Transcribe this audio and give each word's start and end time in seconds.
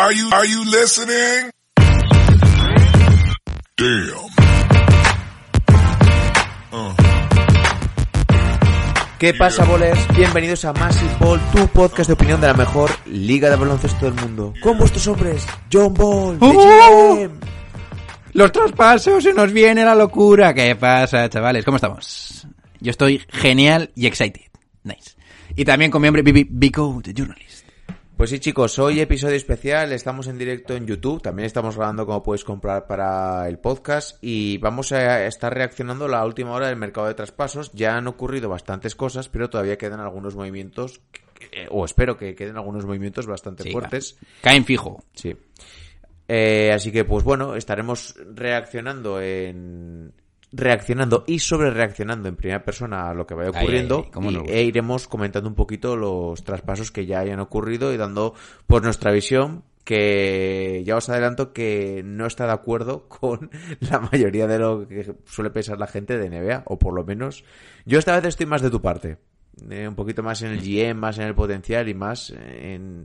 Are 0.00 0.14
you, 0.14 0.30
are 0.32 0.46
you 0.46 0.64
listening? 0.64 1.50
Damn. 3.76 4.28
¿Qué 9.18 9.34
pasa, 9.34 9.64
bolers? 9.64 9.98
Bienvenidos 10.16 10.64
a 10.64 10.72
Massive 10.72 11.10
Ball, 11.18 11.40
tu 11.50 11.66
podcast 11.66 12.06
de 12.06 12.12
opinión 12.12 12.40
de 12.40 12.46
la 12.46 12.54
mejor 12.54 12.92
liga 13.06 13.50
de 13.50 13.56
baloncesto 13.56 14.04
del 14.08 14.14
mundo. 14.14 14.54
Con 14.62 14.78
vuestros 14.78 15.04
hombres, 15.08 15.44
John 15.72 15.92
Ball, 15.94 16.38
de 16.38 16.46
¡Oh! 16.46 17.16
GM. 17.16 17.40
Los 18.34 18.52
traspasos, 18.52 19.24
se 19.24 19.32
nos 19.32 19.52
viene 19.52 19.84
la 19.84 19.96
locura. 19.96 20.54
¿Qué 20.54 20.76
pasa, 20.76 21.28
chavales? 21.28 21.64
¿Cómo 21.64 21.78
estamos? 21.78 22.46
Yo 22.78 22.92
estoy 22.92 23.20
genial 23.30 23.90
y 23.96 24.06
excited. 24.06 24.46
Nice. 24.84 25.16
Y 25.56 25.64
también 25.64 25.90
con 25.90 26.00
mi 26.00 26.06
hombre 26.06 26.22
Bico, 26.22 27.00
de 27.02 27.12
Journalist. 27.12 27.57
Pues 28.18 28.30
sí, 28.30 28.40
chicos, 28.40 28.80
hoy 28.80 28.98
episodio 28.98 29.36
especial, 29.36 29.92
estamos 29.92 30.26
en 30.26 30.38
directo 30.38 30.74
en 30.74 30.88
YouTube, 30.88 31.22
también 31.22 31.46
estamos 31.46 31.76
grabando 31.76 32.04
como 32.04 32.20
puedes 32.20 32.42
comprar 32.42 32.88
para 32.88 33.48
el 33.48 33.60
podcast 33.60 34.18
y 34.20 34.58
vamos 34.58 34.90
a 34.90 35.24
estar 35.24 35.54
reaccionando 35.54 36.06
a 36.06 36.08
la 36.08 36.26
última 36.26 36.50
hora 36.50 36.66
del 36.66 36.74
mercado 36.74 37.06
de 37.06 37.14
traspasos. 37.14 37.70
Ya 37.74 37.94
han 37.94 38.08
ocurrido 38.08 38.48
bastantes 38.48 38.96
cosas, 38.96 39.28
pero 39.28 39.48
todavía 39.48 39.78
quedan 39.78 40.00
algunos 40.00 40.34
movimientos, 40.34 41.00
o 41.70 41.84
espero 41.84 42.16
que 42.16 42.34
queden 42.34 42.56
algunos 42.56 42.84
movimientos 42.86 43.24
bastante 43.24 43.62
Sí, 43.62 43.70
fuertes. 43.70 44.18
Caen 44.42 44.64
fijo. 44.64 45.00
Sí. 45.14 45.36
Eh, 46.26 46.72
así 46.74 46.90
que, 46.90 47.04
pues 47.04 47.22
bueno, 47.22 47.54
estaremos 47.54 48.16
reaccionando 48.34 49.20
en. 49.20 50.12
Reaccionando 50.50 51.24
y 51.26 51.40
sobre 51.40 51.70
reaccionando 51.70 52.28
en 52.28 52.36
primera 52.36 52.64
persona 52.64 53.10
a 53.10 53.14
lo 53.14 53.26
que 53.26 53.34
vaya 53.34 53.50
Ay, 53.54 53.60
ocurriendo 53.62 53.96
ay, 53.98 54.02
ay, 54.06 54.10
cómo 54.12 54.30
y- 54.30 54.34
no. 54.34 54.44
e 54.46 54.62
iremos 54.62 55.06
comentando 55.06 55.48
un 55.48 55.54
poquito 55.54 55.94
los 55.96 56.42
traspasos 56.42 56.90
que 56.90 57.04
ya 57.04 57.20
hayan 57.20 57.40
ocurrido 57.40 57.92
y 57.92 57.98
dando 57.98 58.34
pues 58.66 58.82
nuestra 58.82 59.12
visión 59.12 59.62
que 59.84 60.82
ya 60.86 60.96
os 60.96 61.08
adelanto 61.08 61.52
que 61.52 62.02
no 62.04 62.26
está 62.26 62.46
de 62.46 62.52
acuerdo 62.52 63.08
con 63.08 63.50
la 63.80 64.00
mayoría 64.00 64.46
de 64.46 64.58
lo 64.58 64.88
que 64.88 65.14
suele 65.26 65.50
pensar 65.50 65.78
la 65.78 65.86
gente 65.86 66.16
de 66.16 66.28
NBA 66.30 66.62
o 66.66 66.78
por 66.78 66.94
lo 66.94 67.04
menos 67.04 67.44
yo 67.84 67.98
esta 67.98 68.14
vez 68.16 68.24
estoy 68.26 68.46
más 68.46 68.62
de 68.62 68.70
tu 68.70 68.80
parte 68.80 69.18
Eh, 69.70 69.88
un 69.88 69.96
poquito 69.96 70.22
más 70.22 70.40
en 70.42 70.52
el 70.52 70.60
GM 70.60 70.94
más 70.98 71.18
en 71.18 71.24
el 71.26 71.34
potencial 71.34 71.88
y 71.88 71.94
más 71.94 72.30
en 72.30 73.04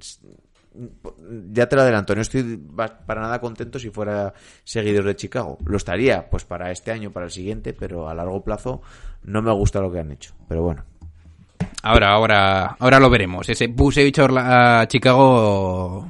ya 1.52 1.68
te 1.68 1.76
lo 1.76 1.82
adelanto, 1.82 2.16
no 2.16 2.22
estoy 2.22 2.60
para 2.76 3.22
nada 3.22 3.40
contento 3.40 3.80
si 3.80 3.90
fuera 3.90 4.34
seguidor 4.64 5.06
de 5.06 5.16
Chicago. 5.16 5.58
Lo 5.66 5.78
estaría, 5.78 6.30
pues 6.30 6.46
para 6.46 6.72
este 6.72 6.92
año, 6.92 7.12
para 7.12 7.26
el 7.26 7.32
siguiente, 7.32 7.74
pero 7.74 8.10
a 8.10 8.14
largo 8.14 8.44
plazo 8.44 8.82
no 9.24 9.42
me 9.42 9.52
gusta 9.52 9.80
lo 9.80 9.92
que 9.92 10.00
han 10.00 10.12
hecho. 10.12 10.34
Pero 10.48 10.64
bueno, 10.64 10.84
Ahora, 11.82 12.12
ahora, 12.12 12.76
ahora 12.80 13.00
lo 13.00 13.10
veremos. 13.10 13.50
Ese 13.50 13.68
Busevich 13.68 14.20
a 14.20 14.86
Chicago. 14.88 16.08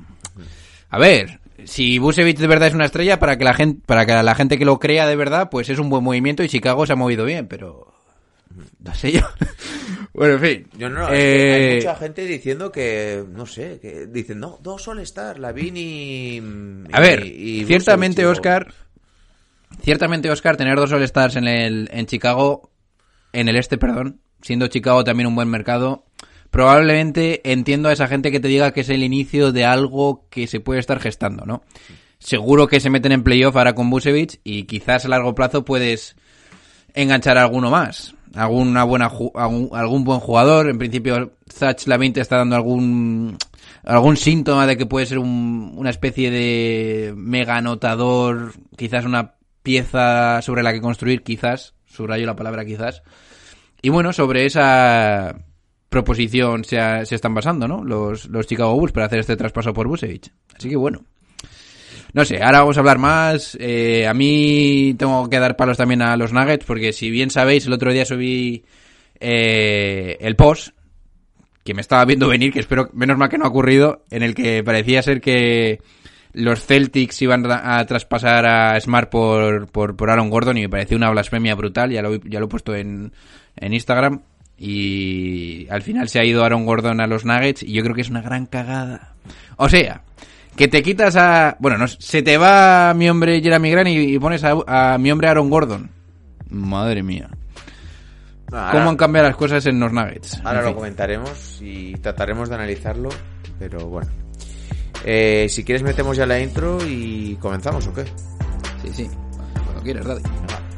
A 0.89 0.98
ver, 1.00 1.39
si 1.64 1.98
Busevich 1.98 2.38
de 2.38 2.48
verdad 2.48 2.67
es 2.67 2.75
una 2.75 2.86
estrella, 2.86 3.20
para 3.20 3.38
que 3.38 3.44
la 3.44 3.53
gente, 3.53 3.81
para 3.86 4.05
que 4.05 4.14
la 4.14 4.36
gente 4.36 4.58
que 4.58 4.66
lo 4.66 4.80
crea 4.80 5.08
de 5.08 5.16
verdad, 5.16 5.50
pues 5.50 5.70
es 5.70 5.80
un 5.80 5.89
buen 5.89 6.03
movimiento 6.03 6.44
y 6.44 6.50
Chicago 6.50 6.86
se 6.86 6.94
ha 6.94 6.95
movido 6.95 7.25
bien, 7.25 7.48
pero 7.48 7.92
no 8.80 8.93
sé 8.95 9.11
yo. 9.11 9.21
bueno, 10.14 10.36
en 10.36 10.39
fin. 10.41 10.67
yo 10.77 10.89
no, 10.89 11.03
es 11.03 11.09
que 11.09 11.52
Eh, 11.52 11.53
hay 11.69 11.75
mucha 11.77 11.95
gente 11.95 12.25
diciendo 12.25 12.71
que, 12.71 13.23
no 13.30 13.45
sé, 13.45 13.80
que 13.81 14.08
dicen, 14.08 14.39
no, 14.39 14.59
dos 14.61 14.87
All-Star, 14.87 15.39
Lavin 15.39 15.75
y... 15.77 16.41
A 16.91 16.99
ver, 16.99 17.25
y- 17.25 17.61
y 17.61 17.65
ciertamente 17.65 18.25
Oscar, 18.25 18.73
ciertamente 19.81 20.30
Oscar, 20.30 20.58
tener 20.58 20.75
dos 20.75 20.91
All-Stars 20.91 21.36
en 21.37 21.47
el 21.47 21.89
en 21.91 22.05
Chicago, 22.05 22.71
en 23.31 23.47
el 23.49 23.55
este, 23.55 23.77
perdón, 23.77 24.19
siendo 24.41 24.67
Chicago 24.67 25.03
también 25.03 25.27
un 25.27 25.35
buen 25.35 25.49
mercado, 25.49 26.05
probablemente 26.52 27.41
entiendo 27.52 27.89
a 27.89 27.93
esa 27.93 28.08
gente 28.08 28.31
que 28.31 28.39
te 28.39 28.47
diga 28.47 28.71
que 28.73 28.81
es 28.81 28.89
el 28.89 29.03
inicio 29.03 29.52
de 29.52 29.65
algo 29.65 30.27
que 30.30 30.47
se 30.47 30.59
puede 30.59 30.80
estar 30.80 30.99
gestando, 30.99 31.45
¿no? 31.45 31.64
Seguro 32.20 32.67
que 32.67 32.80
se 32.80 32.89
meten 32.89 33.11
en 33.11 33.23
playoff 33.23 33.55
ahora 33.58 33.73
con 33.75 33.89
Busevich 33.89 34.39
y 34.43 34.64
quizás 34.64 35.03
a 35.03 35.09
largo 35.09 35.35
plazo 35.35 35.65
puedes 35.65 36.15
enganchar 36.93 37.37
a 37.37 37.41
alguno 37.43 37.70
más. 37.70 38.15
Alguna 38.33 38.83
buena 38.83 39.11
algún, 39.36 39.70
algún 39.73 40.04
buen 40.04 40.20
jugador. 40.20 40.67
En 40.70 40.77
principio, 40.80 41.33
Zach 41.52 41.86
Lavin 41.86 42.14
te 42.14 42.21
está 42.21 42.38
dando 42.38 42.55
algún 42.55 43.38
algún 43.83 44.17
síntoma 44.17 44.66
de 44.66 44.77
que 44.77 44.86
puede 44.86 45.05
ser 45.05 45.20
un- 45.20 45.73
una 45.76 45.89
especie 45.89 46.32
de 46.32 47.14
mega 47.16 47.58
anotador, 47.58 48.54
quizás 48.77 49.05
una 49.05 49.36
pieza 49.61 50.42
sobre 50.42 50.64
la 50.64 50.73
que 50.73 50.82
construir, 50.82 51.21
quizás, 51.23 51.73
subrayo 51.86 52.26
la 52.26 52.36
palabra 52.36 52.66
quizás. 52.66 53.04
Y 53.82 53.89
bueno, 53.89 54.14
sobre 54.14 54.45
esa 54.45 55.36
proposición 55.89 56.64
se, 56.64 56.80
ha- 56.80 57.05
se 57.05 57.15
están 57.15 57.36
basando, 57.36 57.67
¿no? 57.67 57.83
Los, 57.83 58.26
los 58.30 58.48
Chicago 58.48 58.73
Bulls 58.76 58.94
para 58.94 59.05
hacer 59.08 59.20
este 59.20 59.36
traspaso 59.38 59.73
por 59.73 59.88
Busevich. 59.88 60.32
Así 60.55 60.70
que 60.70 60.76
bueno. 60.77 61.04
No 62.14 62.26
sé, 62.26 62.44
ahora 62.44 62.60
vamos 62.60 62.78
a 62.78 62.82
hablar 62.82 63.00
más. 63.00 63.58
Eh, 63.60 64.08
a 64.08 64.14
mí 64.14 64.96
tengo 64.98 65.28
que 65.30 65.40
dar 65.40 65.56
palos 65.56 65.78
también 65.78 66.04
a 66.04 66.16
los 66.16 66.32
Nuggets, 66.32 66.66
porque 66.66 66.94
si 66.94 67.10
bien 67.10 67.32
sabéis, 67.32 67.66
el 67.66 67.74
otro 67.74 67.92
día 67.92 68.06
subí 68.06 68.64
eh, 69.20 70.18
el 70.22 70.36
post, 70.36 70.76
que 71.64 71.74
me 71.74 71.82
estaba 71.82 72.06
viendo 72.06 72.28
venir, 72.28 72.54
que 72.54 72.60
espero, 72.60 72.90
menos 72.94 73.18
mal 73.18 73.30
que 73.30 73.40
no 73.40 73.46
ha 73.46 73.50
ocurrido, 73.50 74.04
en 74.12 74.22
el 74.22 74.36
que 74.36 74.64
parecía 74.64 75.02
ser 75.02 75.22
que 75.22 75.82
los 76.34 76.64
Celtics 76.66 77.22
iban 77.24 77.46
a 77.50 77.84
traspasar 77.86 78.45
a 78.45 78.80
Smart 78.80 79.10
por, 79.10 79.68
por, 79.68 79.95
por 79.95 80.10
Aaron 80.12 80.30
Gordon 80.30 80.58
y 80.58 80.62
me 80.62 80.70
pareció 80.70 80.98
una 80.98 81.10
blasfemia 81.10 81.56
brutal, 81.56 81.92
ya 81.92 82.04
lo, 82.04 82.16
ya 82.16 82.40
lo 82.40 82.45
he 82.45 82.50
puesto 82.50 82.76
en, 82.76 83.12
en 83.56 83.74
Instagram. 83.74 84.22
Y 84.56 85.68
al 85.70 85.82
final 85.82 86.10
se 86.10 86.20
ha 86.20 86.26
ido 86.26 86.44
Aaron 86.44 86.66
Gordon 86.66 87.02
a 87.02 87.08
los 87.08 87.26
Nuggets 87.26 87.64
y 87.64 87.74
yo 87.74 87.82
creo 87.82 87.95
que 87.95 88.02
es 88.02 88.10
una 88.10 88.22
gran 88.22 88.45
cagada. 88.45 89.16
O 89.58 89.68
sea, 89.68 90.04
que 90.55 90.67
te 90.67 90.81
quitas 90.83 91.15
a... 91.15 91.55
Bueno, 91.59 91.77
no, 91.77 91.87
se 91.87 92.21
te 92.21 92.37
va 92.37 92.93
mi 92.95 93.09
hombre 93.09 93.41
Jeremy 93.41 93.71
Grant 93.71 93.87
y, 93.89 94.15
y 94.15 94.19
pones 94.19 94.43
a, 94.43 94.93
a 94.93 94.97
mi 94.97 95.11
hombre 95.11 95.27
Aaron 95.30 95.49
Gordon. 95.49 95.89
Madre 96.49 97.02
mía. 97.03 97.30
ahora- 98.52 98.71
¿Cómo 98.71 98.89
han 98.91 98.97
cambiado 98.97 99.27
las 99.27 99.37
cosas 99.37 99.65
en 99.65 99.80
los 99.80 99.91
Nuggets? 99.91 100.41
Ahora 100.43 100.59
En 100.59 100.65
lo 100.65 100.75
comentaremos 100.75 101.59
y 101.61 101.93
trataremos 101.95 102.49
de 102.49 102.55
analizarlo, 102.55 103.09
pero 103.59 103.87
bueno. 103.87 104.09
Eh, 105.05 105.47
si 105.49 105.64
quieres 105.64 105.83
metemos 105.83 106.15
ya 106.15 106.25
la 106.25 106.39
intro 106.39 106.77
y 106.87 107.35
comenzamos, 107.41 107.85
¿o 107.87 107.93
qué? 107.93 108.05
Sí, 108.83 108.89
sí. 108.93 109.09
Cuando 109.65 109.81
quieras, 109.83 110.05
Daddy. 110.05 110.21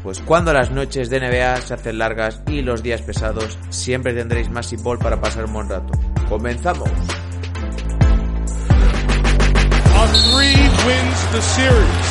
Pues 0.01 0.19
cuando 0.19 0.53
las 0.53 0.71
noches 0.71 1.09
de 1.09 1.19
NBA 1.19 1.61
se 1.61 1.73
hacen 1.73 1.97
largas 1.97 2.41
y 2.47 2.61
los 2.61 2.81
días 2.83 3.01
pesados, 3.01 3.57
siempre 3.69 4.13
tendréis 4.13 4.49
Massive 4.49 4.81
Ball 4.83 4.99
para 4.99 5.19
pasar 5.19 5.45
un 5.45 5.53
buen 5.53 5.67
rato. 5.69 5.91
¡Comenzamos! 6.29 6.89
Wins 10.85 11.19
the 11.33 11.41
series. 11.41 12.09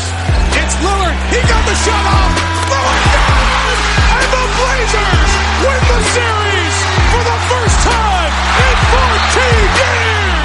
It's 0.58 0.74
Lillard. 0.82 1.14
He 1.30 1.38
got 1.46 1.62
the 1.62 1.76
shot 1.86 2.04
off. 2.10 2.34
Lillard 2.66 3.06
down! 3.14 3.70
And 4.18 4.30
the 4.34 4.46
Blazers 4.58 5.30
win 5.62 5.82
the 5.94 6.02
series 6.10 6.76
for 7.14 7.22
the 7.22 7.38
first 7.54 7.78
time 7.86 8.32
in 8.34 8.74
14 8.90 9.78
years. 9.78 10.42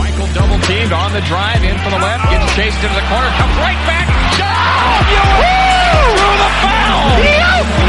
Michael 0.00 0.28
double 0.32 0.56
teamed 0.64 0.96
on 0.96 1.12
the 1.12 1.20
drive 1.28 1.60
in 1.60 1.76
for 1.84 1.92
the 1.92 2.00
left, 2.00 2.24
gets 2.32 2.56
chased 2.56 2.80
into 2.80 2.96
the 2.96 3.04
corner, 3.12 3.28
comes 3.36 3.56
right 3.60 3.80
back. 3.84 4.08
Shot! 4.32 5.04
Through 5.44 6.40
the 6.40 6.52
foul! 6.64 7.20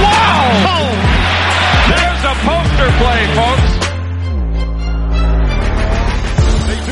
Wow! 0.04 0.92
There's 1.88 2.24
a 2.28 2.36
poster 2.44 2.92
play, 3.00 3.24
folks. 3.40 3.89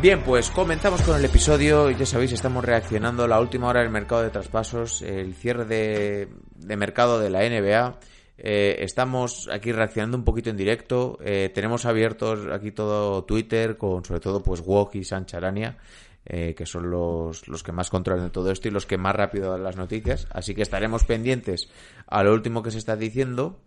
Bien, 0.00 0.22
pues 0.22 0.50
comenzamos 0.50 1.02
con 1.02 1.14
el 1.14 1.24
episodio. 1.26 1.90
Ya 1.90 2.06
sabéis, 2.06 2.32
estamos 2.32 2.64
reaccionando 2.64 3.24
a 3.24 3.28
la 3.28 3.38
última 3.38 3.68
hora 3.68 3.82
del 3.82 3.90
mercado 3.90 4.22
de 4.22 4.30
traspasos, 4.30 5.02
el 5.02 5.34
cierre 5.34 5.66
de, 5.66 6.26
mercado 6.74 7.20
de 7.20 7.28
la 7.28 7.40
NBA. 7.40 7.98
Eh, 8.38 8.76
estamos 8.78 9.46
aquí 9.52 9.72
reaccionando 9.72 10.16
un 10.16 10.24
poquito 10.24 10.48
en 10.48 10.56
directo. 10.56 11.18
Eh, 11.22 11.50
tenemos 11.52 11.84
abiertos 11.84 12.46
aquí 12.50 12.72
todo 12.72 13.24
Twitter, 13.24 13.76
con 13.76 14.02
sobre 14.02 14.20
todo 14.20 14.42
pues 14.42 14.62
Wok 14.62 14.94
y 14.94 15.04
Sancharania, 15.04 15.76
eh, 16.24 16.54
que 16.54 16.64
son 16.64 16.90
los, 16.90 17.46
los 17.46 17.62
que 17.62 17.72
más 17.72 17.90
controlan 17.90 18.32
todo 18.32 18.50
esto 18.50 18.68
y 18.68 18.70
los 18.70 18.86
que 18.86 18.96
más 18.96 19.14
rápido 19.14 19.50
dan 19.50 19.64
las 19.64 19.76
noticias. 19.76 20.26
Así 20.30 20.54
que 20.54 20.62
estaremos 20.62 21.04
pendientes 21.04 21.68
a 22.06 22.24
lo 22.24 22.32
último 22.32 22.62
que 22.62 22.70
se 22.70 22.78
está 22.78 22.96
diciendo. 22.96 23.60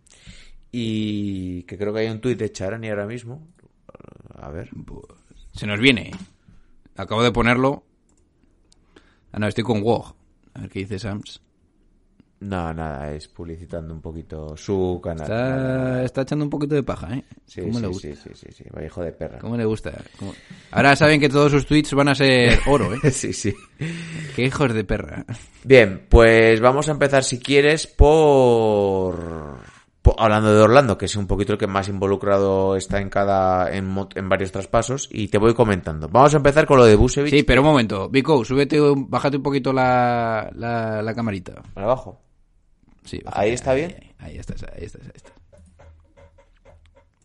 Y 0.71 1.62
que 1.63 1.77
creo 1.77 1.94
que 1.94 2.00
hay 2.00 2.07
un 2.07 2.21
tuit 2.21 2.39
de 2.39 2.51
Charani 2.51 2.89
ahora 2.89 3.06
mismo. 3.06 3.47
A 4.36 4.50
ver. 4.50 4.71
Se 5.53 5.65
nos 5.67 5.79
viene. 5.79 6.11
Acabo 6.95 7.23
de 7.23 7.31
ponerlo. 7.31 7.83
Ah, 9.31 9.39
no, 9.39 9.47
estoy 9.47 9.63
con 9.63 9.81
Wog. 9.81 10.13
A 10.53 10.61
ver 10.61 10.69
qué 10.69 10.79
dice 10.79 11.00
Sams. 11.00 11.41
No, 12.41 12.73
nada, 12.73 13.09
es 13.13 13.29
publicitando 13.29 13.94
un 13.94 14.01
poquito 14.01 14.57
su 14.57 15.00
canal. 15.01 15.21
Está, 15.23 16.03
está 16.03 16.21
echando 16.23 16.44
un 16.44 16.50
poquito 16.50 16.75
de 16.75 16.83
paja, 16.83 17.15
¿eh? 17.15 17.23
Sí, 17.45 17.61
¿Cómo 17.61 17.75
sí, 17.75 17.81
le 17.81 17.88
gusta? 17.88 18.07
sí, 18.09 18.15
sí, 18.15 18.29
sí, 18.33 18.47
sí, 18.51 18.63
hijo 18.85 19.01
de 19.01 19.11
perra. 19.13 19.39
¿Cómo 19.39 19.55
le 19.55 19.63
gusta? 19.63 19.94
¿Cómo- 20.19 20.33
Ahora 20.71 20.94
saben 20.97 21.21
que 21.21 21.29
todos 21.29 21.53
sus 21.53 21.65
tweets 21.65 21.94
van 21.94 22.09
a 22.09 22.15
ser 22.15 22.59
oro, 22.67 22.94
¿eh? 22.94 23.11
sí, 23.11 23.31
sí. 23.31 23.55
Qué 24.35 24.44
hijos 24.44 24.73
de 24.73 24.83
perra. 24.83 25.25
Bien, 25.63 26.05
pues 26.09 26.59
vamos 26.59 26.89
a 26.89 26.91
empezar, 26.91 27.23
si 27.23 27.39
quieres, 27.39 27.88
por... 27.88 29.59
Hablando 30.17 30.53
de 30.53 30.61
Orlando, 30.61 30.97
que 30.97 31.05
es 31.05 31.15
un 31.15 31.27
poquito 31.27 31.53
el 31.53 31.59
que 31.59 31.67
más 31.67 31.88
involucrado 31.88 32.75
está 32.75 33.00
en 33.00 33.09
cada 33.09 33.73
en, 33.73 33.95
varios 34.27 34.51
traspasos, 34.51 35.07
y 35.11 35.29
te 35.29 35.38
voy 35.38 35.53
comentando. 35.53 36.09
Vamos 36.09 36.33
a 36.33 36.38
empezar 36.38 36.65
con 36.65 36.77
lo 36.77 36.85
de 36.85 36.95
Busevich. 36.95 37.33
Sí, 37.33 37.44
pero 37.44 37.61
un 37.61 37.67
momento. 37.67 38.09
Vico, 38.09 38.44
súbete, 38.44 38.79
bájate 38.95 39.38
un 39.38 39.44
poquito 39.44 39.71
la, 39.71 40.50
la, 40.55 41.01
la 41.01 41.13
camarita. 41.13 41.61
Para 41.73 41.85
abajo. 41.85 42.19
Sí, 43.05 43.21
¿Ahí 43.25 43.51
está 43.51 43.73
bien? 43.73 43.95
Ahí, 44.19 44.31
ahí 44.31 44.38
estás, 44.38 44.63
ahí 44.63 44.85
estás, 44.85 45.01
ahí 45.03 45.11
estás. 45.15 45.33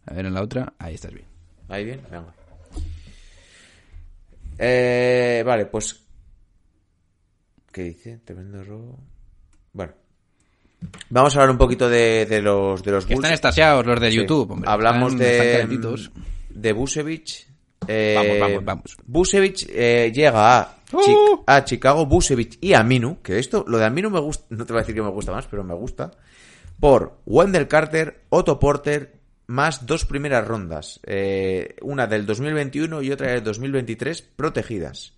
A 0.07 0.15
ver, 0.15 0.27
en 0.27 0.35
la 0.35 0.43
otra, 0.43 0.73
ahí 0.79 0.95
estás 0.95 1.13
bien. 1.13 1.27
Ahí 1.69 1.85
bien, 1.85 2.01
venga. 2.11 2.35
Eh, 4.59 5.43
vale, 5.47 5.67
pues. 5.67 6.05
¿Qué 7.71 7.83
dice? 7.83 8.19
Tremendo 8.25 8.65
robo. 8.65 8.99
Bueno. 9.73 9.93
Vamos 11.11 11.35
a 11.35 11.39
hablar 11.41 11.51
un 11.53 11.59
poquito 11.59 11.89
de, 11.89 12.27
de 12.27 12.41
los 12.43 12.83
de 12.83 12.93
los 12.93 13.07
Que 13.07 13.15
están 13.15 13.33
estasiados 13.33 13.85
los 13.85 13.99
de 14.01 14.11
Sí. 14.11 14.17
YouTube, 14.19 14.51
hombre. 14.53 14.71
Hablamos 14.71 15.15
Están- 15.15 15.27
están 15.27 15.81
de, 15.81 16.11
de 16.51 16.73
Busevich. 16.73 17.47
Eh, 17.87 18.15
Vamos, 18.17 18.39
vamos, 18.41 18.65
vamos. 18.65 18.97
Busevich 19.07 19.67
eh, 19.73 20.13
llega 20.15 20.59
a, 20.61 20.77
Chi- 20.91 21.15
¡Oh! 21.15 21.45
a 21.47 21.65
Chicago, 21.65 22.05
Busevich 22.07 22.59
y 22.61 22.75
Aminu, 22.75 23.23
que 23.23 23.39
esto, 23.39 23.65
lo 23.67 23.79
de 23.79 23.87
Aminu 23.87 24.11
me 24.11 24.21
gusta, 24.21 24.45
no 24.51 24.67
te 24.67 24.73
voy 24.73 24.81
a 24.81 24.83
decir 24.83 24.95
que 24.95 25.03
me 25.03 25.11
gusta 25.11 25.33
más, 25.33 25.47
pero 25.47 25.65
me 25.65 25.75
gusta, 25.75 26.11
por 26.79 27.19
Wendell 27.25 27.67
Carter, 27.69 28.23
Otto 28.29 28.59
Porter, 28.59 29.15
más 29.47 29.87
dos 29.87 30.05
primeras 30.05 30.47
rondas, 30.47 31.01
eh, 31.07 31.77
una 31.81 32.07
del 32.07 32.27
2021 32.27 33.01
y 33.03 33.11
otra 33.13 33.29
del 33.33 33.43
2023, 33.45 34.21
protegidas. 34.23 35.15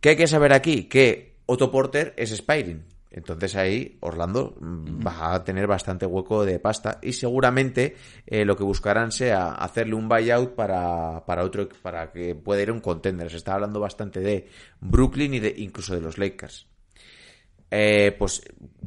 ¿Qué 0.00 0.10
hay 0.10 0.16
que 0.16 0.26
saber 0.26 0.52
aquí? 0.54 0.84
Que 0.84 1.36
Otto 1.46 1.70
Porter 1.70 2.14
es 2.16 2.32
Spiring. 2.32 2.82
Entonces 3.10 3.56
ahí 3.56 3.96
Orlando 4.00 4.54
mm, 4.60 5.06
va 5.06 5.34
a 5.34 5.44
tener 5.44 5.66
bastante 5.66 6.04
hueco 6.04 6.44
de 6.44 6.58
pasta 6.58 6.98
y 7.02 7.12
seguramente 7.14 7.96
eh, 8.26 8.44
lo 8.44 8.54
que 8.56 8.64
buscarán 8.64 9.12
sea 9.12 9.52
hacerle 9.52 9.94
un 9.94 10.08
buyout 10.08 10.54
para, 10.54 11.24
para 11.24 11.42
otro 11.44 11.68
para 11.80 12.12
que 12.12 12.34
pueda 12.34 12.62
ir 12.62 12.68
a 12.70 12.72
un 12.74 12.80
contender. 12.80 13.30
Se 13.30 13.38
está 13.38 13.54
hablando 13.54 13.80
bastante 13.80 14.20
de 14.20 14.46
Brooklyn 14.80 15.34
y 15.34 15.40
de 15.40 15.54
incluso 15.56 15.94
de 15.94 16.00
los 16.02 16.18
Lakers. 16.18 16.66
Eh, 17.70 18.14
pues 18.18 18.42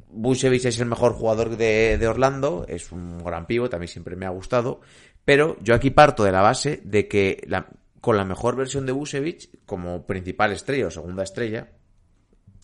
Vucevic 0.09 0.65
es 0.65 0.79
el 0.79 0.88
mejor 0.88 1.13
jugador 1.13 1.56
de, 1.56 1.97
de 1.97 2.07
Orlando, 2.07 2.65
es 2.67 2.91
un 2.91 3.24
gran 3.24 3.45
pivo, 3.45 3.69
también 3.69 3.88
siempre 3.88 4.15
me 4.15 4.25
ha 4.25 4.29
gustado, 4.29 4.81
pero 5.24 5.56
yo 5.62 5.75
aquí 5.75 5.91
parto 5.91 6.24
de 6.24 6.31
la 6.31 6.41
base 6.41 6.81
de 6.83 7.07
que 7.07 7.44
la- 7.47 7.67
con 8.01 8.17
la 8.17 8.25
mejor 8.25 8.56
versión 8.56 8.88
de 8.88 8.91
Vucevic 8.91 9.50
como 9.67 10.07
principal 10.07 10.51
estrella 10.51 10.88
o 10.88 10.91
segunda 10.91 11.21
estrella, 11.24 11.69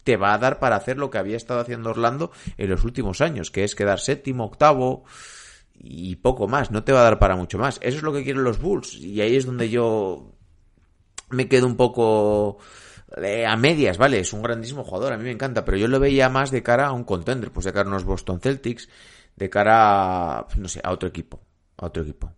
te 0.07 0.15
va 0.15 0.33
a 0.33 0.37
dar 0.37 0.57
para 0.59 0.77
hacer 0.77 0.97
lo 0.97 1.09
que 1.09 1.17
había 1.17 1.35
estado 1.35 1.59
haciendo 1.59 1.89
Orlando 1.89 2.31
en 2.57 2.69
los 2.69 2.85
últimos 2.85 3.19
años, 3.19 3.51
que 3.51 3.65
es 3.65 3.75
quedar 3.75 3.99
séptimo, 3.99 4.45
octavo 4.45 5.03
y 5.73 6.15
poco 6.15 6.47
más, 6.47 6.71
no 6.71 6.85
te 6.85 6.93
va 6.93 7.01
a 7.01 7.03
dar 7.03 7.19
para 7.19 7.35
mucho 7.35 7.57
más. 7.57 7.77
Eso 7.81 7.97
es 7.97 8.03
lo 8.03 8.13
que 8.13 8.23
quieren 8.23 8.45
los 8.45 8.57
Bulls 8.61 8.93
y 8.93 9.19
ahí 9.19 9.35
es 9.35 9.45
donde 9.45 9.69
yo 9.69 10.31
me 11.29 11.49
quedo 11.49 11.67
un 11.67 11.75
poco 11.75 12.57
eh, 13.21 13.45
a 13.45 13.57
medias, 13.57 13.97
vale, 13.97 14.21
es 14.21 14.31
un 14.31 14.41
grandísimo 14.41 14.85
jugador, 14.85 15.11
a 15.11 15.17
mí 15.17 15.25
me 15.25 15.31
encanta, 15.31 15.65
pero 15.65 15.75
yo 15.75 15.89
lo 15.89 15.99
veía 15.99 16.29
más 16.29 16.51
de 16.51 16.63
cara 16.63 16.87
a 16.87 16.93
un 16.93 17.03
contender, 17.03 17.51
pues 17.51 17.65
de 17.65 17.73
cara 17.73 17.89
a 17.89 17.91
unos 17.91 18.05
Boston 18.05 18.39
Celtics, 18.39 18.87
de 19.35 19.49
cara 19.49 20.37
a, 20.37 20.47
no 20.55 20.69
sé, 20.69 20.79
a 20.85 20.93
otro 20.93 21.09
equipo, 21.09 21.41
a 21.75 21.87
otro 21.87 22.03
equipo. 22.03 22.31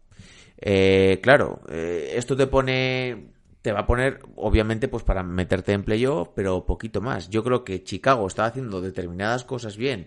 Eh, 0.57 1.19
claro, 1.21 1.61
eh, 1.69 2.13
esto 2.15 2.35
te 2.35 2.47
pone, 2.47 3.29
te 3.61 3.71
va 3.71 3.81
a 3.81 3.85
poner, 3.85 4.21
obviamente, 4.35 4.87
pues 4.87 5.03
para 5.03 5.23
meterte 5.23 5.73
en 5.73 5.83
playoff, 5.83 6.29
pero 6.35 6.65
poquito 6.65 7.01
más. 7.01 7.29
Yo 7.29 7.43
creo 7.43 7.63
que 7.63 7.83
Chicago 7.83 8.25
estaba 8.27 8.47
haciendo 8.47 8.81
determinadas 8.81 9.43
cosas 9.43 9.75
bien, 9.77 10.05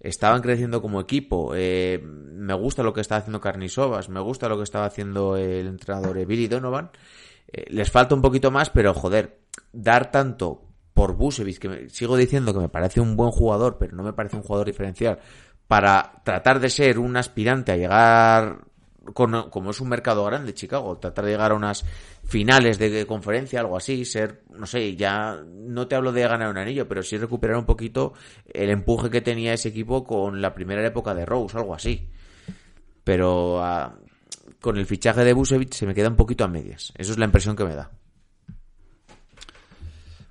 estaban 0.00 0.40
creciendo 0.42 0.80
como 0.82 1.00
equipo. 1.00 1.52
eh, 1.54 2.00
me 2.02 2.54
gusta 2.54 2.82
lo 2.82 2.92
que 2.92 3.00
estaba 3.00 3.18
haciendo 3.20 3.40
Carnisovas, 3.40 4.08
me 4.08 4.20
gusta 4.20 4.48
lo 4.48 4.56
que 4.56 4.64
estaba 4.64 4.86
haciendo 4.86 5.36
el 5.36 5.66
entrenador 5.66 6.24
Billy 6.26 6.46
Donovan. 6.48 6.90
Eh, 7.52 7.66
les 7.68 7.90
falta 7.90 8.14
un 8.14 8.22
poquito 8.22 8.50
más, 8.50 8.70
pero 8.70 8.94
joder, 8.94 9.40
dar 9.72 10.10
tanto 10.10 10.62
por 10.94 11.14
Busevich, 11.14 11.58
que 11.58 11.68
me- 11.68 11.88
sigo 11.88 12.16
diciendo 12.16 12.52
que 12.52 12.60
me 12.60 12.68
parece 12.68 13.00
un 13.00 13.16
buen 13.16 13.30
jugador, 13.30 13.78
pero 13.78 13.96
no 13.96 14.02
me 14.02 14.12
parece 14.12 14.36
un 14.36 14.42
jugador 14.42 14.66
diferencial, 14.66 15.18
para 15.66 16.22
tratar 16.24 16.60
de 16.60 16.68
ser 16.70 16.98
un 16.98 17.16
aspirante 17.16 17.72
a 17.72 17.76
llegar, 17.76 18.58
con- 19.14 19.50
como 19.50 19.70
es 19.70 19.80
un 19.80 19.88
mercado 19.88 20.24
grande, 20.24 20.54
Chicago, 20.54 20.98
tratar 20.98 21.24
de 21.24 21.32
llegar 21.32 21.52
a 21.52 21.54
unas 21.54 21.84
finales 22.24 22.78
de 22.78 23.06
conferencia, 23.06 23.60
algo 23.60 23.76
así, 23.76 24.04
ser, 24.04 24.42
no 24.50 24.66
sé, 24.66 24.94
ya 24.96 25.42
no 25.44 25.88
te 25.88 25.94
hablo 25.96 26.12
de 26.12 26.22
ganar 26.22 26.50
un 26.50 26.58
anillo, 26.58 26.86
pero 26.88 27.02
sí 27.02 27.16
recuperar 27.16 27.56
un 27.56 27.66
poquito 27.66 28.12
el 28.52 28.70
empuje 28.70 29.10
que 29.10 29.20
tenía 29.20 29.52
ese 29.52 29.68
equipo 29.70 30.04
con 30.04 30.40
la 30.40 30.54
primera 30.54 30.86
época 30.86 31.14
de 31.14 31.26
Rose, 31.26 31.56
algo 31.58 31.74
así. 31.74 32.08
Pero 33.04 33.62
ah, 33.62 33.94
con 34.60 34.76
el 34.76 34.86
fichaje 34.86 35.24
de 35.24 35.32
Busevich 35.32 35.74
se 35.74 35.86
me 35.86 35.94
queda 35.94 36.08
un 36.08 36.16
poquito 36.16 36.44
a 36.44 36.48
medias. 36.48 36.92
Eso 36.96 37.12
es 37.12 37.18
la 37.18 37.24
impresión 37.24 37.56
que 37.56 37.64
me 37.64 37.74
da. 37.74 37.90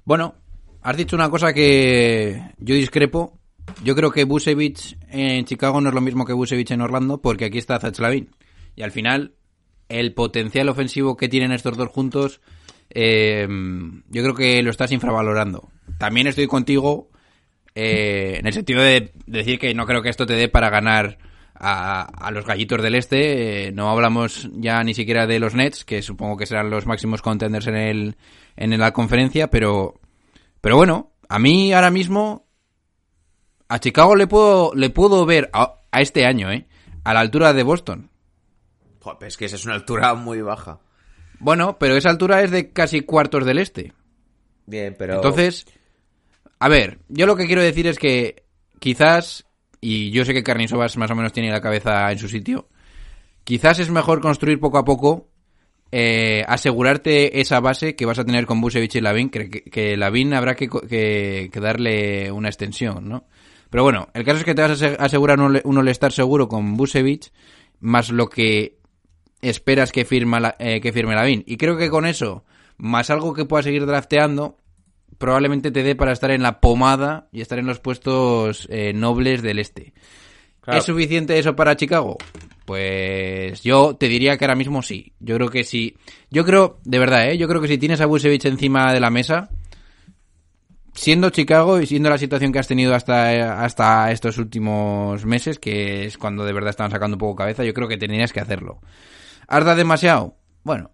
Bueno, 0.05 0.35
has 0.81 0.97
dicho 0.97 1.15
una 1.15 1.29
cosa 1.29 1.53
que 1.53 2.53
yo 2.57 2.75
discrepo. 2.75 3.37
Yo 3.83 3.95
creo 3.95 4.11
que 4.11 4.23
Busevich 4.23 4.97
en 5.09 5.45
Chicago 5.45 5.79
no 5.81 5.89
es 5.89 5.95
lo 5.95 6.01
mismo 6.01 6.25
que 6.25 6.33
Busevich 6.33 6.71
en 6.71 6.81
Orlando, 6.81 7.21
porque 7.21 7.45
aquí 7.45 7.57
está 7.57 7.79
Zach 7.79 7.97
Lavin. 7.99 8.29
Y 8.75 8.83
al 8.83 8.91
final, 8.91 9.33
el 9.89 10.13
potencial 10.13 10.69
ofensivo 10.69 11.17
que 11.17 11.29
tienen 11.29 11.51
estos 11.51 11.77
dos 11.77 11.89
juntos, 11.89 12.41
eh, 12.89 13.47
yo 14.09 14.23
creo 14.23 14.35
que 14.35 14.61
lo 14.63 14.71
estás 14.71 14.91
infravalorando. 14.91 15.69
También 15.97 16.27
estoy 16.27 16.47
contigo 16.47 17.09
eh, 17.75 18.37
en 18.39 18.47
el 18.47 18.53
sentido 18.53 18.81
de 18.81 19.13
decir 19.25 19.59
que 19.59 19.73
no 19.73 19.85
creo 19.85 20.01
que 20.01 20.09
esto 20.09 20.25
te 20.25 20.33
dé 20.33 20.49
para 20.49 20.69
ganar 20.69 21.17
a, 21.55 22.31
los 22.31 22.45
gallitos 22.45 22.81
del 22.81 22.95
este. 22.95 23.67
Eh, 23.67 23.71
no 23.71 23.89
hablamos 23.89 24.49
ya 24.53 24.83
ni 24.83 24.93
siquiera 24.93 25.27
de 25.27 25.39
los 25.39 25.53
Nets, 25.55 25.85
que 25.85 26.01
supongo 26.01 26.37
que 26.37 26.45
serán 26.45 26.69
los 26.69 26.85
máximos 26.85 27.21
contenders 27.21 27.67
en, 27.67 27.75
el, 27.75 28.15
en 28.57 28.77
la 28.79 28.91
conferencia, 28.91 29.49
pero, 29.49 29.99
pero 30.59 30.75
bueno, 30.75 31.11
a 31.29 31.39
mí 31.39 31.71
ahora 31.71 31.91
mismo 31.91 32.47
a 33.69 33.79
Chicago 33.79 34.15
le 34.15 34.27
puedo, 34.27 34.73
le 34.75 34.89
puedo 34.89 35.25
ver 35.25 35.49
a, 35.53 35.75
a 35.91 36.01
este 36.01 36.25
año, 36.25 36.51
¿eh? 36.51 36.67
A 37.03 37.13
la 37.13 37.21
altura 37.21 37.53
de 37.53 37.63
Boston. 37.63 38.10
Joder, 39.01 39.17
pero 39.19 39.27
es 39.27 39.37
que 39.37 39.45
esa 39.45 39.55
es 39.57 39.65
una 39.65 39.73
altura 39.75 40.13
muy 40.13 40.41
baja. 40.41 40.79
Bueno, 41.39 41.77
pero 41.79 41.95
esa 41.97 42.09
altura 42.09 42.41
es 42.43 42.51
de 42.51 42.71
casi 42.71 43.01
cuartos 43.01 43.45
del 43.45 43.57
este. 43.57 43.93
Bien, 44.65 44.95
pero. 44.97 45.15
Entonces, 45.15 45.65
a 46.59 46.69
ver, 46.69 46.99
yo 47.09 47.25
lo 47.25 47.35
que 47.35 47.47
quiero 47.47 47.61
decir 47.63 47.87
es 47.87 47.97
que 47.97 48.43
quizás, 48.79 49.45
y 49.81 50.11
yo 50.11 50.23
sé 50.23 50.33
que 50.33 50.43
Carnisovas 50.43 50.97
más 50.97 51.09
o 51.11 51.15
menos 51.15 51.33
tiene 51.33 51.49
la 51.51 51.61
cabeza 51.61 52.11
en 52.11 52.19
su 52.19 52.29
sitio, 52.29 52.69
quizás 53.43 53.79
es 53.79 53.89
mejor 53.89 54.21
construir 54.21 54.59
poco 54.59 54.77
a 54.77 54.85
poco, 54.85 55.29
eh, 55.91 56.45
asegurarte 56.47 57.41
esa 57.41 57.59
base 57.59 57.95
que 57.95 58.05
vas 58.05 58.19
a 58.19 58.23
tener 58.23 58.45
con 58.45 58.61
Busevich 58.61 58.95
y 58.95 59.01
Lavin, 59.01 59.29
que, 59.29 59.97
Lavin 59.97 60.33
habrá 60.35 60.55
que, 60.55 60.69
co- 60.69 60.81
que- 60.81 61.49
que 61.51 61.59
darle 61.59 62.31
una 62.31 62.49
extensión, 62.49 63.09
¿no? 63.09 63.25
Pero 63.69 63.83
bueno, 63.83 64.09
el 64.13 64.23
caso 64.23 64.37
es 64.39 64.43
que 64.45 64.53
te 64.53 64.61
vas 64.61 64.71
a 64.71 64.73
ase- 64.73 64.97
asegurar 64.99 65.39
un, 65.39 65.59
un 65.63 65.77
all-star 65.77 66.11
seguro 66.11 66.47
con 66.47 66.77
Busevich, 66.77 67.31
más 67.79 68.09
lo 68.11 68.27
que 68.29 68.77
esperas 69.41 69.91
que, 69.91 70.05
firma 70.05 70.39
la- 70.39 70.55
eh, 70.59 70.81
que 70.81 70.91
firme 70.93 71.15
Lavin. 71.15 71.43
Y 71.47 71.57
creo 71.57 71.77
que 71.77 71.89
con 71.89 72.05
eso, 72.05 72.43
más 72.77 73.09
algo 73.09 73.33
que 73.33 73.45
pueda 73.45 73.63
seguir 73.63 73.85
drafteando, 73.85 74.57
probablemente 75.17 75.71
te 75.71 75.83
dé 75.83 75.95
para 75.95 76.11
estar 76.13 76.31
en 76.31 76.41
la 76.41 76.59
pomada 76.61 77.27
y 77.31 77.41
estar 77.41 77.59
en 77.59 77.65
los 77.67 77.79
puestos 77.79 78.67
eh, 78.71 78.93
nobles 78.93 79.41
del 79.41 79.59
este. 79.59 79.93
Claro. 80.61 80.79
¿Es 80.79 80.85
suficiente 80.85 81.37
eso 81.39 81.55
para 81.55 81.75
Chicago? 81.75 82.17
Pues 82.65 83.63
yo 83.63 83.95
te 83.95 84.07
diría 84.07 84.37
que 84.37 84.45
ahora 84.45 84.55
mismo 84.55 84.81
sí. 84.81 85.13
Yo 85.19 85.35
creo 85.35 85.49
que 85.49 85.63
sí. 85.63 85.95
Yo 86.29 86.45
creo, 86.45 86.79
de 86.83 86.99
verdad, 86.99 87.29
¿eh? 87.29 87.37
Yo 87.37 87.47
creo 87.47 87.59
que 87.61 87.67
si 87.67 87.77
tienes 87.77 87.99
a 88.01 88.05
Busevich 88.05 88.45
encima 88.45 88.93
de 88.93 88.99
la 88.99 89.09
mesa, 89.09 89.49
siendo 90.93 91.29
Chicago 91.29 91.79
y 91.81 91.87
siendo 91.87 92.09
la 92.09 92.17
situación 92.17 92.51
que 92.51 92.59
has 92.59 92.67
tenido 92.67 92.93
hasta, 92.93 93.63
hasta 93.63 94.11
estos 94.11 94.37
últimos 94.37 95.25
meses, 95.25 95.57
que 95.57 96.05
es 96.05 96.17
cuando 96.17 96.45
de 96.45 96.53
verdad 96.53 96.69
estaban 96.69 96.91
sacando 96.91 97.15
un 97.15 97.19
poco 97.19 97.35
cabeza, 97.37 97.63
yo 97.63 97.73
creo 97.73 97.87
que 97.87 97.97
tendrías 97.97 98.31
que 98.31 98.39
hacerlo. 98.39 98.79
¿Arda 99.51 99.75
demasiado? 99.75 100.37
Bueno, 100.63 100.91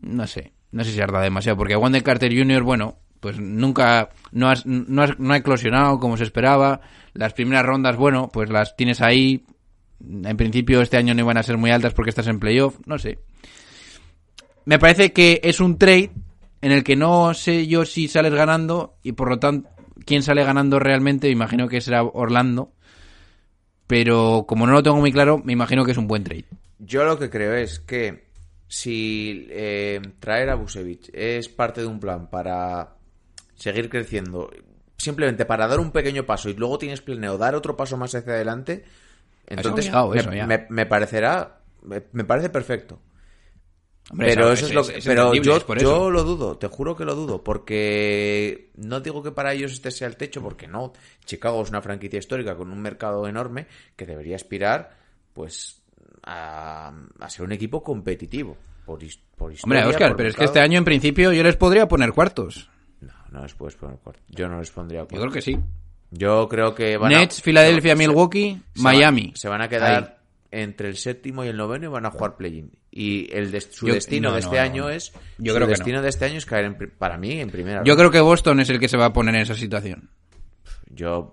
no 0.00 0.26
sé. 0.26 0.52
No 0.72 0.82
sé 0.82 0.90
si 0.92 1.00
arda 1.00 1.20
demasiado, 1.20 1.56
porque 1.56 1.76
Wanda 1.76 2.00
Carter 2.00 2.36
Jr., 2.36 2.62
bueno, 2.64 2.98
pues 3.20 3.38
nunca, 3.38 4.10
no, 4.32 4.48
has, 4.50 4.66
no, 4.66 5.02
has- 5.02 5.18
no 5.18 5.32
ha 5.32 5.36
eclosionado 5.36 6.00
como 6.00 6.16
se 6.16 6.24
esperaba. 6.24 6.80
Las 7.12 7.32
primeras 7.34 7.64
rondas, 7.64 7.96
bueno, 7.96 8.28
pues 8.32 8.50
las 8.50 8.74
tienes 8.76 9.00
ahí. 9.00 9.44
En 10.00 10.36
principio 10.36 10.82
este 10.82 10.96
año 10.96 11.14
no 11.14 11.20
iban 11.20 11.36
a 11.38 11.42
ser 11.44 11.56
muy 11.56 11.70
altas 11.70 11.94
porque 11.94 12.10
estás 12.10 12.26
en 12.26 12.40
playoff, 12.40 12.76
no 12.86 12.98
sé. 12.98 13.18
Me 14.64 14.78
parece 14.80 15.12
que 15.12 15.40
es 15.44 15.60
un 15.60 15.78
trade 15.78 16.10
en 16.60 16.72
el 16.72 16.82
que 16.82 16.96
no 16.96 17.32
sé 17.34 17.66
yo 17.68 17.84
si 17.84 18.08
sales 18.08 18.34
ganando 18.34 18.96
y 19.02 19.12
por 19.12 19.28
lo 19.28 19.38
tanto 19.38 19.68
quién 20.04 20.22
sale 20.22 20.42
ganando 20.42 20.78
realmente, 20.80 21.28
me 21.28 21.32
imagino 21.34 21.68
que 21.68 21.80
será 21.80 22.02
Orlando. 22.02 22.72
Pero 23.86 24.44
como 24.48 24.66
no 24.66 24.72
lo 24.72 24.82
tengo 24.82 24.96
muy 24.96 25.12
claro, 25.12 25.40
me 25.44 25.52
imagino 25.52 25.84
que 25.84 25.92
es 25.92 25.98
un 25.98 26.08
buen 26.08 26.24
trade. 26.24 26.46
Yo 26.86 27.04
lo 27.04 27.18
que 27.18 27.30
creo 27.30 27.54
es 27.54 27.80
que 27.80 28.24
si 28.68 29.46
eh, 29.50 30.00
traer 30.20 30.50
a 30.50 30.54
Busevich 30.56 31.10
es 31.12 31.48
parte 31.48 31.80
de 31.80 31.86
un 31.86 32.00
plan 32.00 32.28
para 32.30 32.96
seguir 33.54 33.88
creciendo, 33.88 34.50
simplemente 34.96 35.44
para 35.46 35.66
dar 35.68 35.80
un 35.80 35.92
pequeño 35.92 36.26
paso 36.26 36.48
y 36.48 36.54
luego 36.54 36.78
tienes 36.78 37.00
planeado 37.00 37.38
dar 37.38 37.54
otro 37.54 37.76
paso 37.76 37.96
más 37.96 38.14
hacia 38.14 38.32
adelante, 38.34 38.84
entonces 39.46 39.90
me, 40.10 40.18
eso, 40.18 40.30
me- 40.40 40.66
me 40.70 40.86
parecerá, 40.86 41.60
me, 41.82 42.02
me 42.12 42.24
parece 42.24 42.50
perfecto. 42.50 43.00
Hombre, 44.10 44.28
pero 44.30 44.52
es- 44.52 44.58
eso 44.60 44.66
es, 44.66 44.72
lo 44.74 44.86
que, 44.86 44.98
es 44.98 45.04
pero 45.04 45.34
yo, 45.42 45.74
yo 45.74 46.10
lo 46.10 46.24
dudo, 46.24 46.58
te 46.58 46.68
juro 46.68 46.94
que 46.94 47.04
lo 47.06 47.14
dudo, 47.14 47.42
porque 47.42 48.70
no 48.76 49.00
digo 49.00 49.22
que 49.22 49.32
para 49.32 49.54
ellos 49.54 49.72
este 49.72 49.90
sea 49.90 50.08
el 50.08 50.16
techo, 50.16 50.42
porque 50.42 50.68
no. 50.68 50.92
Chicago 51.24 51.62
es 51.62 51.70
una 51.70 51.80
franquicia 51.82 52.18
histórica 52.18 52.54
con 52.54 52.70
un 52.70 52.80
mercado 52.82 53.26
enorme 53.26 53.66
que 53.96 54.04
debería 54.06 54.36
aspirar, 54.36 54.94
pues, 55.32 55.80
a, 56.26 56.92
a 57.20 57.30
ser 57.30 57.44
un 57.44 57.52
equipo 57.52 57.82
competitivo. 57.82 58.56
Por, 58.84 59.02
his- 59.02 59.18
por 59.36 59.50
historia, 59.52 59.80
Hombre, 59.80 59.90
Oscar, 59.90 60.08
por 60.10 60.16
pero 60.18 60.28
es 60.28 60.36
que 60.36 60.44
este 60.44 60.60
año 60.60 60.76
en 60.78 60.84
principio 60.84 61.32
yo 61.32 61.42
les 61.42 61.56
podría 61.56 61.88
poner 61.88 62.12
cuartos. 62.12 62.68
No, 63.00 63.12
no 63.30 63.42
les 63.42 63.54
puedes 63.54 63.76
poner 63.76 63.96
cuarto. 63.98 64.20
Yo 64.28 64.48
no 64.48 64.58
les 64.58 64.70
pondría 64.70 65.00
Yo 65.00 65.06
cuarto. 65.08 65.22
creo 65.22 65.32
que 65.32 65.40
sí. 65.42 65.58
Yo 66.10 66.48
creo 66.48 66.74
que 66.74 66.96
van 66.98 67.12
a- 67.14 67.18
Nets, 67.20 67.40
Filadelfia, 67.42 67.96
Milwaukee, 67.96 68.60
se 68.74 68.82
van- 68.82 68.94
Miami. 68.96 69.32
Se 69.36 69.48
van 69.48 69.62
a 69.62 69.68
quedar 69.68 70.04
Ahí. 70.04 70.60
entre 70.62 70.88
el 70.88 70.96
séptimo 70.96 71.44
y 71.44 71.48
el 71.48 71.56
noveno 71.56 71.86
y 71.86 71.88
van 71.88 72.04
a 72.06 72.10
jugar 72.10 72.36
play-in. 72.36 72.70
Y 72.90 73.34
el 73.34 73.50
de- 73.50 73.60
su 73.62 73.88
Yo- 73.88 73.94
destino 73.94 74.28
no, 74.28 74.34
de 74.34 74.40
este 74.40 74.56
no, 74.56 74.62
año 74.62 74.82
no. 74.84 74.88
es. 74.90 75.12
Yo 75.38 75.52
su 75.52 75.56
creo 75.56 75.66
que 75.66 75.72
destino 75.72 75.96
no. 75.96 76.02
de 76.02 76.08
este 76.10 76.24
año 76.26 76.36
es 76.36 76.46
caer 76.46 76.66
en 76.66 76.76
para 76.98 77.16
mí 77.16 77.40
en 77.40 77.50
primera. 77.50 77.78
Yo 77.84 77.94
ronda. 77.94 77.96
creo 77.96 78.10
que 78.10 78.20
Boston 78.20 78.60
es 78.60 78.68
el 78.70 78.78
que 78.78 78.88
se 78.88 78.96
va 78.98 79.06
a 79.06 79.12
poner 79.14 79.34
en 79.34 79.40
esa 79.40 79.54
situación. 79.56 80.10
Yo 80.90 81.30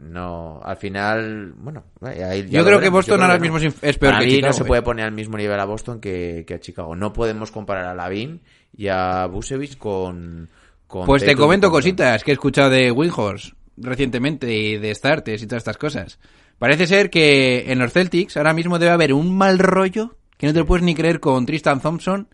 no, 0.00 0.60
al 0.62 0.76
final, 0.76 1.52
bueno, 1.56 1.84
eh, 2.06 2.24
ahí 2.24 2.48
Yo 2.48 2.64
creo 2.64 2.80
que. 2.80 2.88
Boston 2.88 3.16
creo 3.16 3.26
ahora 3.26 3.38
que 3.38 3.50
mismo 3.50 3.58
es 3.58 3.98
peor 3.98 4.12
Para 4.12 4.18
que 4.20 4.26
mí 4.26 4.34
Chicago, 4.36 4.48
no 4.48 4.52
se 4.54 4.62
eh. 4.62 4.66
puede 4.66 4.82
poner 4.82 5.04
al 5.04 5.12
mismo 5.12 5.36
nivel 5.36 5.60
a 5.60 5.64
Boston 5.64 6.00
que, 6.00 6.44
que 6.46 6.54
a 6.54 6.60
Chicago. 6.60 6.96
No 6.96 7.12
podemos 7.12 7.50
comparar 7.50 7.86
a 7.86 7.94
Lavin 7.94 8.40
y 8.76 8.88
a 8.88 9.26
Busevich 9.26 9.76
con, 9.76 10.48
con 10.86 11.06
Pues 11.06 11.24
te 11.24 11.36
comento 11.36 11.70
cositas 11.70 12.24
que 12.24 12.30
he 12.30 12.34
escuchado 12.34 12.70
de 12.70 12.90
Windhorse 12.90 13.52
recientemente 13.76 14.52
y 14.52 14.78
de 14.78 14.94
Startes 14.94 15.42
y 15.42 15.46
todas 15.46 15.60
estas 15.60 15.76
cosas. 15.76 16.18
Parece 16.58 16.86
ser 16.86 17.10
que 17.10 17.70
en 17.72 17.78
los 17.78 17.92
Celtics 17.92 18.36
ahora 18.36 18.54
mismo 18.54 18.78
debe 18.78 18.92
haber 18.92 19.12
un 19.12 19.36
mal 19.36 19.58
rollo 19.58 20.16
que 20.36 20.46
no 20.46 20.52
te 20.54 20.60
lo 20.60 20.66
puedes 20.66 20.84
ni 20.84 20.94
creer 20.94 21.20
con 21.20 21.44
Tristan 21.44 21.80
Thompson 21.80 22.28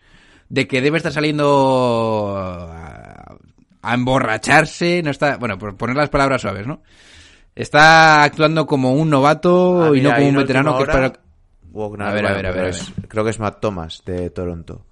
de 0.49 0.69
que 0.69 0.81
debe 0.81 0.99
estar 0.99 1.13
saliendo 1.13 2.35
a, 2.37 3.37
a 3.83 3.95
emborracharse, 3.95 5.03
no 5.03 5.11
está, 5.11 5.37
bueno, 5.37 5.59
por 5.59 5.77
poner 5.77 5.97
las 5.97 6.09
palabras 6.09 6.43
suaves, 6.43 6.67
¿no? 6.67 6.83
Está 7.57 8.23
actuando 8.23 8.67
como 8.67 8.93
un 8.93 9.11
novato 9.11 9.85
Ah, 9.85 9.89
y 9.89 9.93
mira, 9.93 10.11
no 10.11 10.17
como 10.17 10.29
un 10.29 10.37
veterano 10.37 10.77
que 10.77 10.83
espera... 10.85 11.13
Wagner, 11.73 12.07
A 12.07 12.13
ver, 12.13 12.27
a 12.27 12.33
ver, 12.35 12.47
a 12.47 12.53
pero 12.53 12.65
ver, 12.67 12.75
a 12.75 13.09
creo 13.09 13.25
que 13.25 13.31
es 13.31 13.39
Matt 13.41 13.61
Thomas 13.61 14.03
de 14.07 14.31
Toronto. 14.31 14.87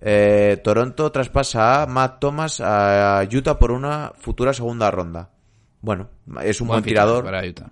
Eh, 0.00 0.60
Toronto 0.64 1.12
traspasa 1.12 1.82
a 1.82 1.86
Matt 1.86 2.20
Thomas 2.20 2.60
a 2.60 3.22
Utah 3.30 3.58
por 3.58 3.70
una 3.70 4.12
futura 4.18 4.52
segunda 4.52 4.90
ronda. 4.90 5.30
Bueno, 5.82 6.08
es 6.42 6.60
un 6.60 6.68
buen, 6.68 6.82
tirador. 6.82 7.24
para 7.24 7.46
Utah. 7.46 7.70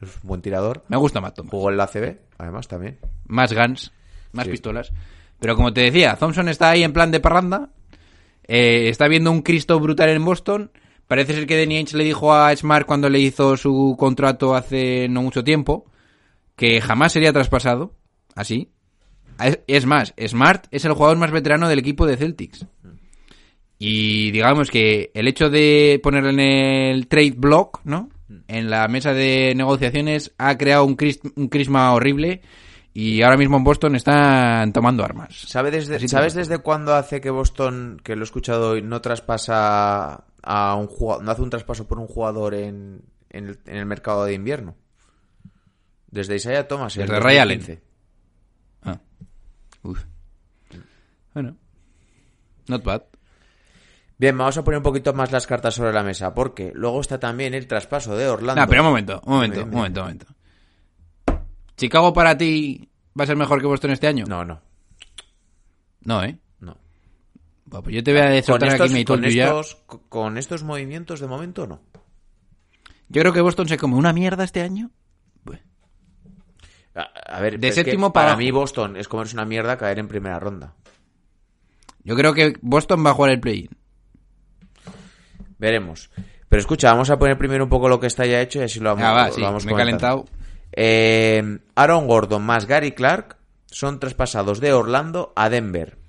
Es 0.00 0.14
un 0.22 0.28
buen 0.28 0.40
tirador. 0.42 0.84
Me 0.88 0.96
gusta 0.96 1.20
más 1.20 1.34
Thomas. 1.34 1.50
Jugó 1.50 1.70
en 1.70 1.76
la 1.76 1.86
CB, 1.86 2.16
además 2.38 2.68
también. 2.68 2.98
más 3.26 3.52
guns, 3.52 3.92
más 4.32 4.44
Sí. 4.46 4.52
pistolas. 4.52 4.92
Pero 5.38 5.56
como 5.56 5.72
te 5.72 5.82
decía, 5.82 6.16
Thompson 6.16 6.48
está 6.48 6.70
ahí 6.70 6.82
en 6.82 6.92
plan 6.92 7.10
de 7.10 7.20
parranda. 7.20 7.68
eh, 8.52 8.88
está 8.88 9.06
viendo 9.08 9.30
un 9.30 9.42
Cristo 9.42 9.78
brutal 9.78 10.08
en 10.10 10.24
Boston. 10.24 10.70
Parece 11.10 11.34
ser 11.34 11.44
que 11.48 11.58
Danny 11.58 11.78
Ainge 11.78 11.96
le 11.96 12.04
dijo 12.04 12.32
a 12.32 12.54
Smart 12.54 12.86
cuando 12.86 13.08
le 13.08 13.18
hizo 13.18 13.56
su 13.56 13.96
contrato 13.98 14.54
hace 14.54 15.08
no 15.08 15.22
mucho 15.22 15.42
tiempo 15.42 15.84
que 16.54 16.80
jamás 16.80 17.10
sería 17.12 17.32
traspasado. 17.32 17.92
Así. 18.36 18.70
Es- 19.66 19.86
más, 19.86 20.14
Smart 20.24 20.66
es 20.70 20.84
el 20.84 20.92
jugador 20.92 21.18
más 21.18 21.32
veterano 21.32 21.68
del 21.68 21.80
equipo 21.80 22.06
de 22.06 22.16
Celtics. 22.16 22.64
Y 23.76 24.30
digamos 24.30 24.70
que 24.70 25.10
el 25.14 25.26
hecho 25.26 25.50
de 25.50 25.98
ponerle 26.00 26.30
en 26.30 26.40
el 26.40 27.08
trade 27.08 27.34
block, 27.36 27.80
¿no? 27.82 28.08
En 28.46 28.70
la 28.70 28.86
mesa 28.86 29.12
de 29.12 29.52
negociaciones 29.56 30.32
ha 30.38 30.56
creado 30.56 30.84
un, 30.84 30.96
cris- 30.96 31.32
un 31.34 31.48
crisma 31.48 31.92
horrible 31.92 32.40
y 32.94 33.22
ahora 33.22 33.36
mismo 33.36 33.56
en 33.56 33.64
Boston 33.64 33.96
están 33.96 34.72
tomando 34.72 35.02
armas. 35.04 35.34
¿Sabe 35.48 35.72
desde, 35.72 36.06
¿Sabes 36.06 36.34
desde 36.34 36.58
cuándo 36.58 36.94
hace 36.94 37.20
que 37.20 37.30
Boston, 37.30 38.00
que 38.04 38.14
lo 38.14 38.22
he 38.22 38.24
escuchado 38.24 38.70
hoy, 38.72 38.82
no 38.82 39.00
traspasa 39.00 40.24
a 40.42 40.74
un 40.74 40.86
jugador, 40.86 41.24
no 41.24 41.30
hace 41.30 41.42
un 41.42 41.50
traspaso 41.50 41.86
por 41.86 41.98
un 41.98 42.06
jugador 42.06 42.54
en, 42.54 43.02
en, 43.30 43.48
el, 43.48 43.58
en 43.66 43.76
el 43.76 43.86
mercado 43.86 44.24
de 44.24 44.34
invierno? 44.34 44.76
Desde 46.08 46.36
Isaiah 46.36 46.66
Thomas. 46.66 46.94
Desde 46.94 47.14
el 47.14 47.22
Ray 47.22 47.38
2015. 47.38 47.82
Ah. 48.82 48.98
Uf. 49.82 50.04
Bueno. 51.34 51.56
Not 52.66 52.84
bad. 52.84 53.02
Bien, 54.18 54.36
vamos 54.36 54.56
a 54.58 54.64
poner 54.64 54.78
un 54.78 54.84
poquito 54.84 55.14
más 55.14 55.32
las 55.32 55.46
cartas 55.46 55.74
sobre 55.74 55.92
la 55.94 56.02
mesa, 56.02 56.34
porque 56.34 56.72
luego 56.74 57.00
está 57.00 57.18
también 57.18 57.54
el 57.54 57.66
traspaso 57.66 58.14
de 58.16 58.28
Orlando. 58.28 58.60
No, 58.60 58.68
pero 58.68 58.82
un 58.82 58.88
momento, 58.88 59.22
un 59.24 59.32
momento, 59.32 59.64
un 59.64 59.70
momento, 59.70 60.00
un 60.00 60.06
momento. 60.06 60.26
¿Chicago 61.74 62.12
para 62.12 62.36
ti 62.36 62.90
va 63.18 63.24
a 63.24 63.26
ser 63.26 63.36
mejor 63.36 63.60
que 63.62 63.66
Boston 63.66 63.92
este 63.92 64.08
año? 64.08 64.26
No, 64.28 64.44
no, 64.44 64.60
No, 66.02 66.22
¿eh? 66.22 66.38
No. 67.70 67.82
Bueno, 67.82 67.82
pues 67.84 67.96
yo 67.96 68.02
te 68.02 68.12
voy 68.12 68.20
a 68.20 68.34
estos, 68.34 68.62
aquí 68.62 68.92
mi 68.92 69.04
con, 69.04 69.24
estos, 69.24 69.76
con 70.08 70.38
estos 70.38 70.62
movimientos 70.62 71.20
de 71.20 71.26
momento 71.26 71.66
no. 71.66 71.80
Yo 73.08 73.22
creo 73.22 73.32
que 73.32 73.40
Boston 73.40 73.68
se 73.68 73.78
come 73.78 73.96
una 73.96 74.12
mierda 74.12 74.44
este 74.44 74.60
año. 74.60 74.90
A, 76.94 77.02
a 77.02 77.40
ver, 77.40 77.52
De 77.52 77.58
pero 77.58 77.68
es 77.68 77.74
que 77.76 77.84
séptimo 77.84 78.12
para 78.12 78.28
para 78.30 78.36
mí. 78.36 78.50
Boston 78.50 78.96
es 78.96 79.08
comerse 79.08 79.34
una 79.36 79.44
mierda 79.44 79.76
caer 79.76 79.98
en 80.00 80.08
primera 80.08 80.40
ronda. 80.40 80.74
Yo 82.02 82.16
creo 82.16 82.34
que 82.34 82.54
Boston 82.62 83.04
va 83.04 83.10
a 83.10 83.14
jugar 83.14 83.30
el 83.30 83.40
play-in. 83.40 83.70
Veremos. 85.58 86.10
Pero 86.48 86.60
escucha, 86.60 86.90
vamos 86.90 87.10
a 87.10 87.18
poner 87.18 87.38
primero 87.38 87.62
un 87.62 87.70
poco 87.70 87.88
lo 87.88 88.00
que 88.00 88.08
está 88.08 88.26
ya 88.26 88.40
hecho 88.40 88.58
y 88.58 88.62
así 88.62 88.80
lo 88.80 88.90
vamos, 88.90 89.04
Ah, 89.04 89.12
va, 89.12 89.28
lo 89.28 89.34
sí, 89.34 89.40
vamos 89.40 89.64
me 89.64 89.72
he 89.72 89.76
calentado. 89.76 90.24
Eh, 90.72 91.58
Aaron 91.76 92.08
Gordon 92.08 92.42
más 92.42 92.66
Gary 92.66 92.92
Clark 92.92 93.36
son 93.66 94.00
traspasados 94.00 94.58
de 94.58 94.72
Orlando 94.72 95.32
a 95.36 95.48
Denver. 95.48 95.99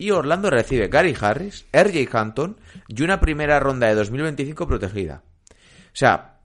Y 0.00 0.12
Orlando 0.12 0.48
recibe 0.48 0.88
Gary 0.88 1.14
Harris, 1.20 1.66
RJ 1.74 2.08
Hampton 2.16 2.58
y 2.88 3.02
una 3.02 3.20
primera 3.20 3.60
ronda 3.60 3.86
de 3.86 3.94
2025 3.94 4.66
protegida. 4.66 5.24
O 5.52 5.92
sea, 5.92 6.38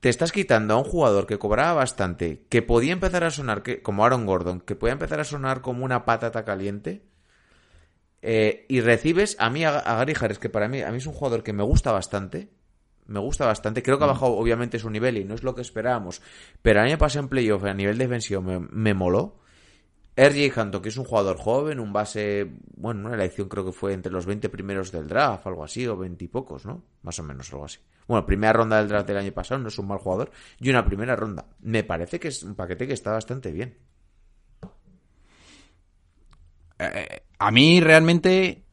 te 0.00 0.08
estás 0.08 0.32
quitando 0.32 0.72
a 0.72 0.78
un 0.78 0.84
jugador 0.84 1.26
que 1.26 1.38
cobraba 1.38 1.74
bastante, 1.74 2.46
que 2.48 2.62
podía 2.62 2.94
empezar 2.94 3.24
a 3.24 3.30
sonar 3.30 3.62
que, 3.62 3.82
como 3.82 4.06
Aaron 4.06 4.24
Gordon, 4.24 4.62
que 4.62 4.74
podía 4.74 4.94
empezar 4.94 5.20
a 5.20 5.24
sonar 5.24 5.60
como 5.60 5.84
una 5.84 6.06
patata 6.06 6.46
caliente. 6.46 7.02
eh, 8.22 8.64
y 8.70 8.80
recibes 8.80 9.36
a 9.38 9.50
mí, 9.50 9.66
a, 9.66 9.80
a 9.80 9.96
Gary 9.96 10.14
Harris, 10.18 10.38
que 10.38 10.48
para 10.48 10.66
mí, 10.66 10.80
a 10.80 10.90
mí 10.90 10.96
es 10.96 11.06
un 11.06 11.12
jugador 11.12 11.42
que 11.42 11.52
me 11.52 11.64
gusta 11.64 11.92
bastante. 11.92 12.48
Me 13.06 13.20
gusta 13.20 13.44
bastante. 13.44 13.82
Creo 13.82 13.98
que 13.98 14.04
ha 14.04 14.06
bajado 14.06 14.32
obviamente 14.32 14.78
su 14.78 14.88
nivel 14.88 15.18
y 15.18 15.24
no 15.24 15.34
es 15.34 15.42
lo 15.42 15.54
que 15.54 15.60
esperábamos. 15.60 16.22
Pero 16.62 16.80
a 16.80 16.84
mí 16.84 16.90
me 16.90 16.96
pasó 16.96 17.18
en 17.18 17.28
playoff 17.28 17.64
a 17.64 17.74
nivel 17.74 17.98
defensivo, 17.98 18.40
me, 18.40 18.60
me 18.60 18.94
moló. 18.94 19.40
RJ 20.18 20.58
Hampton, 20.58 20.82
que 20.82 20.88
es 20.88 20.96
un 20.96 21.04
jugador 21.04 21.38
joven, 21.38 21.78
un 21.78 21.92
base, 21.92 22.50
bueno, 22.74 23.06
una 23.06 23.14
elección 23.14 23.48
creo 23.48 23.64
que 23.64 23.70
fue 23.70 23.92
entre 23.92 24.10
los 24.10 24.26
20 24.26 24.48
primeros 24.48 24.90
del 24.90 25.06
draft, 25.06 25.46
algo 25.46 25.62
así, 25.62 25.86
o 25.86 25.96
20 25.96 26.24
y 26.24 26.26
pocos, 26.26 26.66
¿no? 26.66 26.82
Más 27.02 27.16
o 27.20 27.22
menos, 27.22 27.52
algo 27.52 27.66
así. 27.66 27.78
Bueno, 28.08 28.26
primera 28.26 28.52
ronda 28.52 28.78
del 28.78 28.88
draft 28.88 29.06
del 29.06 29.18
año 29.18 29.30
pasado, 29.30 29.60
no 29.60 29.68
es 29.68 29.78
un 29.78 29.86
mal 29.86 29.98
jugador, 29.98 30.32
y 30.58 30.70
una 30.70 30.84
primera 30.84 31.14
ronda. 31.14 31.46
Me 31.60 31.84
parece 31.84 32.18
que 32.18 32.28
es 32.28 32.42
un 32.42 32.56
paquete 32.56 32.88
que 32.88 32.94
está 32.94 33.12
bastante 33.12 33.52
bien. 33.52 33.78
Eh, 36.80 37.22
a 37.38 37.50
mí 37.52 37.80
realmente 37.80 38.64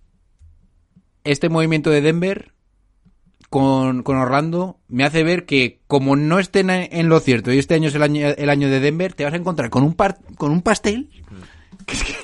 este 1.24 1.50
movimiento 1.50 1.92
de 1.92 2.02
Denver 2.02 2.55
con 3.62 4.18
Orlando 4.18 4.80
me 4.88 5.04
hace 5.04 5.24
ver 5.24 5.46
que 5.46 5.80
como 5.88 6.16
no 6.16 6.40
estén 6.40 6.70
en, 6.70 7.10
lo 7.10 7.20
cierto 7.20 7.52
y 7.54 7.58
este 7.60 7.74
año 7.76 7.88
es 7.90 7.96
el 7.96 8.04
año, 8.04 8.28
el 8.28 8.50
año 8.50 8.70
de 8.70 8.80
Denver, 8.80 9.14
te 9.14 9.24
vas 9.24 9.34
a 9.34 9.38
encontrar 9.38 9.70
con 9.70 9.84
un, 9.84 9.94
par, 9.94 10.18
con 10.38 10.52
un 10.52 10.62
pastel. 10.62 11.10
que 11.86 11.94
es 11.96 12.04
que- 12.04 12.16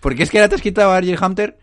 porque 0.00 0.22
es 0.22 0.30
que 0.30 0.38
ahora 0.38 0.48
te 0.48 0.54
has 0.54 0.62
quitado 0.62 0.92
a 0.92 0.98
R.J. 0.98 1.26
Hunter. 1.26 1.58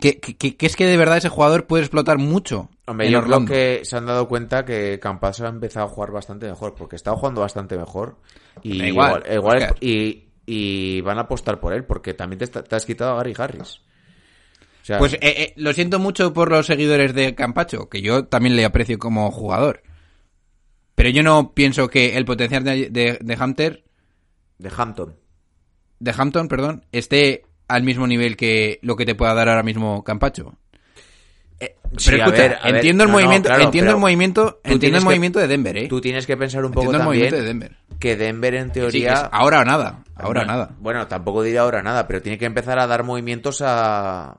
que, 0.00 0.20
que- 0.20 0.56
que 0.56 0.66
es 0.66 0.76
que 0.76 0.86
de 0.86 0.96
verdad 0.96 1.16
ese 1.18 1.28
jugador 1.28 1.66
puede 1.66 1.82
explotar 1.82 2.18
mucho. 2.18 2.68
Hombre, 2.86 3.06
en 3.06 3.12
yo 3.12 3.18
creo 3.22 3.34
Orlando. 3.36 3.52
que 3.52 3.80
se 3.84 3.96
han 3.96 4.06
dado 4.06 4.28
cuenta 4.28 4.64
que 4.64 4.98
Campaso 5.00 5.46
ha 5.46 5.48
empezado 5.48 5.86
a 5.86 5.88
jugar 5.88 6.10
bastante 6.12 6.46
mejor, 6.48 6.74
porque 6.74 6.96
estaba 6.96 7.16
jugando 7.16 7.40
bastante 7.40 7.76
mejor. 7.76 8.16
Y 8.62 8.82
igual, 8.84 9.22
igual, 9.32 9.74
y, 9.80 10.24
y 10.46 11.00
van 11.02 11.18
a 11.18 11.22
apostar 11.22 11.60
por 11.60 11.72
él, 11.72 11.84
porque 11.84 12.14
también 12.14 12.38
te, 12.38 12.44
está- 12.44 12.62
te 12.62 12.76
has 12.76 12.86
quitado 12.86 13.12
a 13.12 13.16
Gary 13.16 13.34
Harris. 13.36 13.80
Sea, 14.90 14.98
Pues 14.98 15.14
eh, 15.14 15.18
eh, 15.22 15.52
lo 15.56 15.72
siento 15.72 15.98
mucho 15.98 16.32
por 16.32 16.50
los 16.50 16.66
seguidores 16.66 17.14
de 17.14 17.34
Campacho, 17.34 17.88
que 17.88 18.02
yo 18.02 18.24
también 18.26 18.56
le 18.56 18.64
aprecio 18.64 18.98
como 18.98 19.30
jugador. 19.30 19.82
Pero 20.94 21.08
yo 21.10 21.22
no 21.22 21.52
pienso 21.54 21.88
que 21.88 22.16
el 22.16 22.24
potencial 22.24 22.64
de, 22.64 22.90
de, 22.90 23.18
de 23.20 23.34
Hunter, 23.42 23.84
de 24.58 24.70
Hampton. 24.76 25.16
de 25.98 26.14
Hampton, 26.16 26.48
perdón, 26.48 26.84
esté 26.92 27.44
al 27.68 27.82
mismo 27.84 28.06
nivel 28.06 28.36
que 28.36 28.80
lo 28.82 28.96
que 28.96 29.06
te 29.06 29.14
pueda 29.14 29.32
dar 29.34 29.48
ahora 29.48 29.62
mismo 29.62 30.02
Campacho. 30.04 30.54
Sí, 31.96 32.10
Pero 32.10 32.22
a 32.22 32.26
escucha, 32.26 32.42
ver, 32.42 32.58
a 32.60 32.66
ver, 32.66 32.74
entiendo 32.76 33.04
el 33.04 33.10
no, 33.10 33.12
no, 33.16 33.20
movimiento, 33.20 33.48
claro, 33.48 33.62
entiendo 33.64 33.90
el 33.90 33.96
movimiento, 33.98 34.60
entiendo 34.64 34.98
el 34.98 35.02
que- 35.02 35.04
movimiento 35.04 35.38
de 35.40 35.48
Denver, 35.48 35.76
eh. 35.76 35.88
Tú 35.88 36.00
tienes 36.00 36.24
que 36.26 36.36
pensar 36.36 36.64
un 36.64 36.70
poco 36.72 36.86
Entiendo 36.86 36.96
el 36.98 37.02
también 37.04 37.22
movimiento 37.30 37.36
de 37.36 37.42
Denver. 37.48 37.76
que 37.98 38.16
Denver 38.16 38.54
en 38.54 38.72
teoría... 38.72 39.14
ahora 39.32 39.64
nada, 39.64 40.04
ahora 40.14 40.42
o 40.42 40.44
No, 40.44 40.52
nada. 40.52 40.76
Bueno, 40.78 41.06
tampoco 41.08 41.42
diré 41.42 41.58
ahora 41.58 41.82
nada, 41.82 42.06
pero 42.06 42.22
tiene 42.22 42.38
que 42.38 42.44
empezar 42.46 42.78
a 42.78 42.86
dar 42.86 43.02
movimientos 43.04 43.60
a... 43.62 44.36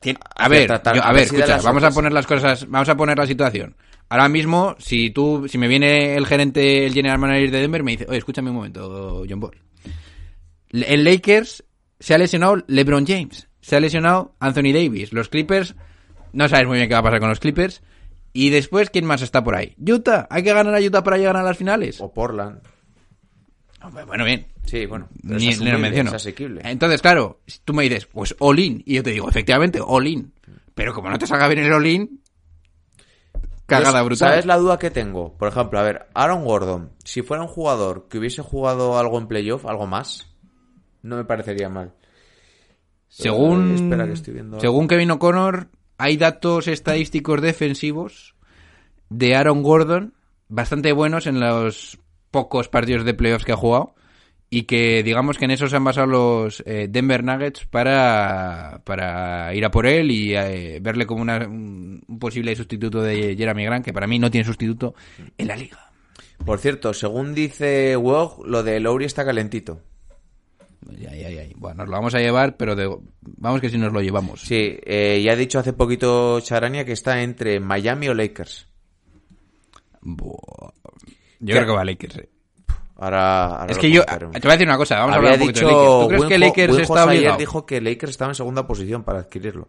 Tien- 0.00 0.18
a 0.36 0.48
ver, 0.48 0.66
tratar- 0.66 0.96
yo- 0.96 1.02
a 1.04 1.12
ver 1.12 1.22
escucha, 1.24 1.46
vamos 1.64 1.82
a 1.82 1.90
poner 1.90 2.12
las 2.12 2.26
cosas, 2.26 2.68
vamos 2.68 2.88
a 2.88 2.96
poner 2.96 3.18
la 3.18 3.26
situación. 3.26 3.74
Ahora 4.10 4.28
mismo, 4.28 4.74
si 4.78 5.10
tú, 5.10 5.46
si 5.48 5.58
me 5.58 5.68
viene 5.68 6.14
el 6.16 6.26
gerente, 6.26 6.86
el 6.86 6.94
general 6.94 7.18
manager 7.18 7.50
de 7.50 7.60
Denver, 7.60 7.82
me 7.82 7.92
dice, 7.92 8.06
oye, 8.08 8.18
escúchame 8.18 8.50
un 8.50 8.56
momento, 8.56 9.24
John 9.28 9.40
Ball. 9.40 9.60
En 10.70 11.04
Lakers 11.04 11.64
se 11.98 12.14
ha 12.14 12.18
lesionado 12.18 12.62
LeBron 12.68 13.06
James, 13.06 13.48
se 13.60 13.76
ha 13.76 13.80
lesionado 13.80 14.34
Anthony 14.38 14.72
Davis, 14.72 15.12
los 15.12 15.28
Clippers, 15.28 15.74
no 16.32 16.48
sabes 16.48 16.66
muy 16.66 16.76
bien 16.76 16.88
qué 16.88 16.94
va 16.94 17.00
a 17.00 17.02
pasar 17.02 17.20
con 17.20 17.28
los 17.28 17.40
Clippers. 17.40 17.82
Y 18.32 18.50
después, 18.50 18.90
¿quién 18.90 19.04
más 19.06 19.22
está 19.22 19.42
por 19.42 19.56
ahí? 19.56 19.74
Utah, 19.78 20.26
hay 20.30 20.42
que 20.42 20.52
ganar 20.52 20.74
a 20.74 20.80
Utah 20.80 21.02
para 21.02 21.16
llegar 21.16 21.36
a 21.36 21.42
las 21.42 21.56
finales. 21.56 22.00
O 22.00 22.12
Portland. 22.12 22.60
Bueno, 24.06 24.24
bien, 24.24 24.46
Sí, 24.68 24.84
bueno. 24.84 25.08
pero 25.26 25.38
ni, 25.38 25.54
lo 25.54 25.78
menciono. 25.78 26.10
Es 26.10 26.16
asequible. 26.16 26.60
Entonces, 26.62 27.00
claro, 27.00 27.40
tú 27.64 27.72
me 27.72 27.84
dices, 27.84 28.04
pues 28.04 28.36
all 28.38 28.58
in, 28.58 28.82
y 28.84 28.96
yo 28.96 29.02
te 29.02 29.12
digo, 29.12 29.26
efectivamente, 29.26 29.80
all 29.82 30.06
in. 30.06 30.34
Pero 30.74 30.92
como 30.92 31.08
no 31.08 31.18
te 31.18 31.26
salga 31.26 31.48
bien 31.48 31.64
el 31.64 31.72
all 31.72 31.86
in, 31.86 32.20
cagada 33.64 34.02
brutal. 34.02 34.28
¿Sabes 34.28 34.44
la 34.44 34.58
duda 34.58 34.78
que 34.78 34.90
tengo? 34.90 35.32
Por 35.38 35.48
ejemplo, 35.48 35.78
a 35.78 35.82
ver, 35.82 36.08
Aaron 36.12 36.44
Gordon, 36.44 36.90
si 37.02 37.22
fuera 37.22 37.42
un 37.42 37.48
jugador 37.48 38.08
que 38.10 38.18
hubiese 38.18 38.42
jugado 38.42 38.98
algo 38.98 39.18
en 39.18 39.26
playoff, 39.26 39.64
algo 39.64 39.86
más, 39.86 40.30
no 41.02 41.16
me 41.16 41.24
parecería 41.24 41.70
mal. 41.70 41.94
Según, 43.08 43.70
Eh, 43.70 43.74
espera 43.76 44.06
que 44.06 44.12
estoy 44.12 44.34
viendo. 44.34 44.60
según 44.60 44.86
Kevin 44.86 45.12
O'Connor, 45.12 45.68
hay 45.96 46.18
datos 46.18 46.68
estadísticos 46.68 47.40
defensivos 47.40 48.34
de 49.08 49.34
Aaron 49.34 49.62
Gordon 49.62 50.12
bastante 50.48 50.92
buenos 50.92 51.26
en 51.26 51.40
los 51.40 51.98
pocos 52.30 52.68
partidos 52.68 53.06
de 53.06 53.14
playoffs 53.14 53.46
que 53.46 53.52
ha 53.52 53.56
jugado 53.56 53.94
y 54.50 54.62
que 54.62 55.02
digamos 55.02 55.36
que 55.38 55.44
en 55.44 55.50
eso 55.50 55.68
se 55.68 55.76
han 55.76 55.84
basado 55.84 56.06
los 56.06 56.62
eh, 56.66 56.86
Denver 56.88 57.22
Nuggets 57.22 57.66
para, 57.66 58.80
para 58.84 59.54
ir 59.54 59.64
a 59.64 59.70
por 59.70 59.86
él 59.86 60.10
y 60.10 60.34
eh, 60.34 60.78
verle 60.80 61.06
como 61.06 61.20
una- 61.22 61.46
un, 61.46 62.02
posible 62.18 62.56
sustituto 62.56 63.02
de 63.02 63.36
Jeremy 63.36 63.64
Grant, 63.64 63.84
que 63.84 63.92
para 63.92 64.06
mí 64.06 64.18
no 64.18 64.30
tiene 64.30 64.44
sustituto 64.46 64.94
en 65.36 65.48
la 65.48 65.56
liga. 65.56 65.90
Por 66.44 66.58
cierto, 66.60 66.94
según 66.94 67.34
dice 67.34 67.96
Wog, 67.96 68.46
lo 68.46 68.62
de 68.62 68.80
Lowry 68.80 69.04
está 69.04 69.24
calentito. 69.24 69.82
Bueno, 71.56 71.78
nos 71.78 71.86
lo 71.88 71.92
vamos 71.92 72.14
a 72.14 72.20
llevar, 72.20 72.56
pero 72.56 72.74
de- 72.76 72.96
vamos 73.20 73.60
que 73.60 73.68
si 73.68 73.76
nos 73.76 73.92
lo 73.92 74.00
llevamos. 74.00 74.40
Sí, 74.42 74.78
eh, 74.84 75.20
ya 75.22 75.32
ha 75.32 75.36
dicho 75.36 75.58
hace 75.58 75.72
poquito 75.72 76.40
Charania 76.40 76.84
que 76.84 76.92
está 76.92 77.22
entre 77.22 77.60
Miami 77.60 78.08
o 78.08 78.14
Lakers. 78.14 78.66
Buah. 80.00 80.70
Yo 81.40 81.54
creo 81.54 81.66
que 81.66 81.72
va 81.72 81.80
a 81.82 81.84
Lakers. 81.84 82.20
Ahora, 83.00 83.60
ahora 83.60 83.72
Es 83.72 83.78
que 83.78 83.92
yo, 83.92 84.04
te 84.04 84.16
voy 84.16 84.30
a 84.32 84.52
decir 84.52 84.66
una 84.66 84.76
cosa, 84.76 84.98
vamos 84.98 85.14
a 85.14 85.18
Había 85.18 85.30
hablar 85.30 85.48
un 85.48 85.52
poquito 85.52 85.68
dicho 85.68 85.68
de 85.68 85.78
Lakers. 85.78 86.00
¿Tú 86.00 86.08
crees 86.08 86.24
que 86.24 86.38
Lakers 86.38 86.78
está 86.78 87.08
ayer 87.08 87.36
dijo 87.36 87.66
que 87.66 87.80
Lakers 87.80 88.10
estaba 88.10 88.30
en 88.32 88.34
segunda 88.34 88.66
posición 88.66 89.04
para 89.04 89.20
adquirirlo. 89.20 89.68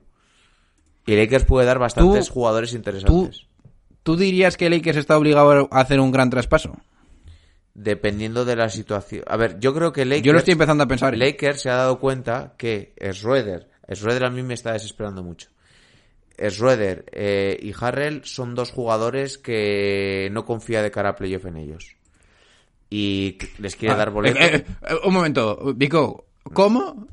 Y 1.05 1.15
Lakers 1.15 1.45
puede 1.45 1.67
dar 1.67 1.77
bastantes 1.77 2.27
Tú- 2.27 2.33
jugadores 2.33 2.73
interesantes. 2.73 3.45
¿Tú 4.01 4.15
dirías 4.15 4.57
que 4.57 4.69
Lakers 4.69 4.97
está 4.97 5.15
obligado 5.15 5.67
a 5.71 5.79
hacer 5.79 5.99
un 5.99 6.11
gran 6.11 6.31
traspaso? 6.31 6.75
Dependiendo 7.75 8.45
de 8.45 8.55
la 8.55 8.67
situación. 8.69 9.23
A 9.27 9.37
ver, 9.37 9.59
yo 9.59 9.75
creo 9.75 9.93
que 9.93 10.05
Lakers... 10.05 10.25
Yo 10.25 10.33
lo 10.33 10.39
estoy 10.39 10.53
empezando 10.53 10.83
a 10.83 10.87
pensar. 10.87 11.13
¿eh? 11.13 11.17
Lakers 11.17 11.61
se 11.61 11.69
ha 11.69 11.75
dado 11.75 11.99
cuenta 11.99 12.55
que 12.57 12.95
Schroeder, 13.11 13.69
Schroeder 13.93 14.23
a 14.23 14.31
mí 14.31 14.41
me 14.41 14.55
está 14.55 14.73
desesperando 14.73 15.21
mucho. 15.23 15.49
Schroeder 16.49 17.05
eh, 17.11 17.59
y 17.61 17.73
Harrell 17.79 18.23
son 18.25 18.55
dos 18.55 18.71
jugadores 18.71 19.37
que 19.37 20.29
no 20.31 20.45
confía 20.45 20.81
de 20.81 20.89
cara 20.89 21.09
a 21.09 21.15
playoff 21.15 21.45
en 21.45 21.57
ellos. 21.57 21.98
Y 22.89 23.37
les 23.59 23.75
quiere 23.75 23.93
Ah, 23.93 23.97
dar 23.97 24.09
boleto. 24.11 24.39
eh, 24.39 24.55
eh, 24.55 24.65
eh, 24.89 24.95
un 25.05 25.13
momento, 25.13 25.73
Vico. 25.75 26.25
¿Cómo? 26.53 27.07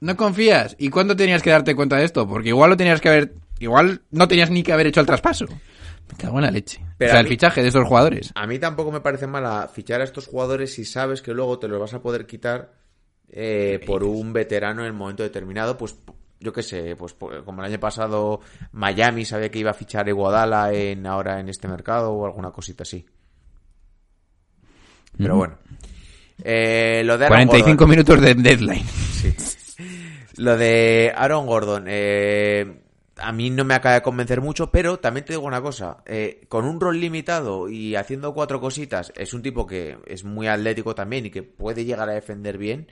¿No 0.00 0.16
confías? 0.16 0.76
¿Y 0.78 0.90
cuándo 0.90 1.16
tenías 1.16 1.42
que 1.42 1.50
darte 1.50 1.74
cuenta 1.74 1.96
de 1.96 2.04
esto? 2.04 2.28
Porque 2.28 2.48
igual 2.50 2.70
lo 2.70 2.76
tenías 2.76 3.00
que 3.00 3.08
haber... 3.08 3.34
Igual 3.60 4.02
no 4.10 4.28
tenías 4.28 4.50
ni 4.50 4.62
que 4.62 4.72
haber 4.72 4.86
hecho 4.86 5.00
el 5.00 5.06
traspaso. 5.06 5.46
Me 5.46 6.16
cago 6.16 6.38
en 6.38 6.44
la 6.44 6.50
leche. 6.50 6.80
Pero 6.96 7.10
o 7.10 7.12
sea, 7.12 7.20
el 7.20 7.24
mí- 7.26 7.30
fichaje 7.30 7.62
de 7.62 7.68
estos 7.68 7.84
jugadores. 7.88 8.30
A 8.34 8.46
mí 8.46 8.58
tampoco 8.58 8.92
me 8.92 9.00
parece 9.00 9.26
mala 9.26 9.68
fichar 9.72 10.00
a 10.00 10.04
estos 10.04 10.26
jugadores 10.28 10.72
si 10.74 10.84
sabes 10.84 11.20
que 11.22 11.34
luego 11.34 11.58
te 11.58 11.66
los 11.66 11.80
vas 11.80 11.94
a 11.94 12.00
poder 12.00 12.26
quitar 12.26 12.72
eh, 13.30 13.80
por 13.86 14.04
un 14.04 14.32
veterano 14.32 14.82
en 14.82 14.86
el 14.86 14.92
momento 14.92 15.22
determinado. 15.24 15.76
Pues 15.76 15.96
yo 16.38 16.52
qué 16.52 16.62
sé, 16.62 16.94
pues 16.94 17.14
como 17.44 17.60
el 17.62 17.66
año 17.72 17.80
pasado 17.80 18.40
Miami 18.70 19.24
sabía 19.24 19.50
que 19.50 19.58
iba 19.58 19.72
a 19.72 19.74
fichar 19.74 20.08
Iguodala 20.08 20.72
en, 20.72 21.04
ahora 21.06 21.40
en 21.40 21.48
este 21.48 21.66
mercado 21.66 22.12
o 22.12 22.24
alguna 22.26 22.52
cosita 22.52 22.84
así. 22.84 23.04
Pero 25.16 25.36
bueno. 25.36 25.56
Eh, 26.44 27.02
lo 27.04 27.18
de 27.18 27.26
Aaron 27.26 27.46
45 27.46 27.76
Gordon. 27.78 27.90
minutos 27.90 28.20
de 28.20 28.34
deadline. 28.34 28.84
Lo 30.36 30.56
de 30.56 31.12
Aaron 31.16 31.46
Gordon, 31.46 31.84
eh, 31.88 32.80
a 33.16 33.32
mí 33.32 33.50
no 33.50 33.64
me 33.64 33.74
acaba 33.74 33.96
de 33.96 34.02
convencer 34.02 34.40
mucho, 34.40 34.70
pero 34.70 34.98
también 35.00 35.24
te 35.24 35.32
digo 35.32 35.44
una 35.44 35.60
cosa, 35.60 35.98
eh, 36.06 36.42
con 36.48 36.64
un 36.64 36.80
rol 36.80 37.00
limitado 37.00 37.68
y 37.68 37.96
haciendo 37.96 38.32
cuatro 38.32 38.60
cositas, 38.60 39.12
es 39.16 39.34
un 39.34 39.42
tipo 39.42 39.66
que 39.66 39.98
es 40.06 40.22
muy 40.22 40.46
atlético 40.46 40.94
también 40.94 41.26
y 41.26 41.30
que 41.30 41.42
puede 41.42 41.84
llegar 41.84 42.08
a 42.08 42.12
defender 42.14 42.56
bien. 42.56 42.86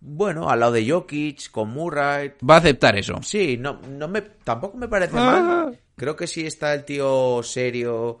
Bueno, 0.00 0.48
al 0.48 0.60
lado 0.60 0.72
de 0.72 0.88
Jokic, 0.88 1.50
con 1.50 1.70
Murray, 1.70 2.34
Va 2.48 2.54
a 2.54 2.58
aceptar 2.58 2.96
eso. 2.96 3.18
sí, 3.22 3.56
no, 3.58 3.80
no 3.90 4.06
me, 4.06 4.20
tampoco 4.20 4.78
me 4.78 4.86
parece 4.86 5.14
mal. 5.14 5.76
Creo 5.96 6.14
que 6.14 6.28
sí 6.28 6.46
está 6.46 6.72
el 6.74 6.84
tío 6.84 7.42
serio. 7.42 8.20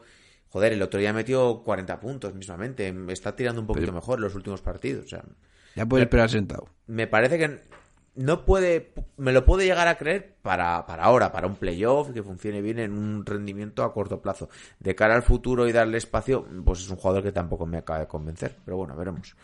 Joder, 0.50 0.72
el 0.72 0.82
otro 0.82 0.98
día 0.98 1.12
metió 1.12 1.62
40 1.62 2.00
puntos 2.00 2.34
mismamente. 2.34 2.94
Está 3.08 3.36
tirando 3.36 3.60
un 3.60 3.66
poquito 3.66 3.92
mejor 3.92 4.20
los 4.20 4.34
últimos 4.34 4.62
partidos. 4.62 5.04
O 5.04 5.08
sea, 5.08 5.24
Ya 5.76 5.84
puedes 5.86 6.06
esperar 6.06 6.30
sentado. 6.30 6.68
me 6.86 7.06
parece 7.06 7.38
que 7.38 7.60
no 8.14 8.44
puede, 8.44 8.92
me 9.16 9.32
lo 9.32 9.44
puede 9.44 9.64
llegar 9.66 9.86
a 9.86 9.96
creer 9.96 10.34
para, 10.42 10.84
para 10.86 11.04
ahora, 11.04 11.30
para 11.30 11.46
un 11.46 11.54
playoff 11.54 12.10
que 12.10 12.22
funcione 12.22 12.60
bien 12.60 12.80
en 12.80 12.92
un 12.92 13.24
rendimiento 13.24 13.84
a 13.84 13.92
corto 13.92 14.20
plazo. 14.20 14.48
De 14.80 14.94
cara 14.94 15.14
al 15.14 15.22
futuro 15.22 15.68
y 15.68 15.72
darle 15.72 15.98
espacio, 15.98 16.44
pues 16.64 16.80
es 16.80 16.90
un 16.90 16.96
jugador 16.96 17.22
que 17.22 17.30
tampoco 17.32 17.64
me 17.64 17.78
acaba 17.78 18.00
de 18.00 18.08
convencer. 18.08 18.56
Pero 18.64 18.76
bueno, 18.76 18.96
veremos. 18.96 19.36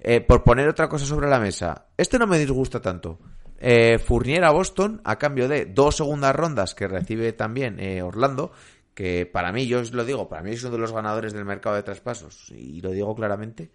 Eh, 0.00 0.20
por 0.20 0.42
poner 0.42 0.68
otra 0.68 0.88
cosa 0.88 1.06
sobre 1.06 1.28
la 1.28 1.38
mesa, 1.38 1.86
este 1.96 2.18
no 2.18 2.26
me 2.26 2.38
disgusta 2.38 2.80
tanto. 2.80 3.18
Eh, 3.58 3.98
Fournier 3.98 4.44
a 4.44 4.50
Boston 4.50 5.00
a 5.04 5.16
cambio 5.16 5.48
de 5.48 5.64
dos 5.64 5.96
segundas 5.96 6.36
rondas 6.36 6.74
que 6.74 6.86
recibe 6.88 7.32
también 7.32 7.80
eh, 7.80 8.02
Orlando, 8.02 8.52
que 8.96 9.26
para 9.26 9.52
mí, 9.52 9.66
yo 9.66 9.80
os 9.80 9.92
lo 9.92 10.06
digo, 10.06 10.26
para 10.26 10.42
mí 10.42 10.52
es 10.52 10.62
uno 10.64 10.72
de 10.72 10.78
los 10.78 10.90
ganadores 10.90 11.34
del 11.34 11.44
mercado 11.44 11.76
de 11.76 11.82
traspasos, 11.82 12.50
y 12.50 12.80
lo 12.80 12.90
digo 12.92 13.14
claramente. 13.14 13.70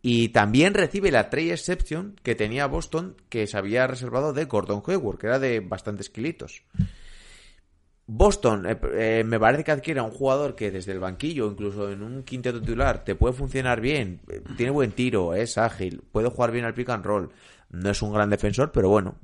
Y 0.00 0.30
también 0.30 0.72
recibe 0.72 1.10
la 1.10 1.28
trade 1.28 1.52
exception 1.52 2.16
que 2.22 2.34
tenía 2.34 2.66
Boston, 2.66 3.14
que 3.28 3.46
se 3.46 3.58
había 3.58 3.86
reservado 3.86 4.32
de 4.32 4.46
Gordon 4.46 4.82
Hayward, 4.86 5.18
que 5.18 5.26
era 5.26 5.38
de 5.38 5.60
bastantes 5.60 6.08
kilitos. 6.08 6.62
Boston, 8.06 8.64
eh, 8.66 8.78
eh, 8.94 9.24
me 9.24 9.38
parece 9.38 9.64
que 9.64 9.72
adquiere 9.72 10.00
a 10.00 10.04
un 10.04 10.12
jugador 10.12 10.54
que 10.54 10.70
desde 10.70 10.92
el 10.92 10.98
banquillo, 10.98 11.50
incluso 11.50 11.90
en 11.92 12.02
un 12.02 12.22
quinteto 12.22 12.58
titular, 12.58 13.04
te 13.04 13.16
puede 13.16 13.34
funcionar 13.34 13.82
bien, 13.82 14.22
eh, 14.30 14.42
tiene 14.56 14.72
buen 14.72 14.92
tiro, 14.92 15.34
es 15.34 15.58
ágil, 15.58 16.02
puede 16.10 16.30
jugar 16.30 16.52
bien 16.52 16.64
al 16.64 16.72
pick 16.72 16.88
and 16.88 17.04
roll. 17.04 17.30
No 17.68 17.90
es 17.90 18.00
un 18.00 18.14
gran 18.14 18.30
defensor, 18.30 18.72
pero 18.72 18.88
bueno. 18.88 19.16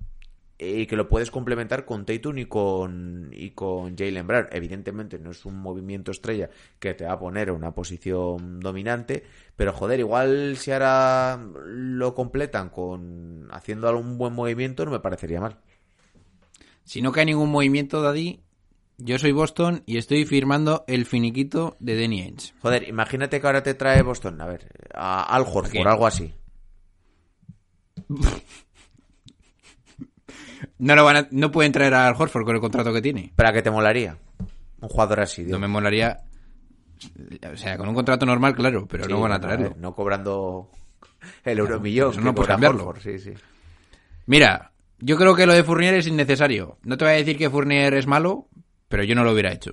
Y 0.63 0.85
que 0.85 0.95
lo 0.95 1.09
puedes 1.09 1.31
complementar 1.31 1.87
con 1.87 2.05
Tatum 2.05 2.37
y 2.37 2.45
con, 2.45 3.31
y 3.33 3.53
con 3.53 3.97
Jalen 3.97 4.27
Brown. 4.27 4.49
Evidentemente 4.53 5.19
no 5.19 5.31
es 5.31 5.47
un 5.47 5.59
movimiento 5.59 6.11
estrella 6.11 6.51
que 6.79 6.93
te 6.93 7.07
va 7.07 7.13
a 7.13 7.19
poner 7.19 7.49
en 7.49 7.55
una 7.55 7.75
posición 7.75 8.61
dominante, 8.61 9.25
pero 9.57 9.73
joder, 9.73 10.01
igual 10.01 10.59
si 10.59 10.71
ahora 10.71 11.41
lo 11.65 12.15
completan 12.15 12.69
con 12.69 13.49
haciendo 13.53 13.89
algún 13.89 14.19
buen 14.19 14.35
movimiento, 14.35 14.85
no 14.85 14.91
me 14.91 15.01
parecería 15.01 15.41
mal. 15.41 15.57
Si 16.85 17.01
no 17.01 17.11
cae 17.11 17.25
ningún 17.25 17.51
movimiento, 17.51 18.03
Daddy, 18.03 18.43
Yo 18.99 19.19
soy 19.19 19.33
Boston 19.33 19.83
y 19.87 19.97
estoy 19.97 20.27
firmando 20.27 20.85
el 20.89 21.07
finiquito 21.07 21.79
de 21.81 21.99
Danny 21.99 22.21
Ainge. 22.21 22.53
Joder, 22.61 22.87
imagínate 22.87 23.41
que 23.41 23.47
ahora 23.47 23.63
te 23.63 23.73
trae 23.73 24.03
Boston, 24.03 24.39
a 24.43 24.47
ver, 24.47 24.69
a 24.93 25.23
Al 25.23 25.43
Horford, 25.43 25.87
algo 25.87 26.07
así. 26.07 26.35
No 30.81 30.95
lo 30.97 31.05
van 31.05 31.17
a- 31.17 31.29
no 31.31 31.51
pueden 31.51 31.73
traer 31.73 31.95
al 31.95 32.15
Horford 32.19 32.45
con 32.45 32.55
el 32.55 32.61
contrato 32.61 32.93
que 32.93 33.03
tiene. 33.03 33.33
¿Para 33.37 33.53
qué 33.53 33.63
te 33.63 33.71
molaría? 33.71 34.17
Un 34.81 34.89
jugador 34.89 35.21
así, 35.21 35.45
digo. 35.45 35.57
No 35.57 35.61
me 35.61 35.69
molaría. 35.69 36.21
O 37.53 37.57
sea, 37.57 37.77
con 37.79 37.89
un 37.89 37.95
contrato 37.95 38.27
normal, 38.27 38.55
claro, 38.55 38.87
pero 38.89 39.05
Sí, 39.05 39.11
no 39.11 39.21
van 39.21 39.33
a 39.33 39.41
traerlo. 39.41 39.71
ver, 39.71 39.79
no 39.79 39.95
cobrando 39.95 40.71
el 41.45 41.59
euromillón. 41.59 42.11
eso 42.11 42.19
que 42.19 42.25
no 42.25 42.35
puedes 42.35 42.49
cambiarlo. 42.49 42.87
Horford, 42.87 43.03
Sí, 43.03 43.19
sí. 43.19 43.33
Mira, 44.27 44.73
yo 44.99 45.17
creo 45.17 45.35
que 45.35 45.47
lo 45.47 45.53
de 45.55 45.65
Fournier 45.65 45.95
es 45.95 46.07
innecesario. 46.07 46.79
No 46.83 46.97
te 46.97 47.05
voy 47.05 47.13
a 47.15 47.17
decir 47.17 47.37
que 47.37 47.51
Fournier 47.51 47.93
es 47.95 48.07
malo, 48.07 48.49
pero 48.89 49.05
yo 49.05 49.15
no 49.15 49.23
lo 49.25 49.33
hubiera 49.33 49.53
hecho. 49.53 49.73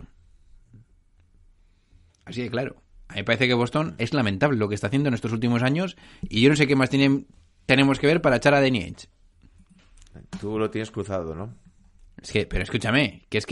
Así 2.26 2.42
de 2.44 2.50
claro. 2.50 2.82
A 3.08 3.14
mí 3.14 3.20
me 3.22 3.24
parece 3.24 3.48
que 3.48 3.54
Boston 3.54 3.96
es 3.98 4.14
lamentable 4.14 4.58
lo 4.58 4.68
que 4.68 4.76
está 4.76 4.88
haciendo 4.88 5.08
en 5.08 5.14
estos 5.16 5.32
últimos 5.32 5.64
años 5.64 5.96
y 6.24 6.42
yo 6.42 6.50
no 6.50 6.56
sé 6.58 6.68
qué 6.68 6.76
más 6.76 6.90
tienen, 6.90 7.28
tenemos 7.66 8.00
que 8.00 8.08
ver 8.08 8.22
para 8.22 8.36
echar 8.38 8.54
a 8.54 8.60
Danny 8.62 8.84
Ainge. 8.84 9.08
Tú 10.40 10.58
lo 10.60 10.70
tienes 10.70 10.92
cruzado, 10.92 11.34
¿no? 11.36 11.54
Es 12.22 12.32
que, 12.32 12.46
pero 12.48 12.64
escúchame, 12.64 13.24
que 13.30 13.38
es 13.38 13.46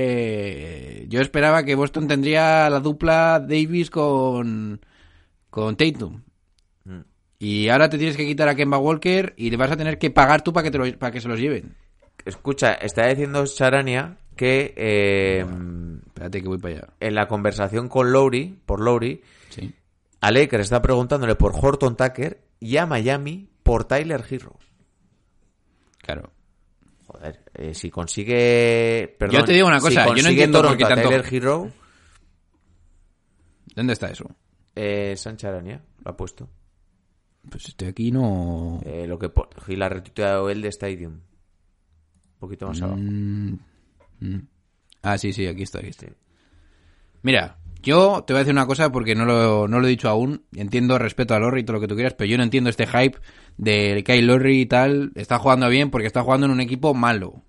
que 0.00 1.06
yo 1.08 1.20
esperaba 1.20 1.64
que 1.64 1.74
Boston 1.74 2.06
tendría 2.06 2.70
la 2.70 2.80
dupla 2.80 3.40
Davis 3.40 3.90
con, 3.90 4.80
con 5.50 5.76
Tatum. 5.76 6.22
Mm. 6.84 7.00
Y 7.38 7.68
ahora 7.68 7.88
te 7.88 7.98
tienes 7.98 8.16
que 8.16 8.26
quitar 8.26 8.48
a 8.48 8.54
Kemba 8.54 8.78
Walker 8.78 9.34
y 9.36 9.50
le 9.50 9.56
vas 9.56 9.70
a 9.72 9.76
tener 9.76 9.98
que 9.98 10.10
pagar 10.10 10.42
tú 10.42 10.52
para 10.52 10.64
que, 10.64 10.70
te 10.70 10.78
lo- 10.78 10.98
para 10.98 11.10
que 11.12 11.20
se 11.20 11.28
los 11.28 11.38
lleven. 11.40 11.74
Escucha, 12.24 12.74
está 12.74 13.06
diciendo 13.08 13.44
Charania 13.46 14.16
que 14.36 14.72
eh, 14.76 15.44
Espérate 16.06 16.42
que 16.42 16.48
voy 16.48 16.58
para 16.58 16.74
allá. 16.74 16.88
en 17.00 17.14
la 17.14 17.26
conversación 17.28 17.88
con 17.88 18.12
Lowry, 18.12 18.58
por 18.66 18.80
Lowry, 18.80 19.22
Sí. 19.48 19.74
a 20.20 20.30
Laker 20.30 20.60
está 20.60 20.80
preguntándole 20.82 21.34
por 21.34 21.52
Horton 21.54 21.96
Tucker 21.96 22.40
y 22.60 22.76
a 22.76 22.86
Miami 22.86 23.48
por 23.62 23.84
Tyler 23.84 24.22
Hero. 24.30 24.56
Claro. 26.12 26.32
Joder, 27.06 27.44
eh, 27.54 27.74
si 27.74 27.90
consigue. 27.90 29.16
Perdón, 29.18 29.40
Yo 29.40 29.44
te 29.44 29.52
digo 29.52 29.66
una 29.66 29.80
cosa, 29.80 30.04
si 30.04 30.16
yo 30.16 30.22
no 30.22 30.28
entiendo 30.28 30.62
por 30.62 30.76
qué 30.76 30.84
tanto- 30.84 31.08
Tyler 31.08 31.24
Hero, 31.30 31.72
¿Dónde 33.74 33.92
está 33.92 34.08
eso? 34.10 34.24
eh, 34.74 35.14
Sancha 35.16 35.48
Arania 35.48 35.82
lo 36.04 36.10
ha 36.10 36.16
puesto. 36.16 36.48
Pues 37.50 37.66
estoy 37.68 37.88
aquí 37.88 38.10
no... 38.10 38.80
Eh, 38.84 39.06
lo 39.06 39.18
que 39.18 39.30
y 39.68 39.76
la 39.76 39.88
retuiteado 39.88 40.50
él 40.50 40.60
de 40.62 40.68
Stadium. 40.68 41.12
Un 41.14 42.38
poquito 42.38 42.66
más 42.68 42.80
abajo. 42.82 42.98
Mm, 43.00 43.58
mm. 44.20 44.48
Ah, 45.02 45.16
sí, 45.18 45.32
sí, 45.32 45.46
aquí 45.46 45.62
está, 45.62 45.78
aquí 45.78 45.88
está. 45.88 46.06
Sí. 46.06 46.12
Mira, 47.22 47.58
yo 47.82 48.24
te 48.26 48.32
voy 48.32 48.38
a 48.38 48.44
decir 48.44 48.52
una 48.54 48.66
cosa 48.66 48.90
porque 48.92 49.14
no 49.14 49.24
lo, 49.24 49.68
no 49.68 49.80
lo 49.80 49.86
he 49.86 49.90
dicho 49.90 50.08
aún. 50.08 50.44
Entiendo, 50.54 50.98
respeto 50.98 51.34
a 51.34 51.38
Lorry 51.38 51.60
y 51.60 51.64
todo 51.64 51.74
lo 51.74 51.80
que 51.80 51.88
tú 51.88 51.94
quieras, 51.94 52.14
pero 52.14 52.28
yo 52.30 52.36
no 52.36 52.42
entiendo 52.44 52.70
este 52.70 52.86
hype 52.86 53.18
de 53.56 54.02
Kyle 54.04 54.26
Lorry 54.26 54.60
y 54.62 54.66
tal. 54.66 55.12
Está 55.14 55.38
jugando 55.38 55.68
bien 55.68 55.90
porque 55.90 56.06
está 56.06 56.22
jugando 56.22 56.46
en 56.46 56.52
un 56.52 56.60
equipo 56.60 56.94
malo. 56.94 57.42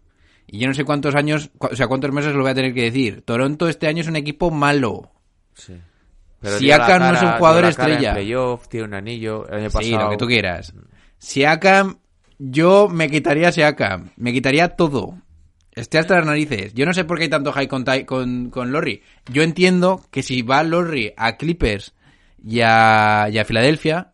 Y 0.48 0.60
yo 0.60 0.68
no 0.68 0.74
sé 0.74 0.84
cuántos 0.84 1.16
años, 1.16 1.50
o 1.60 1.76
sea, 1.76 1.88
cuántos 1.88 2.12
meses 2.12 2.34
lo 2.34 2.42
voy 2.42 2.52
a 2.52 2.56
tener 2.56 2.74
que 2.74 2.84
decir. 2.84 3.22
Toronto 3.24 3.70
este 3.70 3.88
año 3.88 4.02
es 4.02 4.08
un 4.08 4.16
equipo 4.18 4.52
malo. 4.52 5.12
Sí. 5.54 5.76
Siakam 6.42 7.00
la 7.02 7.12
no 7.12 7.18
es 7.18 7.24
un 7.24 7.32
jugador 7.34 7.66
estrella. 7.66 8.14
playoff, 8.14 8.68
tiene 8.68 8.88
un 8.88 8.94
anillo. 8.96 9.48
El 9.48 9.56
año 9.60 9.70
Sí, 9.70 9.78
pasado. 9.92 10.04
lo 10.06 10.10
que 10.12 10.18
tú 10.18 10.28
quieras. 10.28 10.74
Siakam, 11.20 11.98
yo 12.40 12.90
me 12.90 13.10
quitaría 13.10 13.52
Siakam. 13.52 14.10
Me 14.18 14.34
quitaría 14.34 14.70
todo. 14.70 15.18
Esté 15.74 15.98
hasta 16.00 16.18
las 16.18 16.26
narices. 16.26 16.74
Yo 16.74 16.86
no 16.86 16.94
sé 16.94 17.06
por 17.06 17.18
qué 17.18 17.24
hay 17.24 17.30
tanto 17.30 17.54
hype 17.54 17.68
con, 17.68 17.86
con, 18.06 18.50
con 18.50 18.72
Lorry. 18.72 19.02
Yo 19.32 19.42
entiendo 19.42 20.04
que 20.12 20.22
si 20.22 20.42
va 20.42 20.64
Lorry 20.64 21.14
a 21.16 21.38
Clippers 21.38 21.94
y 22.44 22.60
a, 22.62 23.30
y 23.32 23.38
a 23.38 23.46
Filadelfia, 23.46 24.12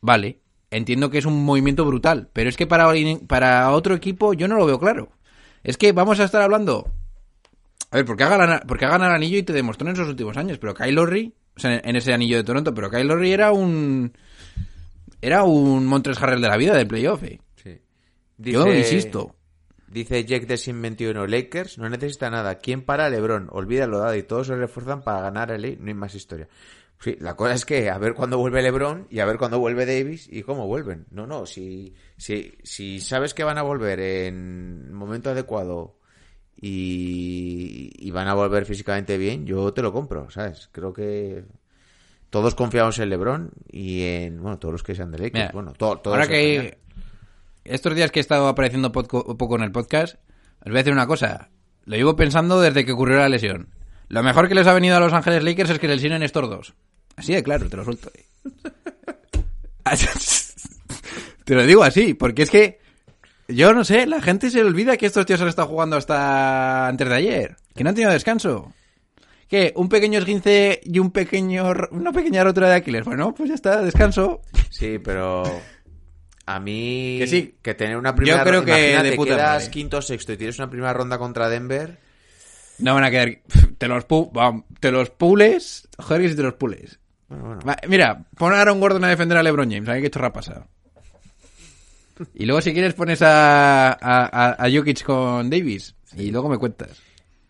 vale. 0.00 0.38
Entiendo 0.70 1.10
que 1.10 1.18
es 1.18 1.26
un 1.26 1.44
movimiento 1.44 1.84
brutal. 1.84 2.28
Pero 2.32 2.48
es 2.48 2.56
que 2.56 2.66
para, 2.66 2.90
para 3.26 3.70
otro 3.70 3.94
equipo 3.94 4.32
yo 4.34 4.48
no 4.48 4.56
lo 4.56 4.66
veo 4.66 4.78
claro. 4.78 5.10
Es 5.62 5.76
que 5.76 5.92
vamos 5.92 6.20
a 6.20 6.24
estar 6.24 6.40
hablando. 6.42 6.90
A 7.90 7.96
ver, 7.96 8.04
porque 8.04 8.24
ha 8.24 8.28
ganado, 8.28 8.60
porque 8.66 8.84
ha 8.84 8.90
ganado 8.90 9.10
el 9.10 9.16
anillo 9.16 9.38
y 9.38 9.42
te 9.42 9.52
demostró 9.52 9.88
en 9.88 9.94
esos 9.94 10.08
últimos 10.08 10.36
años. 10.36 10.58
Pero 10.58 10.74
Kyle 10.74 10.94
Lowry, 10.94 11.34
o 11.56 11.60
sea, 11.60 11.80
en 11.82 11.96
ese 11.96 12.12
anillo 12.12 12.36
de 12.36 12.44
Toronto, 12.44 12.74
pero 12.74 12.90
Kyle 12.90 13.06
Lowry 13.06 13.32
era 13.32 13.52
un. 13.52 14.12
Era 15.20 15.42
un 15.42 15.86
Montres 15.86 16.20
Harrell 16.22 16.40
de 16.40 16.48
la 16.48 16.56
vida 16.56 16.76
del 16.76 16.86
playoff. 16.86 17.22
eh. 17.24 17.40
Sí. 17.56 17.80
Yo 18.38 18.72
insisto. 18.72 19.34
Dice 19.90 20.24
Jack 20.24 20.46
de 20.46 20.56
Sin 20.56 20.80
21, 20.82 21.26
Lakers 21.26 21.78
no 21.78 21.88
necesita 21.88 22.30
nada. 22.30 22.56
¿Quién 22.58 22.82
para 22.82 23.06
a 23.06 23.10
LeBron? 23.10 23.48
Olvídalo, 23.50 23.98
dado 23.98 24.14
y 24.14 24.22
todos 24.22 24.46
se 24.48 24.54
refuerzan 24.56 25.02
para 25.02 25.20
ganar 25.22 25.50
el 25.50 25.78
No 25.80 25.88
hay 25.88 25.94
más 25.94 26.14
historia. 26.14 26.48
Sí, 27.00 27.16
la 27.20 27.36
cosa 27.36 27.54
es 27.54 27.64
que 27.64 27.88
a 27.90 27.96
ver 27.98 28.14
cuándo 28.14 28.38
vuelve 28.38 28.60
LeBron 28.60 29.06
y 29.08 29.20
a 29.20 29.24
ver 29.24 29.38
cuándo 29.38 29.60
vuelve 29.60 29.86
Davis 29.86 30.28
y 30.30 30.42
cómo 30.42 30.66
vuelven. 30.66 31.06
No, 31.12 31.26
no, 31.26 31.46
si, 31.46 31.94
si, 32.16 32.52
si 32.64 33.00
sabes 33.00 33.34
que 33.34 33.44
van 33.44 33.56
a 33.56 33.62
volver 33.62 34.00
en 34.00 34.92
momento 34.92 35.30
adecuado 35.30 35.94
y, 36.60 37.90
y 37.96 38.10
van 38.10 38.28
a 38.28 38.34
volver 38.34 38.64
físicamente 38.66 39.16
bien, 39.16 39.46
yo 39.46 39.72
te 39.72 39.82
lo 39.82 39.92
compro, 39.92 40.28
¿sabes? 40.30 40.68
Creo 40.72 40.92
que 40.92 41.44
todos 42.30 42.54
confiamos 42.54 42.98
en 42.98 43.08
LeBron 43.10 43.50
y 43.70 44.02
en, 44.02 44.42
bueno, 44.42 44.58
todos 44.58 44.72
los 44.72 44.82
que 44.82 44.94
sean 44.94 45.10
de 45.10 45.18
Lakers. 45.18 45.34
Mira, 45.44 45.50
bueno, 45.52 45.72
to- 45.72 45.98
todos 45.98 46.16
ahora 46.16 46.26
que. 46.28 46.78
Estos 47.68 47.94
días 47.94 48.10
que 48.10 48.18
he 48.18 48.22
estado 48.22 48.48
apareciendo 48.48 48.92
poco 48.92 49.56
en 49.56 49.62
el 49.62 49.72
podcast, 49.72 50.16
os 50.60 50.66
voy 50.66 50.74
a 50.74 50.78
decir 50.78 50.92
una 50.92 51.06
cosa. 51.06 51.50
Lo 51.84 51.96
llevo 51.96 52.16
pensando 52.16 52.60
desde 52.60 52.84
que 52.84 52.92
ocurrió 52.92 53.18
la 53.18 53.28
lesión. 53.28 53.68
Lo 54.08 54.22
mejor 54.22 54.48
que 54.48 54.54
les 54.54 54.66
ha 54.66 54.72
venido 54.72 54.96
a 54.96 55.00
Los 55.00 55.12
Ángeles 55.12 55.44
Lakers 55.44 55.70
es 55.70 55.78
que 55.78 55.88
lesionen 55.88 56.22
estos 56.22 56.48
dos. 56.48 56.74
Así 57.16 57.34
de 57.34 57.42
claro, 57.42 57.68
te 57.68 57.76
lo 57.76 57.84
suelto. 57.84 58.10
te 61.44 61.54
lo 61.54 61.64
digo 61.64 61.82
así, 61.82 62.14
porque 62.14 62.42
es 62.42 62.50
que 62.50 62.78
yo 63.48 63.72
no 63.72 63.84
sé, 63.84 64.06
la 64.06 64.20
gente 64.20 64.50
se 64.50 64.62
olvida 64.62 64.96
que 64.96 65.06
estos 65.06 65.24
tíos 65.24 65.40
han 65.40 65.48
estado 65.48 65.68
jugando 65.68 65.96
hasta 65.96 66.86
antes 66.86 67.08
de 67.08 67.14
ayer, 67.14 67.56
que 67.74 67.82
no 67.82 67.90
han 67.90 67.96
tenido 67.96 68.12
descanso. 68.12 68.72
¿Qué? 69.48 69.72
¿Un 69.76 69.88
pequeño 69.88 70.18
esguince 70.18 70.78
y 70.84 70.98
un 70.98 71.10
pequeño, 71.10 71.72
una 71.92 72.12
pequeña 72.12 72.44
rotura 72.44 72.68
de 72.68 72.76
Aquiles? 72.76 73.06
Bueno, 73.06 73.32
pues 73.34 73.48
ya 73.48 73.54
está, 73.54 73.80
descanso. 73.80 74.42
Sí, 74.68 74.98
pero 74.98 75.42
a 76.54 76.60
mí 76.60 77.16
Que 77.20 77.26
sí. 77.26 77.54
que 77.62 77.74
tener 77.74 77.96
una 77.96 78.14
primera 78.14 78.38
Yo 78.38 78.44
creo 78.44 78.60
ronda- 78.60 78.74
que 78.76 79.02
de 79.02 79.12
puta 79.16 79.34
quedas 79.36 79.58
madre. 79.62 79.70
quinto 79.70 79.98
o 79.98 80.02
sexto 80.02 80.32
y 80.32 80.36
tienes 80.36 80.58
una 80.58 80.70
primera 80.70 80.92
ronda 80.92 81.18
contra 81.18 81.48
Denver. 81.48 81.98
No 82.78 82.94
van 82.94 83.04
a 83.04 83.10
quedar. 83.10 83.38
Te 83.78 83.88
los, 83.88 84.06
pu- 84.08 84.64
te 84.80 84.90
los 84.90 85.10
pules. 85.10 85.88
Joder, 85.98 86.22
que 86.22 86.28
si 86.30 86.36
te 86.36 86.42
los 86.42 86.54
pules. 86.54 86.98
Bueno, 87.28 87.44
bueno. 87.44 87.60
Va, 87.68 87.76
mira, 87.88 88.24
pon 88.36 88.52
a 88.54 88.60
Aaron 88.60 88.80
Gordon 88.80 89.04
a 89.04 89.08
defender 89.08 89.36
a 89.38 89.42
LeBron 89.42 89.70
James. 89.70 89.88
A 89.88 89.92
ver 89.92 90.02
qué 90.02 90.10
chorra 90.10 90.32
pasa. 90.32 90.66
Y 92.34 92.46
luego, 92.46 92.60
si 92.60 92.72
quieres, 92.72 92.94
pones 92.94 93.22
a, 93.22 93.90
a, 93.92 94.64
a, 94.64 94.70
Jokic 94.70 95.04
con 95.04 95.48
Davis. 95.50 95.94
Y 96.16 96.30
luego 96.30 96.48
me 96.48 96.58
cuentas. 96.58 96.90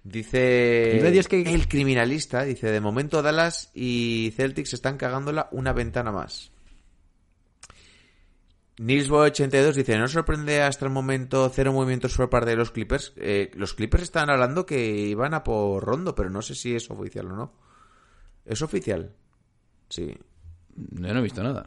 Dice 0.05 0.97
es 1.19 1.29
que- 1.29 1.43
el 1.43 1.69
criminalista, 1.69 2.45
dice, 2.45 2.71
de 2.71 2.81
momento 2.81 3.23
Dallas 3.23 3.71
y 3.75 4.33
Celtics 4.37 4.75
están 4.75 4.97
cagándola 4.97 5.49
una 5.53 5.73
ventana 5.73 6.13
más. 6.13 6.51
Nilsbo82 8.79 9.75
dice, 9.75 9.99
¿no 9.99 10.07
sorprende 10.09 10.63
hasta 10.63 10.85
el 10.85 10.93
momento 10.93 11.51
cero 11.53 11.73
movimientos 11.73 12.17
por 12.17 12.31
parte 12.31 12.51
de 12.51 12.57
los 12.57 12.71
Clippers? 12.71 13.13
Eh, 13.17 13.51
los 13.55 13.75
Clippers 13.75 14.05
están 14.05 14.31
hablando 14.31 14.67
que 14.67 14.89
iban 14.99 15.35
a 15.35 15.43
por 15.43 15.83
Rondo, 15.85 16.15
pero 16.15 16.31
no 16.31 16.43
sé 16.43 16.55
si 16.55 16.75
es 16.77 16.89
oficial 16.91 17.27
o 17.27 17.37
no. 17.37 17.53
¿Es 18.45 18.63
oficial? 18.63 19.13
Sí. 19.89 20.17
Yo 20.77 21.13
no 21.13 21.19
he 21.19 21.23
visto 21.23 21.43
nada. 21.43 21.67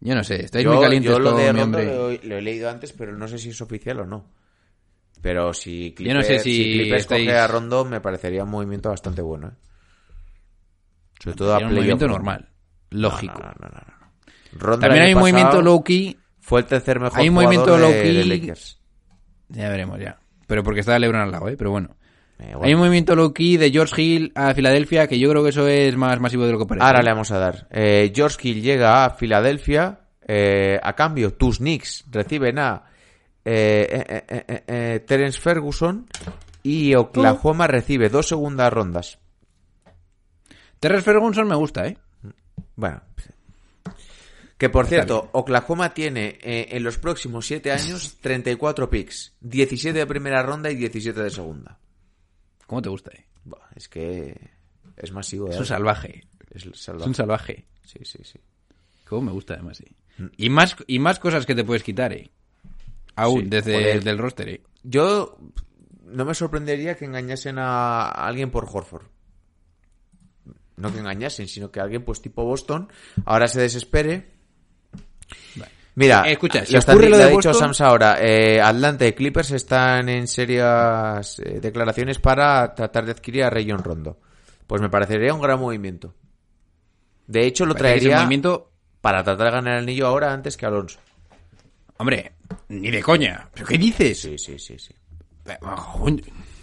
Yo 0.00 0.14
no 0.14 0.22
sé, 0.24 0.44
estáis 0.44 0.64
yo, 0.64 0.72
muy 0.72 0.82
calientes 0.82 1.10
yo 1.12 1.18
lo 1.18 1.32
con 1.32 1.40
de 1.40 1.52
mi 1.52 1.60
hombre. 1.60 1.84
lo, 1.84 2.10
he- 2.10 2.20
lo 2.22 2.36
he 2.38 2.42
leído 2.42 2.70
antes, 2.70 2.92
pero 2.92 3.16
no 3.16 3.26
sé 3.28 3.38
si 3.38 3.50
es 3.50 3.60
oficial 3.60 4.00
o 4.00 4.06
no. 4.06 4.24
Pero 5.20 5.52
si 5.52 5.92
Clippers, 5.96 6.06
Yo 6.06 6.14
no 6.14 6.22
sé 6.22 6.38
si 6.38 6.72
Clippers 6.72 7.02
estáis- 7.02 7.26
coge 7.26 7.36
a 7.36 7.46
Rondo, 7.48 7.84
me 7.84 8.00
parecería 8.00 8.44
un 8.44 8.50
movimiento 8.50 8.88
bastante 8.88 9.20
bueno. 9.22 9.48
¿eh? 9.48 9.52
Sobre 11.22 11.36
todo 11.36 11.54
a 11.54 11.58
un 11.58 11.74
movimiento 11.74 12.06
¿no? 12.06 12.12
normal. 12.14 12.47
Lógico. 12.90 13.42
No, 14.52 14.78
También 14.78 15.04
hay 15.04 15.14
un 15.14 15.20
movimiento 15.20 15.62
low-key. 15.62 16.16
Fue 16.40 16.60
el 16.60 16.66
tercer 16.66 16.98
mejor 17.00 17.18
hay 17.18 17.28
un 17.28 17.34
movimiento 17.34 17.76
de, 17.76 18.12
de 18.12 18.24
Lakers. 18.24 18.80
Ya 19.48 19.68
veremos, 19.68 20.00
ya. 20.00 20.18
Pero 20.46 20.62
porque 20.62 20.80
está 20.80 20.98
LeBron 20.98 21.20
al 21.20 21.30
lado, 21.30 21.48
¿eh? 21.48 21.56
Pero 21.56 21.70
bueno. 21.70 21.96
Eh, 22.38 22.52
bueno. 22.52 22.60
Hay 22.64 22.74
un 22.74 22.80
movimiento 22.80 23.14
low-key 23.14 23.56
de 23.56 23.70
George 23.70 24.00
Hill 24.00 24.32
a 24.34 24.54
Filadelfia 24.54 25.06
que 25.06 25.18
yo 25.18 25.28
creo 25.28 25.42
que 25.42 25.50
eso 25.50 25.66
es 25.68 25.96
más 25.96 26.18
masivo 26.20 26.46
de 26.46 26.52
lo 26.52 26.58
que 26.58 26.66
parece. 26.66 26.86
Ahora 26.86 27.02
le 27.02 27.10
vamos 27.10 27.30
a 27.32 27.38
dar. 27.38 27.68
Eh, 27.70 28.12
George 28.14 28.36
Hill 28.48 28.62
llega 28.62 29.04
a 29.04 29.10
Filadelfia. 29.10 30.00
eh, 30.26 30.78
a 30.82 30.94
cambio, 30.94 31.34
tus 31.34 31.58
Knicks 31.58 32.04
reciben 32.10 32.58
a 32.58 32.84
Terence 33.44 35.40
Ferguson. 35.40 36.06
Y 36.62 36.94
Oklahoma 36.96 37.66
recibe 37.66 38.08
dos 38.08 38.28
segundas 38.28 38.72
rondas. 38.72 39.18
Terrence 40.80 41.04
Ferguson 41.04 41.48
me 41.48 41.54
gusta, 41.56 41.86
¿eh? 41.86 41.96
Bueno. 42.78 43.02
Que 44.56 44.68
por 44.68 44.84
Está 44.84 44.96
cierto, 44.96 45.30
Oklahoma 45.32 45.92
tiene 45.94 46.38
eh, 46.40 46.68
en 46.70 46.82
los 46.84 46.96
próximos 46.98 47.44
7 47.46 47.72
años 47.72 48.16
34 48.20 48.88
picks. 48.88 49.32
17 49.40 49.98
de 49.98 50.06
primera 50.06 50.42
ronda 50.44 50.70
y 50.70 50.76
17 50.76 51.20
de 51.20 51.30
segunda. 51.30 51.76
¿Cómo 52.66 52.80
te 52.80 52.88
gusta? 52.88 53.10
eh? 53.12 53.24
Buah, 53.44 53.58
es 53.74 53.88
que 53.88 54.36
es 54.96 55.12
masivo. 55.12 55.48
Es 55.48 55.56
¿eh? 55.56 55.58
un 55.60 55.66
salvaje. 55.66 56.24
Es 56.50 56.66
Es 56.66 56.78
salvaje. 56.80 57.08
un 57.08 57.14
salvaje. 57.14 57.64
Sí, 57.84 57.98
sí, 58.04 58.18
sí. 58.22 58.38
¿Cómo 59.08 59.22
me 59.22 59.32
gusta 59.32 59.54
además, 59.54 59.78
sí. 59.78 59.86
Mm. 60.18 60.26
Y 60.36 60.50
más, 60.50 60.76
y 60.86 60.98
más 61.00 61.18
cosas 61.18 61.46
que 61.46 61.54
te 61.56 61.64
puedes 61.64 61.82
quitar, 61.82 62.12
eh. 62.12 62.30
Aún, 63.16 63.42
Sí, 63.42 63.46
desde 63.48 63.72
joder. 63.74 64.04
del 64.04 64.18
roster, 64.18 64.48
eh. 64.48 64.62
Yo 64.84 65.36
no 66.04 66.24
me 66.24 66.34
sorprendería 66.34 66.96
que 66.96 67.04
engañasen 67.06 67.58
a 67.58 68.08
alguien 68.08 68.50
por 68.50 68.68
Horford. 68.70 69.06
No 70.78 70.92
que 70.92 70.98
engañasen, 71.00 71.48
sino 71.48 71.70
que 71.70 71.80
alguien, 71.80 72.04
pues 72.04 72.20
tipo 72.22 72.44
Boston, 72.44 72.88
ahora 73.24 73.48
se 73.48 73.60
desespere. 73.60 74.28
Mira, 75.94 76.22
Eh, 76.28 76.32
escucha, 76.32 76.64
si 76.64 76.72
lo, 76.74 76.78
están- 76.78 76.94
ocurre 76.94 77.08
lo 77.10 77.16
le 77.16 77.24
de 77.24 77.28
ha 77.28 77.32
dicho 77.32 77.48
Boston- 77.48 77.74
Sams 77.74 77.80
ahora. 77.80 78.18
Eh, 78.20 78.60
Atlanta 78.60 79.04
y 79.06 79.12
Clippers 79.14 79.50
están 79.50 80.08
en 80.08 80.28
serias 80.28 81.40
eh, 81.40 81.58
declaraciones 81.60 82.20
para 82.20 82.72
tratar 82.74 83.04
de 83.04 83.10
adquirir 83.10 83.42
a 83.42 83.50
Rayon 83.50 83.82
Rondo. 83.82 84.20
Pues 84.68 84.80
me 84.80 84.88
parecería 84.88 85.34
un 85.34 85.40
gran 85.42 85.58
movimiento. 85.58 86.14
De 87.26 87.44
hecho, 87.46 87.66
lo 87.66 87.74
traería 87.74 88.18
movimiento, 88.18 88.70
para 89.00 89.24
tratar 89.24 89.46
de 89.46 89.52
ganar 89.52 89.72
el 89.74 89.82
anillo 89.82 90.06
ahora 90.06 90.32
antes 90.32 90.56
que 90.56 90.66
Alonso. 90.66 91.00
hombre, 91.96 92.32
ni 92.68 92.90
de 92.92 93.02
coña. 93.02 93.48
¿Pero 93.52 93.66
qué 93.66 93.76
dices? 93.76 94.20
Sí, 94.20 94.38
sí, 94.38 94.56
sí, 94.58 94.78
sí. 94.78 94.94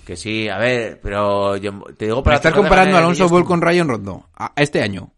Que 0.06 0.16
sí, 0.16 0.48
a 0.48 0.60
ver, 0.60 1.00
pero 1.02 1.58
yo 1.58 1.84
te 1.98 2.06
digo 2.06 2.18
Me 2.18 2.24
para 2.24 2.40
de 2.40 2.52
comparando 2.52 2.96
a 2.96 3.00
el 3.00 3.06
Alonso 3.06 3.28
Ball 3.28 3.44
con 3.44 3.62
Ryan 3.62 3.88
Rondo. 3.88 4.30
A, 4.36 4.54
este 4.56 4.82
año. 4.82 5.12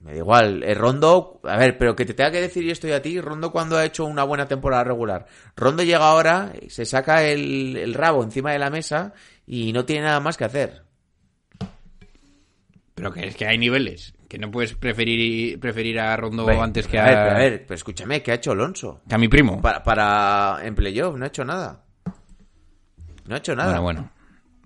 Me 0.00 0.12
da 0.12 0.18
igual, 0.18 0.64
el 0.64 0.74
Rondo, 0.74 1.40
a 1.44 1.56
ver, 1.56 1.78
pero 1.78 1.94
que 1.94 2.04
te 2.04 2.12
tenga 2.12 2.32
que 2.32 2.40
decir 2.40 2.64
yo 2.64 2.72
estoy 2.72 2.90
a 2.90 3.00
ti, 3.00 3.20
Rondo 3.20 3.52
cuando 3.52 3.76
ha 3.76 3.84
hecho 3.84 4.04
una 4.04 4.24
buena 4.24 4.48
temporada 4.48 4.82
regular. 4.82 5.26
Rondo 5.54 5.84
llega 5.84 6.08
ahora, 6.08 6.52
se 6.68 6.84
saca 6.84 7.22
el, 7.22 7.76
el 7.76 7.94
rabo 7.94 8.24
encima 8.24 8.50
de 8.50 8.58
la 8.58 8.68
mesa 8.68 9.12
y 9.46 9.72
no 9.72 9.84
tiene 9.84 10.06
nada 10.06 10.18
más 10.18 10.36
que 10.36 10.44
hacer. 10.44 10.82
Pero 12.94 13.12
que 13.12 13.28
es 13.28 13.36
que 13.36 13.46
hay 13.46 13.58
niveles. 13.58 14.12
Que 14.28 14.38
no 14.38 14.50
puedes 14.50 14.74
preferir, 14.74 15.60
preferir 15.60 16.00
a 16.00 16.16
Rondo 16.16 16.48
antes 16.48 16.88
que 16.88 16.98
a 16.98 17.04
a, 17.04 17.06
ver, 17.06 17.14
pero 17.14 17.30
a 17.30 17.38
ver, 17.38 17.64
pero 17.66 17.74
escúchame, 17.74 18.22
¿qué 18.22 18.32
ha 18.32 18.34
hecho 18.34 18.52
Alonso? 18.52 19.02
que 19.08 19.14
a 19.14 19.18
mi 19.18 19.28
primo. 19.28 19.62
Para, 19.62 19.84
para 19.84 20.58
en 20.64 20.74
playoff, 20.74 21.16
no 21.16 21.24
ha 21.24 21.28
hecho 21.28 21.44
nada. 21.44 21.84
No 23.26 23.34
ha 23.34 23.38
hecho 23.38 23.54
nada. 23.54 23.78
Bueno, 23.78 23.82
bueno. 23.82 24.21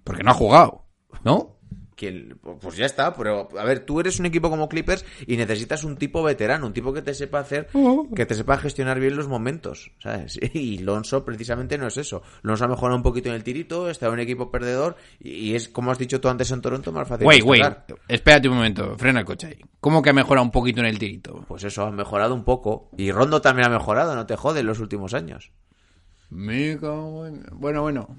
Porque 0.06 0.22
no 0.22 0.30
ha 0.30 0.34
jugado. 0.34 0.84
¿No? 1.24 1.56
Que- 1.96 2.36
pues 2.60 2.76
ya 2.76 2.84
está, 2.84 3.14
pero 3.14 3.48
a 3.58 3.64
ver, 3.64 3.80
tú 3.80 4.00
eres 4.00 4.20
un 4.20 4.26
equipo 4.26 4.50
como 4.50 4.68
Clippers 4.68 5.02
y 5.26 5.38
necesitas 5.38 5.82
un 5.82 5.96
tipo 5.96 6.22
veterano, 6.22 6.66
un 6.66 6.74
tipo 6.74 6.92
que 6.92 7.00
te 7.00 7.14
sepa 7.14 7.38
hacer, 7.38 7.68
que 8.14 8.26
te 8.26 8.34
sepa 8.34 8.58
gestionar 8.58 9.00
bien 9.00 9.16
los 9.16 9.28
momentos, 9.28 9.92
¿sabes? 9.98 10.38
Y 10.54 10.78
Lonso 10.78 11.24
precisamente 11.24 11.78
no 11.78 11.86
es 11.86 11.96
eso. 11.96 12.22
Lonso 12.42 12.66
ha 12.66 12.68
mejorado 12.68 12.96
un 12.98 13.02
poquito 13.02 13.30
en 13.30 13.34
el 13.34 13.42
tirito, 13.42 13.88
está 13.88 14.08
en 14.08 14.12
un 14.12 14.20
equipo 14.20 14.50
perdedor 14.50 14.96
y, 15.18 15.54
es, 15.54 15.70
como 15.70 15.90
has 15.90 15.98
dicho 15.98 16.20
tú 16.20 16.28
antes 16.28 16.50
en 16.50 16.60
Toronto, 16.60 16.92
más 16.92 17.08
fácil. 17.08 17.26
Wait, 17.26 17.42
wait. 17.42 17.62
Espérate 18.08 18.46
un 18.48 18.56
momento. 18.56 18.94
Frena 18.98 19.20
el 19.20 19.26
coche 19.26 19.46
ahí. 19.46 19.58
¿Cómo 19.80 20.02
que 20.02 20.10
ha 20.10 20.12
mejorado 20.12 20.44
un 20.44 20.52
poquito 20.52 20.80
en 20.80 20.86
el 20.86 20.98
tirito? 20.98 21.46
Pues 21.48 21.64
eso, 21.64 21.82
ha 21.86 21.90
mejorado 21.90 22.34
un 22.34 22.44
poco. 22.44 22.90
Y 22.98 23.10
Rondo 23.10 23.40
también 23.40 23.68
ha 23.68 23.70
mejorado, 23.70 24.14
no 24.14 24.26
te 24.26 24.36
jode 24.36 24.60
en 24.60 24.66
los 24.66 24.80
últimos 24.80 25.14
años. 25.14 25.50
Bueno, 27.52 27.82
bueno. 27.82 28.16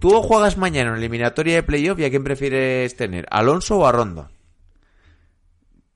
Tú 0.00 0.10
juegas 0.22 0.56
mañana 0.56 0.90
en 0.90 0.96
eliminatoria 0.96 1.54
de 1.54 1.62
playoff 1.62 1.98
y 2.00 2.04
a 2.04 2.10
quién 2.10 2.24
prefieres 2.24 2.96
tener, 2.96 3.26
¿Alonso 3.30 3.78
o 3.78 3.86
a 3.86 3.92
Rondo? 3.92 4.28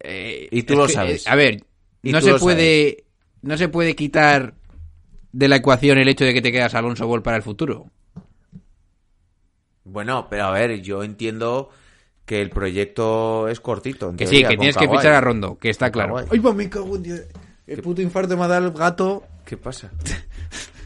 Eh, 0.00 0.48
Y 0.50 0.62
tú 0.64 0.76
lo 0.76 0.86
que, 0.86 0.92
sabes. 0.92 1.26
eh, 1.26 1.30
A 1.30 1.34
ver, 1.34 1.64
Y 2.02 2.12
no 2.12 2.20
se 2.20 2.34
puede. 2.34 3.04
No 3.42 3.56
se 3.58 3.68
puede 3.68 3.94
quitar 3.96 4.54
de 5.32 5.48
la 5.48 5.56
ecuación 5.56 5.98
el 5.98 6.08
hecho 6.08 6.24
de 6.24 6.32
que 6.32 6.40
te 6.42 6.52
quedas 6.52 6.74
Alonso 6.74 7.06
Ball 7.06 7.22
para 7.22 7.36
el 7.36 7.42
futuro. 7.42 7.90
Bueno, 9.84 10.28
pero 10.30 10.44
a 10.44 10.50
ver, 10.52 10.80
yo 10.80 11.02
entiendo 11.02 11.68
que 12.24 12.40
el 12.40 12.48
proyecto 12.50 13.48
es 13.48 13.60
cortito. 13.60 14.10
en 14.10 14.16
Que 14.16 14.26
sí, 14.26 14.42
que 14.42 14.56
tienes 14.56 14.76
que 14.76 14.88
fichar 14.88 15.12
a 15.12 15.20
Rondo, 15.20 15.58
que 15.58 15.68
está 15.70 15.90
claro. 15.90 16.14
Kawhi. 16.14 16.28
Ay, 16.32 16.38
va, 16.38 16.54
me 16.54 16.68
cago 16.70 16.96
en 16.96 17.02
Dios. 17.02 17.20
El 17.66 17.82
puto 17.82 18.00
infarto 18.02 18.36
me 18.36 18.44
ha 18.44 18.48
dado 18.48 18.66
el 18.66 18.72
gato. 18.72 19.24
¿Qué 19.44 19.56
pasa? 19.56 19.90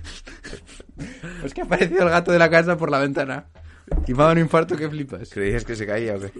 Es 1.44 1.54
que 1.54 1.60
ha 1.62 1.64
aparecido 1.64 2.02
el 2.02 2.10
gato 2.10 2.32
de 2.32 2.38
la 2.38 2.50
casa 2.50 2.76
por 2.76 2.90
la 2.90 2.98
ventana. 2.98 3.46
Y 4.06 4.12
me 4.12 4.18
ha 4.18 4.22
dado 4.24 4.32
un 4.32 4.38
infarto 4.40 4.76
que 4.76 4.88
flipas. 4.88 5.30
¿Creías 5.30 5.64
que 5.64 5.74
se 5.76 5.86
caía 5.86 6.16
o 6.16 6.20
qué? 6.20 6.32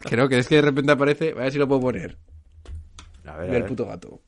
Creo 0.00 0.28
que 0.28 0.38
es 0.38 0.46
que 0.48 0.56
de 0.56 0.62
repente 0.62 0.92
aparece. 0.92 1.32
A 1.32 1.34
ver 1.34 1.52
si 1.52 1.58
lo 1.58 1.66
puedo 1.66 1.80
poner. 1.80 2.16
A 3.24 3.36
ver, 3.36 3.48
a 3.48 3.50
Ve 3.50 3.56
el 3.56 3.62
ver. 3.62 3.66
puto 3.66 3.86
gato. 3.86 4.20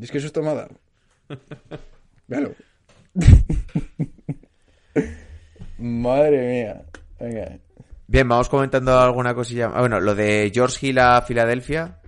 Es 0.00 0.10
que 0.10 0.20
susto 0.20 0.42
me 0.42 0.50
ha 0.50 0.54
dado. 0.54 0.80
Véalo. 2.26 2.54
Madre 5.78 6.48
mía. 6.48 6.82
Venga. 7.20 7.58
Bien, 8.06 8.28
vamos 8.28 8.48
comentando 8.48 8.98
alguna 8.98 9.34
cosilla. 9.34 9.70
Ah, 9.72 9.80
bueno, 9.80 10.00
lo 10.00 10.14
de 10.14 10.50
George 10.52 10.86
Hill 10.86 10.98
a 10.98 11.22
Filadelfia. 11.22 11.98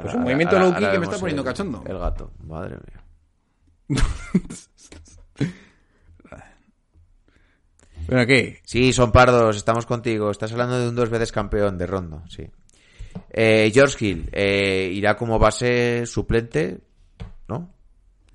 Pues 0.00 0.14
un 0.14 0.20
ahora- 0.20 0.20
movimiento 0.20 0.56
ahora- 0.56 0.74
ahora 0.74 0.92
que 0.92 0.98
me 0.98 1.04
está 1.04 1.18
poniendo 1.18 1.42
el- 1.42 1.46
cachondo. 1.48 1.82
El 1.86 1.98
gato, 1.98 2.30
madre 2.46 2.76
mía. 2.76 3.98
¿Pero 8.06 8.26
qué? 8.26 8.60
Sí, 8.64 8.92
son 8.92 9.12
pardos, 9.12 9.56
estamos 9.56 9.86
contigo. 9.86 10.30
Estás 10.30 10.52
hablando 10.52 10.78
de 10.78 10.88
un 10.88 10.94
dos 10.94 11.08
veces 11.08 11.32
campeón 11.32 11.78
de 11.78 11.86
Rondo, 11.86 12.22
sí. 12.28 12.46
Eh, 13.30 13.70
George 13.72 14.04
Hill 14.06 14.28
eh, 14.32 14.90
irá 14.92 15.16
como 15.16 15.38
base 15.38 16.04
suplente, 16.04 16.80
¿no? 17.48 17.72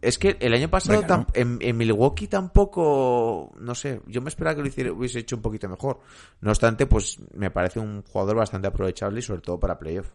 Es 0.01 0.17
que 0.17 0.37
el 0.39 0.53
año 0.53 0.69
pasado 0.69 1.01
Venga, 1.01 1.27
en, 1.33 1.59
en 1.61 1.75
Milwaukee 1.77 2.27
tampoco, 2.27 3.51
no 3.59 3.75
sé, 3.75 4.01
yo 4.07 4.21
me 4.21 4.29
esperaba 4.29 4.55
que 4.55 4.61
lo 4.61 4.67
hiciera, 4.69 4.93
hubiese 4.93 5.19
hecho 5.19 5.35
un 5.35 5.41
poquito 5.41 5.67
mejor. 5.67 5.99
No 6.39 6.51
obstante, 6.51 6.85
pues 6.87 7.19
me 7.33 7.51
parece 7.51 7.79
un 7.81 8.01
jugador 8.03 8.37
bastante 8.37 8.69
aprovechable 8.69 9.19
y 9.19 9.23
sobre 9.23 9.41
todo 9.41 9.59
para 9.59 9.77
playoff. 9.77 10.09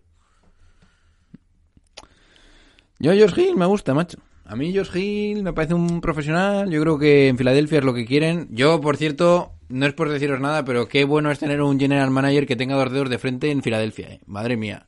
Yo 2.98 3.12
George 3.12 3.42
Hill 3.42 3.56
me 3.56 3.66
gusta, 3.66 3.94
macho. 3.94 4.18
A 4.46 4.56
mí 4.56 4.72
George 4.72 4.98
Hill 5.00 5.42
me 5.42 5.52
parece 5.52 5.74
un 5.74 6.00
profesional. 6.00 6.70
Yo 6.70 6.80
creo 6.80 6.98
que 6.98 7.28
en 7.28 7.38
Filadelfia 7.38 7.78
es 7.78 7.84
lo 7.84 7.94
que 7.94 8.04
quieren. 8.06 8.48
Yo, 8.50 8.80
por 8.80 8.96
cierto, 8.96 9.52
no 9.68 9.86
es 9.86 9.94
por 9.94 10.08
deciros 10.10 10.40
nada, 10.40 10.64
pero 10.64 10.86
qué 10.86 11.04
bueno 11.04 11.30
es 11.30 11.38
tener 11.38 11.62
un 11.62 11.78
general 11.80 12.10
manager 12.10 12.46
que 12.46 12.56
tenga 12.56 12.76
dos 12.76 12.92
dedos 12.92 13.10
de 13.10 13.18
frente 13.18 13.50
en 13.50 13.62
Filadelfia. 13.62 14.08
eh. 14.08 14.20
Madre 14.26 14.56
mía. 14.56 14.86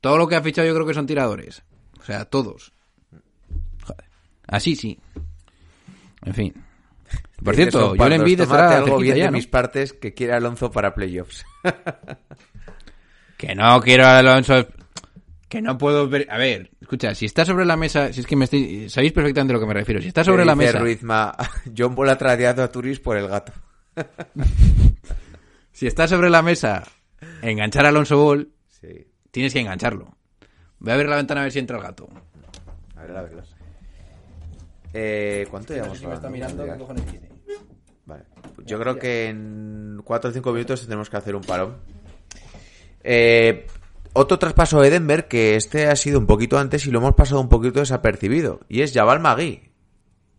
Todo 0.00 0.18
lo 0.18 0.26
que 0.28 0.36
ha 0.36 0.42
fichado 0.42 0.66
yo 0.66 0.74
creo 0.74 0.86
que 0.86 0.94
son 0.94 1.06
tiradores. 1.06 1.62
O 2.00 2.02
sea, 2.04 2.24
todos. 2.24 2.72
Joder. 3.84 4.04
Así 4.46 4.74
sí. 4.76 4.98
En 6.24 6.34
fin. 6.34 6.54
Por 7.44 7.54
cierto, 7.54 7.90
son 7.90 7.98
yo 7.98 8.08
le 8.08 8.14
envidio 8.16 8.52
algo 8.52 8.98
bien 8.98 9.16
ya, 9.16 9.24
de 9.26 9.30
¿no? 9.30 9.36
mis 9.36 9.46
partes 9.46 9.92
que 9.92 10.14
quiere 10.14 10.32
Alonso 10.32 10.70
para 10.70 10.94
playoffs. 10.94 11.44
Que 13.36 13.54
no 13.54 13.80
quiero 13.82 14.06
a 14.06 14.18
Alonso. 14.18 14.66
Que 15.48 15.60
no 15.60 15.76
puedo 15.76 16.08
ver. 16.08 16.26
A 16.30 16.38
ver, 16.38 16.70
escucha, 16.86 17.14
si 17.14 17.26
está 17.26 17.44
sobre 17.44 17.64
la 17.64 17.76
mesa. 17.76 18.12
Si 18.12 18.20
es 18.20 18.26
que 18.26 18.36
me 18.36 18.44
estoy. 18.44 18.88
Sabéis 18.88 19.12
perfectamente 19.12 19.52
a 19.52 19.56
lo 19.56 19.60
que 19.60 19.66
me 19.66 19.74
refiero. 19.74 20.00
Si 20.00 20.08
está 20.08 20.24
sobre 20.24 20.44
la 20.44 20.54
mesa. 20.54 20.78
Ruizma, 20.78 21.34
John 21.76 21.94
Paul 21.94 22.08
ha 22.10 22.16
tradeado 22.16 22.62
a 22.62 22.70
Turis 22.70 23.00
por 23.00 23.16
el 23.16 23.28
gato. 23.28 23.52
Si 25.72 25.86
está 25.86 26.08
sobre 26.08 26.30
la 26.30 26.40
mesa 26.40 26.84
enganchar 27.42 27.84
a 27.84 27.90
Alonso 27.90 28.16
Ball, 28.16 28.50
Sí, 28.66 29.06
tienes 29.30 29.52
que 29.52 29.60
engancharlo. 29.60 30.16
Voy 30.78 30.90
a 30.90 30.96
ver 30.96 31.06
la 31.06 31.16
ventana 31.16 31.42
a 31.42 31.44
ver 31.44 31.52
si 31.52 31.58
entra 31.58 31.76
el 31.76 31.82
gato. 31.82 32.08
a 32.96 33.02
ver, 33.02 33.14
a 33.14 33.22
ver. 33.22 33.44
Eh, 34.94 35.46
¿Cuánto 35.50 35.74
llevamos 35.74 36.02
hablando? 36.02 36.30
Mira. 36.30 36.48
Vale. 38.06 38.24
Pues 38.54 38.66
Yo 38.66 38.80
creo 38.80 38.98
que 38.98 39.28
en 39.28 40.00
4 40.02 40.30
o 40.30 40.32
5 40.32 40.52
minutos 40.54 40.80
tendremos 40.80 41.10
que 41.10 41.16
hacer 41.18 41.36
un 41.36 41.42
parón. 41.42 41.76
Eh, 43.04 43.66
otro 44.16 44.38
traspaso 44.38 44.80
de 44.80 44.90
Denver 44.90 45.28
que 45.28 45.56
este 45.56 45.86
ha 45.86 45.96
sido 45.96 46.18
un 46.18 46.26
poquito 46.26 46.58
antes 46.58 46.86
y 46.86 46.90
lo 46.90 46.98
hemos 46.98 47.14
pasado 47.14 47.40
un 47.40 47.48
poquito 47.48 47.80
desapercibido. 47.80 48.60
Y 48.68 48.82
es 48.82 48.92
Jabal 48.92 49.20
Magui. 49.20 49.62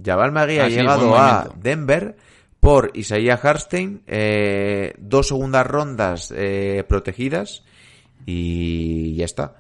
Jabal 0.04 0.32
Magui 0.32 0.60
Ah, 0.60 0.66
ha 0.66 0.70
sí, 0.70 0.76
llegado 0.76 1.18
a. 1.18 1.50
Denver 1.62 2.16
por 2.60 2.92
Isaiah 2.96 3.40
Harstein, 3.42 4.02
eh, 4.08 4.94
dos 4.98 5.28
segundas 5.30 5.66
rondas 5.66 6.34
eh, 6.36 6.84
protegidas 6.88 7.64
y 8.26 9.16
ya 9.16 9.26
está. 9.26 9.56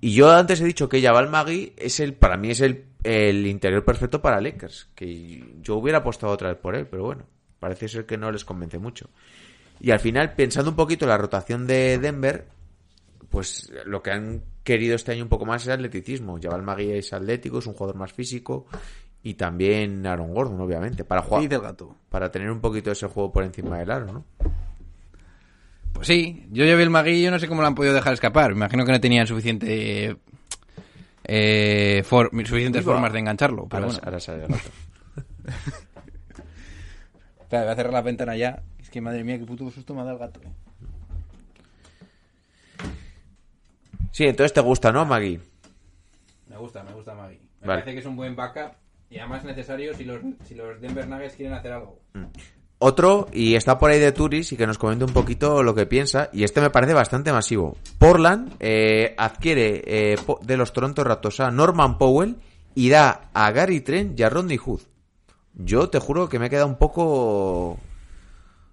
Y 0.00 0.14
yo 0.14 0.30
antes 0.30 0.60
he 0.60 0.64
dicho 0.64 0.88
que 0.88 1.00
Jabal 1.00 1.30
Magui 1.30 1.72
es 1.76 2.00
el, 2.00 2.14
para 2.14 2.36
mí 2.36 2.50
es 2.50 2.60
el, 2.60 2.86
el 3.04 3.46
interior 3.46 3.84
perfecto 3.84 4.20
para 4.20 4.40
Lakers. 4.40 4.90
Que 4.94 5.44
yo 5.62 5.76
hubiera 5.76 5.98
apostado 5.98 6.32
otra 6.32 6.48
vez 6.50 6.58
por 6.58 6.74
él, 6.74 6.86
pero 6.86 7.04
bueno, 7.04 7.24
parece 7.58 7.88
ser 7.88 8.06
que 8.06 8.18
no 8.18 8.30
les 8.30 8.44
convence 8.44 8.78
mucho. 8.78 9.10
Y 9.80 9.90
al 9.90 10.00
final, 10.00 10.34
pensando 10.34 10.70
un 10.70 10.76
poquito 10.76 11.04
en 11.04 11.10
la 11.10 11.18
rotación 11.18 11.66
de 11.66 11.98
Denver, 11.98 12.46
pues 13.32 13.72
lo 13.86 14.00
que 14.02 14.12
han 14.12 14.42
querido 14.62 14.94
este 14.94 15.10
año 15.10 15.24
un 15.24 15.28
poco 15.28 15.44
más 15.46 15.62
es 15.62 15.68
atleticismo. 15.70 16.38
Jabal 16.40 16.62
Magui 16.62 16.92
es 16.92 17.12
atlético, 17.12 17.58
es 17.58 17.66
un 17.66 17.72
jugador 17.72 17.96
más 17.96 18.12
físico. 18.12 18.66
Y 19.24 19.34
también 19.34 20.06
Aaron 20.06 20.34
Gordon, 20.34 20.60
obviamente, 20.60 21.04
para 21.04 21.22
jugar, 21.22 21.42
el 21.42 21.60
gato? 21.60 21.96
para 22.10 22.30
tener 22.30 22.50
un 22.50 22.60
poquito 22.60 22.90
ese 22.92 23.06
juego 23.06 23.32
por 23.32 23.42
encima 23.44 23.78
del 23.78 23.90
aro, 23.90 24.12
¿no? 24.12 24.24
Pues 25.92 26.06
sí, 26.08 26.46
yo 26.50 26.64
llevé 26.64 26.82
el 26.82 26.90
Magui 26.90 27.12
y 27.12 27.22
yo 27.22 27.30
no 27.30 27.38
sé 27.38 27.46
cómo 27.48 27.60
lo 27.62 27.66
han 27.68 27.74
podido 27.74 27.94
dejar 27.94 28.12
escapar. 28.14 28.50
Me 28.50 28.56
imagino 28.58 28.84
que 28.84 28.92
no 28.92 29.00
tenían 29.00 29.26
suficiente 29.26 30.16
eh, 31.24 32.02
for- 32.04 32.30
suficientes 32.44 32.84
formas 32.84 33.12
de 33.12 33.18
engancharlo. 33.20 33.66
Pero 33.68 33.84
Ahora, 33.84 33.86
bueno. 33.86 34.00
ahora 34.04 34.20
sale 34.20 34.42
el 34.44 34.48
gato. 34.48 34.70
Espera, 37.40 37.62
voy 37.64 37.72
a 37.72 37.76
cerrar 37.76 37.92
la 37.92 38.02
ventana 38.02 38.36
ya. 38.36 38.62
Es 38.80 38.90
que 38.90 39.00
madre 39.00 39.22
mía, 39.24 39.38
qué 39.38 39.44
puto 39.44 39.70
susto 39.70 39.94
me 39.94 40.00
ha 40.00 40.04
dado 40.04 40.16
el 40.16 40.20
gato. 40.20 40.40
eh. 40.42 40.48
Sí, 44.12 44.24
entonces 44.24 44.52
te 44.52 44.60
gusta, 44.60 44.92
¿no, 44.92 45.04
Maggie? 45.04 45.40
Me 46.48 46.56
gusta, 46.58 46.82
me 46.84 46.92
gusta 46.92 47.14
Magui. 47.14 47.40
Me 47.60 47.66
Vale. 47.66 47.80
parece 47.80 47.92
que 47.94 48.00
es 48.00 48.06
un 48.06 48.16
buen 48.16 48.36
backup 48.36 48.74
y 49.10 49.18
además 49.18 49.44
necesario 49.44 49.94
si 49.94 50.04
los, 50.04 50.20
si 50.44 50.54
los 50.54 50.80
Denver 50.80 51.08
Nuggets 51.08 51.34
quieren 51.34 51.54
hacer 51.54 51.72
algo. 51.72 51.98
Otro, 52.78 53.28
y 53.32 53.54
está 53.54 53.78
por 53.78 53.90
ahí 53.90 54.00
de 54.00 54.12
Turis 54.12 54.52
y 54.52 54.56
que 54.56 54.66
nos 54.66 54.76
comente 54.76 55.04
un 55.04 55.12
poquito 55.12 55.62
lo 55.62 55.74
que 55.74 55.86
piensa, 55.86 56.28
y 56.32 56.44
este 56.44 56.60
me 56.60 56.70
parece 56.70 56.94
bastante 56.94 57.32
masivo. 57.32 57.76
Portland 57.98 58.54
eh, 58.58 59.14
adquiere 59.16 59.82
eh, 59.86 60.16
de 60.42 60.56
los 60.56 60.72
Toronto 60.72 61.04
Raptors 61.04 61.40
a 61.40 61.50
Norman 61.50 61.96
Powell 61.96 62.36
y 62.74 62.88
da 62.88 63.30
a 63.32 63.50
Gary 63.52 63.80
Trent 63.80 64.18
y 64.18 64.22
a 64.24 64.30
Rodney 64.30 64.56
Hood. 64.56 64.80
Yo 65.54 65.90
te 65.90 66.00
juro 66.00 66.28
que 66.28 66.38
me 66.38 66.46
he 66.46 66.50
quedado 66.50 66.66
un 66.66 66.76
poco 66.76 67.78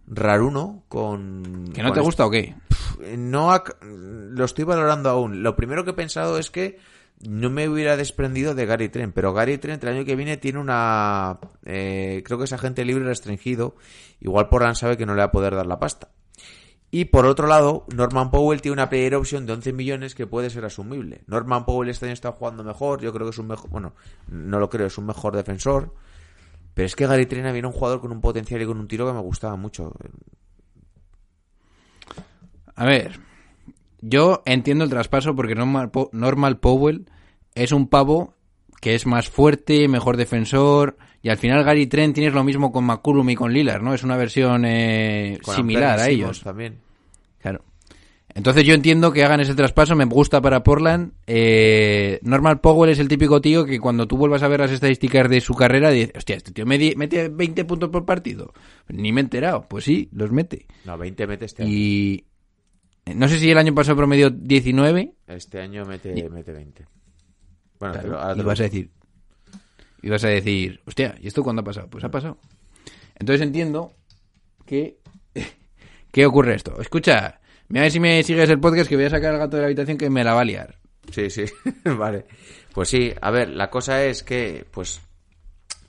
raruno 0.10 0.84
con... 0.88 1.72
¿Que 1.74 1.84
no 1.84 1.94
te 1.94 2.02
gusta 2.02 2.26
o 2.26 2.30
qué? 2.32 2.56
no 3.18 3.52
ac- 3.52 3.78
lo 3.82 4.44
estoy 4.44 4.66
valorando 4.66 5.10
aún. 5.10 5.42
Lo 5.44 5.56
primero 5.56 5.84
que 5.86 5.92
he 5.92 5.94
pensado 5.94 6.38
es 6.38 6.52
que 6.52 6.80
no 7.28 7.50
me 7.50 7.70
hubiera 7.70 7.96
desprendido 7.98 8.56
de 8.56 8.66
Gary 8.66 8.90
Trent, 8.90 9.14
pero 9.14 9.34
Gary 9.34 9.58
Trent 9.58 9.84
el 9.84 9.90
año 9.90 10.06
que 10.06 10.16
viene 10.16 10.38
tiene 10.38 10.60
una... 10.60 11.40
eh, 11.66 12.24
creo 12.26 12.38
que 12.38 12.44
es 12.46 12.54
agente 12.54 12.84
libre 12.86 13.06
restringido. 13.06 13.76
Igual 14.20 14.50
Portland 14.50 14.76
sabe 14.76 14.98
que 14.98 15.06
no 15.06 15.14
le 15.14 15.20
va 15.20 15.26
a 15.26 15.32
poder 15.32 15.56
dar 15.56 15.66
la 15.66 15.80
pasta. 15.80 16.10
Y 16.92 17.06
por 17.06 17.26
otro 17.28 17.46
lado, 17.48 17.86
Norman 17.96 18.32
Powell 18.32 18.62
tiene 18.62 18.74
una 18.74 18.90
player 18.90 19.14
option 19.16 19.46
de 19.46 19.54
11 19.54 19.74
millones 19.74 20.16
que 20.16 20.26
puede 20.26 20.50
ser 20.50 20.66
asumible. 20.66 21.22
Norman 21.28 21.64
Powell 21.66 21.90
este 21.90 22.06
año 22.06 22.14
está 22.14 22.32
jugando 22.32 22.64
mejor, 22.64 23.00
yo 23.02 23.14
creo 23.14 23.28
que 23.28 23.32
es 23.32 23.38
un 23.38 23.48
mejor, 23.48 23.70
bueno, 23.70 23.94
no 24.28 24.60
lo 24.60 24.70
creo, 24.70 24.88
es 24.88 24.98
un 24.98 25.06
mejor 25.06 25.36
defensor. 25.36 25.94
Pero 26.80 26.86
es 26.86 26.96
que 26.96 27.08
Gary 27.08 27.26
Trent 27.26 27.46
había 27.46 27.68
un 27.68 27.74
jugador 27.74 28.00
con 28.00 28.14
un 28.14 28.22
potencial 28.22 28.62
y 28.62 28.66
con 28.66 28.80
un 28.80 28.88
tiro 28.88 29.06
que 29.06 29.12
me 29.12 29.20
gustaba 29.20 29.58
mucho. 29.58 29.92
A 32.74 32.86
ver, 32.86 33.20
yo 34.00 34.44
entiendo 34.46 34.86
el 34.86 34.90
traspaso 34.90 35.36
porque 35.36 35.56
Normal, 35.56 35.92
Po- 35.92 36.10
Normal 36.14 36.58
Powell 36.60 37.10
es 37.54 37.74
un 37.74 37.90
pavo 37.90 38.34
que 38.80 38.96
es 38.96 39.06
más 39.06 39.28
fuerte, 39.28 39.90
mejor 39.90 40.16
defensor. 40.16 40.96
Y 41.22 41.28
al 41.28 41.38
final 41.38 41.66
Gary 41.66 41.86
Trent 41.88 42.16
tienes 42.16 42.34
lo 42.34 42.46
mismo 42.46 42.72
con 42.72 42.86
McCullum 42.86 43.30
y 43.30 43.36
con 43.36 43.52
Lillard, 43.52 43.82
¿no? 43.82 43.94
Es 43.94 44.04
una 44.06 44.16
versión 44.16 44.64
eh, 44.64 45.38
similar 45.58 46.00
a 46.00 46.04
ellos. 46.14 46.42
También. 46.42 46.80
Entonces 48.40 48.64
yo 48.64 48.74
entiendo 48.74 49.12
que 49.12 49.26
hagan 49.26 49.42
ese 49.42 49.54
traspaso, 49.54 49.98
me 49.98 50.06
gusta 50.06 50.40
para 50.40 50.64
Portland. 50.64 51.12
Eh, 51.28 52.22
Normal 52.22 52.62
Powell 52.62 52.90
es 52.90 53.00
el 53.00 53.10
típico 53.10 53.42
tío 53.42 53.66
que 53.66 53.82
cuando 53.82 54.08
tú 54.08 54.16
vuelvas 54.16 54.44
a 54.44 54.48
ver 54.48 54.62
las 54.62 54.72
estadísticas 54.72 55.30
de 55.30 55.42
su 55.42 55.56
carrera, 55.56 55.92
dices, 55.92 56.14
hostia, 56.16 56.38
este 56.38 56.54
tío 56.54 56.66
mete, 56.66 56.96
mete 56.96 57.28
20 57.28 57.66
puntos 57.66 57.90
por 57.90 58.06
partido. 58.06 58.54
Ni 58.88 59.12
me 59.12 59.20
he 59.20 59.24
enterado. 59.26 59.68
Pues 59.68 59.84
sí, 59.84 60.08
los 60.14 60.32
mete. 60.32 60.68
No, 60.86 60.98
20 60.98 61.28
mete 61.28 61.44
este 61.44 61.64
año. 61.64 61.72
Y 61.74 62.24
no 63.14 63.28
sé 63.28 63.40
si 63.40 63.52
el 63.52 63.58
año 63.58 63.76
pasado 63.76 63.98
promedió 63.98 64.30
19. 64.30 65.16
Este 65.28 65.60
año 65.60 65.84
mete, 65.84 66.30
mete 66.30 66.54
20. 66.54 66.86
Bueno, 67.78 67.94
Claro, 67.96 68.20
pero 68.22 68.42
y 68.42 68.46
vas 68.46 68.60
a 68.62 68.64
decir, 68.64 68.90
y 70.02 70.10
vas 70.10 70.24
a 70.24 70.30
decir, 70.30 70.80
hostia, 70.86 71.14
¿y 71.20 71.28
esto 71.28 71.44
cuándo 71.44 71.60
ha 71.62 71.66
pasado? 71.66 71.90
Pues 71.90 72.06
ha 72.06 72.10
pasado. 72.10 72.38
Entonces 73.16 73.46
entiendo 73.46 73.92
que 74.66 74.98
¿qué 76.14 76.26
ocurre 76.26 76.56
esto? 76.56 76.80
Escucha, 76.80 77.39
mira 77.70 77.82
a 77.82 77.86
ver 77.86 77.92
si 77.92 78.00
me 78.00 78.22
sigues 78.24 78.50
el 78.50 78.60
podcast 78.60 78.90
que 78.90 78.96
voy 78.96 79.06
a 79.06 79.10
sacar 79.10 79.34
al 79.34 79.40
gato 79.40 79.56
de 79.56 79.62
la 79.62 79.68
habitación 79.68 79.98
que 79.98 80.10
me 80.10 80.24
la 80.24 80.34
va 80.34 80.42
a 80.42 80.46
liar. 80.46 80.76
Sí, 81.12 81.30
sí, 81.30 81.46
vale. 81.98 82.26
Pues 82.74 82.90
sí, 82.90 83.14
a 83.20 83.32
ver, 83.32 83.50
la 83.50 83.70
cosa 83.70 84.04
es 84.04 84.24
que, 84.24 84.66
pues, 84.70 85.02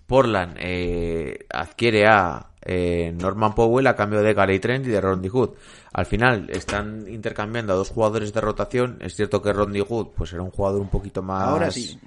Portland 0.06 0.56
eh, 0.58 1.46
adquiere 1.50 2.06
a 2.06 2.50
eh, 2.62 3.12
Norman 3.14 3.54
Powell 3.54 3.86
a 3.86 3.96
cambio 3.96 4.22
de 4.22 4.34
Gary 4.34 4.58
Trent 4.58 4.86
y 4.86 4.90
de 4.90 5.00
Rodney 5.00 5.28
Hood. 5.28 5.50
Al 5.92 6.06
final 6.06 6.48
están 6.50 7.06
intercambiando 7.08 7.72
a 7.72 7.76
dos 7.76 7.90
jugadores 7.90 8.32
de 8.32 8.40
rotación. 8.40 8.98
Es 9.00 9.14
cierto 9.14 9.42
que 9.42 9.52
Rodney 9.52 9.82
Hood, 9.82 10.08
pues, 10.16 10.32
era 10.32 10.42
un 10.42 10.50
jugador 10.50 10.80
un 10.80 10.88
poquito 10.90 11.22
más... 11.22 11.48
Ahora 11.48 11.70
sí. 11.70 11.98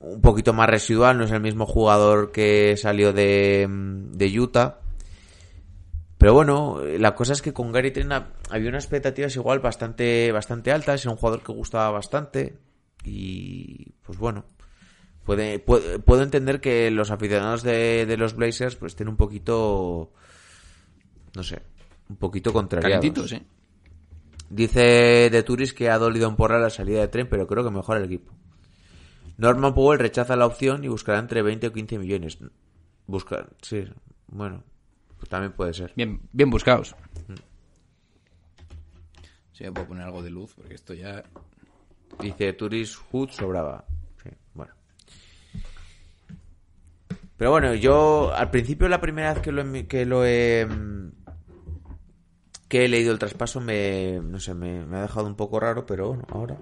un 0.00 0.20
poquito 0.20 0.52
más 0.52 0.68
residual, 0.68 1.16
no 1.18 1.24
es 1.24 1.30
el 1.30 1.40
mismo 1.40 1.66
jugador 1.66 2.32
que 2.32 2.76
salió 2.76 3.12
de, 3.12 3.66
de 3.68 4.40
Utah. 4.40 4.79
Pero 6.20 6.34
bueno, 6.34 6.78
la 6.98 7.14
cosa 7.14 7.32
es 7.32 7.40
que 7.40 7.54
con 7.54 7.72
Gary 7.72 7.90
Trent 7.92 8.12
ha- 8.12 8.28
había 8.50 8.68
unas 8.68 8.84
expectativas 8.84 9.34
igual 9.36 9.58
bastante, 9.60 10.30
bastante 10.32 10.70
altas, 10.70 11.02
era 11.02 11.12
un 11.12 11.16
jugador 11.16 11.42
que 11.42 11.50
gustaba 11.52 11.90
bastante 11.90 12.58
y 13.04 13.92
pues 14.02 14.18
bueno, 14.18 14.44
puede, 15.24 15.58
puede- 15.60 15.98
puedo 15.98 16.22
entender 16.22 16.60
que 16.60 16.90
los 16.90 17.10
aficionados 17.10 17.62
de, 17.62 18.04
de 18.04 18.16
los 18.18 18.36
Blazers 18.36 18.76
pues 18.76 18.92
estén 18.92 19.08
un 19.08 19.16
poquito, 19.16 20.12
no 21.34 21.42
sé, 21.42 21.62
un 22.10 22.16
poquito 22.16 22.52
contrariados. 22.52 23.00
Calentitos, 23.00 23.32
¿eh? 23.32 23.42
Dice 24.50 25.30
de 25.30 25.42
Turis 25.42 25.72
que 25.72 25.88
ha 25.88 25.96
dolido 25.98 26.28
en 26.28 26.36
porra 26.36 26.58
la 26.58 26.70
salida 26.70 27.00
de 27.00 27.08
tren, 27.08 27.28
pero 27.30 27.46
creo 27.46 27.64
que 27.64 27.70
mejora 27.70 28.00
el 28.00 28.06
equipo. 28.06 28.32
Norman 29.38 29.72
Powell 29.72 29.98
rechaza 29.98 30.36
la 30.36 30.44
opción 30.44 30.84
y 30.84 30.88
buscará 30.88 31.18
entre 31.18 31.40
20 31.40 31.68
o 31.68 31.72
15 31.72 31.98
millones. 31.98 32.38
Buscar, 33.06 33.50
sí, 33.62 33.84
bueno, 34.26 34.64
pues 35.20 35.28
también 35.28 35.52
puede 35.52 35.74
ser. 35.74 35.92
Bien, 35.94 36.18
bien 36.32 36.48
buscados. 36.48 36.96
Si 39.52 39.64
me 39.64 39.72
puedo 39.72 39.88
poner 39.88 40.04
algo 40.04 40.22
de 40.22 40.30
luz, 40.30 40.54
porque 40.54 40.74
esto 40.74 40.94
ya... 40.94 41.22
Dice 42.18 42.54
Turis 42.54 42.96
Hood 42.96 43.30
sobraba. 43.30 43.84
Sí, 44.22 44.30
bueno. 44.54 44.72
Pero 47.36 47.50
bueno, 47.50 47.74
yo 47.74 48.34
al 48.34 48.50
principio 48.50 48.88
la 48.88 49.00
primera 49.00 49.34
vez 49.34 49.42
que 49.42 49.52
lo 49.52 49.62
he, 49.62 49.86
que 49.86 50.06
lo 50.06 50.24
he 50.24 50.66
mm, 50.66 51.10
que 52.68 52.84
he 52.84 52.88
leído 52.88 53.12
el 53.12 53.18
traspaso 53.18 53.60
me 53.60 54.20
no 54.22 54.40
sé, 54.40 54.54
me, 54.54 54.84
me 54.84 54.98
ha 54.98 55.02
dejado 55.02 55.26
un 55.26 55.36
poco 55.36 55.60
raro, 55.60 55.86
pero 55.86 56.08
bueno, 56.08 56.24
ahora 56.30 56.58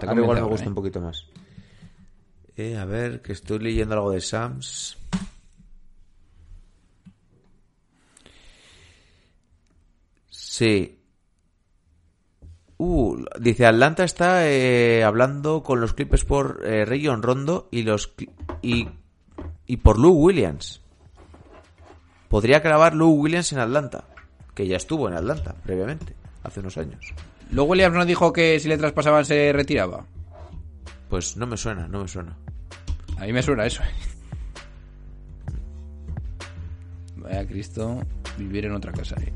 ahora 0.00 0.20
igual 0.20 0.40
me 0.40 0.46
gusta 0.46 0.64
ahora, 0.64 0.68
un 0.68 0.74
poquito 0.74 1.00
más. 1.00 1.26
Eh, 2.56 2.76
a 2.76 2.84
ver, 2.84 3.22
que 3.22 3.32
estoy 3.32 3.58
leyendo 3.58 3.94
algo 3.94 4.10
de 4.10 4.20
Sams. 4.20 4.98
Sí. 10.52 10.98
Uh, 12.76 13.24
dice 13.40 13.64
Atlanta 13.64 14.04
está 14.04 14.46
eh, 14.50 15.02
hablando 15.02 15.62
con 15.62 15.80
los 15.80 15.94
Clippers 15.94 16.26
por 16.26 16.60
eh, 16.62 16.84
Rayon 16.84 17.22
Rondo 17.22 17.70
y 17.70 17.84
los 17.84 18.12
y, 18.60 18.86
y 19.66 19.76
por 19.78 19.98
Lou 19.98 20.12
Williams. 20.12 20.82
Podría 22.28 22.60
grabar 22.60 22.94
Lou 22.94 23.14
Williams 23.14 23.50
en 23.54 23.60
Atlanta, 23.60 24.04
que 24.54 24.66
ya 24.66 24.76
estuvo 24.76 25.08
en 25.08 25.14
Atlanta 25.14 25.54
previamente, 25.64 26.14
hace 26.42 26.60
unos 26.60 26.76
años. 26.76 27.14
Luego 27.50 27.70
Williams 27.70 27.96
no 27.96 28.04
dijo 28.04 28.30
que 28.30 28.60
si 28.60 28.68
le 28.68 28.76
traspasaban 28.76 29.24
se 29.24 29.54
retiraba. 29.54 30.04
Pues 31.08 31.34
no 31.38 31.46
me 31.46 31.56
suena, 31.56 31.88
no 31.88 32.02
me 32.02 32.08
suena. 32.08 32.36
A 33.16 33.24
mí 33.24 33.32
me 33.32 33.42
suena 33.42 33.64
eso. 33.64 33.82
Vaya 37.16 37.46
Cristo, 37.46 38.02
vivir 38.36 38.66
en 38.66 38.72
otra 38.72 38.92
casa. 38.92 39.16
eh. 39.18 39.32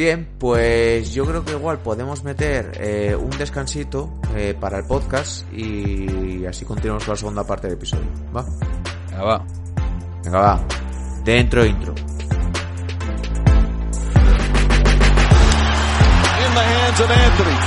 Bien, 0.00 0.26
pues 0.38 1.12
yo 1.12 1.26
creo 1.26 1.44
que 1.44 1.52
igual 1.52 1.80
podemos 1.80 2.24
meter 2.24 2.72
eh, 2.80 3.14
un 3.14 3.28
descansito 3.36 4.10
eh, 4.34 4.56
para 4.58 4.78
el 4.78 4.84
podcast 4.84 5.44
y 5.52 6.46
así 6.46 6.64
continuamos 6.64 7.04
con 7.04 7.12
la 7.12 7.18
segunda 7.18 7.44
parte 7.44 7.66
del 7.66 7.76
episodio. 7.76 8.06
¿Va? 8.34 8.42
Venga, 9.10 9.22
va. 9.22 9.44
Venga, 10.24 10.40
va. 10.40 10.64
Dentro 11.22 11.66
intro. 11.66 11.92
in 11.92 12.04
the 16.54 16.64
hands 16.64 17.00
of 17.00 17.10
Anthony. 17.10 17.58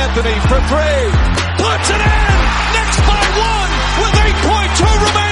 Anthony 0.00 0.40
for 0.48 0.60
three. 0.70 1.12
Puts 1.58 1.90
it 1.90 2.00
in. 2.00 2.38
Next 2.72 3.00
by 3.04 3.20
one 3.36 3.70
with 4.00 4.14
8.2 4.14 5.08
remaining. 5.08 5.23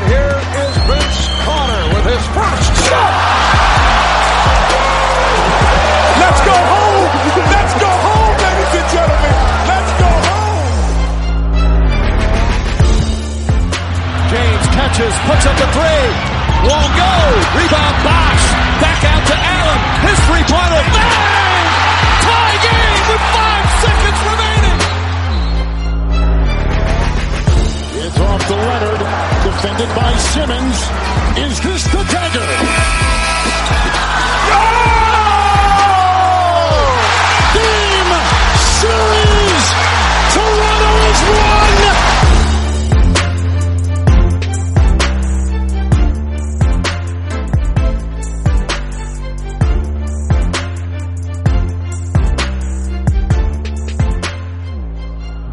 And 0.00 0.08
here 0.08 0.32
is 0.32 0.72
Vince 0.88 1.20
Connor 1.44 1.84
with 1.92 2.04
his 2.08 2.24
first 2.32 2.72
shot. 2.88 3.12
Let's 6.16 6.40
go 6.40 6.56
home. 6.56 7.04
Let's 7.36 7.74
go 7.76 7.90
home, 8.00 8.32
ladies 8.40 8.80
and 8.80 8.88
gentlemen. 8.96 9.36
Let's 9.68 9.92
go 10.00 10.08
home. 10.24 10.72
James 14.32 14.66
catches, 14.72 15.14
puts 15.28 15.44
up 15.44 15.56
the 15.60 15.68
three. 15.68 16.08
Won't 16.64 16.92
go. 16.96 17.12
Rebound 17.60 17.96
Bosch. 18.00 18.44
Back 18.80 19.04
out 19.04 19.20
to 19.28 19.36
Allen. 19.36 19.80
His 20.08 20.16
three-pointer. 20.32 20.82
Bang! 20.96 21.64
Tie 22.24 22.56
game 22.64 23.04
with 23.04 23.24
five 23.36 23.68
seconds 23.84 24.20
remaining. 24.32 24.78
It's 28.00 28.16
off 28.16 28.42
the 28.48 28.56
letter 28.56 28.89
defended 29.60 29.94
by 29.94 30.16
Simmons. 30.16 30.76
Is 31.36 31.60
this 31.60 31.84
the 31.92 32.02
dagger? 32.10 32.46
Game 37.52 38.12
series! 38.56 39.64
Toronto 40.32 41.10
is 41.10 41.22
winning! 41.28 41.49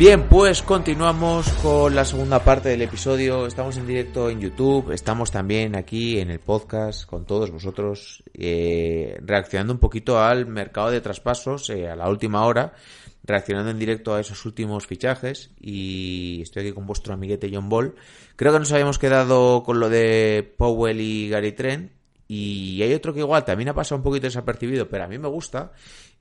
Bien, 0.07 0.29
pues 0.29 0.61
continuamos 0.61 1.49
con 1.61 1.93
la 1.93 2.05
segunda 2.05 2.39
parte 2.39 2.69
del 2.69 2.81
episodio. 2.81 3.45
Estamos 3.45 3.75
en 3.75 3.85
directo 3.85 4.29
en 4.29 4.39
YouTube, 4.39 4.93
estamos 4.93 5.31
también 5.31 5.75
aquí 5.75 6.21
en 6.21 6.31
el 6.31 6.39
podcast 6.39 7.05
con 7.05 7.25
todos 7.25 7.51
vosotros, 7.51 8.23
eh, 8.33 9.19
reaccionando 9.21 9.73
un 9.73 9.79
poquito 9.79 10.17
al 10.23 10.45
mercado 10.45 10.91
de 10.91 11.01
traspasos 11.01 11.69
eh, 11.71 11.89
a 11.89 11.97
la 11.97 12.07
última 12.07 12.45
hora, 12.45 12.71
reaccionando 13.25 13.69
en 13.69 13.79
directo 13.79 14.15
a 14.15 14.21
esos 14.21 14.45
últimos 14.45 14.87
fichajes. 14.87 15.51
Y 15.59 16.39
estoy 16.41 16.61
aquí 16.63 16.71
con 16.71 16.87
vuestro 16.87 17.13
amiguete 17.13 17.51
John 17.53 17.67
Ball. 17.67 17.93
Creo 18.37 18.53
que 18.53 18.59
nos 18.59 18.71
habíamos 18.71 18.99
quedado 18.99 19.63
con 19.63 19.81
lo 19.81 19.89
de 19.89 20.53
Powell 20.55 21.01
y 21.01 21.27
Gary 21.27 21.51
Trent. 21.51 21.91
Y 22.29 22.81
hay 22.81 22.93
otro 22.93 23.13
que 23.13 23.19
igual 23.19 23.43
también 23.43 23.69
ha 23.69 23.73
pasado 23.73 23.97
un 23.97 24.03
poquito 24.03 24.27
desapercibido, 24.27 24.87
pero 24.87 25.03
a 25.03 25.07
mí 25.07 25.17
me 25.17 25.27
gusta. 25.27 25.73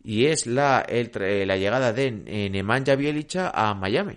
Y 0.08 0.26
es 0.26 0.46
la, 0.46 0.82
el 0.88 1.10
tra- 1.10 1.44
la 1.44 1.56
llegada 1.56 1.92
de 1.92 2.22
eh, 2.26 2.48
Nemanja 2.48 2.94
Bielicha 2.94 3.50
a 3.52 3.74
Miami. 3.74 4.14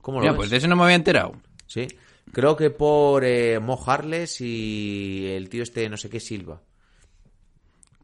¿Cómo 0.00 0.18
lo 0.18 0.22
Mira, 0.22 0.32
ves? 0.32 0.36
pues 0.38 0.50
de 0.50 0.58
eso 0.58 0.68
no 0.68 0.76
me 0.76 0.84
había 0.84 0.94
enterado. 0.94 1.32
Sí. 1.66 1.88
Creo 2.32 2.56
que 2.56 2.70
por 2.70 3.24
eh, 3.24 3.58
Mo 3.58 3.76
Harless 3.84 4.40
y 4.40 5.26
el 5.26 5.48
tío 5.48 5.64
este 5.64 5.88
no 5.88 5.96
sé 5.96 6.08
qué 6.08 6.20
Silva. 6.20 6.60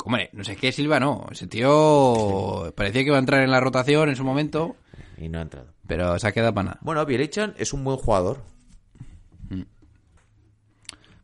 Hombre, 0.05 0.31
no 0.33 0.43
sé 0.43 0.57
qué 0.57 0.73
Silva 0.73 0.99
no. 0.99 1.27
Ese 1.31 1.47
tío 1.47 2.73
parecía 2.75 3.03
que 3.03 3.09
iba 3.09 3.17
a 3.17 3.21
entrar 3.21 3.43
en 3.45 3.51
la 3.53 3.61
rotación 3.61 4.09
en 4.09 4.17
su 4.17 4.25
momento, 4.25 4.75
Y 5.19 5.29
no 5.29 5.39
ha 5.39 5.43
entrado. 5.43 5.73
pero 5.87 6.19
se 6.19 6.27
ha 6.27 6.33
quedado 6.33 6.53
para 6.53 6.65
nada. 6.71 6.79
Bueno, 6.83 7.07
Bielichan 7.07 7.55
es 7.59 7.73
un 7.73 7.85
buen 7.85 7.97
jugador. 7.99 8.43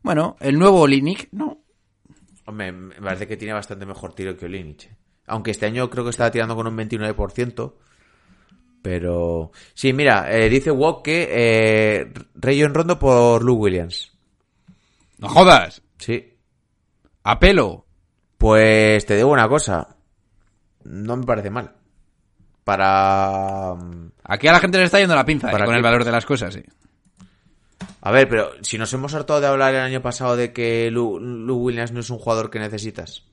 Bueno, 0.02 0.36
el 0.40 0.56
nuevo 0.58 0.86
Linick, 0.86 1.28
no. 1.32 1.58
Hombre, 2.46 2.72
me 2.72 2.94
parece 2.94 3.26
que 3.26 3.36
tiene 3.36 3.54
bastante 3.54 3.86
mejor 3.86 4.14
tiro 4.14 4.36
que 4.36 4.46
Olinic. 4.46 4.88
Aunque 5.26 5.50
este 5.50 5.66
año 5.66 5.90
creo 5.90 6.04
que 6.04 6.10
estaba 6.10 6.30
tirando 6.30 6.54
con 6.54 6.66
un 6.66 6.76
29%. 6.76 7.72
Pero... 8.82 9.50
Sí, 9.74 9.92
mira, 9.92 10.32
eh, 10.32 10.48
dice 10.48 10.70
Wok 10.70 11.02
que 11.04 11.28
eh, 11.30 12.12
Rayon 12.36 12.72
Rondo 12.72 12.98
por 12.98 13.42
Lou 13.42 13.56
Williams. 13.56 14.12
No 15.18 15.28
jodas. 15.28 15.82
Sí. 15.98 16.34
A 17.24 17.38
pelo. 17.40 17.84
Pues 18.38 19.04
te 19.06 19.16
digo 19.16 19.30
una 19.30 19.48
cosa. 19.48 19.96
No 20.84 21.16
me 21.16 21.24
parece 21.26 21.50
mal. 21.50 21.74
Para... 22.62 23.74
mm, 23.74 24.12
Aquí 24.22 24.46
a 24.46 24.52
la 24.52 24.60
gente 24.60 24.78
le 24.78 24.84
está 24.84 25.00
yendo 25.00 25.16
la 25.16 25.24
pinza 25.24 25.48
eh, 25.48 25.52
¿Para 25.52 25.64
con 25.64 25.72
qué? 25.74 25.78
el 25.78 25.82
valor 25.82 26.04
de 26.04 26.12
las 26.12 26.26
cosas, 26.26 26.54
sí. 26.54 26.62
A 28.06 28.12
ver, 28.12 28.28
pero 28.28 28.52
si 28.62 28.78
nos 28.78 28.92
hemos 28.92 29.14
hartado 29.14 29.40
de 29.40 29.48
hablar 29.48 29.74
el 29.74 29.80
año 29.80 30.00
pasado 30.00 30.36
de 30.36 30.52
que 30.52 30.92
Lou 30.92 31.18
Williams 31.56 31.90
no 31.90 31.98
es 31.98 32.08
un 32.08 32.18
jugador 32.18 32.50
que 32.50 32.60
necesitas. 32.60 33.24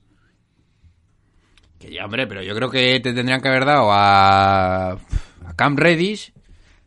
Que 1.78 1.92
ya, 1.92 2.04
hombre, 2.04 2.26
pero 2.26 2.42
yo 2.42 2.56
creo 2.56 2.70
que 2.72 2.98
te 2.98 3.12
tendrían 3.12 3.40
que 3.40 3.46
haber 3.46 3.66
dado 3.66 3.92
a, 3.92 4.94
a 4.94 5.54
Cam 5.54 5.76
Reddish 5.76 6.32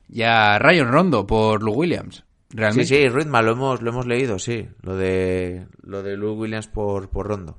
y 0.09 0.23
a 0.23 0.59
Ryan 0.59 0.91
Rondo 0.91 1.25
por 1.25 1.63
Lou 1.63 1.75
Williams. 1.75 2.25
Sí, 2.49 2.57
Realmente. 2.57 2.85
sí, 2.87 3.07
Ritma, 3.07 3.41
lo 3.41 3.53
hemos, 3.53 3.81
lo 3.81 3.89
hemos 3.91 4.05
leído, 4.05 4.37
sí. 4.37 4.67
Lo 4.81 4.97
de, 4.97 5.65
lo 5.81 6.03
de 6.03 6.17
Lou 6.17 6.33
Williams 6.33 6.67
por, 6.67 7.09
por 7.09 7.25
Rondo. 7.27 7.57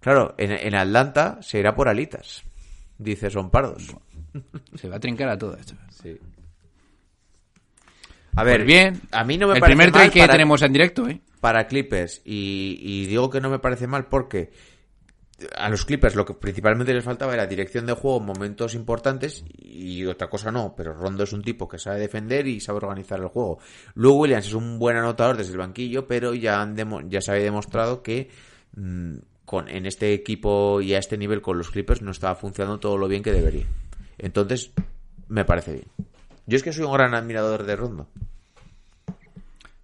Claro, 0.00 0.36
en, 0.38 0.52
en 0.52 0.74
Atlanta 0.74 1.36
se 1.42 1.58
irá 1.58 1.74
por 1.74 1.90
alitas. 1.90 2.44
Dice, 2.96 3.28
son 3.28 3.50
pardos. 3.50 3.94
Se 4.74 4.88
va 4.88 4.96
a 4.96 5.00
trincar 5.00 5.28
a 5.28 5.36
todo 5.36 5.54
esto. 5.54 5.74
Sí. 5.90 6.18
A 8.38 8.44
ver, 8.44 8.58
Pues 8.58 8.66
bien. 8.66 9.00
a 9.10 9.24
mí 9.24 9.36
no 9.38 9.48
me 9.48 9.54
el 9.54 9.60
parece 9.60 9.76
primer 9.76 9.92
mal 9.94 10.10
que 10.10 10.20
para- 10.20 10.32
tenemos 10.32 10.62
en 10.62 10.72
directo, 10.72 11.08
¿eh? 11.08 11.20
para 11.40 11.66
Clippers 11.66 12.20
y, 12.24 12.78
y 12.80 13.06
digo 13.06 13.30
que 13.30 13.40
no 13.40 13.48
me 13.50 13.58
parece 13.58 13.86
mal 13.86 14.06
porque 14.06 14.50
a 15.56 15.68
los 15.68 15.84
Clippers 15.84 16.16
lo 16.16 16.24
que 16.24 16.34
principalmente 16.34 16.92
les 16.92 17.04
faltaba 17.04 17.32
era 17.34 17.46
dirección 17.46 17.86
de 17.86 17.92
juego 17.92 18.18
en 18.18 18.26
momentos 18.26 18.74
importantes 18.74 19.44
y 19.56 20.04
otra 20.06 20.28
cosa 20.28 20.50
no, 20.50 20.74
pero 20.76 20.94
Rondo 20.94 21.22
es 21.24 21.32
un 21.32 21.42
tipo 21.42 21.68
que 21.68 21.78
sabe 21.78 22.00
defender 22.00 22.46
y 22.48 22.58
sabe 22.60 22.78
organizar 22.78 23.20
el 23.20 23.28
juego. 23.28 23.60
Lou 23.94 24.14
Williams 24.22 24.46
es 24.48 24.54
un 24.54 24.80
buen 24.80 24.96
anotador 24.96 25.36
desde 25.36 25.52
el 25.52 25.58
banquillo, 25.58 26.08
pero 26.08 26.34
ya, 26.34 26.60
han 26.60 26.74
demo- 26.74 27.02
ya 27.08 27.20
se 27.20 27.30
había 27.30 27.44
demostrado 27.44 28.02
que 28.02 28.30
mm, 28.76 29.14
con, 29.44 29.68
en 29.68 29.86
este 29.86 30.12
equipo 30.12 30.80
y 30.80 30.94
a 30.94 30.98
este 30.98 31.16
nivel 31.16 31.40
con 31.40 31.56
los 31.56 31.70
Clippers 31.70 32.02
no 32.02 32.10
estaba 32.10 32.34
funcionando 32.34 32.80
todo 32.80 32.98
lo 32.98 33.06
bien 33.06 33.22
que 33.22 33.32
debería. 33.32 33.66
Entonces, 34.18 34.72
me 35.28 35.44
parece 35.44 35.72
bien. 35.72 35.84
Yo 36.48 36.56
es 36.56 36.62
que 36.62 36.72
soy 36.72 36.84
un 36.84 36.94
gran 36.94 37.14
admirador 37.14 37.64
de 37.64 37.76
Rondo. 37.76 38.08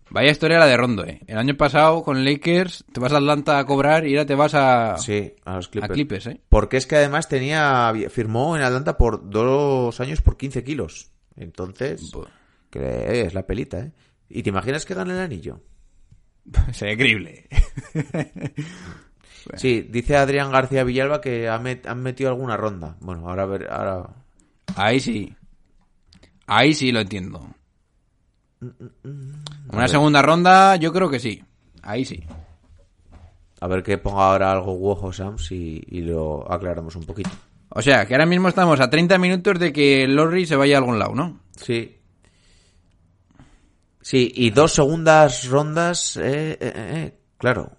Vaya 0.09 0.31
historia 0.31 0.59
la 0.59 0.67
de 0.67 0.79
Rondo, 0.79 1.05
¿eh? 1.05 1.21
El 1.27 1.37
año 1.37 1.59
pasado 1.59 2.03
con 2.03 2.25
Lakers 2.25 2.87
te 2.91 3.01
vas 3.01 3.13
a 3.13 3.19
Atlanta 3.19 3.59
a 3.59 3.67
cobrar 3.67 4.07
y 4.07 4.15
ahora 4.17 4.25
te 4.25 4.35
vas 4.35 4.55
a, 4.55 4.97
Sí, 4.97 5.35
a 5.45 5.57
los 5.57 5.69
Clippers. 5.69 5.91
a 5.91 5.93
Clippers, 5.93 6.27
¿eh? 6.29 6.41
Porque 6.49 6.79
es 6.79 6.87
que 6.87 6.97
además 6.97 7.29
tenía 7.29 7.93
firmó 8.09 8.57
en 8.57 8.63
Atlanta 8.63 8.97
por 8.97 9.29
dos 9.29 10.01
años 10.01 10.23
por 10.23 10.39
15 10.39 10.65
kilos. 10.65 11.11
Entonces, 11.37 12.11
Buah. 12.13 12.29
que 12.71 13.21
es 13.27 13.35
la 13.35 13.45
pelita, 13.45 13.81
¿eh? 13.81 13.93
¿Y 14.31 14.43
te 14.43 14.49
imaginas 14.49 14.87
que 14.87 14.95
gana 14.95 15.13
el 15.13 15.21
anillo? 15.21 15.61
Sería 16.73 16.95
increíble. 16.95 17.47
Sí, 19.57 19.83
dice 19.83 20.17
Adrián 20.17 20.51
García 20.51 20.85
Villalba 20.85 21.21
que 21.21 21.51
han 21.51 22.03
metido 22.03 22.31
alguna 22.31 22.57
ronda. 22.57 22.97
Bueno, 23.01 23.29
ahora 23.29 23.43
a 23.43 23.47
ver, 23.47 23.71
ahora... 23.71 24.09
Ahí 24.75 25.01
sí. 25.01 25.37
Ahí 26.47 26.75
sí 26.75 26.93
lo 26.93 27.01
entiendo. 27.01 27.47
Una 29.73 29.89
segunda 29.89 30.23
ronda, 30.23 30.77
yo 30.77 30.93
creo 30.93 31.11
que 31.11 31.21
sí. 31.21 31.43
Ahí 31.83 32.05
sí. 32.05 32.25
A 33.61 33.67
ver 33.67 33.83
que 33.83 33.99
ponga 33.99 34.31
ahora 34.31 34.53
algo 34.53 34.75
Wojo 34.75 35.13
Sams 35.13 35.53
y, 35.53 35.83
y 35.89 36.03
lo 36.03 36.51
aclaramos 36.51 36.97
un 36.97 37.05
poquito. 37.05 37.31
O 37.71 37.83
sea, 37.83 38.07
que 38.07 38.15
ahora 38.15 38.27
mismo 38.27 38.49
estamos 38.49 38.79
a 38.81 38.89
30 38.91 39.19
minutos 39.19 39.59
de 39.59 39.73
que 39.73 40.07
Lorry 40.07 40.47
se 40.47 40.57
vaya 40.57 40.77
a 40.77 40.79
algún 40.79 40.99
lado, 40.99 41.15
¿no? 41.15 41.41
Sí. 41.57 41.99
Sí, 44.01 44.31
y 44.35 44.51
dos 44.51 44.75
segundas 44.75 45.49
rondas, 45.49 46.17
eh, 46.19 46.59
eh, 46.61 46.73
eh, 46.75 47.19
claro. 47.39 47.73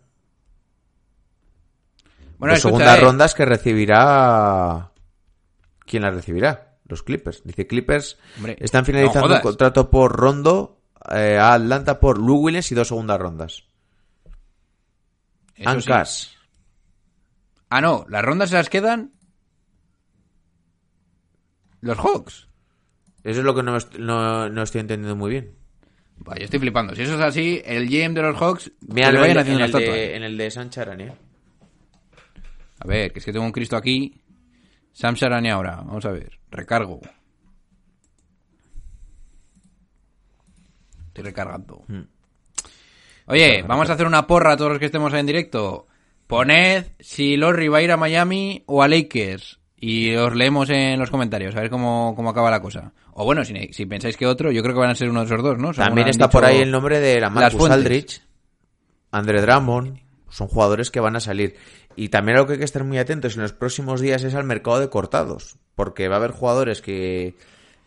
Bueno, 2.40 2.54
dos 2.54 2.58
escucha, 2.58 2.78
segundas 2.78 2.98
eh, 2.98 3.02
rondas 3.02 3.34
que 3.36 3.46
recibirá. 3.46 4.92
¿Quién 5.86 6.04
las 6.04 6.16
recibirá? 6.16 6.75
Los 6.88 7.04
Clippers. 7.04 7.44
Dice 7.44 7.68
Clippers 7.68 8.18
Hombre, 8.38 8.58
están 8.60 8.82
no 8.82 8.86
finalizando 8.86 9.34
un 9.34 9.42
contrato 9.42 9.90
por 9.90 10.16
Rondo 10.16 10.82
eh, 11.12 11.38
a 11.38 11.54
Atlanta 11.54 12.00
por 12.00 12.20
Lou 12.20 12.38
Williams 12.38 12.72
y 12.72 12.76
dos 12.76 12.88
segundas 12.88 13.20
rondas. 13.20 13.64
sí. 15.56 15.64
Ancas. 15.66 16.32
Ah, 17.70 17.82
no, 17.82 18.06
las 18.10 18.24
rondas 18.24 18.50
se 18.52 18.56
las 18.56 18.70
quedan 18.70 19.12
los 21.82 21.98
Hawks. 21.98 22.48
Eso 23.24 23.40
es 23.40 23.46
lo 23.46 23.56
que 23.56 23.64
no, 23.64 23.78
no, 24.00 24.50
no 24.50 24.64
estoy 24.64 24.82
entendiendo 24.82 25.16
muy 25.16 25.32
bien. 25.32 25.56
Buah, 26.18 26.38
yo 26.38 26.46
estoy 26.46 26.60
flipando. 26.60 26.96
Si 26.96 27.02
eso 27.02 27.16
es 27.16 27.22
así, 27.22 27.62
el 27.66 27.90
GM 27.90 28.14
de 28.14 28.22
los 28.22 28.38
Hawks 28.38 28.72
Mira, 28.88 29.10
en, 29.10 29.16
vayan 29.16 29.38
haciendo 29.40 29.66
en 29.66 29.66
el 29.66 29.72
de, 29.72 30.16
en 30.16 30.24
el 30.24 30.38
de 30.38 30.52
San. 30.52 30.70
A 32.80 32.88
ver, 32.88 33.12
que 33.12 33.20
es 33.20 33.26
que 33.26 33.34
tengo 33.34 33.46
un 33.46 33.52
Cristo 33.52 33.76
aquí. 33.76 34.22
Sam 34.96 35.16
Sharani 35.16 35.50
ahora. 35.50 35.76
Vamos 35.76 36.06
a 36.06 36.12
ver. 36.12 36.40
Recargo. 36.50 37.02
Estoy 41.08 41.24
recargando. 41.26 41.84
Hmm. 41.88 42.08
Oye, 43.28 43.64
vamos 43.68 43.90
a 43.90 43.94
hacer 43.94 44.08
una 44.08 44.26
porra 44.26 44.54
a 44.54 44.58
todos 44.58 44.72
los 44.72 44.80
que 44.80 44.86
estemos 44.86 45.14
en 45.14 45.26
directo. 45.26 45.88
Poned 46.28 46.86
si 47.00 47.36
Lorry 47.36 47.68
va 47.68 47.80
a 47.80 47.82
ir 47.82 47.92
a 47.92 47.98
Miami 47.98 48.64
o 48.68 48.82
a 48.82 48.88
Lakers. 48.88 49.60
Y 49.76 50.16
os 50.16 50.34
leemos 50.34 50.70
en 50.70 50.98
los 50.98 51.12
comentarios, 51.12 51.54
a 51.56 51.60
ver 51.60 51.70
cómo, 51.70 52.14
cómo 52.16 52.30
acaba 52.30 52.50
la 52.50 52.62
cosa. 52.62 52.94
O 53.12 53.26
bueno, 53.26 53.44
si, 53.44 53.54
si 53.74 53.86
pensáis 53.86 54.16
que 54.16 54.26
otro, 54.26 54.50
yo 54.50 54.64
creo 54.64 54.74
que 54.74 54.80
van 54.80 54.92
a 54.92 54.96
ser 54.96 55.10
uno 55.10 55.20
de 55.20 55.26
esos 55.26 55.44
dos, 55.44 55.58
¿no? 55.58 55.74
Según 55.74 55.88
También 55.88 56.08
está 56.08 56.30
por 56.30 56.46
ahí 56.46 56.60
el 56.60 56.72
nombre 56.72 57.02
de 57.02 57.20
la 57.20 57.30
Marcus. 57.30 57.70
Aldrich, 57.70 58.22
Andre 59.12 59.42
Drummond. 59.42 60.05
Son 60.36 60.48
jugadores 60.48 60.92
que 60.92 61.00
van 61.00 61.16
a 61.16 61.20
salir. 61.22 61.56
Y 61.96 62.10
también 62.10 62.38
a 62.38 62.42
lo 62.42 62.48
que 62.48 62.54
hay 62.54 62.60
que 62.60 62.66
estar 62.66 62.84
muy 62.84 62.98
atentos 62.98 63.36
en 63.36 63.42
los 63.44 63.54
próximos 63.54 64.02
días 64.02 64.22
es 64.24 64.36
al 64.36 64.44
mercado 64.44 64.80
de 64.82 64.90
cortados. 64.90 65.56
Porque 65.76 66.10
va 66.10 66.16
a 66.16 66.18
haber 66.18 66.32
jugadores 66.32 66.82
que 66.82 67.36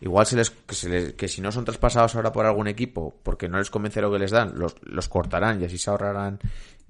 igual 0.01 0.25
se 0.25 0.35
les, 0.35 0.49
que, 0.49 0.73
se 0.75 0.89
les- 0.89 1.13
que 1.13 1.27
si 1.27 1.41
no 1.41 1.51
son 1.51 1.65
traspasados 1.65 2.15
ahora 2.15 2.31
por 2.31 2.45
algún 2.47 2.67
equipo, 2.67 3.13
porque 3.21 3.47
no 3.49 3.59
les 3.59 3.69
convence 3.69 4.01
lo 4.01 4.11
que 4.11 4.17
les 4.17 4.31
dan, 4.31 4.53
los, 4.57 4.75
los 4.81 5.07
cortarán 5.09 5.61
y 5.61 5.65
así 5.65 5.77
se 5.77 5.89
ahorrarán. 5.91 6.39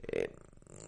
eh, 0.08 0.30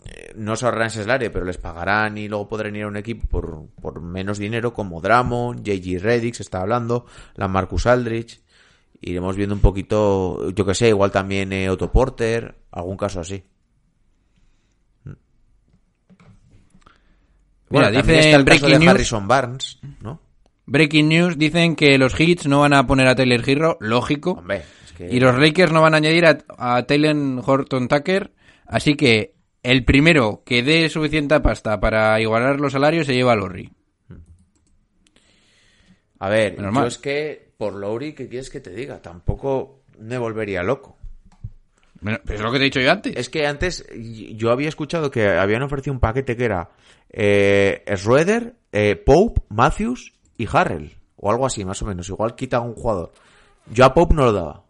eh, 0.06 0.34
no 0.36 0.56
se 0.56 0.66
ahorrarán 0.66 0.88
ese 0.88 1.02
salario, 1.02 1.32
pero 1.32 1.46
les 1.46 1.58
pagarán 1.58 2.18
y 2.18 2.28
luego 2.28 2.48
podrán 2.48 2.76
ir 2.76 2.84
a 2.84 2.88
un 2.88 2.98
equipo 2.98 3.28
por, 3.28 3.66
por 3.82 4.02
menos 4.02 4.38
dinero, 4.40 4.74
como 4.74 5.02
Drummond, 5.02 5.64
JG 5.64 6.00
Reddick, 6.02 6.34
se 6.36 6.44
está 6.44 6.62
hablando, 6.62 7.06
la 7.36 7.48
Marcus 7.48 7.86
Aldrich. 7.88 8.42
iremos 9.02 9.36
viendo 9.36 9.54
un 9.56 9.62
poquito, 9.62 10.50
yo 10.52 10.66
que 10.66 10.76
sé, 10.76 10.88
igual 10.90 11.12
también 11.12 11.52
eh, 11.54 11.70
Otto 11.70 11.92
Porter, 11.92 12.56
algún 12.72 12.98
caso 12.98 13.20
así. 13.20 13.44
Mira, 17.72 17.86
también 17.92 18.06
dice 18.06 18.20
está 18.20 18.38
el 18.38 18.46
caso 18.46 18.60
Breaking 18.66 18.80
de 18.80 18.86
News- 18.86 18.94
Harrison 18.96 19.28
Barnes, 19.28 19.80
¿no? 20.02 20.22
Breaking 20.66 21.10
News 21.10 21.38
dicen 21.38 21.76
que 21.76 21.98
los 21.98 22.18
Hits 22.20 22.48
no 22.48 22.62
van 22.62 22.74
a 22.74 22.86
poner 22.88 23.08
a 23.08 23.16
Taylor 23.16 23.42
Hero, 23.48 23.78
lógico. 23.82 24.32
Hombre, 24.34 24.64
es 24.86 24.92
que... 24.94 25.08
Y 25.14 25.20
los 25.20 25.38
Lakers 25.38 25.72
no 25.72 25.82
van 25.82 25.94
a 25.94 25.98
añadir 25.98 26.26
a, 26.26 26.38
a 26.58 26.84
Taylor 26.86 27.16
Horton 27.46 27.88
Tucker. 27.88 28.32
Así 28.68 28.96
que 28.96 29.34
el 29.64 29.84
primero 29.84 30.44
que 30.46 30.64
dé 30.64 30.88
suficiente 30.90 31.40
pasta 31.42 31.80
para 31.80 32.20
igualar 32.22 32.60
los 32.60 32.72
salarios 32.74 33.06
se 33.08 33.14
lleva 33.14 33.34
a 33.34 33.36
Lowry. 33.36 33.70
A 36.20 36.30
ver, 36.30 36.54
Menos 36.58 36.74
yo 36.74 36.80
mal. 36.80 36.88
es 36.88 36.98
que 36.98 37.52
por 37.58 37.74
Lowry, 37.76 38.14
¿qué 38.14 38.28
quieres 38.28 38.50
que 38.50 38.60
te 38.60 38.70
diga? 38.72 39.02
Tampoco 39.02 39.82
me 40.00 40.18
volvería 40.18 40.64
loco. 40.64 40.98
Bueno, 42.00 42.20
Pero 42.26 42.38
es 42.40 42.42
lo 42.44 42.52
que 42.52 42.58
te 42.58 42.64
he 42.64 42.66
dicho 42.66 42.80
yo 42.80 42.92
antes. 42.92 43.16
Es 43.16 43.30
que 43.30 43.46
antes 43.46 43.86
yo 43.96 44.52
había 44.52 44.70
escuchado 44.70 45.12
que 45.12 45.28
habían 45.30 45.62
ofrecido 45.64 45.94
un 45.94 46.00
paquete 46.00 46.36
que 46.36 46.46
era 46.46 46.70
eh, 47.12 47.84
Schroeder, 47.96 48.56
eh, 48.72 48.96
Pope, 48.96 49.42
Matthews 49.50 50.14
y 50.38 50.48
Harrell. 50.52 50.96
O 51.18 51.30
algo 51.30 51.46
así, 51.46 51.64
más 51.66 51.82
o 51.82 51.86
menos. 51.86 52.10
Igual 52.10 52.36
quita 52.36 52.58
a 52.58 52.62
un 52.62 52.74
jugador. 52.74 53.12
Yo 53.72 53.86
a 53.86 53.94
Pope 53.94 54.16
no 54.16 54.26
lo 54.26 54.34
daba. 54.34 54.64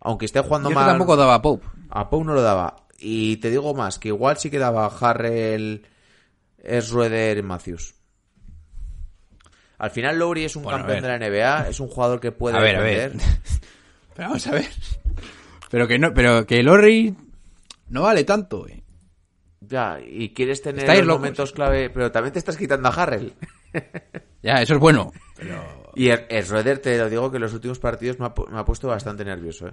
Aunque 0.00 0.26
esté 0.26 0.40
jugando 0.40 0.68
Yo 0.70 0.74
mal. 0.74 0.86
tampoco 0.86 1.16
daba 1.16 1.40
Pope. 1.40 1.66
A 1.90 2.10
Pope 2.10 2.24
no 2.26 2.34
lo 2.34 2.42
daba. 2.42 2.76
Y 2.98 3.36
te 3.36 3.50
digo 3.50 3.74
más, 3.74 3.98
que 3.98 4.08
igual 4.08 4.36
sí 4.38 4.50
que 4.50 4.58
daba 4.58 4.86
Harrell, 4.86 5.86
Schroeder, 6.80 7.42
Matthews. 7.42 7.94
Al 9.78 9.90
final 9.90 10.18
Lowry 10.18 10.44
es 10.44 10.56
un 10.56 10.62
Bueno, 10.62 10.78
a 10.78 10.80
campeón 10.80 11.02
de 11.02 11.08
la 11.08 11.18
NBA, 11.18 11.68
es 11.68 11.80
un 11.80 11.88
jugador 11.88 12.20
que 12.20 12.32
puede 12.32 12.56
A 12.56 12.60
ver, 12.60 12.76
a 12.76 12.80
ver. 12.80 13.12
defender. 13.12 13.38
Pero 14.14 14.28
vamos 14.28 14.46
a 14.46 14.50
ver. 14.52 14.68
Pero 15.70 15.88
que 15.88 15.98
no, 15.98 16.14
pero 16.14 16.46
que 16.46 16.62
Lowry 16.62 17.16
no 17.88 18.02
vale 18.02 18.22
tanto, 18.22 18.68
eh. 18.68 18.83
Ya, 19.68 19.98
y 20.00 20.34
quieres 20.34 20.60
tener 20.62 20.86
los 20.88 21.06
locos. 21.06 21.20
momentos 21.20 21.52
clave, 21.52 21.90
pero 21.90 22.10
también 22.10 22.32
te 22.32 22.38
estás 22.38 22.56
quitando 22.56 22.88
a 22.88 22.92
Harrell. 22.92 23.32
Ya, 24.42 24.60
eso 24.60 24.74
es 24.74 24.80
bueno. 24.80 25.10
Y 25.94 26.08
el, 26.10 26.26
el 26.28 26.44
Schroeder, 26.44 26.78
te 26.78 26.98
lo 26.98 27.08
digo 27.08 27.30
que 27.30 27.38
en 27.38 27.42
los 27.44 27.54
últimos 27.54 27.78
partidos 27.78 28.18
me 28.18 28.26
ha, 28.26 28.34
pu- 28.34 28.46
me 28.50 28.58
ha 28.58 28.64
puesto 28.64 28.88
bastante 28.88 29.24
nervioso, 29.24 29.68
¿eh? 29.68 29.72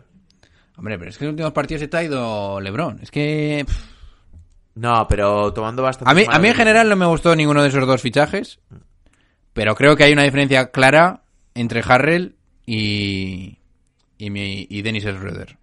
Hombre, 0.78 0.98
pero 0.98 1.10
es 1.10 1.18
que 1.18 1.26
en 1.26 1.28
los 1.28 1.34
últimos 1.34 1.52
partidos 1.52 1.82
se 1.90 1.98
ha 1.98 2.04
ido 2.04 2.62
LeBron. 2.62 3.00
Es 3.02 3.12
que 3.12 3.66
No, 4.76 5.06
pero 5.10 5.52
tomando 5.52 5.84
bastante... 5.84 6.10
a 6.10 6.14
mí 6.16 6.24
a 6.26 6.40
mí 6.40 6.48
en 6.48 6.56
general 6.56 6.88
no 6.88 6.96
me 6.96 7.06
gustó 7.06 7.36
ninguno 7.36 7.62
de 7.62 7.68
esos 7.68 7.86
dos 7.86 8.02
fichajes, 8.02 8.60
pero 9.52 9.76
creo 9.76 9.98
que 9.98 10.06
hay 10.06 10.14
una 10.14 10.24
diferencia 10.24 10.72
clara 10.72 11.24
entre 11.54 11.84
Harrell 11.86 12.38
y 12.66 13.58
y, 14.18 14.30
mi, 14.30 14.66
y 14.70 14.82
Dennis 14.84 15.04
Schroeder. 15.04 15.58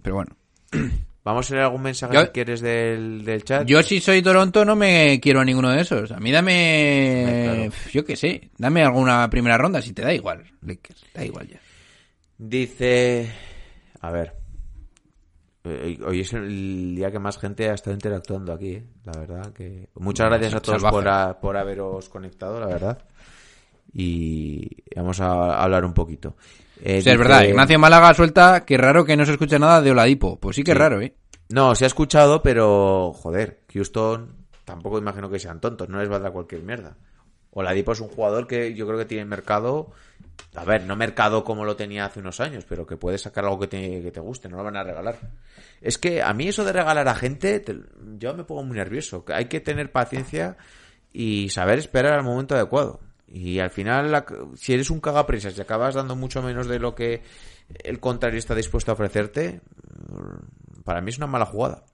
Pero 0.00 0.14
bueno, 0.16 0.36
Vamos 1.24 1.50
a 1.50 1.54
leer 1.54 1.64
algún 1.64 1.80
mensaje 1.82 2.12
Yo- 2.14 2.24
si 2.26 2.28
quieres 2.28 2.60
del, 2.60 3.24
del 3.24 3.42
chat. 3.44 3.66
yo 3.66 3.82
si 3.82 3.98
soy 4.00 4.20
Toronto 4.20 4.64
no 4.64 4.76
me 4.76 5.18
quiero 5.20 5.40
a 5.40 5.44
ninguno 5.44 5.70
de 5.70 5.80
esos. 5.80 6.12
A 6.12 6.18
mí 6.20 6.30
dame 6.30 7.70
Claro. 7.70 7.72
yo 7.92 8.04
qué 8.04 8.14
sé, 8.16 8.50
dame 8.58 8.82
alguna 8.82 9.28
primera 9.30 9.56
ronda 9.56 9.80
si 9.80 9.92
te 9.94 10.02
da 10.02 10.12
igual, 10.12 10.44
Lakers, 10.60 11.04
da 11.14 11.24
igual 11.24 11.48
ya. 11.48 11.58
Dice... 12.36 13.30
A 14.00 14.10
ver. 14.10 14.34
Eh, 15.64 15.98
Hoy 16.04 16.20
es 16.20 16.32
el 16.34 16.94
día 16.94 17.10
que 17.10 17.18
más 17.18 17.38
gente 17.38 17.70
ha 17.70 17.74
estado 17.74 17.94
interactuando 17.94 18.52
aquí, 18.52 18.72
¿eh? 18.72 18.84
la 19.04 19.12
verdad 19.18 19.52
que... 19.54 19.88
Muchas 19.94 20.28
gracias 20.28 20.54
a 20.54 20.60
todos 20.60 20.82
por, 20.84 21.08
a- 21.08 21.40
por 21.40 21.56
haberos 21.56 22.10
conectado, 22.10 22.60
la 22.60 22.66
verdad. 22.66 22.98
Y 23.94 24.68
vamos 24.96 25.20
a 25.20 25.62
hablar 25.62 25.84
un 25.84 25.94
poquito. 25.94 26.36
Eh, 26.82 26.98
O 26.98 27.02
sea, 27.02 27.12
es 27.12 27.18
verdad, 27.18 27.44
Ignacio 27.44 27.78
Málaga 27.78 28.12
suelta 28.12 28.64
que 28.64 28.76
raro 28.76 29.04
que 29.04 29.16
no 29.16 29.24
se 29.24 29.32
escuche 29.32 29.58
nada 29.58 29.80
de 29.80 29.92
Oladipo. 29.92 30.38
Pues 30.40 30.56
sí 30.56 30.64
que 30.64 30.72
Sí. 30.72 30.78
raro, 30.78 31.00
¿eh? 31.00 31.14
No, 31.48 31.74
se 31.74 31.84
ha 31.84 31.86
escuchado, 31.86 32.42
pero 32.42 33.12
joder, 33.14 33.60
Houston 33.72 34.34
tampoco 34.64 34.98
imagino 34.98 35.30
que 35.30 35.38
sean 35.38 35.60
tontos, 35.60 35.88
no 35.88 35.98
les 36.00 36.10
va 36.10 36.16
a 36.16 36.20
dar 36.20 36.32
cualquier 36.32 36.62
mierda. 36.62 36.96
Oladipo 37.52 37.92
es 37.92 38.00
un 38.00 38.08
jugador 38.08 38.46
que 38.48 38.74
yo 38.74 38.86
creo 38.86 38.98
que 38.98 39.04
tiene 39.04 39.24
mercado, 39.26 39.92
a 40.56 40.64
ver, 40.64 40.84
no 40.84 40.96
mercado 40.96 41.44
como 41.44 41.64
lo 41.64 41.76
tenía 41.76 42.06
hace 42.06 42.18
unos 42.18 42.40
años, 42.40 42.64
pero 42.68 42.84
que 42.86 42.96
puede 42.96 43.18
sacar 43.18 43.44
algo 43.44 43.60
que 43.60 43.68
te, 43.68 44.02
que 44.02 44.10
te 44.10 44.18
guste, 44.20 44.48
no 44.48 44.56
lo 44.56 44.64
van 44.64 44.76
a 44.76 44.82
regalar. 44.82 45.18
Es 45.80 45.98
que 45.98 46.20
a 46.22 46.32
mí 46.32 46.48
eso 46.48 46.64
de 46.64 46.72
regalar 46.72 47.06
a 47.06 47.14
gente, 47.14 47.60
te- 47.60 47.76
yo 48.18 48.34
me 48.34 48.42
pongo 48.44 48.64
muy 48.64 48.76
nervioso. 48.78 49.24
Hay 49.28 49.44
que 49.44 49.60
tener 49.60 49.92
paciencia 49.92 50.56
y 51.12 51.50
saber 51.50 51.78
esperar 51.78 52.14
al 52.14 52.24
momento 52.24 52.56
adecuado. 52.56 53.00
Y 53.36 53.58
al 53.58 53.70
final, 53.70 54.24
si 54.54 54.74
eres 54.74 54.90
un 54.90 55.00
cagapresas 55.00 55.58
y 55.58 55.60
acabas 55.60 55.96
dando 55.96 56.14
mucho 56.14 56.40
menos 56.40 56.68
de 56.68 56.78
lo 56.78 56.94
que 56.94 57.24
el 57.82 57.98
contrario 57.98 58.38
está 58.38 58.54
dispuesto 58.54 58.92
a 58.92 58.94
ofrecerte, 58.94 59.60
para 60.84 61.00
mí 61.00 61.10
es 61.10 61.18
una 61.18 61.26
mala 61.26 61.44
jugada. 61.44 61.84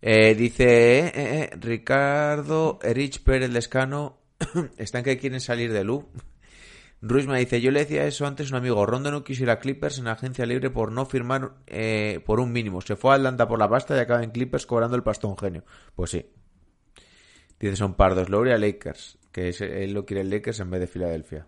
Eh, 0.00 0.34
dice 0.34 0.64
eh, 0.64 1.12
eh, 1.14 1.50
Ricardo 1.60 2.80
Erich 2.82 3.22
Pérez 3.22 3.50
Lescano 3.50 4.18
están 4.78 5.04
que 5.04 5.16
quieren 5.16 5.40
salir 5.40 5.72
de 5.72 5.84
Lu. 5.84 6.08
Ruiz 7.00 7.28
me 7.28 7.38
dice, 7.38 7.60
yo 7.60 7.70
le 7.70 7.80
decía 7.80 8.04
eso 8.04 8.26
antes 8.26 8.50
a 8.50 8.56
un 8.56 8.62
amigo, 8.62 8.84
Rondo 8.84 9.12
no 9.12 9.22
quiso 9.22 9.44
ir 9.44 9.50
a 9.50 9.60
Clippers 9.60 10.00
en 10.00 10.08
agencia 10.08 10.44
libre 10.44 10.70
por 10.70 10.90
no 10.90 11.06
firmar 11.06 11.52
por 12.26 12.40
un 12.40 12.50
mínimo. 12.50 12.80
Se 12.80 12.96
fue 12.96 13.12
a 13.12 13.14
Atlanta 13.14 13.46
por 13.46 13.60
la 13.60 13.68
pasta 13.68 13.96
y 13.96 14.00
acaba 14.00 14.24
en 14.24 14.32
Clippers 14.32 14.66
cobrando 14.66 14.96
el 14.96 15.04
pastón 15.04 15.38
genio. 15.38 15.64
Pues 15.94 16.10
sí. 16.10 16.26
Dice, 17.60 17.76
son 17.76 17.94
pardos. 17.94 18.28
Lowry 18.28 18.50
a 18.50 18.58
Lakers, 18.58 19.18
que 19.32 19.48
es- 19.48 19.60
él 19.60 19.92
lo 19.92 20.04
quiere 20.06 20.20
el 20.20 20.30
Lakers 20.30 20.60
en 20.60 20.70
vez 20.70 20.80
de 20.80 20.86
Filadelfia. 20.86 21.46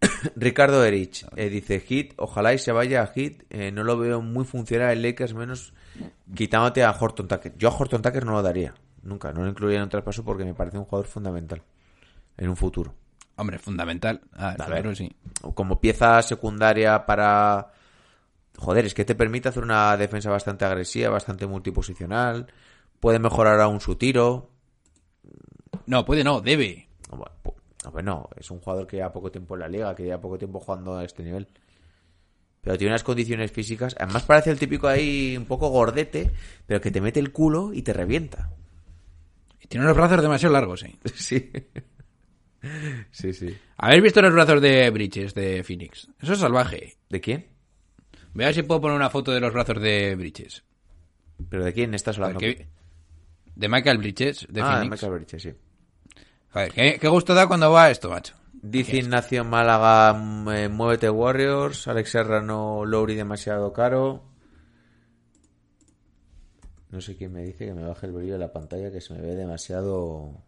Ricardo 0.36 0.84
Erich 0.84 1.24
eh, 1.36 1.48
dice 1.48 1.80
Hit, 1.80 2.14
ojalá 2.16 2.52
y 2.54 2.58
se 2.58 2.72
vaya 2.72 3.02
a 3.02 3.06
Hit, 3.08 3.44
eh, 3.50 3.70
no 3.70 3.84
lo 3.84 3.96
veo 3.98 4.20
muy 4.20 4.44
funcional 4.44 4.90
el 4.92 5.02
Lakers, 5.02 5.34
menos 5.34 5.72
quitándote 6.34 6.82
a 6.82 6.90
Horton 6.90 7.28
Tucker. 7.28 7.54
Yo 7.56 7.68
a 7.68 7.76
Horton 7.76 8.02
Tucker 8.02 8.24
no 8.26 8.32
lo 8.32 8.42
daría, 8.42 8.74
nunca, 9.02 9.32
no 9.32 9.42
lo 9.42 9.48
incluiría 9.48 9.78
en 9.78 9.84
un 9.84 9.90
traspaso 9.90 10.24
porque 10.24 10.44
me 10.44 10.54
parece 10.54 10.78
un 10.78 10.84
jugador 10.84 11.06
fundamental 11.06 11.62
en 12.36 12.48
un 12.48 12.56
futuro. 12.56 12.94
Hombre, 13.36 13.58
fundamental. 13.58 14.20
Ah, 14.32 14.50
A 14.50 14.56
claro, 14.56 14.88
ver. 14.88 14.96
sí. 14.96 15.10
Como 15.54 15.80
pieza 15.80 16.20
secundaria 16.22 17.06
para... 17.06 17.72
Joder, 18.58 18.84
es 18.84 18.94
que 18.94 19.04
te 19.06 19.14
permite 19.14 19.48
hacer 19.48 19.62
una 19.62 19.96
defensa 19.96 20.30
bastante 20.30 20.64
agresiva, 20.66 21.08
bastante 21.10 21.46
multiposicional, 21.46 22.46
puede 23.00 23.18
mejorar 23.18 23.60
aún 23.60 23.80
su 23.80 23.96
tiro. 23.96 24.50
No, 25.92 26.04
puede 26.06 26.24
no, 26.24 26.40
debe. 26.40 26.88
Bueno, 27.10 27.26
pu- 27.44 27.54
no, 27.92 28.02
no, 28.02 28.28
es 28.36 28.50
un 28.50 28.60
jugador 28.60 28.86
que 28.86 28.96
lleva 28.96 29.12
poco 29.12 29.30
tiempo 29.30 29.54
en 29.54 29.60
la 29.60 29.68
liga, 29.68 29.94
que 29.94 30.04
lleva 30.04 30.18
poco 30.20 30.38
tiempo 30.38 30.58
jugando 30.58 30.96
a 30.96 31.04
este 31.04 31.22
nivel. 31.22 31.46
Pero 32.62 32.78
tiene 32.78 32.92
unas 32.92 33.02
condiciones 33.04 33.52
físicas. 33.52 33.94
Además 33.98 34.22
parece 34.22 34.50
el 34.50 34.58
típico 34.58 34.88
ahí 34.88 35.36
un 35.36 35.44
poco 35.44 35.68
gordete, 35.68 36.30
pero 36.66 36.80
que 36.80 36.90
te 36.90 37.02
mete 37.02 37.20
el 37.20 37.30
culo 37.30 37.74
y 37.74 37.82
te 37.82 37.92
revienta. 37.92 38.50
Y 39.60 39.66
tiene 39.66 39.84
los 39.84 39.94
brazos 39.94 40.22
demasiado 40.22 40.54
largos, 40.54 40.82
eh. 40.84 40.96
Sí. 41.14 41.50
Sí, 43.10 43.32
sí. 43.34 43.54
¿Habéis 43.76 44.02
visto 44.02 44.22
los 44.22 44.32
brazos 44.32 44.62
de 44.62 44.88
Bridges 44.90 45.34
de 45.34 45.62
Phoenix? 45.64 46.08
Eso 46.22 46.32
es 46.32 46.38
salvaje. 46.38 46.96
¿De 47.10 47.20
quién? 47.20 47.48
Voy 48.32 48.44
a 48.44 48.46
ver 48.46 48.54
si 48.54 48.62
puedo 48.62 48.80
poner 48.80 48.96
una 48.96 49.10
foto 49.10 49.32
de 49.32 49.40
los 49.40 49.52
brazos 49.52 49.82
de 49.82 50.14
Bridges. 50.14 50.62
¿Pero 51.50 51.64
de 51.64 51.72
quién 51.74 51.92
estás 51.94 52.16
hablando? 52.16 52.38
Porque- 52.38 52.68
De 53.56 53.68
Michael 53.68 53.98
Bridges 53.98 54.46
de 54.48 54.60
ah, 54.62 54.64
de 54.64 54.72
Phoenix. 54.76 54.90
Michael 54.92 55.12
Bridges, 55.12 55.42
sí. 55.42 55.52
Joder, 56.52 56.72
¿qué, 56.72 56.98
qué 57.00 57.08
gusto 57.08 57.34
da 57.34 57.46
cuando 57.46 57.70
va 57.72 57.90
esto, 57.90 58.10
macho. 58.10 58.34
Dice 58.52 58.96
Ignacio 58.98 59.44
Málaga, 59.44 60.12
mm, 60.14 60.48
eh, 60.50 60.68
muévete 60.68 61.10
Warriors, 61.10 61.88
Alex 61.88 62.10
Serrano, 62.10 62.84
Lowry 62.84 63.16
demasiado 63.16 63.72
caro. 63.72 64.22
No 66.90 67.00
sé 67.00 67.16
quién 67.16 67.32
me 67.32 67.42
dice 67.42 67.66
que 67.66 67.74
me 67.74 67.84
baje 67.84 68.06
el 68.06 68.12
brillo 68.12 68.34
de 68.34 68.38
la 68.38 68.52
pantalla, 68.52 68.92
que 68.92 69.00
se 69.00 69.14
me 69.14 69.20
ve 69.20 69.34
demasiado... 69.34 70.42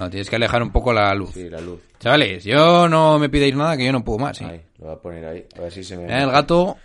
No, 0.00 0.10
tienes 0.10 0.30
que 0.30 0.36
alejar 0.36 0.62
un 0.62 0.72
poco 0.72 0.92
la 0.92 1.14
luz. 1.14 1.32
Sí, 1.34 1.48
la 1.48 1.60
luz. 1.60 1.80
Chavales, 2.00 2.42
yo 2.42 2.88
no 2.88 3.18
me 3.18 3.28
pidáis 3.28 3.54
nada 3.54 3.76
que 3.76 3.84
yo 3.84 3.92
no 3.92 4.02
puedo 4.04 4.18
más. 4.18 4.40
¿eh? 4.40 4.46
Ahí, 4.46 4.62
lo 4.78 4.86
voy 4.86 4.94
a 4.94 4.98
poner 4.98 5.24
ahí, 5.26 5.46
a 5.56 5.60
ver 5.60 5.72
si 5.72 5.84
se 5.84 5.96
me 5.96 6.04
Mira, 6.04 6.22
el 6.22 6.30
gato 6.30 6.76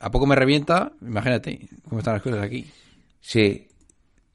a 0.00 0.10
poco 0.10 0.26
me 0.26 0.34
revienta. 0.34 0.92
Imagínate 1.00 1.68
cómo 1.88 2.00
están 2.00 2.14
las 2.14 2.22
cosas 2.22 2.42
aquí. 2.42 2.70
Sí. 3.20 3.68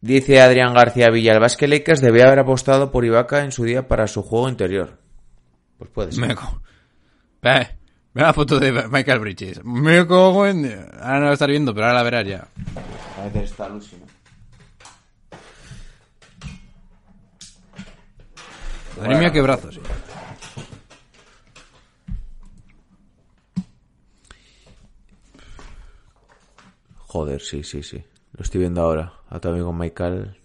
Dice 0.01 0.41
Adrián 0.41 0.73
García 0.73 1.09
Villa, 1.09 1.33
el 1.33 1.39
Basque 1.39 1.67
Lakers 1.67 2.01
debía 2.01 2.25
haber 2.25 2.39
apostado 2.39 2.91
por 2.91 3.03
Ibaka 3.05 3.43
en 3.43 3.51
su 3.51 3.63
día 3.63 3.87
para 3.87 4.07
su 4.07 4.21
juego 4.21 4.47
interior. 4.49 4.99
Pues 5.77 5.89
puede 5.89 6.11
ser. 6.11 6.27
Me 6.27 6.35
co- 6.35 6.61
Eh, 7.43 7.77
Mira 8.13 8.27
la 8.27 8.33
foto 8.33 8.59
de 8.59 8.71
Michael 8.89 9.19
Bridges. 9.19 9.63
Me 9.63 9.97
cago 10.07 10.45
en... 10.47 10.65
Ahora 10.99 11.19
no 11.19 11.25
la 11.27 11.33
estar 11.33 11.49
viendo, 11.49 11.73
pero 11.73 11.85
ahora 11.87 11.99
la 11.99 12.03
verás 12.03 12.25
ya. 12.27 12.47
A 13.19 13.25
veces 13.25 13.51
está 13.51 13.65
alucinado. 13.65 14.07
Madre 18.99 19.17
mía, 19.19 19.31
qué 19.31 19.41
brazos. 19.41 19.77
eh. 19.77 19.81
Joder, 27.07 27.41
sí, 27.41 27.63
sí, 27.63 27.83
sí. 27.83 28.03
Lo 28.33 28.43
estoy 28.43 28.61
viendo 28.61 28.81
ahora. 28.81 29.13
A 29.29 29.39
tu 29.39 29.49
amigo 29.49 29.73
Michael. 29.73 30.37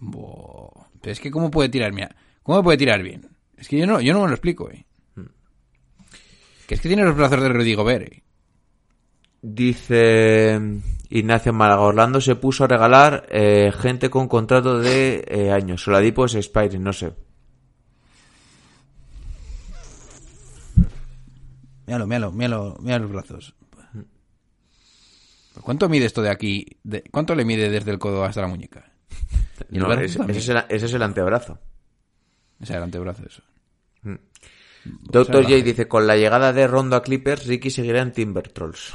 Pero 0.00 1.12
es 1.12 1.20
que 1.20 1.30
cómo 1.30 1.50
puede 1.50 1.68
tirar, 1.68 1.92
mira. 1.92 2.14
¿Cómo 2.42 2.62
puede 2.62 2.78
tirar 2.78 3.02
bien? 3.02 3.28
Es 3.56 3.68
que 3.68 3.78
yo 3.78 3.86
no, 3.86 4.00
yo 4.00 4.12
no 4.12 4.22
me 4.22 4.28
lo 4.28 4.34
explico, 4.34 4.70
eh. 4.70 4.86
Que 6.66 6.74
es 6.74 6.80
que 6.80 6.88
tiene 6.88 7.04
los 7.04 7.16
brazos 7.16 7.40
de 7.40 7.48
Rudy 7.48 7.74
Gobert, 7.74 8.12
eh. 8.12 8.22
Dice 9.42 10.60
Ignacio 11.08 11.52
Málaga, 11.52 11.80
Orlando 11.80 12.20
se 12.20 12.36
puso 12.36 12.64
a 12.64 12.68
regalar 12.68 13.26
eh, 13.30 13.72
gente 13.76 14.10
con 14.10 14.28
contrato 14.28 14.78
de 14.78 15.24
eh, 15.26 15.50
años. 15.50 15.82
Soladipo 15.82 16.26
es 16.26 16.34
Spider, 16.34 16.78
no 16.78 16.92
sé. 16.92 17.12
Míralo, 21.86 22.06
míralo, 22.06 22.32
míralo, 22.32 22.76
mira 22.80 22.98
los 22.98 23.10
brazos. 23.10 23.54
¿Cuánto 25.62 25.88
mide 25.88 26.06
esto 26.06 26.22
de 26.22 26.30
aquí? 26.30 26.66
De- 26.84 27.02
¿Cuánto 27.10 27.34
le 27.34 27.44
mide 27.44 27.68
desde 27.70 27.90
el 27.90 27.98
codo 27.98 28.24
hasta 28.24 28.40
la 28.40 28.46
muñeca? 28.46 28.90
Y 29.70 29.76
el 29.76 29.82
No, 29.82 29.88
brazo 29.88 30.02
ese, 30.02 30.38
es 30.38 30.48
el, 30.48 30.64
ese 30.68 30.86
es 30.86 30.94
el 30.94 31.02
antebrazo. 31.02 31.58
Ese 32.60 32.72
es 32.72 32.76
el 32.76 32.82
antebrazo, 32.82 33.24
eso. 33.26 33.42
Doctor 34.84 35.42
la 35.42 35.50
J 35.50 35.62
dice, 35.62 35.88
con 35.88 36.06
la 36.06 36.16
llegada 36.16 36.52
de 36.54 36.66
Rondo 36.66 36.96
a 36.96 37.02
Clippers, 37.02 37.46
Ricky 37.46 37.70
seguirá 37.70 38.00
en 38.00 38.12
Timber 38.12 38.48
Trolls. 38.48 38.92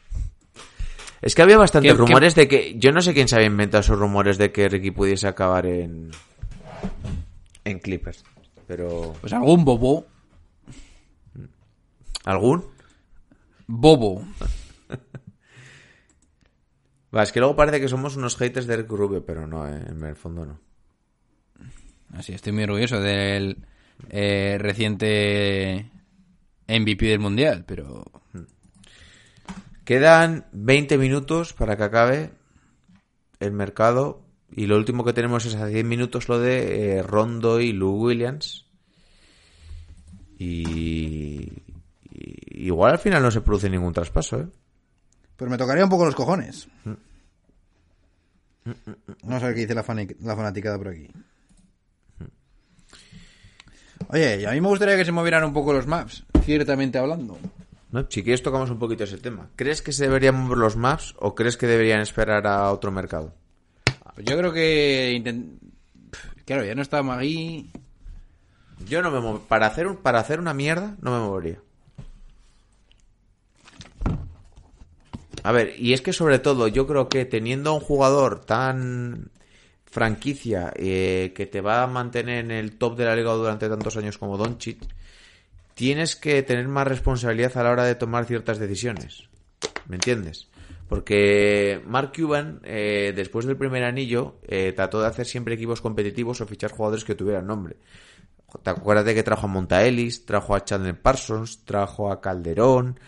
es 1.22 1.34
que 1.34 1.42
había 1.42 1.58
bastantes 1.58 1.92
¿Qué- 1.92 1.96
qué- 1.96 2.06
rumores 2.06 2.34
de 2.34 2.48
que... 2.48 2.74
Yo 2.78 2.90
no 2.90 3.00
sé 3.00 3.14
quién 3.14 3.28
se 3.28 3.36
había 3.36 3.46
inventado 3.46 3.82
esos 3.82 3.98
rumores 3.98 4.36
de 4.38 4.50
que 4.50 4.68
Ricky 4.68 4.90
pudiese 4.90 5.28
acabar 5.28 5.66
en... 5.66 6.10
En 7.64 7.78
Clippers. 7.78 8.24
Pero... 8.66 9.14
Pues 9.20 9.32
algún 9.32 9.64
bobo. 9.64 10.06
¿Algún? 12.24 12.66
Bobo. 13.68 14.24
Va, 17.14 17.22
es 17.24 17.32
que 17.32 17.40
luego 17.40 17.56
parece 17.56 17.80
que 17.80 17.88
somos 17.88 18.16
unos 18.16 18.36
haters 18.36 18.66
de 18.66 18.76
Rick 18.76 18.90
Rubio, 18.90 19.24
pero 19.24 19.46
no, 19.46 19.66
eh, 19.68 19.82
en 19.88 20.02
el 20.04 20.16
fondo 20.16 20.44
no. 20.46 20.60
Así, 22.12 22.32
estoy 22.32 22.52
muy 22.52 22.64
orgulloso 22.64 23.00
del 23.00 23.58
eh, 24.10 24.56
reciente 24.60 25.90
MVP 26.68 27.06
del 27.06 27.18
Mundial, 27.20 27.64
pero... 27.66 28.04
Quedan 29.84 30.46
20 30.52 30.98
minutos 30.98 31.52
para 31.52 31.76
que 31.76 31.82
acabe 31.82 32.30
el 33.40 33.50
mercado. 33.52 34.22
Y 34.52 34.66
lo 34.66 34.76
último 34.76 35.04
que 35.04 35.12
tenemos 35.12 35.46
es 35.46 35.54
a 35.56 35.66
10 35.66 35.84
minutos 35.84 36.28
lo 36.28 36.38
de 36.38 36.98
eh, 36.98 37.02
Rondo 37.02 37.60
y 37.60 37.72
Lou 37.72 37.96
Williams. 38.06 38.66
Y, 40.38 41.48
y- 42.10 42.66
Igual 42.66 42.92
al 42.92 42.98
final 42.98 43.22
no 43.22 43.30
se 43.30 43.40
produce 43.40 43.70
ningún 43.70 43.92
traspaso, 43.92 44.40
¿eh? 44.40 44.46
Pues 45.40 45.50
me 45.50 45.56
tocaría 45.56 45.84
un 45.84 45.88
poco 45.88 46.04
los 46.04 46.14
cojones. 46.14 46.68
Vamos 49.22 49.42
a 49.42 49.46
ver 49.46 49.54
qué 49.54 49.60
dice 49.62 49.74
la, 49.74 49.82
la 50.20 50.36
fanaticada 50.36 50.76
por 50.76 50.88
aquí. 50.88 51.08
Oye, 54.08 54.42
y 54.42 54.44
a 54.44 54.50
mí 54.50 54.60
me 54.60 54.68
gustaría 54.68 54.98
que 54.98 55.04
se 55.06 55.12
movieran 55.12 55.44
un 55.44 55.54
poco 55.54 55.72
los 55.72 55.86
maps, 55.86 56.24
ciertamente 56.44 56.98
hablando. 56.98 57.38
¿No? 57.90 58.06
Si 58.10 58.22
quieres 58.22 58.42
tocamos 58.42 58.68
un 58.68 58.78
poquito 58.78 59.04
ese 59.04 59.16
tema. 59.16 59.48
¿Crees 59.56 59.80
que 59.80 59.92
se 59.92 60.04
deberían 60.04 60.36
mover 60.36 60.58
los 60.58 60.76
maps 60.76 61.14
o 61.18 61.34
crees 61.34 61.56
que 61.56 61.66
deberían 61.66 62.00
esperar 62.02 62.46
a 62.46 62.70
otro 62.70 62.92
mercado? 62.92 63.32
Pues 64.14 64.26
yo 64.26 64.36
creo 64.36 64.52
que... 64.52 65.22
Claro, 66.44 66.64
ya 66.66 66.74
no 66.74 66.82
está 66.82 67.02
Magui. 67.02 67.70
Yo 68.86 69.00
no 69.00 69.10
me 69.10 69.20
movo. 69.20 69.40
Para 69.40 69.66
hacer, 69.68 69.86
un- 69.86 69.96
para 69.96 70.20
hacer 70.20 70.38
una 70.38 70.52
mierda, 70.52 70.96
no 71.00 71.12
me 71.12 71.18
movería. 71.26 71.60
A 75.42 75.52
ver, 75.52 75.74
y 75.78 75.92
es 75.92 76.02
que 76.02 76.12
sobre 76.12 76.38
todo 76.38 76.68
yo 76.68 76.86
creo 76.86 77.08
que 77.08 77.24
teniendo 77.24 77.74
un 77.74 77.80
jugador 77.80 78.44
tan 78.44 79.30
franquicia 79.84 80.72
eh, 80.76 81.32
que 81.34 81.46
te 81.46 81.60
va 81.60 81.82
a 81.82 81.86
mantener 81.86 82.44
en 82.44 82.50
el 82.50 82.78
top 82.78 82.96
de 82.96 83.06
la 83.06 83.16
liga 83.16 83.32
durante 83.32 83.68
tantos 83.68 83.96
años 83.96 84.18
como 84.18 84.36
Doncic, 84.36 84.78
tienes 85.74 86.14
que 86.14 86.42
tener 86.42 86.68
más 86.68 86.86
responsabilidad 86.86 87.56
a 87.56 87.64
la 87.64 87.70
hora 87.70 87.84
de 87.84 87.94
tomar 87.94 88.26
ciertas 88.26 88.58
decisiones. 88.58 89.28
¿Me 89.88 89.96
entiendes? 89.96 90.48
Porque 90.88 91.80
Mark 91.86 92.12
Cuban, 92.14 92.60
eh, 92.64 93.12
después 93.14 93.46
del 93.46 93.56
primer 93.56 93.84
anillo, 93.84 94.40
eh, 94.46 94.72
trató 94.74 95.00
de 95.00 95.06
hacer 95.06 95.26
siempre 95.26 95.54
equipos 95.54 95.80
competitivos 95.80 96.40
o 96.40 96.46
fichar 96.46 96.72
jugadores 96.72 97.04
que 97.04 97.14
tuvieran 97.14 97.46
nombre. 97.46 97.76
¿Te 98.62 98.70
acuerdas 98.70 99.04
de 99.04 99.14
que 99.14 99.22
trajo 99.22 99.46
a 99.46 99.48
Monta 99.48 99.84
Ellis, 99.84 100.26
trajo 100.26 100.54
a 100.54 100.64
Chandler 100.64 101.00
Parsons, 101.00 101.64
trajo 101.64 102.10
a 102.10 102.20
Calderón, 102.20 102.98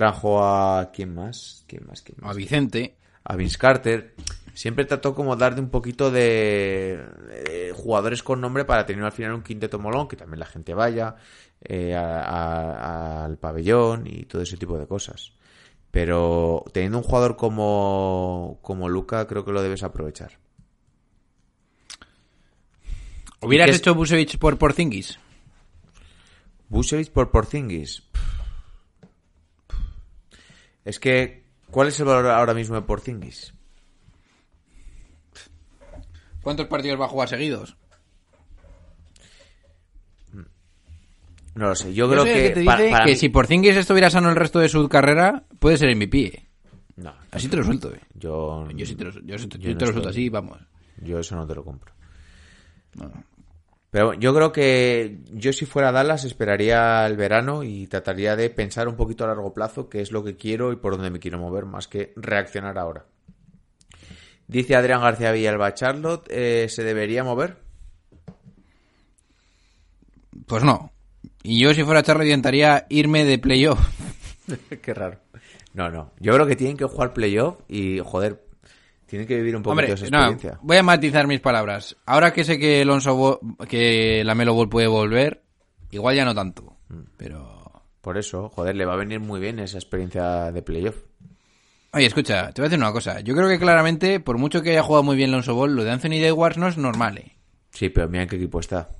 trajo 0.00 0.44
a... 0.44 0.90
¿Quién 0.92 1.14
más? 1.14 1.64
¿Quién 1.66 1.86
más? 1.86 2.02
¿Quién 2.02 2.18
A 2.22 2.26
más? 2.26 2.36
Vicente. 2.36 2.96
a 3.24 3.34
Vince 3.34 3.56
Carter. 3.58 4.14
Siempre 4.52 4.84
trató 4.84 5.14
como 5.14 5.36
dar 5.36 5.54
de 5.54 5.60
un 5.62 5.70
poquito 5.70 6.10
de, 6.10 7.02
de 7.44 7.72
jugadores 7.74 8.22
con 8.22 8.40
nombre 8.40 8.64
para 8.66 8.84
tener 8.86 9.02
al 9.04 9.12
final 9.12 9.32
un 9.34 9.42
quinteto 9.42 9.78
molón, 9.78 10.06
que 10.08 10.16
también 10.16 10.40
la 10.40 10.46
gente 10.46 10.74
vaya 10.74 11.16
eh, 11.62 11.94
a- 11.94 12.22
a- 12.22 13.24
al 13.24 13.38
pabellón 13.38 14.06
y 14.06 14.24
todo 14.24 14.42
ese 14.42 14.56
tipo 14.58 14.78
de 14.78 14.86
cosas. 14.86 15.32
Pero 15.90 16.62
teniendo 16.72 16.98
un 16.98 17.04
jugador 17.04 17.36
como, 17.36 18.58
como 18.62 18.88
Luca, 18.90 19.26
creo 19.26 19.44
que 19.44 19.52
lo 19.52 19.62
debes 19.62 19.82
aprovechar. 19.82 20.32
¿Hubieras 23.40 23.66
¿Y 23.66 23.70
qué 23.70 23.74
es- 23.76 23.80
hecho 23.80 23.94
Busevich 23.94 24.38
por 24.38 24.58
Porzingis? 24.58 25.18
Busevich 26.68 27.10
por 27.12 27.30
Porzingis. 27.30 28.02
Es 30.86 30.98
que, 31.00 31.42
¿cuál 31.70 31.88
es 31.88 31.98
el 32.00 32.06
valor 32.06 32.26
ahora 32.30 32.54
mismo 32.54 32.76
de 32.76 32.82
Porzingis? 32.82 33.52
¿Cuántos 36.42 36.66
partidos 36.68 36.98
va 37.00 37.06
a 37.06 37.08
jugar 37.08 37.28
seguidos? 37.28 37.76
No 41.54 41.68
lo 41.68 41.74
sé. 41.74 41.92
Yo 41.94 42.04
Yo 42.06 42.10
creo 42.12 42.24
que, 42.24 42.52
que 42.54 42.64
para 42.64 43.04
que 43.04 43.10
mí- 43.10 43.16
si 43.16 43.28
Porzingis 43.30 43.76
estuviera 43.76 44.10
sano 44.10 44.28
el 44.28 44.36
resto 44.36 44.58
de 44.60 44.68
su 44.68 44.88
carrera, 44.88 45.44
puede 45.58 45.76
ser 45.78 45.88
MVP. 45.96 46.26
eh. 46.26 46.46
No, 46.96 47.14
Así 47.30 47.48
te 47.48 47.56
lo 47.56 47.64
suelto, 47.64 47.92
eh. 47.94 48.00
yo, 48.14 48.66
Yo 48.74 48.86
sí 48.86 48.94
te 48.94 49.04
lo, 49.04 49.10
yo 49.10 49.20
yo 49.20 49.36
yo 49.36 49.72
no 49.72 49.78
te 49.78 49.86
lo 49.86 49.92
suelto 49.92 50.08
así, 50.10 50.28
vamos. 50.28 50.58
Yo 51.02 51.18
eso 51.18 51.34
no 51.36 51.46
te 51.46 51.54
lo 51.54 51.64
compro. 51.64 51.92
No, 52.94 53.06
no. 53.08 53.24
Pero 53.90 54.14
yo 54.14 54.34
creo 54.34 54.52
que 54.52 55.20
yo 55.32 55.52
si 55.52 55.64
fuera 55.64 55.92
Dallas 55.92 56.24
esperaría 56.24 57.06
el 57.06 57.16
verano 57.16 57.62
y 57.62 57.86
trataría 57.86 58.36
de 58.36 58.50
pensar 58.50 58.88
un 58.88 58.96
poquito 58.96 59.24
a 59.24 59.28
largo 59.28 59.54
plazo 59.54 59.88
qué 59.88 60.00
es 60.00 60.12
lo 60.12 60.24
que 60.24 60.36
quiero 60.36 60.72
y 60.72 60.76
por 60.76 60.94
dónde 60.94 61.10
me 61.10 61.18
quiero 61.18 61.38
mover 61.38 61.64
más 61.64 61.88
que 61.88 62.12
reaccionar 62.16 62.78
ahora. 62.78 63.06
Dice 64.48 64.76
Adrián 64.76 65.00
García 65.00 65.32
Villalba, 65.32 65.74
Charlotte 65.74 66.26
eh, 66.30 66.66
se 66.68 66.84
debería 66.84 67.24
mover. 67.24 67.58
Pues 70.46 70.62
no. 70.62 70.92
Y 71.42 71.60
yo 71.60 71.74
si 71.74 71.82
fuera 71.82 72.02
Charlie 72.02 72.26
intentaría 72.26 72.86
irme 72.88 73.24
de 73.24 73.38
playoff. 73.38 73.80
qué 74.82 74.94
raro. 74.94 75.20
No, 75.74 75.90
no. 75.90 76.12
Yo 76.20 76.32
creo 76.32 76.46
que 76.46 76.56
tienen 76.56 76.76
que 76.76 76.84
jugar 76.84 77.12
playoff 77.12 77.58
y 77.68 77.98
joder, 77.98 78.45
tienen 79.06 79.26
que 79.26 79.36
vivir 79.36 79.56
un 79.56 79.62
poquito 79.62 79.70
Hombre, 79.72 79.92
esa 79.92 80.06
no, 80.10 80.18
experiencia. 80.18 80.58
voy 80.62 80.76
a 80.76 80.82
matizar 80.82 81.26
mis 81.26 81.40
palabras. 81.40 81.96
Ahora 82.06 82.32
que 82.32 82.44
sé 82.44 82.58
que 82.58 82.82
Alonso 82.82 83.40
que 83.68 84.22
la 84.24 84.34
Melo 84.34 84.54
Ball 84.54 84.68
puede 84.68 84.88
volver, 84.88 85.42
igual 85.90 86.16
ya 86.16 86.24
no 86.24 86.34
tanto. 86.34 86.76
Mm. 86.88 87.00
Pero 87.16 87.82
Por 88.00 88.18
eso, 88.18 88.48
joder, 88.48 88.76
le 88.76 88.84
va 88.84 88.94
a 88.94 88.96
venir 88.96 89.20
muy 89.20 89.40
bien 89.40 89.58
esa 89.58 89.78
experiencia 89.78 90.52
de 90.52 90.62
playoff. 90.62 90.96
Oye, 91.92 92.06
escucha, 92.06 92.52
te 92.52 92.60
voy 92.60 92.66
a 92.66 92.68
decir 92.68 92.78
una 92.78 92.92
cosa. 92.92 93.20
Yo 93.20 93.34
creo 93.34 93.48
que 93.48 93.58
claramente, 93.58 94.20
por 94.20 94.38
mucho 94.38 94.60
que 94.62 94.70
haya 94.72 94.82
jugado 94.82 95.02
muy 95.02 95.16
bien 95.16 95.30
Alonso 95.30 95.54
Ball, 95.54 95.74
lo 95.74 95.82
de 95.84 95.92
Anthony 95.92 96.14
Edwards 96.24 96.58
no 96.58 96.68
es 96.68 96.76
normal, 96.76 97.18
eh. 97.18 97.36
Sí, 97.70 97.88
pero 97.88 98.08
mira 98.08 98.24
en 98.24 98.28
qué 98.28 98.36
equipo 98.36 98.60
está. 98.60 98.90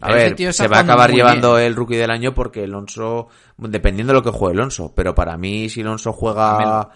A 0.00 0.12
ver, 0.12 0.52
se 0.52 0.68
va 0.68 0.78
a 0.78 0.80
acabar 0.80 1.10
llevando 1.12 1.56
bien. 1.56 1.66
el 1.66 1.76
rookie 1.76 1.96
del 1.96 2.10
año 2.10 2.32
porque 2.34 2.64
Alonso, 2.64 3.28
dependiendo 3.58 4.12
de 4.12 4.18
lo 4.18 4.22
que 4.22 4.30
juegue 4.30 4.58
Alonso, 4.58 4.94
pero 4.94 5.14
para 5.14 5.36
mí 5.36 5.68
si 5.68 5.82
Alonso 5.82 6.12
juega 6.12 6.90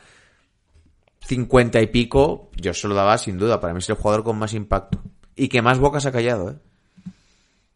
50 1.29 1.81
y 1.83 1.87
pico, 1.89 2.51
yo 2.57 2.73
se 2.73 2.89
lo 2.89 2.95
daba 2.95 3.19
sin 3.19 3.37
duda, 3.37 3.61
para 3.61 3.75
mí 3.75 3.81
es 3.81 3.89
el 3.91 3.97
jugador 3.97 4.25
con 4.25 4.39
más 4.39 4.55
impacto. 4.55 4.99
Y 5.37 5.49
que 5.49 5.61
más 5.61 5.79
bocas 5.79 6.07
ha 6.07 6.13
callado, 6.13 6.51
¿eh? 6.53 6.57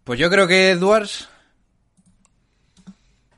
Pues 0.04 0.18
yo 0.18 0.30
creo 0.30 0.48
que 0.48 0.70
Edwards. 0.70 1.28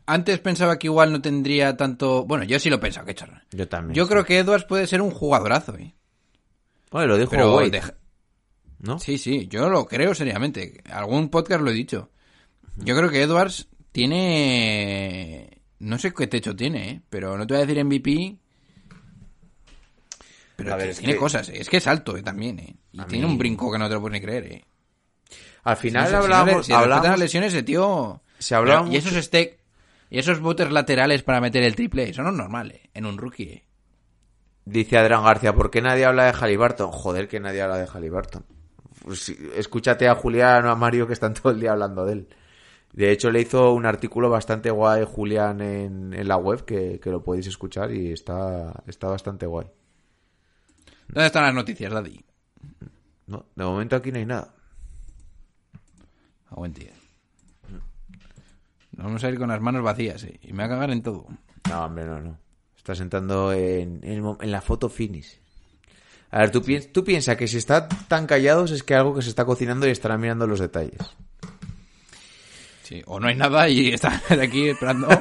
Antes 0.07 0.39
pensaba 0.39 0.79
que 0.79 0.87
igual 0.87 1.13
no 1.13 1.21
tendría 1.21 1.77
tanto. 1.77 2.25
Bueno, 2.25 2.45
yo 2.45 2.59
sí 2.61 2.71
lo 2.71 2.79
pensaba, 2.79 3.07
qué 3.07 3.15
chorra. 3.15 3.45
Yo 3.51 3.67
también. 3.69 3.95
Yo 3.95 4.05
sí. 4.05 4.11
creo 4.11 4.25
que 4.25 4.39
Edwards 4.39 4.65
puede 4.65 4.87
ser 4.87 5.03
un 5.03 5.11
jugadorazo, 5.11 5.77
eh. 5.77 5.95
Oye, 6.91 7.07
lo 7.07 7.17
dijo 7.19 7.31
Pero 7.33 7.57
Wade, 7.57 7.71
deja- 7.71 7.95
¿no? 8.79 8.99
Sí, 9.01 9.19
sí, 9.19 9.49
yo 9.49 9.69
lo 9.69 9.87
creo 9.87 10.15
seriamente. 10.15 10.81
Algún 10.91 11.29
podcast 11.29 11.61
lo 11.63 11.71
he 11.71 11.75
dicho. 11.75 12.11
Yo 12.77 12.97
creo 12.97 13.11
que 13.11 13.23
Edwards 13.23 13.69
tiene... 13.93 15.61
No 15.81 15.99
sé 15.99 16.15
qué 16.15 16.27
techo 16.29 16.55
tiene, 16.55 16.89
¿eh? 16.91 17.03
pero 17.11 17.37
no 17.37 17.47
te 17.47 17.55
voy 17.55 17.63
a 17.63 17.67
decir 17.67 17.85
MVP. 17.85 18.37
Pero 20.57 20.73
A 20.73 20.77
ver, 20.77 20.95
tiene 20.95 21.15
que- 21.15 21.19
cosas, 21.19 21.49
¿eh? 21.49 21.55
es 21.61 21.69
que 21.69 21.79
es 21.79 21.87
alto 21.87 22.17
¿eh? 22.17 22.23
también, 22.23 22.59
¿eh? 22.61 22.77
Y 22.93 23.01
A 23.01 23.07
tiene 23.07 23.27
mí- 23.27 23.33
un 23.33 23.39
brinco 23.39 23.71
que 23.73 23.79
no 23.79 23.89
te 23.89 23.95
lo 23.95 24.01
puedes 24.01 24.13
ni 24.21 24.25
creer, 24.25 24.45
¿eh? 24.47 24.65
Al 25.65 25.77
final 25.77 26.09
si 26.09 26.15
hablábamos, 26.15 26.67
si 26.67 26.73
hablamos- 26.73 27.07
las 27.09 27.19
lesiones, 27.19 27.53
ese 27.53 27.63
tío... 27.63 28.21
Se 28.39 28.55
hablaba 28.55 28.89
Y 28.89 28.97
esos 28.97 29.15
steak... 29.25 29.59
Y 30.11 30.19
esos 30.19 30.39
botes 30.39 30.71
laterales 30.71 31.23
para 31.23 31.41
meter 31.41 31.63
el 31.65 31.75
triple, 31.75 32.09
eso 32.11 32.23
no 32.23 32.29
es 32.31 32.37
normal, 32.37 32.71
¿eh? 32.71 32.91
En 32.95 33.07
un 33.07 33.19
rookie, 33.19 33.45
¿eh? 33.45 33.65
Dice 34.67 34.97
Adrián 34.97 35.25
García, 35.25 35.55
¿por 35.55 35.71
qué 35.71 35.83
nadie 35.83 36.05
habla 36.05 36.27
de 36.27 36.33
Halliburton? 36.33 36.91
Joder, 36.93 37.27
que 37.29 37.41
nadie 37.41 37.63
habla 37.63 37.79
de 37.79 37.87
Halliburton. 37.87 38.45
pues, 39.03 39.29
escúchate 39.57 40.09
a 40.09 40.15
Julián 40.15 40.65
o 40.67 40.71
a 40.71 40.77
Mario 40.77 41.07
que 41.07 41.13
están 41.15 41.35
todo 41.35 41.53
el 41.53 41.61
día 41.61 41.73
hablando 41.73 42.05
de 42.07 42.13
él. 42.13 42.29
De 42.93 43.11
hecho, 43.11 43.31
le 43.31 43.41
hizo 43.41 43.73
un 43.73 43.87
artículo 43.87 44.31
bastante 44.31 44.71
guay 44.71 45.05
Julián 45.05 45.61
en, 45.61 46.15
en 46.15 46.29
la 46.29 46.37
web 46.37 46.65
que, 46.65 47.01
que 47.01 47.11
lo 47.11 47.23
podéis 47.23 47.49
escuchar 47.49 47.91
y 47.93 48.13
está, 48.13 48.73
está 48.87 49.09
bastante 49.09 49.47
guay. 49.47 49.67
¿Dónde 51.09 51.27
están 51.27 51.45
las 51.45 51.55
noticias, 51.55 51.93
Daddy? 51.93 52.25
No, 53.27 53.47
de 53.55 53.65
momento 53.65 53.97
aquí 53.97 54.11
no 54.13 54.19
hay 54.19 54.27
nada. 54.27 54.55
Aguante. 56.51 56.93
Nos 58.93 59.07
vamos 59.07 59.25
a 59.25 59.29
ir 59.29 59.39
con 59.39 59.49
las 59.49 59.61
manos 59.61 59.83
vacías, 59.83 60.23
eh, 60.25 60.39
Y 60.43 60.53
me 60.53 60.59
va 60.63 60.67
a 60.67 60.69
cagar 60.69 60.91
en 60.91 61.03
todo. 61.03 61.27
No, 61.69 61.85
hombre, 61.85 62.05
no, 62.05 62.21
no. 62.21 62.39
Está 62.77 62.95
sentando 62.95 63.53
en, 63.53 64.01
en 64.03 64.51
la 64.51 64.61
foto 64.61 64.89
finish. 64.89 65.41
A 66.31 66.41
ver, 66.41 66.51
tú, 66.51 66.61
piens- 66.63 66.91
tú 66.93 67.03
piensas 67.05 67.37
que 67.37 67.49
si 67.49 67.57
están 67.57 67.89
tan 68.09 68.27
callados 68.27 68.71
es 68.73 68.83
que 68.83 68.95
algo 68.95 69.15
que 69.15 69.23
se 69.23 69.31
está 69.31 69.45
cocinando 69.45 69.87
y 69.87 69.91
estarán 69.91 70.21
mirando 70.21 70.47
los 70.47 70.61
detalles. 70.61 70.99
Sí, 72.83 73.03
o 73.07 73.19
no 73.19 73.29
hay 73.29 73.37
nada 73.37 73.69
y 73.69 73.89
están 73.89 74.21
aquí 74.43 74.69
esperando. 74.69 75.09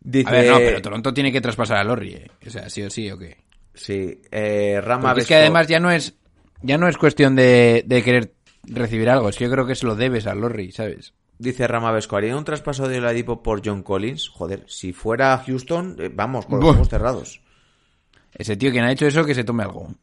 Dice, 0.00 0.28
A 0.28 0.32
ver, 0.32 0.50
no, 0.50 0.56
pero 0.58 0.82
Toronto 0.82 1.12
tiene 1.12 1.30
que 1.30 1.40
traspasar 1.40 1.76
a 1.76 1.84
Lorry, 1.84 2.14
eh. 2.14 2.30
O 2.46 2.50
sea, 2.50 2.70
sí 2.70 2.82
o 2.82 2.90
sí 2.90 3.10
o 3.10 3.18
qué. 3.18 3.36
Sí, 3.74 4.20
eh, 4.30 4.80
Rama 4.82 5.14
es 5.16 5.26
que 5.26 5.36
además 5.36 5.68
ya 5.68 5.78
no 5.78 5.90
es 5.90 6.14
ya 6.62 6.76
no 6.76 6.88
es 6.88 6.96
cuestión 6.98 7.36
de, 7.36 7.84
de 7.86 8.02
querer 8.02 8.34
recibir 8.64 9.08
algo, 9.08 9.28
es 9.28 9.36
que 9.36 9.44
yo 9.44 9.50
creo 9.50 9.66
que 9.66 9.74
se 9.74 9.86
lo 9.86 9.94
debes 9.94 10.26
a 10.26 10.34
Lorry, 10.34 10.72
¿sabes? 10.72 11.14
Dice 11.38 11.66
Rama 11.66 11.90
Vesco, 11.92 12.16
¿haría 12.16 12.36
un 12.36 12.44
traspaso 12.44 12.86
de 12.86 12.98
Oladipo 12.98 13.42
por 13.42 13.62
John 13.64 13.82
Collins? 13.82 14.28
Joder, 14.28 14.64
si 14.66 14.92
fuera 14.92 15.38
Houston, 15.38 15.96
eh, 15.98 16.10
vamos, 16.12 16.44
con 16.44 16.60
los 16.60 16.68
ojos 16.74 16.88
cerrados. 16.90 17.40
Ese 18.34 18.56
tío 18.56 18.70
quien 18.70 18.84
ha 18.84 18.92
hecho 18.92 19.06
eso 19.06 19.24
que 19.24 19.34
se 19.34 19.44
tome 19.44 19.62
algo. 19.62 19.94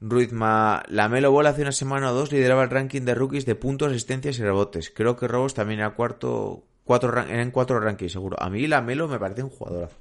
Ruizma, 0.00 0.82
la 0.88 1.08
Melo 1.08 1.32
Ball 1.32 1.46
hace 1.46 1.62
una 1.62 1.72
semana 1.72 2.10
o 2.10 2.14
dos 2.14 2.30
lideraba 2.30 2.64
el 2.64 2.70
ranking 2.70 3.02
de 3.02 3.14
rookies 3.14 3.46
de 3.46 3.54
puntos, 3.54 3.90
asistencias 3.90 4.38
y 4.38 4.42
rebotes. 4.42 4.90
Creo 4.94 5.16
que 5.16 5.26
Robos 5.26 5.54
también 5.54 5.80
era 5.80 5.94
cuarto, 5.94 6.66
cuatro, 6.88 7.10
ran- 7.12 7.30
era 7.30 7.42
en 7.42 7.50
cuatro 7.52 7.78
rankings, 7.78 8.10
seguro. 8.12 8.36
A 8.40 8.50
mí 8.50 8.66
la 8.66 8.80
Melo 8.80 9.06
me 9.06 9.18
parece 9.20 9.42
un 9.44 9.50
jugadorazo. 9.50 9.96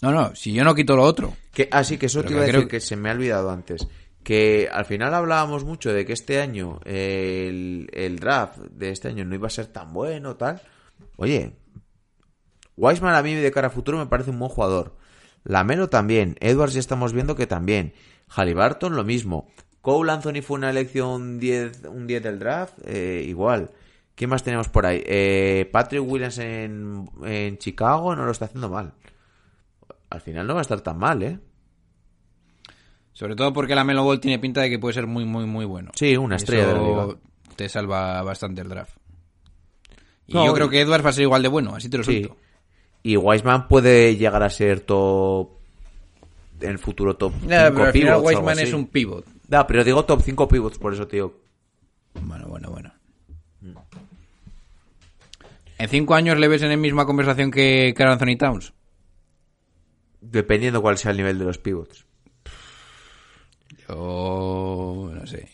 No, 0.00 0.10
no, 0.10 0.34
si 0.34 0.52
yo 0.52 0.64
no 0.64 0.74
quito 0.74 0.96
lo 0.96 1.04
otro. 1.04 1.36
Que, 1.52 1.68
ah, 1.70 1.84
sí, 1.84 1.98
que 1.98 2.06
eso 2.06 2.20
Pero 2.20 2.28
te 2.28 2.34
iba 2.34 2.42
a 2.42 2.46
creo 2.46 2.56
decir 2.60 2.68
que- 2.70 2.76
que 2.78 2.80
se 2.80 2.96
me 2.96 3.10
ha 3.10 3.12
olvidado 3.12 3.50
antes. 3.50 3.86
Que 4.24 4.68
al 4.72 4.84
final 4.86 5.12
hablábamos 5.14 5.64
mucho 5.64 5.92
de 5.92 6.04
que 6.06 6.12
este 6.14 6.40
año 6.40 6.80
eh, 6.84 7.46
el, 7.48 7.88
el 7.92 8.18
draft 8.18 8.58
de 8.58 8.90
este 8.90 9.08
año 9.08 9.24
no 9.24 9.34
iba 9.34 9.46
a 9.48 9.50
ser 9.50 9.66
tan 9.66 9.92
bueno, 9.92 10.36
tal. 10.36 10.60
Oye, 11.16 11.52
Wiseman 12.76 13.14
a 13.14 13.22
mí 13.22 13.34
de 13.34 13.50
cara 13.52 13.66
a 13.68 13.70
futuro 13.70 13.98
me 13.98 14.06
parece 14.06 14.30
un 14.30 14.38
buen 14.38 14.50
jugador. 14.50 14.96
Lamelo 15.44 15.88
también. 15.88 16.36
Edwards 16.40 16.74
ya 16.74 16.80
estamos 16.80 17.12
viendo 17.12 17.34
que 17.36 17.46
también. 17.46 17.92
Halliburton 18.28 18.96
lo 18.96 19.04
mismo. 19.04 19.50
Cole 19.82 20.12
Anthony 20.12 20.42
fue 20.42 20.56
una 20.58 20.70
elección 20.70 21.38
10, 21.40 21.82
un 21.90 22.06
10 22.06 22.22
del 22.22 22.38
draft. 22.38 22.74
eh, 22.86 23.24
igual. 23.26 23.70
¿Qué 24.14 24.26
más 24.26 24.42
tenemos 24.42 24.68
por 24.68 24.86
ahí? 24.86 25.02
Eh, 25.06 25.68
Patrick 25.72 26.02
Williams 26.04 26.38
en, 26.38 27.08
en 27.24 27.58
Chicago 27.58 28.14
no 28.14 28.24
lo 28.24 28.30
está 28.32 28.44
haciendo 28.44 28.68
mal. 28.68 28.92
Al 30.10 30.20
final 30.20 30.46
no 30.46 30.54
va 30.54 30.60
a 30.60 30.62
estar 30.62 30.80
tan 30.82 30.98
mal, 30.98 31.22
¿eh? 31.22 31.38
Sobre 33.12 33.34
todo 33.36 33.52
porque 33.52 33.74
la 33.74 33.84
Melo 33.84 34.04
Ball 34.04 34.20
tiene 34.20 34.38
pinta 34.38 34.60
de 34.62 34.70
que 34.70 34.78
puede 34.78 34.94
ser 34.94 35.06
muy, 35.06 35.24
muy, 35.24 35.46
muy 35.46 35.64
bueno. 35.64 35.90
Sí, 35.94 36.16
una 36.16 36.36
estrella 36.36 36.66
de 36.66 36.72
la 36.74 36.78
eso 36.80 37.06
liga. 37.06 37.18
te 37.56 37.68
salva 37.68 38.22
bastante 38.22 38.60
el 38.62 38.68
draft. 38.68 38.96
Y 40.26 40.34
No, 40.34 40.46
yo 40.46 40.54
creo 40.54 40.68
que 40.70 40.80
Edwards 40.80 41.04
va 41.04 41.10
a 41.10 41.12
ser 41.12 41.22
igual 41.24 41.42
de 41.42 41.48
bueno, 41.48 41.74
así 41.74 41.88
te 41.90 41.98
lo 41.98 42.04
Sí. 42.04 42.22
suelto. 42.22 42.36
Y 43.02 43.16
Wiseman 43.16 43.66
puede 43.68 44.16
llegar 44.16 44.42
a 44.42 44.50
ser 44.50 44.80
top. 44.80 45.50
En 46.60 46.70
el 46.70 46.78
futuro 46.78 47.16
top 47.16 47.32
5 47.40 47.48
Ya, 47.50 47.70
pero 47.72 47.84
al 47.86 47.92
final 47.92 48.14
pivots. 48.20 48.26
Wiseman 48.36 48.58
es 48.60 48.72
un 48.72 48.86
pivot. 48.86 49.26
No, 49.48 49.66
pero 49.66 49.82
digo 49.82 50.04
top 50.04 50.22
5 50.22 50.46
pivots, 50.48 50.78
por 50.78 50.94
eso, 50.94 51.08
tío. 51.08 51.34
Bueno, 52.20 52.46
bueno, 52.46 52.70
bueno. 52.70 52.91
¿En 55.82 55.88
cinco 55.88 56.14
años 56.14 56.38
le 56.38 56.46
ves 56.46 56.62
en 56.62 56.68
la 56.68 56.76
misma 56.76 57.06
conversación 57.06 57.50
que 57.50 57.92
Carl 57.96 58.12
Anthony 58.12 58.36
Towns? 58.38 58.72
Dependiendo 60.20 60.80
cuál 60.80 60.96
sea 60.96 61.10
el 61.10 61.16
nivel 61.16 61.40
de 61.40 61.44
los 61.44 61.58
pivots. 61.58 62.06
Yo 63.88 65.10
no 65.12 65.26
sé. 65.26 65.48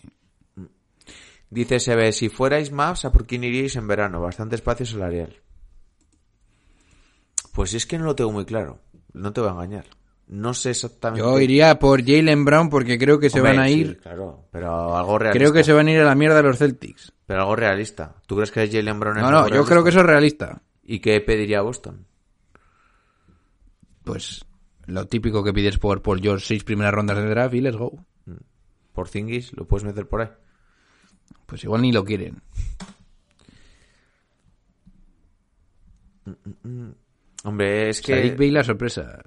Dice 1.49 1.81
SB, 1.81 2.13
si 2.13 2.29
fuerais 2.29 2.71
Maps, 2.71 3.07
¿a 3.07 3.11
por 3.11 3.27
quién 3.27 3.43
iríais 3.43 3.77
en 3.77 3.89
verano? 3.89 4.21
Bastante 4.21 4.57
espacio 4.57 4.85
salarial. 4.85 5.35
Pues 7.55 7.73
es 7.73 7.87
que 7.87 7.97
no 7.97 8.05
lo 8.05 8.15
tengo 8.15 8.31
muy 8.31 8.45
claro. 8.45 8.81
No 9.15 9.33
te 9.33 9.41
voy 9.41 9.49
a 9.49 9.53
engañar. 9.53 9.87
No 10.27 10.53
sé 10.53 10.73
exactamente. 10.73 11.25
Yo 11.25 11.41
iría 11.41 11.79
por 11.79 12.05
Jalen 12.05 12.45
Brown 12.45 12.69
porque 12.69 12.99
creo 12.99 13.19
que 13.19 13.31
se 13.31 13.39
Hombre, 13.39 13.57
van 13.57 13.65
a 13.65 13.69
sí, 13.69 13.81
ir. 13.81 13.99
claro, 13.99 14.47
pero 14.53 14.95
algo 14.95 15.19
realista. 15.19 15.39
Creo 15.39 15.55
que 15.55 15.65
se 15.65 15.73
van 15.73 15.87
a 15.89 15.93
ir 15.93 16.01
a 16.01 16.05
la 16.05 16.15
mierda 16.15 16.43
los 16.43 16.59
Celtics. 16.59 17.15
Pero 17.29 17.43
algo 17.43 17.57
realista. 17.57 18.15
¿Tú 18.27 18.37
crees 18.37 18.51
que 18.51 18.67
Jalen 18.67 18.99
Brown 18.99 19.19
es 19.19 19.23
No, 19.23 19.31
no, 19.31 19.41
yo 19.41 19.49
realista? 19.49 19.69
creo 19.71 19.85
que 19.85 19.91
eso 19.91 20.01
es 20.01 20.07
realista. 20.07 20.63
¿Y 20.83 20.99
qué 21.01 21.21
pediría 21.21 21.61
Boston? 21.61 22.07
Pues 24.03 24.47
lo 24.87 25.07
típico 25.09 25.45
que 25.45 25.53
pides 25.53 25.79
por 25.79 26.01
Paul 26.01 26.23
George, 26.23 26.47
seis 26.47 26.65
primeras 26.65 26.95
rondas 26.95 27.19
de 27.19 27.29
draft 27.29 27.55
y 27.55 27.61
let's 27.61 27.77
go. 27.77 28.03
Por 28.95 29.09
Zingis, 29.09 29.53
lo 29.53 29.67
puedes 29.69 29.85
meter 29.85 30.09
por 30.09 30.23
ahí. 30.23 30.29
Pues 31.45 31.63
igual 31.65 31.83
ni 31.83 31.93
lo 31.93 32.03
quieren. 32.03 32.41
Hombre, 37.45 37.91
es 37.91 38.01
que. 38.01 38.37
La 38.51 38.65
sorpresa. 38.65 39.23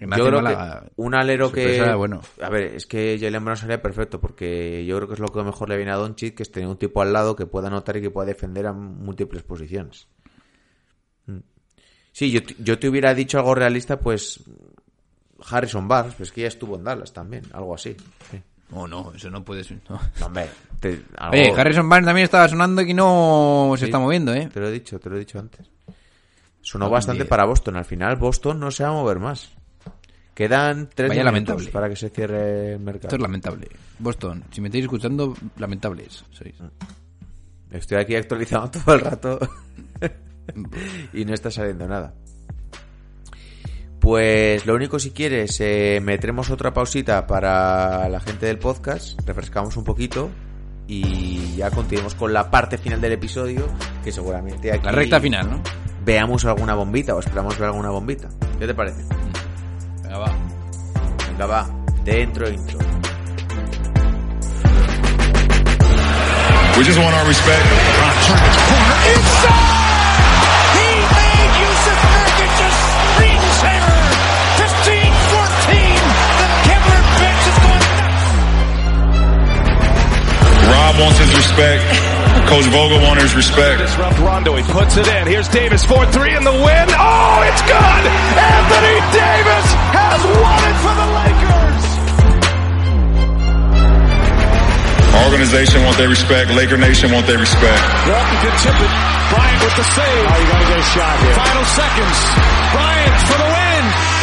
Ignacio 0.00 0.24
yo 0.24 0.30
creo 0.30 0.42
Málaga, 0.42 0.80
que 0.84 0.92
un 0.96 1.14
alero 1.14 1.50
que. 1.52 1.94
bueno. 1.96 2.20
A 2.42 2.48
ver, 2.50 2.74
es 2.74 2.86
que 2.86 3.18
Jalen 3.20 3.44
Brown 3.44 3.56
sería 3.56 3.80
perfecto 3.80 4.20
porque 4.20 4.84
yo 4.86 4.96
creo 4.96 5.08
que 5.08 5.14
es 5.14 5.20
lo 5.20 5.28
que 5.28 5.42
mejor 5.42 5.68
le 5.68 5.76
viene 5.76 5.92
a 5.92 5.96
Doncic, 5.96 6.34
que 6.36 6.42
es 6.42 6.50
tener 6.52 6.68
un 6.68 6.76
tipo 6.76 7.00
al 7.02 7.12
lado 7.12 7.34
que 7.36 7.46
pueda 7.46 7.68
anotar 7.68 7.96
y 7.96 8.02
que 8.02 8.10
pueda 8.10 8.26
defender 8.26 8.66
a 8.66 8.72
múltiples 8.72 9.42
posiciones. 9.42 10.08
Mm. 11.26 11.38
Sí, 12.12 12.30
yo, 12.30 12.42
te- 12.42 12.56
yo 12.58 12.78
te 12.78 12.88
hubiera 12.88 13.14
dicho 13.14 13.38
algo 13.38 13.54
realista, 13.54 13.98
pues. 13.98 14.42
Harrison 15.50 15.86
Barnes, 15.86 16.14
pues 16.14 16.32
que 16.32 16.40
ya 16.42 16.48
estuvo 16.48 16.76
en 16.76 16.84
Dallas 16.84 17.12
también, 17.12 17.44
algo 17.52 17.74
así. 17.74 17.94
Sí. 18.30 18.40
Oh, 18.72 18.88
no, 18.88 19.12
eso 19.14 19.30
no 19.30 19.44
puede 19.44 19.62
ser. 19.64 19.78
no. 19.88 20.00
No, 20.18 20.26
hombre, 20.26 20.48
te, 20.80 21.02
algo- 21.18 21.34
Oye, 21.34 21.52
Harrison 21.54 21.88
Barnes 21.88 22.06
también 22.06 22.24
estaba 22.24 22.48
sonando 22.48 22.80
y 22.82 22.94
no 22.94 23.70
se 23.76 23.80
Sí. 23.80 23.84
está 23.86 23.98
moviendo, 23.98 24.32
¿eh? 24.34 24.48
Te 24.52 24.60
lo 24.60 24.68
he 24.68 24.72
dicho, 24.72 24.98
te 24.98 25.10
lo 25.10 25.16
he 25.16 25.18
dicho 25.20 25.38
antes. 25.38 25.70
Sonó 26.62 26.90
bastante 26.90 27.26
para 27.26 27.44
Boston. 27.44 27.76
Al 27.76 27.84
final, 27.84 28.16
Boston 28.16 28.58
no 28.58 28.70
se 28.72 28.82
va 28.82 28.88
a 28.88 28.92
mover 28.94 29.18
más. 29.20 29.52
Quedan 30.36 30.90
tres 30.94 31.08
Vaya 31.08 31.24
lamentable. 31.24 31.70
para 31.70 31.88
que 31.88 31.96
se 31.96 32.10
cierre 32.10 32.74
el 32.74 32.80
mercado. 32.80 33.06
Esto 33.06 33.16
es 33.16 33.22
lamentable. 33.22 33.70
Boston, 33.98 34.44
si 34.50 34.60
me 34.60 34.68
estáis 34.68 34.84
escuchando, 34.84 35.34
lamentables 35.56 36.26
sois. 36.30 36.54
Estoy 37.70 37.96
aquí 37.96 38.14
actualizando 38.16 38.68
todo 38.84 38.96
el 38.96 39.00
rato 39.00 39.38
y 41.14 41.24
no 41.24 41.32
está 41.32 41.50
saliendo 41.50 41.88
nada. 41.88 42.12
Pues 43.98 44.66
lo 44.66 44.74
único 44.74 44.98
si 44.98 45.12
quieres, 45.12 45.58
eh, 45.60 46.00
meteremos 46.02 46.50
otra 46.50 46.74
pausita 46.74 47.26
para 47.26 48.06
la 48.10 48.20
gente 48.20 48.44
del 48.44 48.58
podcast, 48.58 49.18
refrescamos 49.26 49.78
un 49.78 49.84
poquito 49.84 50.28
y 50.86 51.56
ya 51.56 51.70
continuemos 51.70 52.14
con 52.14 52.34
la 52.34 52.50
parte 52.50 52.76
final 52.76 53.00
del 53.00 53.12
episodio, 53.12 53.66
que 54.04 54.12
seguramente 54.12 54.70
aquí 54.70 54.84
La 54.84 54.92
recta 54.92 55.18
final, 55.18 55.50
¿no? 55.50 55.62
veamos 56.04 56.44
alguna 56.44 56.74
bombita 56.74 57.14
o 57.14 57.20
esperamos 57.20 57.58
ver 57.58 57.68
alguna 57.68 57.88
bombita. 57.88 58.28
¿Qué 58.58 58.66
te 58.66 58.74
parece? 58.74 59.02
Venga, 61.36 61.46
va. 61.48 61.68
Dentro 62.02 62.48
intro. 62.48 62.78
We 66.78 66.82
just 66.82 66.98
want 66.98 67.14
our 67.14 67.26
respect. 67.26 67.62
He 70.72 70.88
made 71.12 71.52
Yusuf 71.60 72.00
Nurkic 72.08 72.56
a 72.56 72.70
screensaver! 73.20 74.00
15-14! 74.64 75.76
The 76.40 76.48
Kevlar 76.64 77.04
bench 77.20 77.44
is 77.52 77.58
going 77.60 77.84
nuts! 78.00 78.24
Rob 80.72 80.94
wants 81.00 81.18
his 81.18 81.32
respect. 81.36 82.15
Coach 82.46 82.66
Vogel 82.70 83.02
wants 83.02 83.22
his 83.22 83.34
respect. 83.34 83.82
Disrupt 83.82 84.18
Rondo. 84.22 84.54
He 84.54 84.62
puts 84.70 84.96
it 84.96 85.06
in. 85.06 85.26
Here's 85.26 85.48
Davis. 85.48 85.84
4-3 85.84 86.38
in 86.38 86.44
the 86.46 86.54
win. 86.54 86.86
Oh, 86.94 87.42
it's 87.42 87.62
good! 87.66 88.02
Anthony 88.38 88.96
Davis 89.10 89.66
has 89.90 90.20
won 90.22 90.62
it 90.62 90.78
for 90.78 90.94
the 90.94 91.08
Lakers! 91.10 91.84
Our 95.16 95.24
organization 95.32 95.82
want 95.82 95.96
their 95.98 96.08
respect. 96.08 96.50
Laker 96.54 96.78
Nation 96.78 97.10
want 97.10 97.26
their 97.26 97.38
respect. 97.38 97.82
Walton 98.06 98.38
can 98.44 98.54
tip 98.62 98.78
it. 98.78 98.92
Bryant 99.32 99.60
with 99.64 99.74
the 99.74 99.86
save. 99.96 100.24
Oh, 100.30 100.38
you 100.38 100.46
gotta 100.46 100.68
get 100.70 100.78
a 100.78 100.88
shot 100.94 101.16
here. 101.18 101.34
Final 101.34 101.66
seconds. 101.66 102.18
Bryant 102.70 103.16
for 103.26 103.38
the 103.42 103.48
win. 103.50 104.15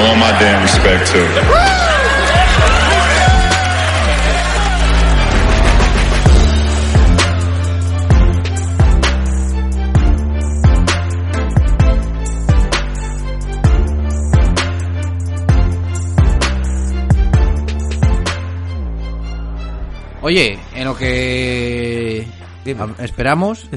I 0.00 0.02
want 0.02 0.18
my. 0.18 0.30
Oye, 20.22 20.58
en 20.76 20.84
lo 20.84 20.96
que 20.96 22.24
esperamos, 23.00 23.68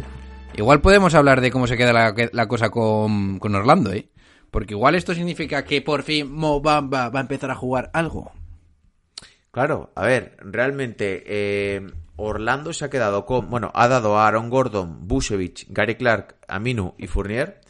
igual 0.56 0.82
podemos 0.82 1.16
hablar 1.16 1.42
de 1.42 1.52
cómo 1.52 1.68
se 1.68 1.76
queda 1.76 1.92
la, 1.92 2.14
la 2.32 2.48
cosa 2.48 2.70
con, 2.70 3.40
con 3.40 3.56
Orlando, 3.56 3.92
¿eh? 3.92 4.13
Porque 4.54 4.76
igual 4.76 4.94
esto 4.94 5.16
significa 5.16 5.66
que 5.66 5.82
por 5.82 6.04
fin 6.04 6.32
Mo 6.32 6.62
Bamba 6.62 7.10
va 7.10 7.20
a 7.20 7.24
empezar 7.24 7.50
a 7.50 7.56
jugar 7.56 7.90
algo. 7.92 8.32
Claro, 9.50 9.92
a 9.96 10.06
ver, 10.06 10.38
realmente 10.42 11.24
eh, 11.26 11.82
Orlando 12.18 12.72
se 12.72 12.86
ha 12.86 12.90
quedado 12.92 13.26
con, 13.26 13.50
bueno, 13.50 13.72
ha 13.74 13.88
dado 13.88 14.16
a 14.16 14.28
Aaron 14.28 14.52
Gordon, 14.52 15.08
Busevich, 15.08 15.66
Gary 15.70 15.96
Clark, 15.96 16.36
Aminu 16.48 16.94
y 17.00 17.08
Fournier 17.08 17.62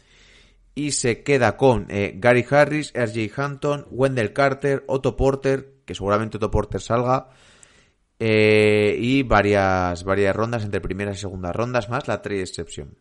y 0.74 0.90
se 0.90 1.22
queda 1.22 1.56
con 1.56 1.86
eh, 1.88 2.12
Gary 2.16 2.44
Harris, 2.50 2.92
RJ 2.92 3.32
Hampton, 3.34 3.86
Wendell 3.90 4.34
Carter, 4.34 4.84
Otto 4.86 5.16
Porter, 5.16 5.76
que 5.86 5.94
seguramente 5.94 6.36
Otto 6.36 6.50
Porter 6.50 6.82
salga, 6.82 7.30
eh, 8.18 8.94
y 9.00 9.22
varias, 9.22 10.04
varias 10.04 10.36
rondas 10.36 10.64
entre 10.64 10.82
primeras 10.82 11.16
y 11.16 11.20
segundas 11.20 11.56
rondas 11.56 11.88
más 11.88 12.08
la 12.08 12.20
trade 12.20 12.42
exception. 12.42 12.94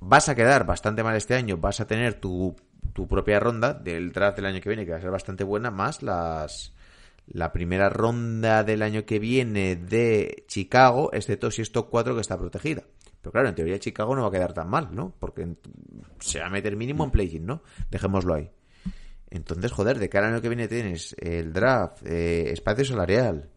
Vas 0.00 0.28
a 0.28 0.34
quedar 0.34 0.66
bastante 0.66 1.04
mal 1.04 1.14
este 1.14 1.34
año, 1.34 1.58
vas 1.58 1.80
a 1.80 1.86
tener 1.86 2.14
tu, 2.14 2.56
tu 2.92 3.08
propia 3.08 3.40
ronda 3.40 3.74
del 3.74 4.12
draft 4.12 4.36
del 4.36 4.46
año 4.46 4.60
que 4.60 4.68
viene, 4.68 4.84
que 4.84 4.92
va 4.92 4.98
a 4.98 5.00
ser 5.00 5.10
bastante 5.10 5.44
buena, 5.44 5.70
más 5.70 6.02
las 6.02 6.72
la 7.26 7.52
primera 7.52 7.88
ronda 7.88 8.64
del 8.64 8.82
año 8.82 9.04
que 9.04 9.18
viene 9.18 9.76
de 9.76 10.44
Chicago, 10.48 11.10
excepto 11.12 11.50
si 11.50 11.62
es 11.62 11.72
top 11.72 11.88
4 11.90 12.14
que 12.14 12.20
está 12.20 12.36
protegida. 12.38 12.82
Pero 13.20 13.32
claro, 13.32 13.48
en 13.48 13.54
teoría 13.54 13.78
Chicago 13.78 14.16
no 14.16 14.22
va 14.22 14.28
a 14.28 14.32
quedar 14.32 14.52
tan 14.52 14.68
mal, 14.68 14.88
¿no? 14.92 15.14
Porque 15.18 15.46
se 16.18 16.40
va 16.40 16.46
a 16.46 16.50
meter 16.50 16.76
mínimo 16.76 17.04
en 17.04 17.10
play-in, 17.10 17.46
¿no? 17.46 17.62
Dejémoslo 17.90 18.34
ahí. 18.34 18.50
Entonces, 19.30 19.72
joder, 19.72 19.98
de 19.98 20.08
cara 20.08 20.26
al 20.26 20.34
año 20.34 20.42
que 20.42 20.48
viene 20.48 20.68
tienes 20.68 21.16
el 21.18 21.52
draft, 21.52 22.04
eh, 22.04 22.50
espacio 22.52 22.84
salarial. 22.84 23.48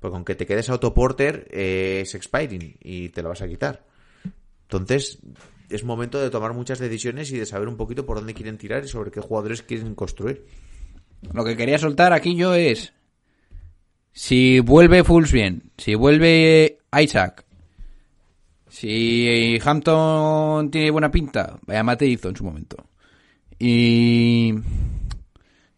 Porque 0.00 0.16
aunque 0.16 0.34
te 0.34 0.46
quedes 0.46 0.70
autoporter, 0.70 1.48
eh, 1.50 2.00
es 2.02 2.14
expiring 2.14 2.76
y 2.80 3.08
te 3.10 3.22
lo 3.22 3.28
vas 3.28 3.42
a 3.42 3.48
quitar. 3.48 3.84
Entonces, 4.62 5.18
es 5.72 5.84
momento 5.84 6.20
de 6.20 6.30
tomar 6.30 6.52
muchas 6.54 6.78
decisiones 6.78 7.32
y 7.32 7.38
de 7.38 7.46
saber 7.46 7.68
un 7.68 7.76
poquito 7.76 8.04
por 8.06 8.16
dónde 8.18 8.34
quieren 8.34 8.58
tirar 8.58 8.84
y 8.84 8.88
sobre 8.88 9.10
qué 9.10 9.20
jugadores 9.20 9.62
quieren 9.62 9.94
construir. 9.94 10.46
Lo 11.32 11.44
que 11.44 11.56
quería 11.56 11.78
soltar 11.78 12.12
aquí 12.12 12.36
yo 12.36 12.54
es 12.54 12.92
si 14.12 14.60
vuelve 14.60 15.04
Fulls 15.04 15.32
bien, 15.32 15.70
si 15.78 15.94
vuelve 15.94 16.78
Isaac, 17.00 17.44
si 18.68 19.58
Hampton 19.64 20.70
tiene 20.70 20.90
buena 20.90 21.10
pinta, 21.10 21.58
vaya 21.66 21.82
mate 21.82 22.06
hizo 22.06 22.28
en 22.28 22.36
su 22.36 22.44
momento. 22.44 22.76
Y 23.58 24.54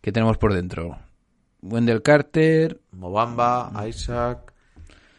¿qué 0.01 0.12
tenemos 0.12 0.38
por 0.38 0.55
dentro? 0.55 0.99
Wendell 1.62 2.03
Carter, 2.03 2.80
Mobamba, 2.92 3.72
Isaac. 3.88 4.53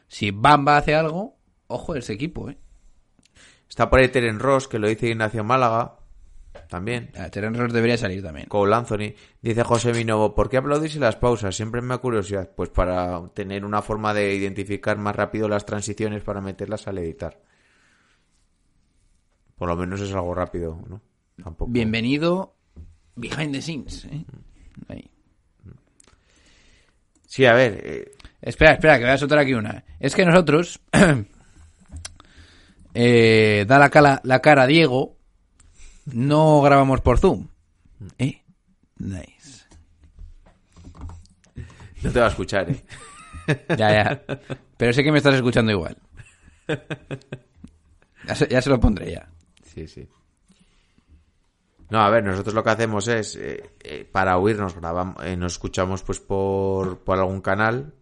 si 0.07 0.32
Bamba 0.32 0.78
hace 0.78 0.95
algo, 0.95 1.36
ojo 1.67 1.95
ese 1.95 2.13
equipo, 2.13 2.49
eh. 2.49 2.57
Está 3.70 3.89
por 3.89 3.99
ahí 3.99 4.07
Teren 4.09 4.39
Ross, 4.39 4.68
que 4.68 4.80
lo 4.80 4.88
dice 4.88 5.07
Ignacio 5.09 5.43
Málaga. 5.43 5.97
También. 6.70 7.11
A 7.18 7.30
Terence 7.30 7.59
Ross 7.59 7.74
debería 7.74 7.97
salir 7.97 8.24
también. 8.24 8.47
Cole 8.47 8.74
Anthony. 8.74 9.13
Dice 9.41 9.63
José 9.63 9.93
Minovo, 9.93 10.34
¿por 10.34 10.49
qué 10.49 10.57
aplaudís 10.57 10.95
en 10.95 11.01
las 11.01 11.16
pausas? 11.16 11.55
Siempre 11.55 11.82
me 11.82 11.89
da 11.89 11.97
curiosidad. 11.99 12.49
Pues 12.55 12.70
para 12.70 13.28
tener 13.34 13.66
una 13.66 13.82
forma 13.82 14.13
de 14.13 14.34
identificar 14.34 14.97
más 14.97 15.16
rápido 15.16 15.47
las 15.49 15.66
transiciones 15.66 16.24
para 16.24 16.41
meterlas 16.41 16.88
al 16.88 16.97
editar. 16.97 17.39
Por 19.57 19.68
lo 19.70 19.76
menos 19.76 20.01
es 20.01 20.13
algo 20.13 20.34
rápido, 20.34 20.82
¿no? 20.88 21.01
Tampoco. 21.43 21.72
Bienvenido 21.72 22.55
behind 23.16 23.53
the 23.53 23.61
scenes, 23.61 24.05
eh. 24.05 24.26
Ahí. 24.88 25.09
Sí, 27.28 27.45
a 27.45 27.53
ver. 27.53 27.82
eh, 27.84 28.11
Espera, 28.41 28.74
espera, 28.74 28.97
que 28.97 29.03
voy 29.05 29.13
a 29.13 29.18
soltar 29.18 29.39
aquí 29.39 29.53
una. 29.53 29.84
Es 29.99 30.16
que 30.16 30.26
nosotros. 30.26 30.80
eh, 32.96 33.66
da 33.68 33.78
la, 33.78 33.89
cala- 33.89 34.22
la 34.24 34.41
cara 34.41 34.64
a 34.64 34.68
Diego. 34.68 35.18
No 36.06 36.62
grabamos 36.62 37.02
por 37.02 37.20
Zoom. 37.20 37.48
¿Eh? 38.18 38.41
Nice. 38.98 39.66
no 42.04 42.12
te 42.12 42.20
va 42.20 42.26
a 42.28 42.30
escuchar, 42.30 42.70
¿eh? 42.70 42.84
Ya, 43.78 43.91
ya. 43.91 44.24
Pero 44.78 44.93
sé 44.93 45.04
que 45.04 45.12
me 45.12 45.18
estás 45.20 45.36
escuchando 45.36 45.72
igual. 45.72 45.98
Ya 48.28 48.36
se, 48.36 48.48
ya 48.48 48.62
se 48.62 48.70
lo 48.70 48.80
pondré 48.80 49.12
ya. 49.12 49.30
Sí, 49.64 49.88
sí. 49.88 50.08
No, 51.89 52.00
a 52.02 52.10
ver, 52.10 52.24
nosotros 52.24 52.56
lo 52.56 52.64
que 52.64 52.70
hacemos 52.72 53.08
es, 53.08 53.36
eh, 53.36 53.64
eh, 53.84 54.10
para 54.12 54.38
oírnos, 54.39 54.76
grabamos, 54.76 55.24
eh, 55.24 55.38
nos 55.38 55.54
escuchamos 55.54 56.02
pues 56.02 56.20
por, 56.20 56.98
por 57.00 57.20
algún 57.20 57.41
canal. 57.41 57.93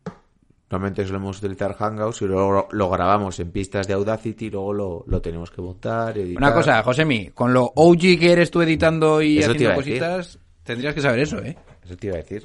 Normalmente 0.73 1.05
solemos 1.05 1.37
utilizar 1.37 1.75
Hangouts 1.75 2.23
y 2.23 2.25
luego 2.25 2.67
lo 2.71 2.89
grabamos 2.89 3.39
en 3.39 3.51
pistas 3.51 3.87
de 3.87 3.93
Audacity 3.93 4.47
y 4.47 4.49
luego 4.49 4.73
lo, 4.73 5.03
lo 5.05 5.21
tenemos 5.21 5.51
que 5.51 5.61
montar 5.61 6.17
editar. 6.17 6.41
Una 6.41 6.51
cosa, 6.51 6.81
Josemi, 6.81 7.27
con 7.29 7.53
lo 7.53 7.71
OG 7.75 7.99
que 8.19 8.31
eres 8.31 8.49
tú 8.49 8.59
editando 8.63 9.21
y 9.21 9.37
Eso 9.37 9.51
haciendo 9.51 9.75
cositas, 9.75 10.39
tendrías 10.63 10.95
que 10.95 11.01
saber 11.01 11.19
eso, 11.19 11.37
¿eh? 11.43 11.55
Eso 11.85 11.95
te 11.95 12.07
iba 12.07 12.15
a 12.15 12.21
decir. 12.21 12.43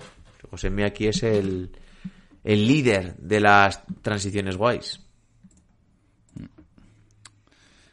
José 0.51 0.68
Mí 0.68 0.83
aquí 0.83 1.07
es 1.07 1.22
el, 1.22 1.70
el 2.45 2.68
líder 2.68 3.16
de 3.16 3.41
las 3.41 3.83
transiciones 4.03 4.59
guays. 4.59 5.01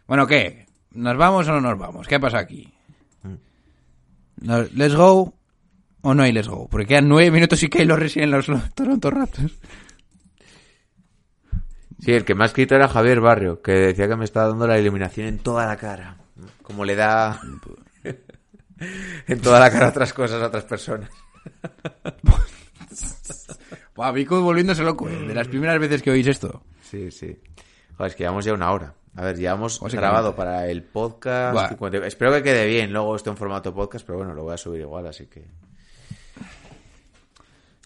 Bueno, 0.05 0.27
¿qué? 0.27 0.65
¿Nos 0.91 1.15
vamos 1.17 1.47
o 1.47 1.53
no 1.53 1.61
nos 1.61 1.79
vamos? 1.79 2.07
¿Qué 2.07 2.19
pasa 2.19 2.39
aquí? 2.39 2.73
¿Nos- 4.41 4.73
¿Let's 4.73 4.95
go 4.95 5.33
o 6.01 6.13
no 6.13 6.23
hay 6.23 6.33
let's 6.33 6.49
go? 6.49 6.67
Porque 6.67 6.87
quedan 6.87 7.07
nueve 7.07 7.31
minutos 7.31 7.63
y 7.63 7.69
Keylor 7.69 7.97
reside 7.99 8.25
en 8.25 8.31
los 8.31 8.47
Toronto 8.75 9.09
Raptors. 9.09 9.53
Sí, 12.05 12.13
el 12.13 12.23
que 12.23 12.35
me 12.35 12.43
ha 12.43 12.45
escrito 12.45 12.75
era 12.75 12.87
Javier 12.87 13.19
Barrio, 13.19 13.63
que 13.63 13.71
decía 13.71 14.07
que 14.07 14.15
me 14.15 14.25
estaba 14.25 14.49
dando 14.49 14.67
la 14.67 14.77
iluminación 14.77 15.25
en 15.25 15.39
toda 15.39 15.65
la 15.65 15.75
cara. 15.75 16.17
Como 16.61 16.85
le 16.85 16.95
da 16.95 17.41
en 19.27 19.41
toda 19.41 19.59
la 19.59 19.71
cara 19.71 19.87
otras 19.87 20.13
cosas 20.13 20.39
a 20.39 20.45
otras 20.45 20.65
personas. 20.65 21.09
Buah, 23.95 24.11
Vico 24.11 24.39
volviéndose 24.39 24.83
loco, 24.83 25.09
¿eh? 25.09 25.17
De 25.27 25.33
las 25.33 25.47
primeras 25.47 25.79
veces 25.79 26.03
que 26.03 26.11
oís 26.11 26.27
esto. 26.27 26.61
Sí, 26.79 27.09
sí. 27.09 27.39
Joder, 27.97 28.11
es 28.11 28.15
que 28.15 28.23
llevamos 28.23 28.45
ya 28.45 28.53
una 28.53 28.71
hora. 28.71 28.93
A 29.15 29.23
ver, 29.23 29.37
llevamos 29.37 29.79
José 29.79 29.97
grabado 29.97 30.35
para 30.35 30.67
el 30.67 30.83
podcast. 30.83 31.53
Buah. 31.53 31.69
50. 31.69 32.05
Espero 32.05 32.31
que 32.33 32.43
quede 32.43 32.67
bien 32.67 32.93
luego 32.93 33.15
esto 33.15 33.31
en 33.31 33.37
formato 33.37 33.73
podcast, 33.73 34.05
pero 34.05 34.19
bueno, 34.19 34.35
lo 34.35 34.43
voy 34.43 34.53
a 34.53 34.57
subir 34.57 34.81
igual, 34.81 35.07
así 35.07 35.25
que... 35.25 35.43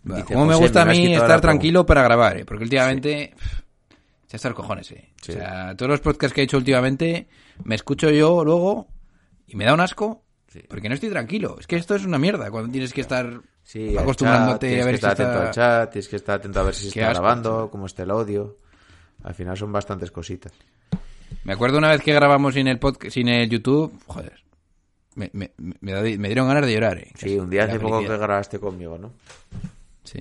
Buah, 0.03 0.17
Dice, 0.17 0.33
Como 0.33 0.45
me 0.45 0.55
gusta 0.55 0.81
a 0.81 0.85
mí 0.85 1.15
estar 1.15 1.39
tranquilo 1.39 1.85
para 1.85 2.03
grabar, 2.03 2.39
¿eh? 2.39 2.43
Porque 2.43 2.65
últimamente... 2.65 3.33
Ya 4.29 4.35
está 4.35 4.47
el 4.47 4.53
cojones, 4.53 4.91
¿eh? 4.91 5.09
Sí. 5.21 5.31
O 5.31 5.35
sea, 5.35 5.75
todos 5.75 5.89
los 5.89 6.01
podcasts 6.01 6.33
que 6.33 6.41
he 6.41 6.43
hecho 6.43 6.57
últimamente 6.57 7.27
me 7.63 7.75
escucho 7.75 8.09
yo 8.11 8.43
luego 8.45 8.87
y 9.47 9.55
me 9.55 9.65
da 9.65 9.73
un 9.73 9.81
asco 9.81 10.23
Sí. 10.47 10.61
porque 10.67 10.87
no 10.89 10.95
estoy 10.95 11.09
tranquilo. 11.09 11.57
Es 11.59 11.67
que 11.67 11.75
esto 11.75 11.93
es 11.95 12.05
una 12.05 12.17
mierda 12.17 12.49
cuando 12.49 12.71
tienes 12.71 12.91
que 12.93 13.01
estar 13.01 13.39
Sí, 13.63 13.95
acostumbrándote 13.97 14.67
chat, 14.67 14.69
tienes 14.69 14.83
a 14.83 14.85
ver 14.85 14.95
que 14.95 15.01
si 15.01 15.05
estar 15.07 15.11
atento 15.11 15.43
está... 15.43 15.47
al 15.47 15.53
chat, 15.83 15.91
tienes 15.91 16.07
que 16.09 16.15
estar 16.15 16.35
atento 16.39 16.59
a 16.59 16.63
ver 16.63 16.73
si 16.75 16.81
se 16.83 16.87
está 16.99 17.11
asco, 17.11 17.21
grabando, 17.21 17.49
tío. 17.63 17.69
cómo 17.71 17.85
está 17.85 18.03
el 18.03 18.11
audio. 18.11 18.57
Al 19.23 19.33
final 19.35 19.57
son 19.57 19.71
bastantes 19.71 20.09
cositas. 20.11 20.51
Me 21.43 21.53
acuerdo 21.53 21.77
una 21.77 21.89
vez 21.89 22.01
que 22.01 22.13
grabamos 22.13 22.55
sin 22.55 22.67
el 22.67 22.79
podcast, 22.79 23.13
sin 23.13 23.27
el 23.27 23.47
YouTube, 23.49 23.93
joder. 24.07 24.43
Me, 25.15 25.29
me, 25.33 25.51
me, 25.57 26.17
me 26.17 26.27
dieron 26.27 26.47
ganas 26.47 26.65
de 26.65 26.73
llorar, 26.73 26.97
¿eh? 26.97 27.11
Sí, 27.15 27.37
un 27.37 27.49
día 27.49 27.65
hace 27.65 27.79
poco 27.79 27.99
que 27.99 28.07
grabaste 28.07 28.57
conmigo, 28.59 28.97
¿no? 28.97 29.11
Sí. 30.03 30.19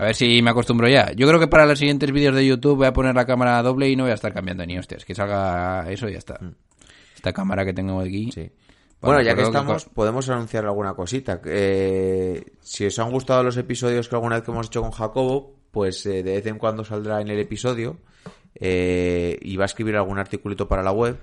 A 0.00 0.04
ver 0.04 0.14
si 0.14 0.40
me 0.40 0.48
acostumbro 0.48 0.88
ya. 0.88 1.12
Yo 1.12 1.28
creo 1.28 1.38
que 1.38 1.46
para 1.46 1.66
los 1.66 1.78
siguientes 1.78 2.10
vídeos 2.10 2.34
de 2.34 2.46
YouTube 2.46 2.78
voy 2.78 2.86
a 2.86 2.92
poner 2.94 3.14
la 3.14 3.26
cámara 3.26 3.62
doble 3.62 3.86
y 3.86 3.96
no 3.96 4.04
voy 4.04 4.12
a 4.12 4.14
estar 4.14 4.32
cambiando 4.32 4.64
ni 4.64 4.78
hostias. 4.78 5.04
Que 5.04 5.14
salga 5.14 5.84
eso 5.90 6.08
y 6.08 6.12
ya 6.12 6.18
está. 6.18 6.40
Esta 7.14 7.34
cámara 7.34 7.66
que 7.66 7.74
tengo 7.74 8.00
aquí. 8.00 8.28
Mm. 8.28 8.30
Sí. 8.30 8.50
Bueno, 9.02 9.20
ya 9.20 9.34
que 9.34 9.42
estamos, 9.42 9.84
podemos 9.84 10.26
anunciar 10.30 10.64
alguna 10.64 10.94
cosita. 10.94 11.42
Eh, 11.44 12.42
si 12.62 12.86
os 12.86 12.98
han 12.98 13.10
gustado 13.10 13.42
los 13.42 13.58
episodios 13.58 14.08
que 14.08 14.14
alguna 14.14 14.36
vez 14.36 14.44
que 14.46 14.50
hemos 14.50 14.68
hecho 14.68 14.80
con 14.80 14.90
Jacobo, 14.90 15.60
pues 15.70 16.06
eh, 16.06 16.22
de 16.22 16.32
vez 16.32 16.46
en 16.46 16.56
cuando 16.56 16.82
saldrá 16.82 17.20
en 17.20 17.28
el 17.28 17.38
episodio 17.38 17.98
eh, 18.54 19.38
y 19.42 19.54
va 19.58 19.64
a 19.64 19.66
escribir 19.66 19.96
algún 19.96 20.18
articulito 20.18 20.66
para 20.66 20.82
la 20.82 20.92
web. 20.92 21.18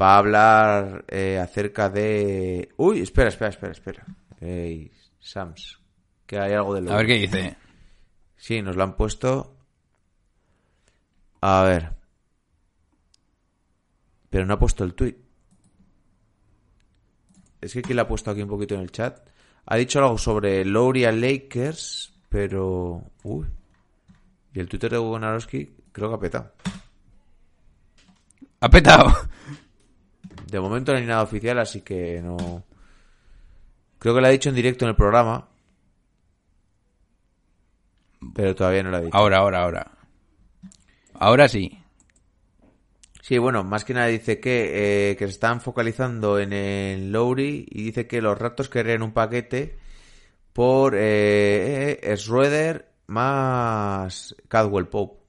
Va 0.00 0.14
a 0.14 0.18
hablar 0.18 1.04
eh, 1.08 1.40
acerca 1.40 1.90
de... 1.90 2.68
Uy, 2.76 3.00
espera, 3.00 3.30
espera, 3.30 3.50
espera, 3.50 3.72
espera. 3.72 4.06
Sams, 5.18 5.80
que 6.24 6.38
hay 6.38 6.52
algo 6.52 6.72
de 6.72 6.82
lo... 6.82 6.92
A 6.92 6.98
ver 6.98 7.06
qué 7.06 7.14
dice. 7.14 7.56
Sí, 8.46 8.62
nos 8.62 8.76
lo 8.76 8.84
han 8.84 8.94
puesto. 8.94 9.56
A 11.40 11.64
ver. 11.64 11.96
Pero 14.30 14.46
no 14.46 14.54
ha 14.54 14.58
puesto 14.60 14.84
el 14.84 14.94
tweet. 14.94 15.16
Es 17.60 17.72
que 17.72 17.82
quien 17.82 17.96
le 17.96 18.02
ha 18.02 18.06
puesto 18.06 18.30
aquí 18.30 18.42
un 18.42 18.48
poquito 18.48 18.76
en 18.76 18.82
el 18.82 18.92
chat. 18.92 19.18
Ha 19.64 19.74
dicho 19.74 19.98
algo 19.98 20.16
sobre 20.16 20.64
Lauria 20.64 21.10
Lakers, 21.10 22.14
pero. 22.28 23.02
Uy. 23.24 23.48
Y 24.54 24.60
el 24.60 24.68
Twitter 24.68 24.92
de 24.92 24.98
Gonarowski 24.98 25.74
creo 25.90 26.10
que 26.10 26.14
ha 26.14 26.20
petado. 26.20 26.52
Ha 28.60 28.70
petado. 28.70 29.12
De 30.46 30.60
momento 30.60 30.92
no 30.92 30.98
hay 30.98 31.04
nada 31.04 31.24
oficial, 31.24 31.58
así 31.58 31.80
que 31.80 32.22
no. 32.22 32.62
Creo 33.98 34.14
que 34.14 34.20
lo 34.20 34.26
ha 34.28 34.30
dicho 34.30 34.50
en 34.50 34.54
directo 34.54 34.84
en 34.84 34.90
el 34.90 34.96
programa. 34.96 35.48
Pero 38.34 38.54
todavía 38.54 38.82
no 38.82 38.90
lo 38.90 38.96
ha 38.96 39.00
dicho. 39.00 39.16
Ahora, 39.16 39.38
ahora, 39.38 39.62
ahora. 39.62 39.90
Ahora 41.14 41.48
sí. 41.48 41.78
Sí, 43.22 43.38
bueno, 43.38 43.64
más 43.64 43.84
que 43.84 43.92
nada 43.94 44.06
dice 44.06 44.38
que, 44.38 45.10
eh, 45.10 45.16
que 45.16 45.26
se 45.26 45.32
están 45.32 45.60
focalizando 45.60 46.38
en 46.38 46.52
el 46.52 47.10
Lowry 47.10 47.66
y 47.68 47.82
dice 47.82 48.06
que 48.06 48.22
los 48.22 48.38
Raptors 48.38 48.68
querrían 48.68 49.02
un 49.02 49.12
paquete 49.12 49.78
por 50.52 50.94
eh, 50.94 51.98
eh, 52.02 52.16
Schroeder 52.16 52.88
más 53.08 54.36
Cadwell 54.48 54.86
Pope. 54.86 55.22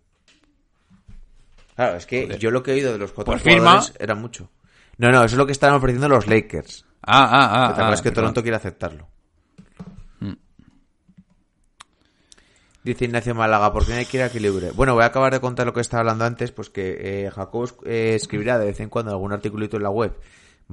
Claro, 1.75 1.97
es 1.97 2.05
que 2.05 2.37
yo 2.39 2.51
lo 2.51 2.61
que 2.61 2.71
he 2.71 2.75
oído 2.75 2.93
de 2.93 2.99
los 2.99 3.11
cuatro 3.11 3.33
Pues 3.33 3.43
firma. 3.43 3.83
era 3.99 4.15
mucho. 4.15 4.49
No, 4.97 5.09
no, 5.09 5.17
eso 5.17 5.35
es 5.35 5.37
lo 5.37 5.45
que 5.45 5.51
están 5.51 5.73
ofreciendo 5.73 6.09
los 6.09 6.27
Lakers. 6.27 6.85
Ah, 7.01 7.27
ah, 7.31 7.49
ah. 7.51 7.67
¿Te 7.67 7.73
acuerdas 7.81 7.99
ah, 7.99 8.03
que 8.03 8.09
perdón. 8.09 8.23
Toronto 8.23 8.41
quiere 8.41 8.57
aceptarlo? 8.57 9.07
Dice 12.87 13.05
Ignacio 13.05 13.35
Málaga, 13.35 13.71
¿por 13.73 13.85
qué 13.85 13.91
no 13.91 13.97
hay 13.99 14.05
que 14.05 14.17
ir 14.17 14.23
a 14.23 14.27
equilibrio? 14.27 14.73
Bueno, 14.73 14.93
voy 14.93 15.03
a 15.03 15.07
acabar 15.07 15.33
de 15.33 15.39
contar 15.41 15.65
lo 15.65 15.73
que 15.73 15.81
estaba 15.81 16.01
hablando 16.01 16.25
antes, 16.25 16.51
pues 16.51 16.69
que 16.69 17.25
eh, 17.25 17.31
Jacob 17.31 17.69
eh, 17.85 18.13
escribirá 18.15 18.57
de 18.57 18.65
vez 18.67 18.79
en 18.79 18.89
cuando 18.89 19.11
algún 19.11 19.33
articulito 19.33 19.77
en 19.77 19.83
la 19.83 19.89
web. 19.89 20.13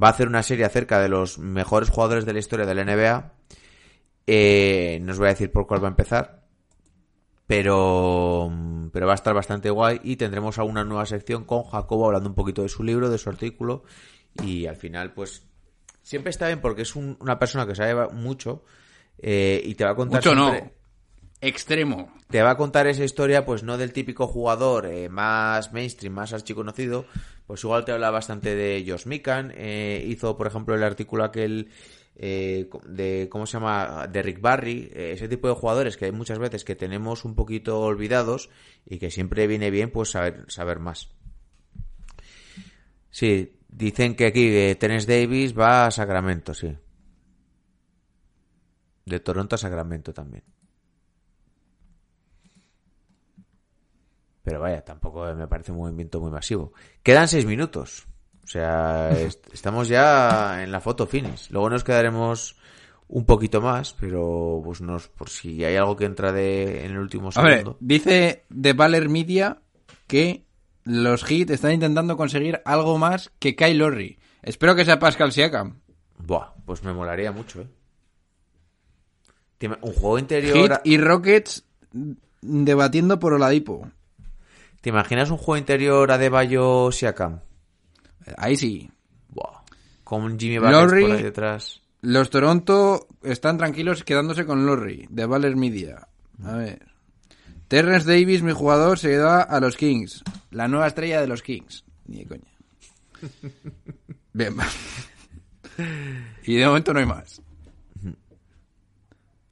Va 0.00 0.08
a 0.08 0.10
hacer 0.10 0.28
una 0.28 0.42
serie 0.42 0.64
acerca 0.64 1.00
de 1.00 1.08
los 1.08 1.38
mejores 1.38 1.88
jugadores 1.90 2.24
de 2.24 2.32
la 2.32 2.38
historia 2.38 2.66
de 2.66 2.74
la 2.74 2.84
NBA. 2.84 3.32
Eh, 4.26 4.98
no 5.02 5.12
os 5.12 5.18
voy 5.18 5.26
a 5.26 5.30
decir 5.30 5.50
por 5.52 5.66
cuál 5.66 5.82
va 5.82 5.88
a 5.88 5.90
empezar. 5.90 6.44
Pero, 7.46 8.50
pero 8.92 9.06
va 9.06 9.12
a 9.12 9.16
estar 9.16 9.34
bastante 9.34 9.68
guay 9.68 10.00
y 10.02 10.16
tendremos 10.16 10.58
alguna 10.58 10.82
nueva 10.84 11.04
sección 11.04 11.44
con 11.44 11.64
Jacobo 11.64 12.06
hablando 12.06 12.28
un 12.30 12.34
poquito 12.34 12.62
de 12.62 12.70
su 12.70 12.82
libro, 12.82 13.10
de 13.10 13.18
su 13.18 13.28
artículo 13.28 13.84
y 14.42 14.64
al 14.66 14.76
final 14.76 15.12
pues 15.12 15.46
siempre 16.02 16.30
está 16.30 16.46
bien 16.46 16.62
porque 16.62 16.82
es 16.82 16.96
un- 16.96 17.18
una 17.20 17.38
persona 17.38 17.66
que 17.66 17.74
sabe 17.74 18.08
mucho 18.14 18.64
eh, 19.18 19.60
y 19.62 19.74
te 19.74 19.84
va 19.84 19.90
a 19.90 19.94
contar 19.94 20.20
Mucho 20.24 20.34
no. 20.34 20.52
Extremo. 21.44 22.10
te 22.30 22.42
va 22.42 22.52
a 22.52 22.56
contar 22.56 22.86
esa 22.86 23.04
historia, 23.04 23.44
pues 23.44 23.62
no 23.62 23.76
del 23.76 23.92
típico 23.92 24.26
jugador 24.26 24.86
eh, 24.86 25.08
más 25.10 25.72
mainstream, 25.72 26.14
más 26.14 26.32
archiconocido, 26.32 27.04
pues 27.46 27.62
igual 27.64 27.84
te 27.84 27.92
habla 27.92 28.10
bastante 28.10 28.54
de 28.54 28.84
Josh 28.86 29.06
Mikan, 29.06 29.52
eh, 29.54 30.02
hizo 30.06 30.36
por 30.36 30.46
ejemplo 30.46 30.74
el 30.74 30.82
artículo 30.82 31.22
aquel 31.22 31.68
eh, 32.16 32.70
de, 32.86 33.28
¿cómo 33.30 33.46
se 33.46 33.58
llama?, 33.58 34.06
de 34.06 34.22
Rick 34.22 34.40
Barry, 34.40 34.90
eh, 34.94 35.12
ese 35.12 35.28
tipo 35.28 35.48
de 35.48 35.54
jugadores 35.54 35.96
que 35.96 36.06
hay 36.06 36.12
muchas 36.12 36.38
veces 36.38 36.64
que 36.64 36.76
tenemos 36.76 37.24
un 37.24 37.34
poquito 37.34 37.80
olvidados 37.80 38.48
y 38.86 38.98
que 38.98 39.10
siempre 39.10 39.46
viene 39.46 39.70
bien 39.70 39.90
pues 39.90 40.12
saber, 40.12 40.44
saber 40.48 40.78
más. 40.78 41.10
Sí, 43.10 43.58
dicen 43.68 44.16
que 44.16 44.26
aquí 44.26 44.74
Terence 44.76 45.06
Davis 45.06 45.56
va 45.56 45.86
a 45.86 45.90
Sacramento, 45.90 46.54
sí. 46.54 46.74
De 49.04 49.20
Toronto 49.20 49.56
a 49.56 49.58
Sacramento 49.58 50.14
también. 50.14 50.53
Pero 54.44 54.60
vaya, 54.60 54.84
tampoco 54.84 55.24
me 55.34 55.48
parece 55.48 55.72
un 55.72 55.78
movimiento 55.78 56.20
muy 56.20 56.30
masivo. 56.30 56.72
Quedan 57.02 57.26
seis 57.26 57.44
minutos. 57.46 58.06
O 58.44 58.46
sea, 58.46 59.10
est- 59.18 59.52
estamos 59.52 59.88
ya 59.88 60.62
en 60.62 60.70
la 60.70 60.80
foto 60.80 61.06
finish. 61.06 61.50
Luego 61.50 61.70
nos 61.70 61.82
quedaremos 61.82 62.56
un 63.08 63.24
poquito 63.26 63.60
más, 63.60 63.94
pero 63.98 64.60
pues 64.64 64.80
nos, 64.80 65.08
por 65.08 65.28
si 65.30 65.64
hay 65.64 65.76
algo 65.76 65.96
que 65.96 66.04
entra 66.04 66.30
de 66.32 66.84
en 66.84 66.92
el 66.92 66.98
último 66.98 67.30
ver, 67.34 67.58
segundo. 67.58 67.76
dice 67.80 68.44
The 68.54 68.72
Baller 68.74 69.08
Media 69.08 69.62
que 70.06 70.44
los 70.84 71.24
Heat 71.24 71.50
están 71.50 71.72
intentando 71.72 72.16
conseguir 72.16 72.60
algo 72.66 72.98
más 72.98 73.30
que 73.38 73.56
Kyle 73.56 73.78
Lowry. 73.78 74.18
Espero 74.42 74.74
que 74.74 74.84
sea 74.84 74.98
Pascal 74.98 75.32
Siakam. 75.32 75.80
Buah, 76.18 76.52
pues 76.66 76.82
me 76.84 76.92
molaría 76.92 77.32
mucho, 77.32 77.62
¿eh? 77.62 77.68
Un 79.80 79.92
juego 79.94 80.18
interior. 80.18 80.54
Heat 80.56 80.80
y 80.84 80.98
Rockets 80.98 81.64
debatiendo 82.42 83.18
por 83.18 83.32
Oladipo. 83.32 83.88
¿Te 84.84 84.90
imaginas 84.90 85.30
un 85.30 85.38
juego 85.38 85.56
interior 85.56 86.12
a 86.12 86.18
Debayo 86.18 86.92
Siakam? 86.92 87.40
Ahí 88.36 88.54
sí. 88.54 88.90
Buah. 89.30 89.62
Con 90.04 90.38
Jimmy 90.38 90.56
Lowry- 90.58 91.00
por 91.08 91.12
ahí 91.16 91.22
detrás. 91.22 91.80
Los 92.02 92.28
Toronto 92.28 93.06
están 93.22 93.56
tranquilos 93.56 94.04
quedándose 94.04 94.44
con 94.44 94.66
Lowry, 94.66 95.06
de 95.08 95.24
Baller 95.24 95.56
Media. 95.56 96.06
A 96.44 96.52
ver. 96.56 96.86
Terrence 97.66 98.06
Davis, 98.06 98.42
mi 98.42 98.52
jugador, 98.52 98.98
se 98.98 99.16
da 99.16 99.40
a 99.40 99.58
los 99.58 99.74
Kings. 99.78 100.22
La 100.50 100.68
nueva 100.68 100.86
estrella 100.88 101.22
de 101.22 101.28
los 101.28 101.40
Kings. 101.40 101.82
Ni 102.04 102.18
de 102.18 102.26
coña. 102.26 102.52
Bien. 104.34 104.54
va. 104.58 104.66
y 106.42 106.56
de 106.56 106.66
momento 106.66 106.92
no 106.92 107.00
hay 107.00 107.06
más. 107.06 107.40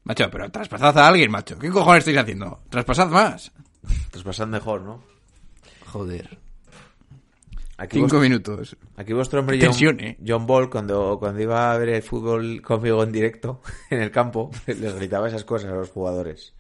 Macho, 0.05 0.29
pero 0.31 0.51
traspasad 0.51 0.99
a 0.99 1.09
alguien, 1.09 1.31
macho. 1.31 1.59
¿Qué 1.59 1.71
cojones 1.71 2.01
estáis 2.01 2.19
haciendo? 2.19 2.61
Traspasad 2.69 3.09
más. 3.09 3.51
Traspasan 4.11 4.51
mejor, 4.51 4.83
¿no? 4.83 5.12
Joder. 5.93 6.39
Aquí 7.79 7.97
Cinco 7.99 8.17
vos- 8.17 8.23
minutos. 8.23 8.77
Aquí 8.97 9.13
vuestro 9.13 9.41
hombre 9.41 9.57
John, 9.59 9.67
tensión, 9.71 10.01
¿eh? 10.01 10.17
John 10.27 10.47
Ball, 10.47 10.71
cuando, 10.71 11.17
cuando 11.19 11.41
iba 11.43 11.73
a 11.73 11.79
ver 11.79 11.89
el 11.91 12.03
fútbol 12.03 12.63
conmigo 12.63 13.03
en 13.03 13.13
directo, 13.13 13.61
en 13.91 14.01
el 14.03 14.11
campo, 14.11 14.51
les 14.67 14.95
gritaba 14.95 15.29
esas 15.29 15.45
cosas 15.45 15.71
a 15.73 15.75
los 15.75 15.91
jugadores. 15.91 16.55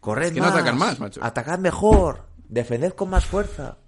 Corred 0.00 0.26
Es 0.26 0.32
que 0.32 0.40
no 0.40 0.46
atacan 0.46 0.76
más, 0.78 0.98
macho. 1.00 1.20
Atacad 1.22 1.58
mejor, 1.58 2.24
defended 2.48 2.92
con 2.92 3.10
más 3.10 3.24
fuerza. 3.24 3.78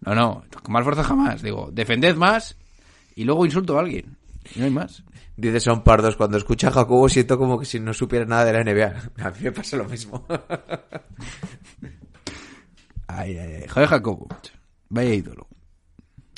No, 0.00 0.14
no. 0.14 0.44
Con 0.62 0.72
más 0.72 0.84
fuerza 0.84 1.04
jamás. 1.04 1.42
Digo, 1.42 1.68
defended 1.72 2.16
más 2.16 2.56
y 3.14 3.24
luego 3.24 3.44
insulto 3.44 3.76
a 3.76 3.80
alguien. 3.80 4.16
Y 4.54 4.58
no 4.60 4.64
hay 4.66 4.70
más. 4.70 5.02
Dice 5.36 5.58
Son 5.60 5.82
Pardos, 5.82 6.16
cuando 6.16 6.36
escucha 6.36 6.68
a 6.68 6.72
Jacobo 6.72 7.08
siento 7.08 7.38
como 7.38 7.58
que 7.58 7.64
si 7.66 7.80
no 7.80 7.92
supiera 7.94 8.24
nada 8.24 8.44
de 8.44 8.52
la 8.52 8.62
NBA. 8.64 9.10
A 9.26 9.30
mí 9.30 9.36
me 9.42 9.52
pasa 9.52 9.76
lo 9.76 9.84
mismo. 9.84 10.26
Ay, 13.18 13.36
ay, 13.38 13.64
Jacobo. 13.68 14.28
Vaya 14.88 15.14
ídolo. 15.14 15.46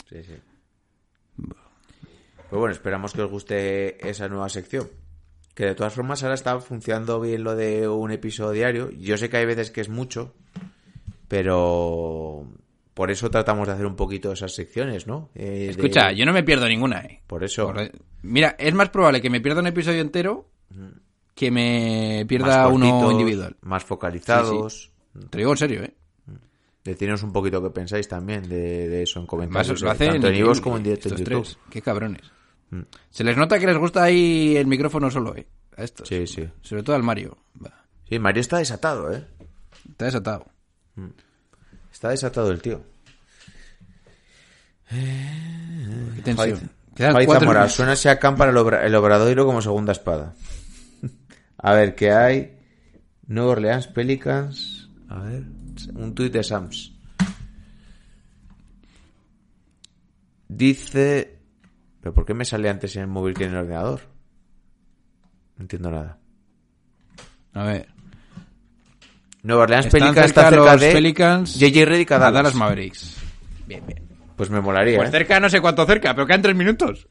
Sí, 0.09 0.23
sí. 0.23 0.35
Pues 1.37 2.59
bueno, 2.61 2.73
esperamos 2.73 3.13
que 3.15 3.23
os 3.23 3.31
guste 3.31 4.09
esa 4.09 4.29
nueva 4.29 4.49
sección. 4.49 4.89
Que 5.55 5.65
de 5.67 5.75
todas 5.75 5.93
formas 5.95 6.23
ahora 6.23 6.35
está 6.35 6.59
funcionando 6.61 7.21
bien 7.21 7.45
lo 7.45 7.55
de 7.57 7.89
un 7.89 8.11
episodio 8.11 8.53
diario. 8.53 8.91
Yo 8.91 9.17
sé 9.17 9.29
que 9.31 9.39
hay 9.39 9.47
veces 9.47 9.71
que 9.71 9.81
es 9.83 9.89
mucho, 9.89 10.35
pero 11.29 12.47
por 12.95 13.11
eso 13.11 13.31
tratamos 13.31 13.67
de 13.69 13.75
hacer 13.75 13.87
un 13.87 13.97
poquito 13.97 14.33
esas 14.33 14.55
secciones, 14.55 15.07
¿no? 15.07 15.31
Eh, 15.35 15.45
de- 15.45 15.71
Escucha, 15.71 16.13
yo 16.13 16.25
no 16.27 16.33
me 16.33 16.43
pierdo 16.43 16.69
ninguna, 16.69 17.01
eh. 17.01 17.23
Por 17.27 17.45
eso, 17.45 17.67
Por- 17.73 17.91
Mira, 18.23 18.55
es 18.59 18.73
más 18.75 18.91
probable 18.91 19.21
que 19.21 19.31
me 19.31 19.41
pierda 19.41 19.61
un 19.61 19.67
episodio 19.67 20.01
entero 20.01 20.49
que 21.35 21.51
me 21.51 22.25
pierda 22.29 22.69
uno 22.69 22.87
cortitos, 22.91 23.13
individual. 23.13 23.57
más 23.63 23.83
focalizados. 23.85 24.93
Te 25.31 25.39
digo 25.39 25.53
en 25.53 25.57
serio, 25.59 25.83
eh. 25.83 25.95
Decidnos 26.85 27.23
un 27.23 27.33
poquito 27.33 27.63
qué 27.63 27.71
pensáis 27.71 28.09
también 28.09 28.49
de, 28.49 28.89
de 28.89 29.03
eso 29.05 29.21
en 29.21 29.27
comentarios. 29.27 29.81
Lo 29.83 29.91
hacen 29.91 30.13
tanto 30.13 30.29
en 30.29 30.35
iVoox 30.35 30.61
como 30.61 30.77
en 30.79 30.83
directo 30.83 31.09
en 31.11 31.17
YouTube. 31.17 31.43
tres. 31.45 31.59
Qué 31.71 31.81
cabrones. 31.83 32.23
Mm. 32.71 32.81
Se 33.11 33.23
les 33.23 33.37
nota 33.37 33.59
que 33.59 33.67
les 33.67 33.77
gusta 33.79 34.03
ahí 34.03 34.57
el 34.57 34.67
micrófono 34.67 35.11
solo, 35.11 35.37
eh. 35.37 35.47
A 35.77 35.85
estos. 35.85 36.09
Sí, 36.09 36.27
sí. 36.27 36.49
Sobre 36.61 36.83
todo 36.83 36.97
al 36.97 37.03
Mario. 37.03 37.37
Va, 37.65 37.73
Sí, 38.09 38.19
Mario 38.19 38.41
está 38.41 38.59
desatado, 38.59 39.13
¿eh? 39.13 39.25
está 39.91 40.05
desatado. 40.07 40.47
Está 41.93 42.09
desatado 42.11 42.51
el 42.51 42.61
tío. 42.61 42.83
Qué 44.91 46.23
tensión. 46.23 46.71
Zamora, 46.97 47.69
suena 47.69 47.97
Siakam 47.97 48.37
para 48.37 48.51
el, 48.51 48.57
obra- 48.59 48.85
el 48.85 48.95
Obradoiro 48.95 49.47
como 49.47 49.63
segunda 49.63 49.93
espada. 49.93 50.35
A 51.59 51.73
ver, 51.75 51.95
¿qué 51.95 52.11
hay? 52.13 52.59
Nueva 53.27 53.53
Orleans 53.53 53.87
Pelicans. 53.87 54.91
A 55.09 55.21
ver, 55.21 55.45
un 55.95 56.15
tuit 56.15 56.33
de 56.33 56.43
Sams. 56.43 56.93
Dice... 60.49 61.39
¿Pero 62.01 62.13
por 62.15 62.27
qué 62.27 62.35
me 62.35 62.45
sale 62.45 62.69
antes 62.69 62.97
en 62.97 63.03
el 63.03 63.09
móvil 63.09 63.35
que 63.35 63.45
en 63.45 63.53
el 63.53 63.59
ordenador? 63.59 64.01
No 65.57 65.63
entiendo 65.63 65.91
nada. 65.91 66.19
A 67.53 67.65
ver. 67.65 67.89
Nueva 69.43 69.63
Orleans 69.63 69.87
Están 69.87 70.01
Pelicans 70.01 70.27
cerca 70.27 70.41
está 70.41 70.51
cerca 70.51 70.73
los 70.73 70.81
de 70.81 70.93
Pelicans 70.93 71.59
JJ 71.59 71.85
Redick 71.85 72.13
a 72.13 72.17
a 72.17 72.19
Dallas. 72.19 72.35
Dallas 72.35 72.55
Mavericks. 72.55 73.17
Bien, 73.67 73.87
bien. 73.87 74.03
Pues 74.37 74.51
me 74.51 74.61
molaría, 74.61 74.97
Pues 74.97 75.09
¿eh? 75.09 75.13
cerca 75.13 75.39
no 75.39 75.49
sé 75.49 75.61
cuánto 75.61 75.87
cerca, 75.87 76.15
pero 76.15 76.27
quedan 76.27 76.43
tres 76.43 76.57
minutos. 76.57 77.07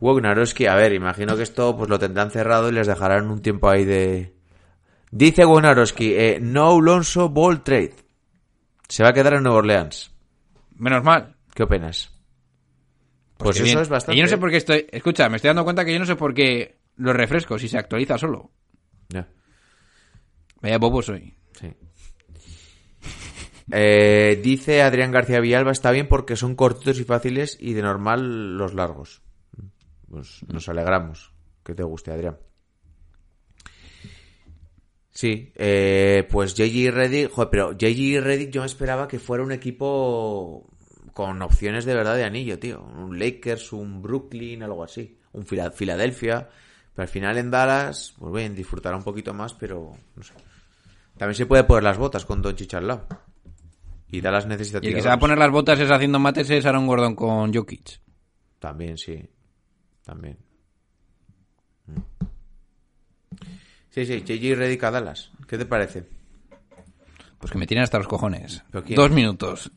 Wognarowski, 0.00 0.66
a 0.66 0.74
ver, 0.74 0.92
imagino 0.92 1.36
que 1.36 1.42
esto 1.42 1.76
pues 1.76 1.88
lo 1.88 1.98
tendrán 1.98 2.30
cerrado 2.30 2.68
y 2.68 2.72
les 2.72 2.86
dejarán 2.86 3.30
un 3.30 3.40
tiempo 3.40 3.70
ahí 3.70 3.84
de... 3.84 4.35
Dice 5.10 5.44
Wognarowski, 5.44 6.14
eh, 6.14 6.38
no 6.40 6.76
Alonso 6.78 7.28
Ball 7.28 7.62
Trade. 7.62 7.94
Se 8.88 9.02
va 9.02 9.10
a 9.10 9.12
quedar 9.12 9.34
en 9.34 9.42
Nueva 9.44 9.58
Orleans. 9.58 10.12
Menos 10.76 11.02
mal. 11.02 11.36
¿Qué 11.54 11.62
opinas? 11.62 12.12
Pues 13.36 13.56
qué 13.56 13.62
eso 13.62 13.72
bien. 13.72 13.78
es 13.80 13.88
bastante. 13.88 14.14
Y 14.14 14.18
yo 14.18 14.24
no 14.24 14.28
sé 14.30 14.38
por 14.38 14.50
qué 14.50 14.56
estoy... 14.56 14.86
Escucha, 14.90 15.28
me 15.28 15.36
estoy 15.36 15.48
dando 15.48 15.64
cuenta 15.64 15.84
que 15.84 15.92
yo 15.92 15.98
no 15.98 16.06
sé 16.06 16.16
por 16.16 16.34
qué 16.34 16.78
lo 16.96 17.12
refresco 17.12 17.58
si 17.58 17.68
se 17.68 17.78
actualiza 17.78 18.18
solo. 18.18 18.50
Ya, 19.08 19.28
Vaya 20.60 20.78
bobo 20.78 21.02
soy. 21.02 21.34
sí. 21.58 21.72
Eh, 23.72 24.40
dice 24.44 24.80
Adrián 24.80 25.10
García 25.10 25.40
Villalba, 25.40 25.72
está 25.72 25.90
bien 25.90 26.06
porque 26.06 26.36
son 26.36 26.54
cortitos 26.54 27.00
y 27.00 27.04
fáciles 27.04 27.56
y 27.60 27.74
de 27.74 27.82
normal 27.82 28.56
los 28.56 28.74
largos. 28.74 29.22
Pues 30.08 30.44
nos 30.46 30.68
alegramos 30.68 31.32
que 31.64 31.74
te 31.74 31.82
guste, 31.82 32.12
Adrián. 32.12 32.38
Sí, 35.16 35.50
eh, 35.54 36.28
pues 36.30 36.52
JG 36.54 36.90
Reddick, 36.92 37.30
joder, 37.30 37.48
pero 37.48 37.72
JG 37.72 38.20
Reddick 38.20 38.50
yo 38.50 38.60
me 38.60 38.66
esperaba 38.66 39.08
que 39.08 39.18
fuera 39.18 39.42
un 39.42 39.50
equipo 39.50 40.68
con 41.14 41.40
opciones 41.40 41.86
de 41.86 41.94
verdad 41.94 42.16
de 42.16 42.24
anillo, 42.24 42.58
tío. 42.58 42.82
Un 42.82 43.18
Lakers, 43.18 43.72
un 43.72 44.02
Brooklyn, 44.02 44.62
algo 44.62 44.84
así. 44.84 45.18
Un 45.32 45.46
Fila- 45.46 45.70
Filadelfia. 45.70 46.46
Pero 46.94 47.02
al 47.04 47.08
final 47.08 47.38
en 47.38 47.50
Dallas, 47.50 48.14
pues 48.18 48.30
bien, 48.34 48.54
disfrutará 48.54 48.94
un 48.94 49.04
poquito 49.04 49.32
más, 49.32 49.54
pero 49.54 49.92
no 50.16 50.22
sé. 50.22 50.34
También 51.16 51.34
se 51.34 51.46
puede 51.46 51.64
poner 51.64 51.84
las 51.84 51.96
botas 51.96 52.26
con 52.26 52.42
Doncic 52.42 52.74
al 52.74 52.86
lado. 52.88 53.06
Y 54.10 54.20
Dallas 54.20 54.46
necesita 54.46 54.80
Y 54.82 54.88
el 54.88 54.94
que 54.96 55.00
se 55.00 55.08
va 55.08 55.14
a 55.14 55.18
poner 55.18 55.38
las 55.38 55.50
botas 55.50 55.80
es 55.80 55.90
haciendo 55.90 56.18
mates 56.18 56.50
es 56.50 56.66
Aaron 56.66 56.86
Gordon 56.86 57.14
con 57.14 57.54
Jokic. 57.54 58.00
También, 58.58 58.98
sí. 58.98 59.18
También. 60.04 60.36
Sí, 63.96 64.04
sí, 64.04 64.20
JG 64.20 64.58
Reddick 64.58 64.84
a 64.84 64.90
Dallas. 64.90 65.30
¿Qué 65.48 65.56
te 65.56 65.64
parece? 65.64 66.04
Pues 67.38 67.50
que 67.50 67.56
me 67.56 67.66
tienen 67.66 67.82
hasta 67.82 67.96
los 67.96 68.06
cojones. 68.06 68.62
Dos 68.70 69.10
minutos. 69.10 69.72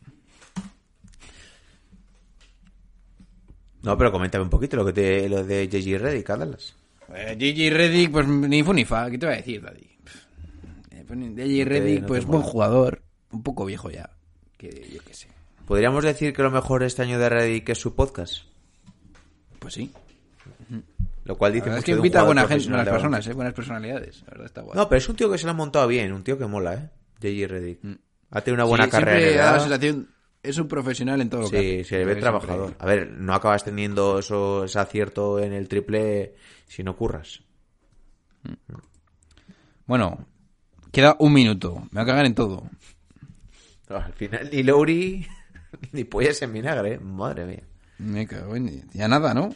No, 3.81 3.97
pero 3.97 4.11
coméntame 4.11 4.43
un 4.43 4.49
poquito 4.49 4.75
lo 4.75 4.85
que 4.85 4.91
te, 4.91 5.29
lo 5.29 5.45
de 5.45 5.69
JG 5.69 5.97
Reddick 5.97 6.29
a 6.31 6.35
Dallas. 6.35 6.75
Eh, 7.15 7.37
JJ 7.39 7.73
Reddick, 7.73 8.11
pues 8.11 8.27
ni 8.27 8.61
fu 8.61 8.73
ni 8.73 8.83
fa. 8.83 9.09
¿Qué 9.09 9.17
te 9.17 9.25
voy 9.25 9.35
a 9.35 9.37
decir, 9.37 9.61
Daddy? 9.61 9.89
Eh, 10.91 11.05
pues, 11.07 11.17
JJ 11.17 11.63
Reddick, 11.65 12.01
no 12.01 12.07
te 12.07 12.07
pues 12.09 12.25
mola. 12.25 12.39
buen 12.39 12.51
jugador. 12.51 13.01
Un 13.31 13.41
poco 13.41 13.63
viejo 13.63 13.89
ya. 13.89 14.09
Que 14.57 14.89
yo 14.93 15.01
qué 15.01 15.13
sé. 15.13 15.29
¿Podríamos 15.65 16.03
decir 16.03 16.33
que 16.33 16.43
lo 16.43 16.51
mejor 16.51 16.83
este 16.83 17.03
año 17.03 17.19
de 17.19 17.29
Reddick 17.29 17.69
es 17.69 17.77
su 17.77 17.95
podcast? 17.95 18.39
Pues 19.59 19.75
sí. 19.75 19.93
Lo 21.29 21.37
cual 21.37 21.53
dice 21.53 21.65
verdad 21.65 21.77
es 21.77 21.83
mucho 21.83 21.85
que 21.93 21.97
invita 21.97 22.21
a 22.21 22.23
buena 22.23 22.47
gente, 22.47 22.67
buenas 22.69 22.89
personas, 22.89 23.27
eh, 23.27 23.33
buenas 23.33 23.53
personalidades. 23.53 24.21
La 24.25 24.31
verdad 24.31 24.45
está 24.47 24.61
guay. 24.61 24.75
No, 24.75 24.89
pero 24.89 24.97
es 24.97 25.07
un 25.09 25.15
tío 25.15 25.31
que 25.31 25.37
se 25.37 25.45
lo 25.45 25.51
ha 25.51 25.53
montado 25.53 25.87
bien, 25.87 26.11
un 26.11 26.23
tío 26.23 26.37
que 26.39 26.47
mola, 26.47 26.73
¿eh? 26.73 26.89
JG 27.21 27.47
Reddick. 27.47 27.79
Ha 28.31 28.41
tenido 28.41 28.55
una 28.55 28.63
buena 28.63 28.85
Mm. 28.85 28.89
Sí, 28.89 28.91
carrera. 28.91 29.59
siempre. 29.59 30.05
Es 30.41 30.57
un 30.57 30.67
profesional 30.67 31.21
en 31.21 31.29
todo 31.29 31.41
lo 31.41 31.49
que 31.51 31.83
Sí, 31.83 31.89
se 31.89 32.03
ve 32.05 32.15
trabajador. 32.15 32.73
A 32.79 32.85
ver, 32.85 33.11
no 33.11 33.33
acabas 33.35 33.63
teniendo 33.63 34.17
eso, 34.19 34.63
ese 34.63 34.79
acierto 34.79 35.39
en 35.39 35.53
el 35.53 35.67
triple 35.67 36.33
si 36.65 36.81
no 36.81 36.95
curras. 36.95 37.41
Bueno, 39.85 40.25
queda 40.91 41.15
un 41.19 41.33
minuto. 41.33 41.83
Me 41.91 41.97
va 41.99 42.01
a 42.03 42.05
cagar 42.05 42.25
en 42.25 42.35
todo. 42.35 42.63
No, 43.89 43.97
al 43.97 44.13
final 44.13 44.49
ni 44.51 44.63
Lowry 44.63 45.27
ni 45.91 46.03
pollas 46.05 46.41
en 46.41 46.53
vinagre, 46.53 46.93
¿eh? 46.93 46.99
madre 46.99 47.45
mía. 47.45 47.63
Me 47.97 48.25
cago 48.25 48.55
en... 48.55 48.89
Ya 48.93 49.07
nada, 49.07 49.33
¿no? 49.33 49.53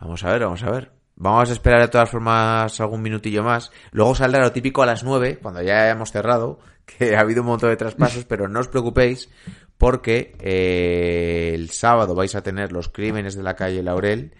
Vamos 0.00 0.24
a 0.24 0.32
ver, 0.32 0.40
vamos 0.42 0.62
a 0.62 0.70
ver. 0.70 0.92
Vamos 1.16 1.50
a 1.50 1.52
esperar 1.52 1.82
de 1.82 1.88
todas 1.88 2.08
formas 2.08 2.80
algún 2.80 3.02
minutillo 3.02 3.42
más. 3.42 3.70
Luego 3.92 4.14
saldrá 4.14 4.42
lo 4.42 4.52
típico 4.52 4.82
a 4.82 4.86
las 4.86 5.04
9, 5.04 5.38
cuando 5.42 5.60
ya 5.60 5.84
hayamos 5.84 6.10
cerrado, 6.10 6.58
que 6.86 7.14
ha 7.14 7.20
habido 7.20 7.42
un 7.42 7.48
montón 7.48 7.70
de 7.70 7.76
traspasos, 7.76 8.24
pero 8.24 8.48
no 8.48 8.60
os 8.60 8.68
preocupéis 8.68 9.28
porque 9.76 10.34
eh, 10.40 11.52
el 11.54 11.70
sábado 11.70 12.14
vais 12.14 12.34
a 12.34 12.42
tener 12.42 12.72
los 12.72 12.88
crímenes 12.88 13.34
de 13.34 13.42
la 13.42 13.56
calle 13.56 13.82
Laurel 13.82 14.34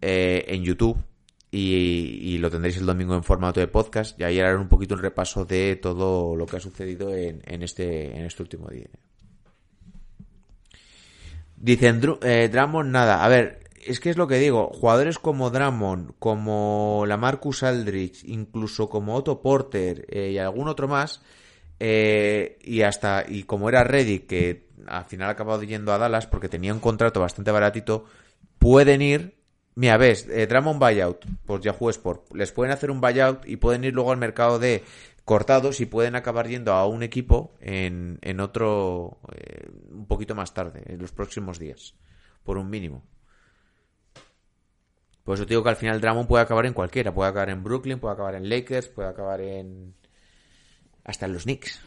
eh, 0.00 0.44
en 0.48 0.62
YouTube 0.62 1.02
y, 1.50 2.18
y 2.22 2.38
lo 2.38 2.50
tendréis 2.50 2.76
el 2.76 2.86
domingo 2.86 3.14
en 3.14 3.24
formato 3.24 3.60
de 3.60 3.68
podcast 3.68 4.18
y 4.18 4.24
ahí 4.24 4.38
haré 4.38 4.56
un 4.56 4.68
poquito 4.68 4.94
un 4.94 5.02
repaso 5.02 5.44
de 5.44 5.76
todo 5.76 6.36
lo 6.36 6.46
que 6.46 6.56
ha 6.56 6.60
sucedido 6.60 7.14
en, 7.14 7.42
en 7.44 7.62
este, 7.62 8.16
en 8.16 8.24
este 8.26 8.42
último 8.42 8.68
día. 8.68 8.88
Dicen 11.56 12.00
eh, 12.22 12.48
Drummond 12.52 12.90
nada. 12.90 13.24
A 13.24 13.28
ver, 13.28 13.63
es 13.86 14.00
que 14.00 14.10
es 14.10 14.16
lo 14.16 14.26
que 14.26 14.38
digo. 14.38 14.70
Jugadores 14.72 15.18
como 15.18 15.50
Drummond, 15.50 16.12
como 16.18 17.04
la 17.06 17.16
Marcus 17.16 17.62
Aldrich, 17.62 18.24
incluso 18.24 18.88
como 18.88 19.14
Otto 19.14 19.40
Porter 19.40 20.06
eh, 20.08 20.30
y 20.32 20.38
algún 20.38 20.68
otro 20.68 20.88
más, 20.88 21.22
eh, 21.80 22.58
y 22.62 22.82
hasta 22.82 23.24
y 23.26 23.42
como 23.44 23.68
era 23.68 23.84
Reddick 23.84 24.26
que 24.26 24.68
al 24.86 25.04
final 25.04 25.28
ha 25.28 25.32
acabado 25.32 25.62
yendo 25.62 25.92
a 25.92 25.98
Dallas 25.98 26.26
porque 26.26 26.48
tenía 26.48 26.72
un 26.72 26.80
contrato 26.80 27.20
bastante 27.20 27.50
baratito, 27.50 28.04
pueden 28.58 29.02
ir. 29.02 29.34
Mira, 29.76 29.96
ves, 29.96 30.28
eh, 30.30 30.46
buyout, 30.46 31.26
pues 31.44 31.60
Yahoo 31.62 31.90
Sport, 31.90 32.32
les 32.34 32.52
pueden 32.52 32.72
hacer 32.72 32.92
un 32.92 33.00
buyout 33.00 33.44
y 33.44 33.56
pueden 33.56 33.82
ir 33.82 33.92
luego 33.92 34.12
al 34.12 34.18
mercado 34.18 34.60
de 34.60 34.84
cortados 35.24 35.80
y 35.80 35.86
pueden 35.86 36.14
acabar 36.14 36.48
yendo 36.48 36.72
a 36.72 36.86
un 36.86 37.02
equipo 37.02 37.54
en, 37.60 38.18
en 38.22 38.40
otro 38.40 39.18
eh, 39.34 39.68
un 39.90 40.06
poquito 40.06 40.34
más 40.34 40.54
tarde, 40.54 40.82
en 40.86 41.00
los 41.00 41.12
próximos 41.12 41.58
días, 41.58 41.94
por 42.44 42.56
un 42.56 42.70
mínimo. 42.70 43.02
Por 45.24 45.34
eso 45.36 45.44
te 45.46 45.50
digo 45.54 45.62
que 45.62 45.70
al 45.70 45.76
final 45.76 46.00
Drummond 46.00 46.28
puede 46.28 46.44
acabar 46.44 46.66
en 46.66 46.74
cualquiera, 46.74 47.12
puede 47.14 47.30
acabar 47.30 47.48
en 47.50 47.62
Brooklyn, 47.64 47.98
puede 47.98 48.12
acabar 48.14 48.34
en 48.34 48.48
Lakers, 48.48 48.88
puede 48.88 49.08
acabar 49.08 49.40
en 49.40 49.94
hasta 51.04 51.26
en 51.26 51.32
los 51.32 51.44
Knicks. 51.44 51.80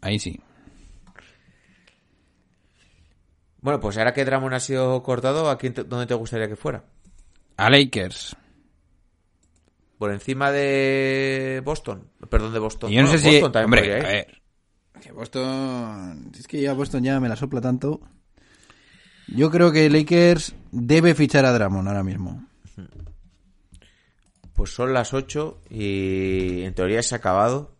Ahí 0.00 0.18
sí. 0.18 0.40
Bueno, 3.60 3.80
pues 3.80 3.98
ahora 3.98 4.14
que 4.14 4.24
Drummond 4.24 4.54
ha 4.54 4.60
sido 4.60 5.02
cortado, 5.02 5.50
¿a 5.50 5.58
quién 5.58 5.74
te- 5.74 5.84
dónde 5.84 6.06
te 6.06 6.14
gustaría 6.14 6.48
que 6.48 6.56
fuera? 6.56 6.84
A 7.56 7.68
Lakers. 7.70 8.36
Por 9.98 10.12
encima 10.12 10.52
de 10.52 11.60
Boston, 11.64 12.08
perdón, 12.30 12.52
de 12.52 12.60
Boston. 12.60 12.92
Y 12.92 12.94
yo 12.94 13.02
no 13.02 13.08
Bueno, 13.08 13.18
sé 13.20 13.24
si... 13.28 13.34
Boston 13.34 13.52
también 13.52 13.64
Hombre, 13.66 13.80
podría 13.80 13.96
a 14.08 14.12
ver. 14.12 14.42
Que 15.02 15.12
Boston... 15.12 16.30
Es 16.38 16.46
que 16.46 16.60
ya 16.60 16.72
Boston 16.72 17.02
ya 17.02 17.18
me 17.18 17.28
la 17.28 17.34
sopla 17.34 17.60
tanto. 17.60 18.00
Yo 19.26 19.50
creo 19.50 19.72
que 19.72 19.90
Lakers 19.90 20.54
debe 20.70 21.14
fichar 21.14 21.44
a 21.44 21.52
Drummond 21.52 21.88
ahora 21.88 22.02
mismo. 22.02 22.46
Pues 24.54 24.70
son 24.70 24.92
las 24.92 25.14
8 25.14 25.62
y 25.70 26.62
en 26.62 26.74
teoría 26.74 27.02
se 27.02 27.14
ha 27.14 27.18
acabado. 27.18 27.76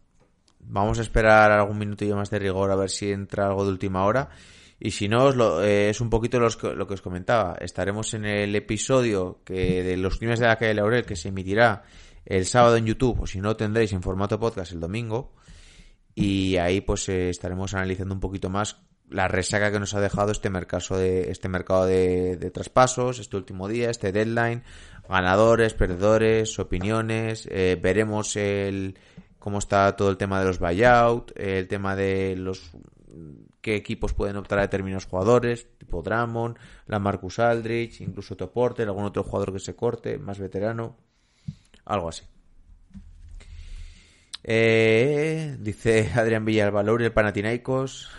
Vamos 0.61 0.99
a 0.99 1.03
esperar 1.03 1.51
algún 1.51 1.79
minutillo 1.79 2.15
más 2.15 2.31
de 2.31 2.39
rigor 2.39 2.71
a 2.71 2.77
ver 2.77 2.91
si 2.91 3.11
entra 3.11 3.47
algo 3.47 3.65
de 3.65 3.73
última 3.73 4.05
hora. 4.05 4.29
Y 4.81 4.93
si 4.93 5.09
no, 5.09 5.63
eh, 5.63 5.91
es 5.91 6.01
un 6.01 6.09
poquito 6.09 6.39
lo 6.39 6.87
que 6.87 6.95
os 6.95 7.03
comentaba. 7.03 7.57
Estaremos 7.61 8.15
en 8.15 8.25
el 8.25 8.55
episodio 8.55 9.41
que 9.45 9.83
de 9.83 9.97
los 9.97 10.19
crímenes 10.19 10.39
de 10.39 10.47
la 10.47 10.57
calle 10.57 10.75
Laurel 10.75 11.05
que 11.05 11.17
se 11.17 11.31
emitirá 11.31 11.83
el 12.25 12.47
sábado 12.47 12.77
en 12.77 12.87
YouTube, 12.87 13.23
o 13.23 13.27
si 13.27 13.41
no, 13.41 13.57
tendréis 13.57 13.93
en 13.93 14.03
formato 14.03 14.39
podcast 14.39 14.73
el 14.73 14.81
domingo. 14.81 15.33
Y 16.15 16.57
ahí 16.59 16.81
pues 16.81 17.09
eh, 17.09 17.31
estaremos 17.31 17.75
analizando 17.75 18.15
un 18.15 18.21
poquito 18.21 18.51
más 18.51 18.77
la 19.11 19.29
resaca 19.29 19.71
que 19.73 19.81
nos 19.81 19.95
ha 19.95 20.01
dejado 20.01 20.33
este 20.33 20.51
mercado 20.51 20.99
de, 20.99 21.31
este 21.31 21.49
mercado 21.49 21.87
de, 21.87 22.51
traspasos, 22.53 23.19
este 23.19 23.37
último 23.37 23.69
día, 23.69 23.91
este 23.91 24.13
deadline, 24.13 24.63
ganadores, 25.09 25.75
perdedores, 25.75 26.59
opiniones, 26.59 27.49
eh, 27.51 27.79
veremos 27.81 28.37
el 28.37 28.99
cómo 29.39 29.59
está 29.59 29.97
todo 29.97 30.11
el 30.11 30.17
tema 30.17 30.41
de 30.41 30.47
los 30.47 30.59
buyout, 30.59 31.33
el 31.37 31.69
tema 31.69 31.97
de 31.97 32.37
los 32.37 32.71
qué 33.61 33.77
equipos 33.77 34.13
pueden 34.13 34.37
optar 34.37 34.59
a 34.59 34.63
determinados 34.63 35.07
jugadores, 35.07 35.67
tipo 35.79 36.03
Drummond, 36.03 36.57
la 36.87 36.99
Marcus 36.99 37.39
Aldrich, 37.39 38.01
incluso 38.01 38.37
Toporter, 38.37 38.89
algún 38.89 39.05
otro 39.05 39.23
jugador 39.23 39.53
que 39.53 39.59
se 39.59 39.75
corte, 39.75 40.19
más 40.19 40.39
veterano, 40.39 40.97
algo 41.85 42.09
así. 42.09 42.25
Eh, 44.45 45.57
dice 45.61 46.11
Adrián 46.15 46.45
Villalvalor 46.45 47.03
y 47.03 47.07
el 47.07 47.13
Panathinaikos. 47.13 48.11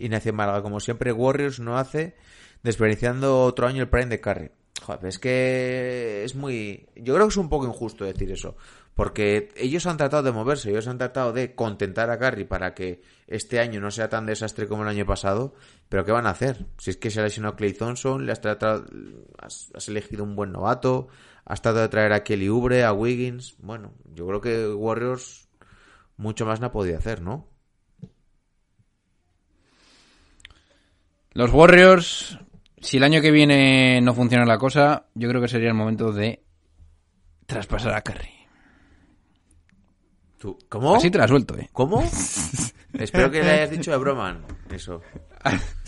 Ignacio 0.00 0.32
Málaga, 0.32 0.62
como 0.62 0.80
siempre, 0.80 1.12
Warriors 1.12 1.60
no 1.60 1.78
hace, 1.78 2.16
desperdiciando 2.62 3.44
otro 3.44 3.66
año 3.66 3.82
el 3.82 3.88
Prime 3.88 4.06
de 4.06 4.20
Curry. 4.20 4.50
Joder, 4.82 5.06
es 5.06 5.18
que 5.18 6.24
es 6.24 6.34
muy... 6.34 6.88
Yo 6.96 7.14
creo 7.14 7.26
que 7.26 7.32
es 7.32 7.36
un 7.36 7.50
poco 7.50 7.66
injusto 7.66 8.04
decir 8.04 8.32
eso, 8.32 8.56
porque 8.94 9.50
ellos 9.56 9.86
han 9.86 9.98
tratado 9.98 10.22
de 10.22 10.32
moverse, 10.32 10.70
ellos 10.70 10.88
han 10.88 10.96
tratado 10.96 11.32
de 11.32 11.54
contentar 11.54 12.10
a 12.10 12.18
Curry 12.18 12.44
para 12.44 12.74
que 12.74 13.02
este 13.26 13.60
año 13.60 13.80
no 13.80 13.90
sea 13.90 14.08
tan 14.08 14.26
desastre 14.26 14.66
como 14.66 14.82
el 14.82 14.88
año 14.88 15.04
pasado, 15.04 15.54
pero 15.88 16.04
¿qué 16.04 16.12
van 16.12 16.26
a 16.26 16.30
hacer? 16.30 16.66
Si 16.78 16.90
es 16.90 16.96
que 16.96 17.10
se 17.10 17.20
ha 17.20 17.24
lesionado 17.24 17.56
Clay 17.56 17.74
Thompson, 17.74 18.24
le 18.24 18.32
has, 18.32 18.40
tratado, 18.40 18.86
has, 19.38 19.88
elegido 19.88 20.24
un 20.24 20.34
buen 20.34 20.52
novato, 20.52 21.08
has 21.44 21.60
tratado 21.60 21.82
de 21.82 21.88
traer 21.88 22.12
a 22.12 22.24
Kelly 22.24 22.48
Oubre, 22.48 22.84
a 22.84 22.92
Wiggins, 22.92 23.56
bueno, 23.58 23.92
yo 24.14 24.26
creo 24.26 24.40
que 24.40 24.68
Warriors 24.72 25.48
mucho 26.16 26.46
más 26.46 26.60
no 26.60 26.66
ha 26.66 26.72
podido 26.72 26.96
hacer, 26.96 27.20
¿no? 27.20 27.49
Los 31.32 31.52
Warriors, 31.52 32.38
si 32.80 32.96
el 32.96 33.04
año 33.04 33.20
que 33.20 33.30
viene 33.30 34.00
no 34.00 34.14
funciona 34.14 34.44
la 34.44 34.58
cosa, 34.58 35.06
yo 35.14 35.28
creo 35.28 35.40
que 35.40 35.48
sería 35.48 35.68
el 35.68 35.74
momento 35.74 36.12
de 36.12 36.42
traspasar 37.46 37.94
a 37.94 38.02
Curry. 38.02 38.30
¿Tú? 40.38 40.58
¿Cómo? 40.68 40.96
Así 40.96 41.10
te 41.10 41.18
la 41.18 41.28
suelto, 41.28 41.56
eh. 41.56 41.68
¿Cómo? 41.72 42.02
Espero 42.94 43.30
que 43.30 43.42
le 43.42 43.50
hayas 43.50 43.70
dicho 43.70 43.90
de 43.90 43.96
broma 43.98 44.40
eso. 44.70 45.02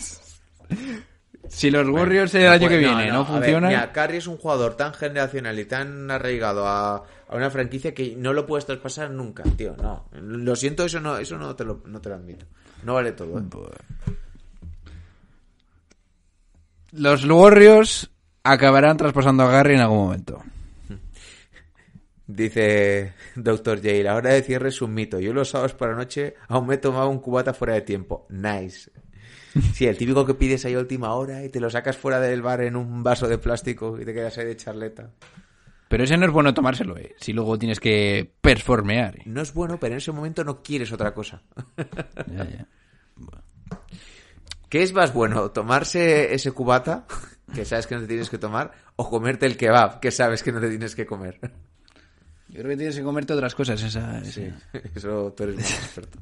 Si 1.49 1.69
los 1.69 1.87
Warriors 1.87 2.33
el 2.33 2.47
año 2.47 2.67
que 2.67 2.77
viene 2.77 3.11
no, 3.11 3.21
a 3.21 3.25
funcionan, 3.25 3.69
mira, 3.69 3.91
Curry 3.91 4.17
es 4.17 4.27
un 4.27 4.37
jugador 4.37 4.75
tan 4.75 4.91
generacional 4.93 5.59
y 5.59 5.65
tan 5.65 6.09
arraigado 6.09 6.65
a, 6.65 6.95
a 6.95 7.35
una 7.35 7.51
franquicia 7.51 7.93
que 7.93 8.15
no 8.15 8.33
lo 8.33 8.47
puedes 8.47 8.65
traspasar 8.65 9.11
nunca, 9.11 9.43
tío. 9.55 9.75
No, 9.75 10.09
lo 10.13 10.55
siento, 10.55 10.85
eso 10.85 10.99
no, 10.99 11.17
eso 11.17 11.37
no 11.37 11.55
te 11.55 11.63
lo, 11.63 11.83
no 11.85 12.01
te 12.01 12.09
lo 12.09 12.15
admito. 12.15 12.47
No 12.83 12.95
vale 12.95 13.11
todo. 13.11 13.39
¿eh? 13.39 14.13
Los 16.93 17.25
Warriors 17.25 18.11
acabarán 18.43 18.97
traspasando 18.97 19.43
a 19.43 19.51
Curry 19.51 19.75
en 19.75 19.81
algún 19.81 19.97
momento. 19.97 20.43
Dice 22.25 23.13
Dr. 23.35 23.77
J, 23.77 24.03
la 24.03 24.15
hora 24.15 24.33
de 24.33 24.41
cierre 24.41 24.69
es 24.69 24.81
un 24.81 24.93
mito. 24.93 25.19
Yo 25.19 25.33
los 25.33 25.49
sábados 25.49 25.73
por 25.73 25.89
la 25.89 25.95
noche 25.95 26.35
aún 26.47 26.67
me 26.67 26.75
he 26.75 26.77
tomado 26.77 27.09
un 27.09 27.19
cubata 27.19 27.53
fuera 27.53 27.73
de 27.73 27.81
tiempo. 27.81 28.25
Nice. 28.29 28.91
Sí, 29.73 29.85
el 29.85 29.97
típico 29.97 30.25
que 30.25 30.33
pides 30.33 30.65
ahí 30.65 30.73
a 30.73 30.79
última 30.79 31.13
hora 31.13 31.43
y 31.43 31.49
te 31.49 31.59
lo 31.59 31.69
sacas 31.69 31.97
fuera 31.97 32.19
del 32.19 32.41
bar 32.41 32.61
en 32.61 32.75
un 32.75 33.03
vaso 33.03 33.27
de 33.27 33.37
plástico 33.37 33.99
y 33.99 34.05
te 34.05 34.13
quedas 34.13 34.37
ahí 34.37 34.45
de 34.45 34.55
charleta. 34.55 35.11
Pero 35.89 36.05
ese 36.05 36.17
no 36.17 36.25
es 36.25 36.31
bueno 36.31 36.55
tomárselo, 36.55 36.97
¿eh? 36.97 37.13
Si 37.19 37.33
luego 37.33 37.59
tienes 37.59 37.79
que 37.79 38.31
performear. 38.41 39.17
¿eh? 39.17 39.23
No 39.25 39.41
es 39.41 39.53
bueno, 39.53 39.77
pero 39.79 39.93
en 39.93 39.99
ese 39.99 40.11
momento 40.11 40.43
no 40.43 40.63
quieres 40.63 40.91
otra 40.91 41.13
cosa. 41.13 41.43
Ya, 42.27 42.49
ya. 42.49 42.67
¿Qué 44.73 44.81
es 44.81 44.91
más 44.91 45.13
bueno? 45.13 45.51
¿Tomarse 45.51 46.33
ese 46.33 46.51
cubata, 46.51 47.05
que 47.53 47.63
sabes 47.63 47.85
que 47.85 47.93
no 47.93 48.01
te 48.01 48.07
tienes 48.07 48.31
que 48.31 48.39
tomar, 48.39 48.71
o 48.95 49.07
comerte 49.07 49.45
el 49.45 49.55
kebab, 49.55 49.99
que 49.99 50.09
sabes 50.09 50.41
que 50.41 50.51
no 50.51 50.59
te 50.59 50.67
tienes 50.67 50.95
que 50.95 51.05
comer? 51.05 51.39
Yo 52.49 52.55
creo 52.61 52.69
que 52.69 52.77
tienes 52.77 52.95
que 52.95 53.03
comerte 53.03 53.33
otras 53.33 53.53
cosas. 53.53 53.83
Esa, 53.83 54.17
esa- 54.21 54.41
Eso 54.95 55.31
tú 55.37 55.43
eres 55.43 55.57
más 55.57 55.71
experto. 55.73 56.17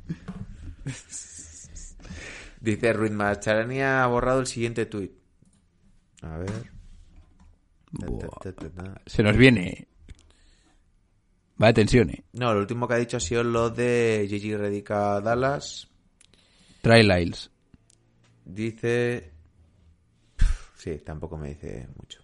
Dice 2.59 2.91
Ruiz 2.91 3.13
Charani 3.39 3.81
ha 3.83 4.05
borrado 4.07 4.41
el 4.41 4.47
siguiente 4.47 4.85
tuit. 4.85 5.13
A 6.21 6.37
ver. 6.37 6.51
Buah. 7.91 8.19
Ta, 8.43 8.51
ta, 8.51 8.69
ta, 8.69 8.83
ta. 8.83 9.01
Se 9.05 9.23
nos 9.23 9.37
viene. 9.37 9.87
Va 11.63 11.67
de 11.67 11.73
tensión, 11.73 12.09
¿eh? 12.09 12.25
No, 12.33 12.53
lo 12.53 12.59
último 12.59 12.85
que 12.85 12.95
ha 12.95 12.97
dicho 12.97 13.15
ha 13.15 13.21
sido 13.21 13.45
lo 13.45 13.69
de 13.69 14.25
Gigi 14.29 14.57
Redica 14.57 15.21
Dallas. 15.21 15.87
Trial 16.81 17.17
Isles. 17.21 17.50
Dice. 18.45 19.31
Sí, 20.75 20.97
tampoco 21.05 21.37
me 21.37 21.49
dice 21.49 21.87
mucho. 21.95 22.21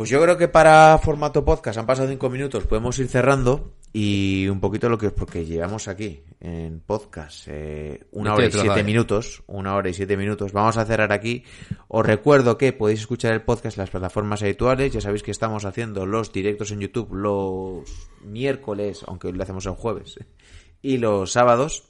Pues 0.00 0.08
yo 0.08 0.22
creo 0.22 0.38
que 0.38 0.48
para 0.48 0.96
formato 0.96 1.44
podcast 1.44 1.78
han 1.78 1.84
pasado 1.84 2.08
cinco 2.08 2.30
minutos, 2.30 2.64
podemos 2.64 2.98
ir 2.98 3.08
cerrando 3.08 3.74
y 3.92 4.48
un 4.48 4.58
poquito 4.58 4.88
lo 4.88 4.96
que 4.96 5.08
es 5.08 5.12
porque 5.12 5.44
llevamos 5.44 5.88
aquí 5.88 6.22
en 6.40 6.80
podcast 6.80 7.48
eh, 7.48 8.06
una 8.12 8.34
hora 8.34 8.46
y 8.46 8.50
siete 8.50 8.82
minutos, 8.82 9.42
una 9.46 9.74
hora 9.74 9.90
y 9.90 9.92
siete 9.92 10.16
minutos. 10.16 10.54
Vamos 10.54 10.78
a 10.78 10.86
cerrar 10.86 11.12
aquí. 11.12 11.44
Os 11.88 12.06
recuerdo 12.06 12.56
que 12.56 12.72
podéis 12.72 13.00
escuchar 13.00 13.34
el 13.34 13.42
podcast 13.42 13.76
en 13.76 13.82
las 13.82 13.90
plataformas 13.90 14.42
habituales. 14.42 14.90
Ya 14.90 15.02
sabéis 15.02 15.22
que 15.22 15.32
estamos 15.32 15.66
haciendo 15.66 16.06
los 16.06 16.32
directos 16.32 16.70
en 16.70 16.80
YouTube 16.80 17.12
los 17.12 17.84
miércoles, 18.24 19.04
aunque 19.06 19.26
hoy 19.26 19.34
lo 19.34 19.42
hacemos 19.42 19.66
el 19.66 19.72
jueves, 19.72 20.18
y 20.80 20.96
los 20.96 21.30
sábados. 21.32 21.89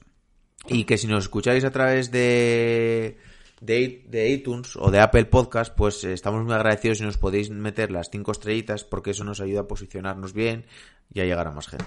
Y 0.68 0.84
que 0.84 0.98
si 0.98 1.06
nos 1.06 1.24
escucháis 1.24 1.64
a 1.64 1.70
través 1.70 2.10
de, 2.10 3.16
de, 3.60 4.28
iTunes 4.30 4.76
o 4.76 4.90
de 4.90 5.00
Apple 5.00 5.24
Podcast, 5.24 5.74
pues 5.74 6.04
eh, 6.04 6.12
estamos 6.12 6.44
muy 6.44 6.52
agradecidos 6.54 6.98
si 6.98 7.04
nos 7.04 7.16
podéis 7.18 7.50
meter 7.50 7.90
las 7.90 8.10
cinco 8.10 8.32
estrellitas 8.32 8.84
porque 8.84 9.10
eso 9.10 9.24
nos 9.24 9.40
ayuda 9.40 9.60
a 9.60 9.66
posicionarnos 9.68 10.32
bien 10.32 10.64
y 11.12 11.20
a 11.20 11.24
llegar 11.24 11.46
a 11.46 11.52
más 11.52 11.66
gente. 11.68 11.86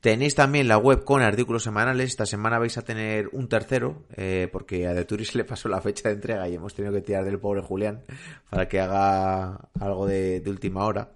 Tenéis 0.00 0.36
también 0.36 0.68
la 0.68 0.78
web 0.78 1.02
con 1.02 1.22
artículos 1.22 1.64
semanales. 1.64 2.10
Esta 2.10 2.24
semana 2.24 2.60
vais 2.60 2.78
a 2.78 2.82
tener 2.82 3.28
un 3.32 3.48
tercero, 3.48 4.04
eh, 4.16 4.48
porque 4.52 4.86
a 4.86 4.94
The 4.94 5.04
Tourist 5.04 5.34
le 5.34 5.44
pasó 5.44 5.68
la 5.68 5.80
fecha 5.80 6.08
de 6.08 6.14
entrega 6.14 6.48
y 6.48 6.54
hemos 6.54 6.72
tenido 6.72 6.94
que 6.94 7.00
tirar 7.02 7.24
del 7.24 7.40
pobre 7.40 7.62
Julián 7.62 8.04
para 8.48 8.68
que 8.68 8.78
haga 8.78 9.68
algo 9.80 10.06
de, 10.06 10.38
de 10.40 10.50
última 10.50 10.84
hora, 10.86 11.10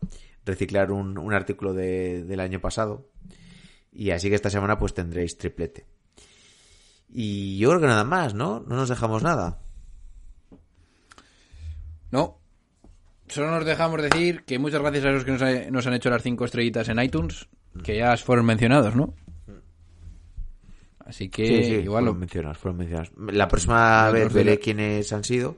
reciclar 0.44 0.90
un, 0.90 1.16
un 1.16 1.32
artículo 1.32 1.72
de- 1.74 2.24
del 2.24 2.40
año 2.40 2.60
pasado. 2.60 3.08
Y 3.92 4.10
así 4.10 4.28
que 4.28 4.34
esta 4.34 4.50
semana 4.50 4.78
pues 4.80 4.94
tendréis 4.94 5.38
triplete. 5.38 5.86
Y 7.14 7.58
yo 7.58 7.68
creo 7.70 7.80
que 7.80 7.86
nada 7.86 8.04
más, 8.04 8.34
¿no? 8.34 8.60
No 8.66 8.76
nos 8.76 8.88
dejamos 8.88 9.22
nada. 9.22 9.58
No. 12.10 12.38
Solo 13.28 13.50
nos 13.50 13.64
dejamos 13.64 14.02
decir 14.02 14.44
que 14.44 14.58
muchas 14.58 14.80
gracias 14.80 15.04
a 15.04 15.10
los 15.10 15.24
que 15.24 15.30
nos, 15.32 15.42
ha- 15.42 15.70
nos 15.70 15.86
han 15.86 15.94
hecho 15.94 16.10
las 16.10 16.22
cinco 16.22 16.44
estrellitas 16.44 16.88
en 16.88 17.00
iTunes, 17.00 17.48
que 17.82 17.96
ya 17.96 18.16
fueron 18.16 18.44
mencionados, 18.46 18.94
¿no? 18.94 19.14
Así 21.04 21.28
que 21.28 21.80
igual 21.82 21.84
fueron 21.84 22.04
lo... 22.06 22.14
mencionados, 22.14 22.58
fueron 22.58 22.78
mencionados. 22.78 23.10
La 23.32 23.48
próxima 23.48 24.10
vez 24.10 24.32
veré 24.32 24.58
quiénes 24.58 25.12
han 25.12 25.24
sido. 25.24 25.56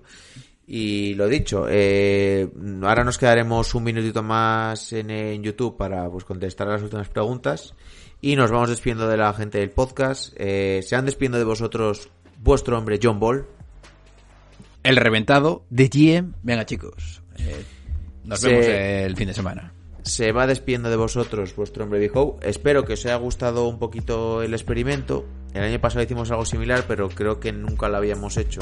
Y 0.67 1.15
lo 1.15 1.29
dicho, 1.29 1.67
eh, 1.69 2.49
ahora 2.83 3.05
nos 3.05 3.19
quedaremos 3.19 3.75
un 3.75 3.85
minutito 3.85 4.23
más 4.23 4.93
en, 4.95 5.11
en 5.11 5.43
YouTube 5.43 5.77
para 5.77 6.09
pues 6.09 6.25
contestar 6.25 6.69
a 6.69 6.73
las 6.73 6.83
últimas 6.83 7.09
preguntas. 7.11 7.75
Y 8.25 8.37
nos 8.37 8.51
vamos 8.51 8.71
despidiendo 8.71 9.07
de 9.07 9.19
la 9.19 9.35
gente 9.35 9.59
del 9.59 9.71
podcast. 9.71 10.33
Eh, 10.39 10.81
se 10.83 10.97
han 10.97 11.05
despidiendo 11.05 11.37
de 11.37 11.45
vosotros 11.45 12.09
vuestro 12.39 12.79
hombre 12.79 12.99
John 13.03 13.21
Ball. 13.21 13.45
El 14.83 14.97
reventado 14.97 15.67
de 15.69 15.89
GM. 15.89 16.33
Venga, 16.43 16.65
chicos. 16.65 17.21
eh, 17.37 17.63
nos 18.25 18.41
Se- 18.41 18.49
vemos 18.49 18.65
el 18.67 19.15
fin 19.17 19.29
de 19.29 19.35
semana. 19.35 19.75
se 20.05 20.33
va 20.33 20.47
despidiendo 20.47 20.89
de 20.89 20.97
vosotros 20.97 21.55
vuestro 21.55 21.85
hombre 21.85 21.99
Big 22.01 22.13
Espero 22.41 22.87
que 22.87 22.95
os 22.95 23.05
haya 23.05 23.17
gustado 23.17 23.69
un 23.69 23.79
poquito 23.79 24.43
el 24.43 24.55
experimento. 24.55 25.27
El 25.53 25.65
año 25.65 25.79
pasado 25.79 26.03
hicimos 26.03 26.31
algo 26.31 26.47
similar, 26.47 26.85
pero 26.89 27.11
creo 27.11 27.39
que 27.41 27.53
nunca 27.53 27.91
lo 27.91 27.99
habíamos 27.99 28.39
hecho 28.39 28.61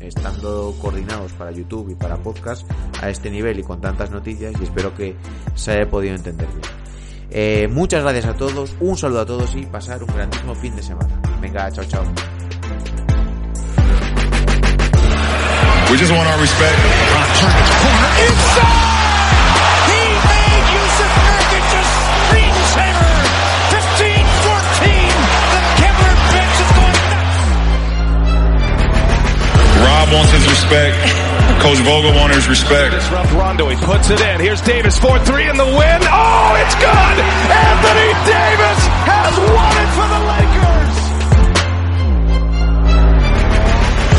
estando 0.00 0.74
coordinados 0.80 1.32
para 1.34 1.50
YouTube 1.50 1.90
y 1.90 1.94
para 1.94 2.16
podcast 2.16 2.66
a 3.02 3.10
este 3.10 3.30
nivel 3.30 3.58
y 3.58 3.62
con 3.64 3.82
tantas 3.82 4.10
noticias 4.10 4.54
y 4.58 4.64
espero 4.64 4.94
que 4.94 5.14
se 5.56 5.72
haya 5.72 5.90
podido 5.90 6.14
entender 6.14 6.46
bien. 6.48 6.60
Eh, 7.30 7.68
muchas 7.70 8.02
gracias 8.02 8.24
a 8.26 8.34
todos, 8.34 8.74
un 8.80 8.96
saludo 8.96 9.20
a 9.20 9.26
todos 9.26 9.54
y 9.54 9.66
pasar 9.66 10.02
un 10.02 10.08
grandísimo 10.14 10.54
fin 10.54 10.74
de 10.74 10.82
semana. 10.82 11.20
Venga, 11.40 11.70
chao, 11.70 11.84
chao. 11.84 12.04
We 15.90 15.96
just 15.96 16.12
want 16.12 16.28
our 16.28 16.38
respect. 16.40 16.78
He 19.88 20.00
made 20.28 20.66
Yusuf 20.74 21.12
Nurkic 21.24 21.72
a 21.72 21.82
screensaver. 22.28 23.12
15-14. 23.72 24.84
The 25.52 25.60
Kevlar 25.80 26.16
bench 26.32 26.56
is 26.60 26.70
going 26.76 27.00
nuts. 27.12 27.40
Rob 29.84 30.08
wants 30.12 30.32
his 30.32 30.44
respect. 30.48 31.27
Coach 31.60 31.78
Vogel 31.82 32.14
wants 32.14 32.36
his 32.36 32.48
respect. 32.48 32.94
Disrupt 32.94 33.32
Rondo. 33.32 33.68
He 33.68 33.76
puts 33.76 34.10
it 34.10 34.20
in. 34.20 34.40
Here's 34.40 34.60
Davis. 34.62 34.98
4-3 34.98 35.50
in 35.50 35.56
the 35.56 35.66
win. 35.66 36.00
Oh, 36.06 36.62
it's 36.62 36.76
good. 36.78 37.16
Anthony 37.50 38.10
Davis 38.24 38.80
has 39.06 39.34
won 39.42 39.74
it 39.78 39.90
for 39.98 40.06
the 40.06 40.20
Lakers. 40.30 40.94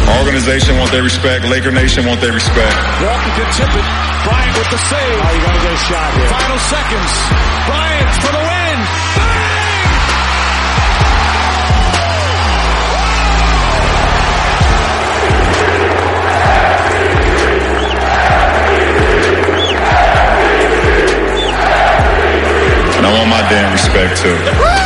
Our 0.10 0.20
organization 0.26 0.78
want 0.78 0.92
their 0.92 1.04
respect. 1.04 1.46
Laker 1.46 1.72
Nation 1.72 2.06
want 2.06 2.20
their 2.20 2.34
respect. 2.34 2.76
Walker 3.02 3.32
can 3.38 3.50
tip 3.54 3.72
it. 3.72 3.86
Bryant 4.26 4.58
with 4.58 4.70
the 4.74 4.82
save. 4.90 5.20
Oh, 5.22 5.32
you 5.32 5.42
gotta 5.46 5.62
get 5.64 5.74
a 5.74 5.82
shot 5.86 6.10
here. 6.18 6.28
Final 6.28 6.60
seconds. 6.68 7.12
Bryant 7.70 8.10
for 8.20 8.32
the 8.36 8.44
win. 8.44 8.78
Bang! 9.16 9.39
my 23.30 23.48
damn 23.48 23.72
respect 23.72 24.18
too. 24.18 24.79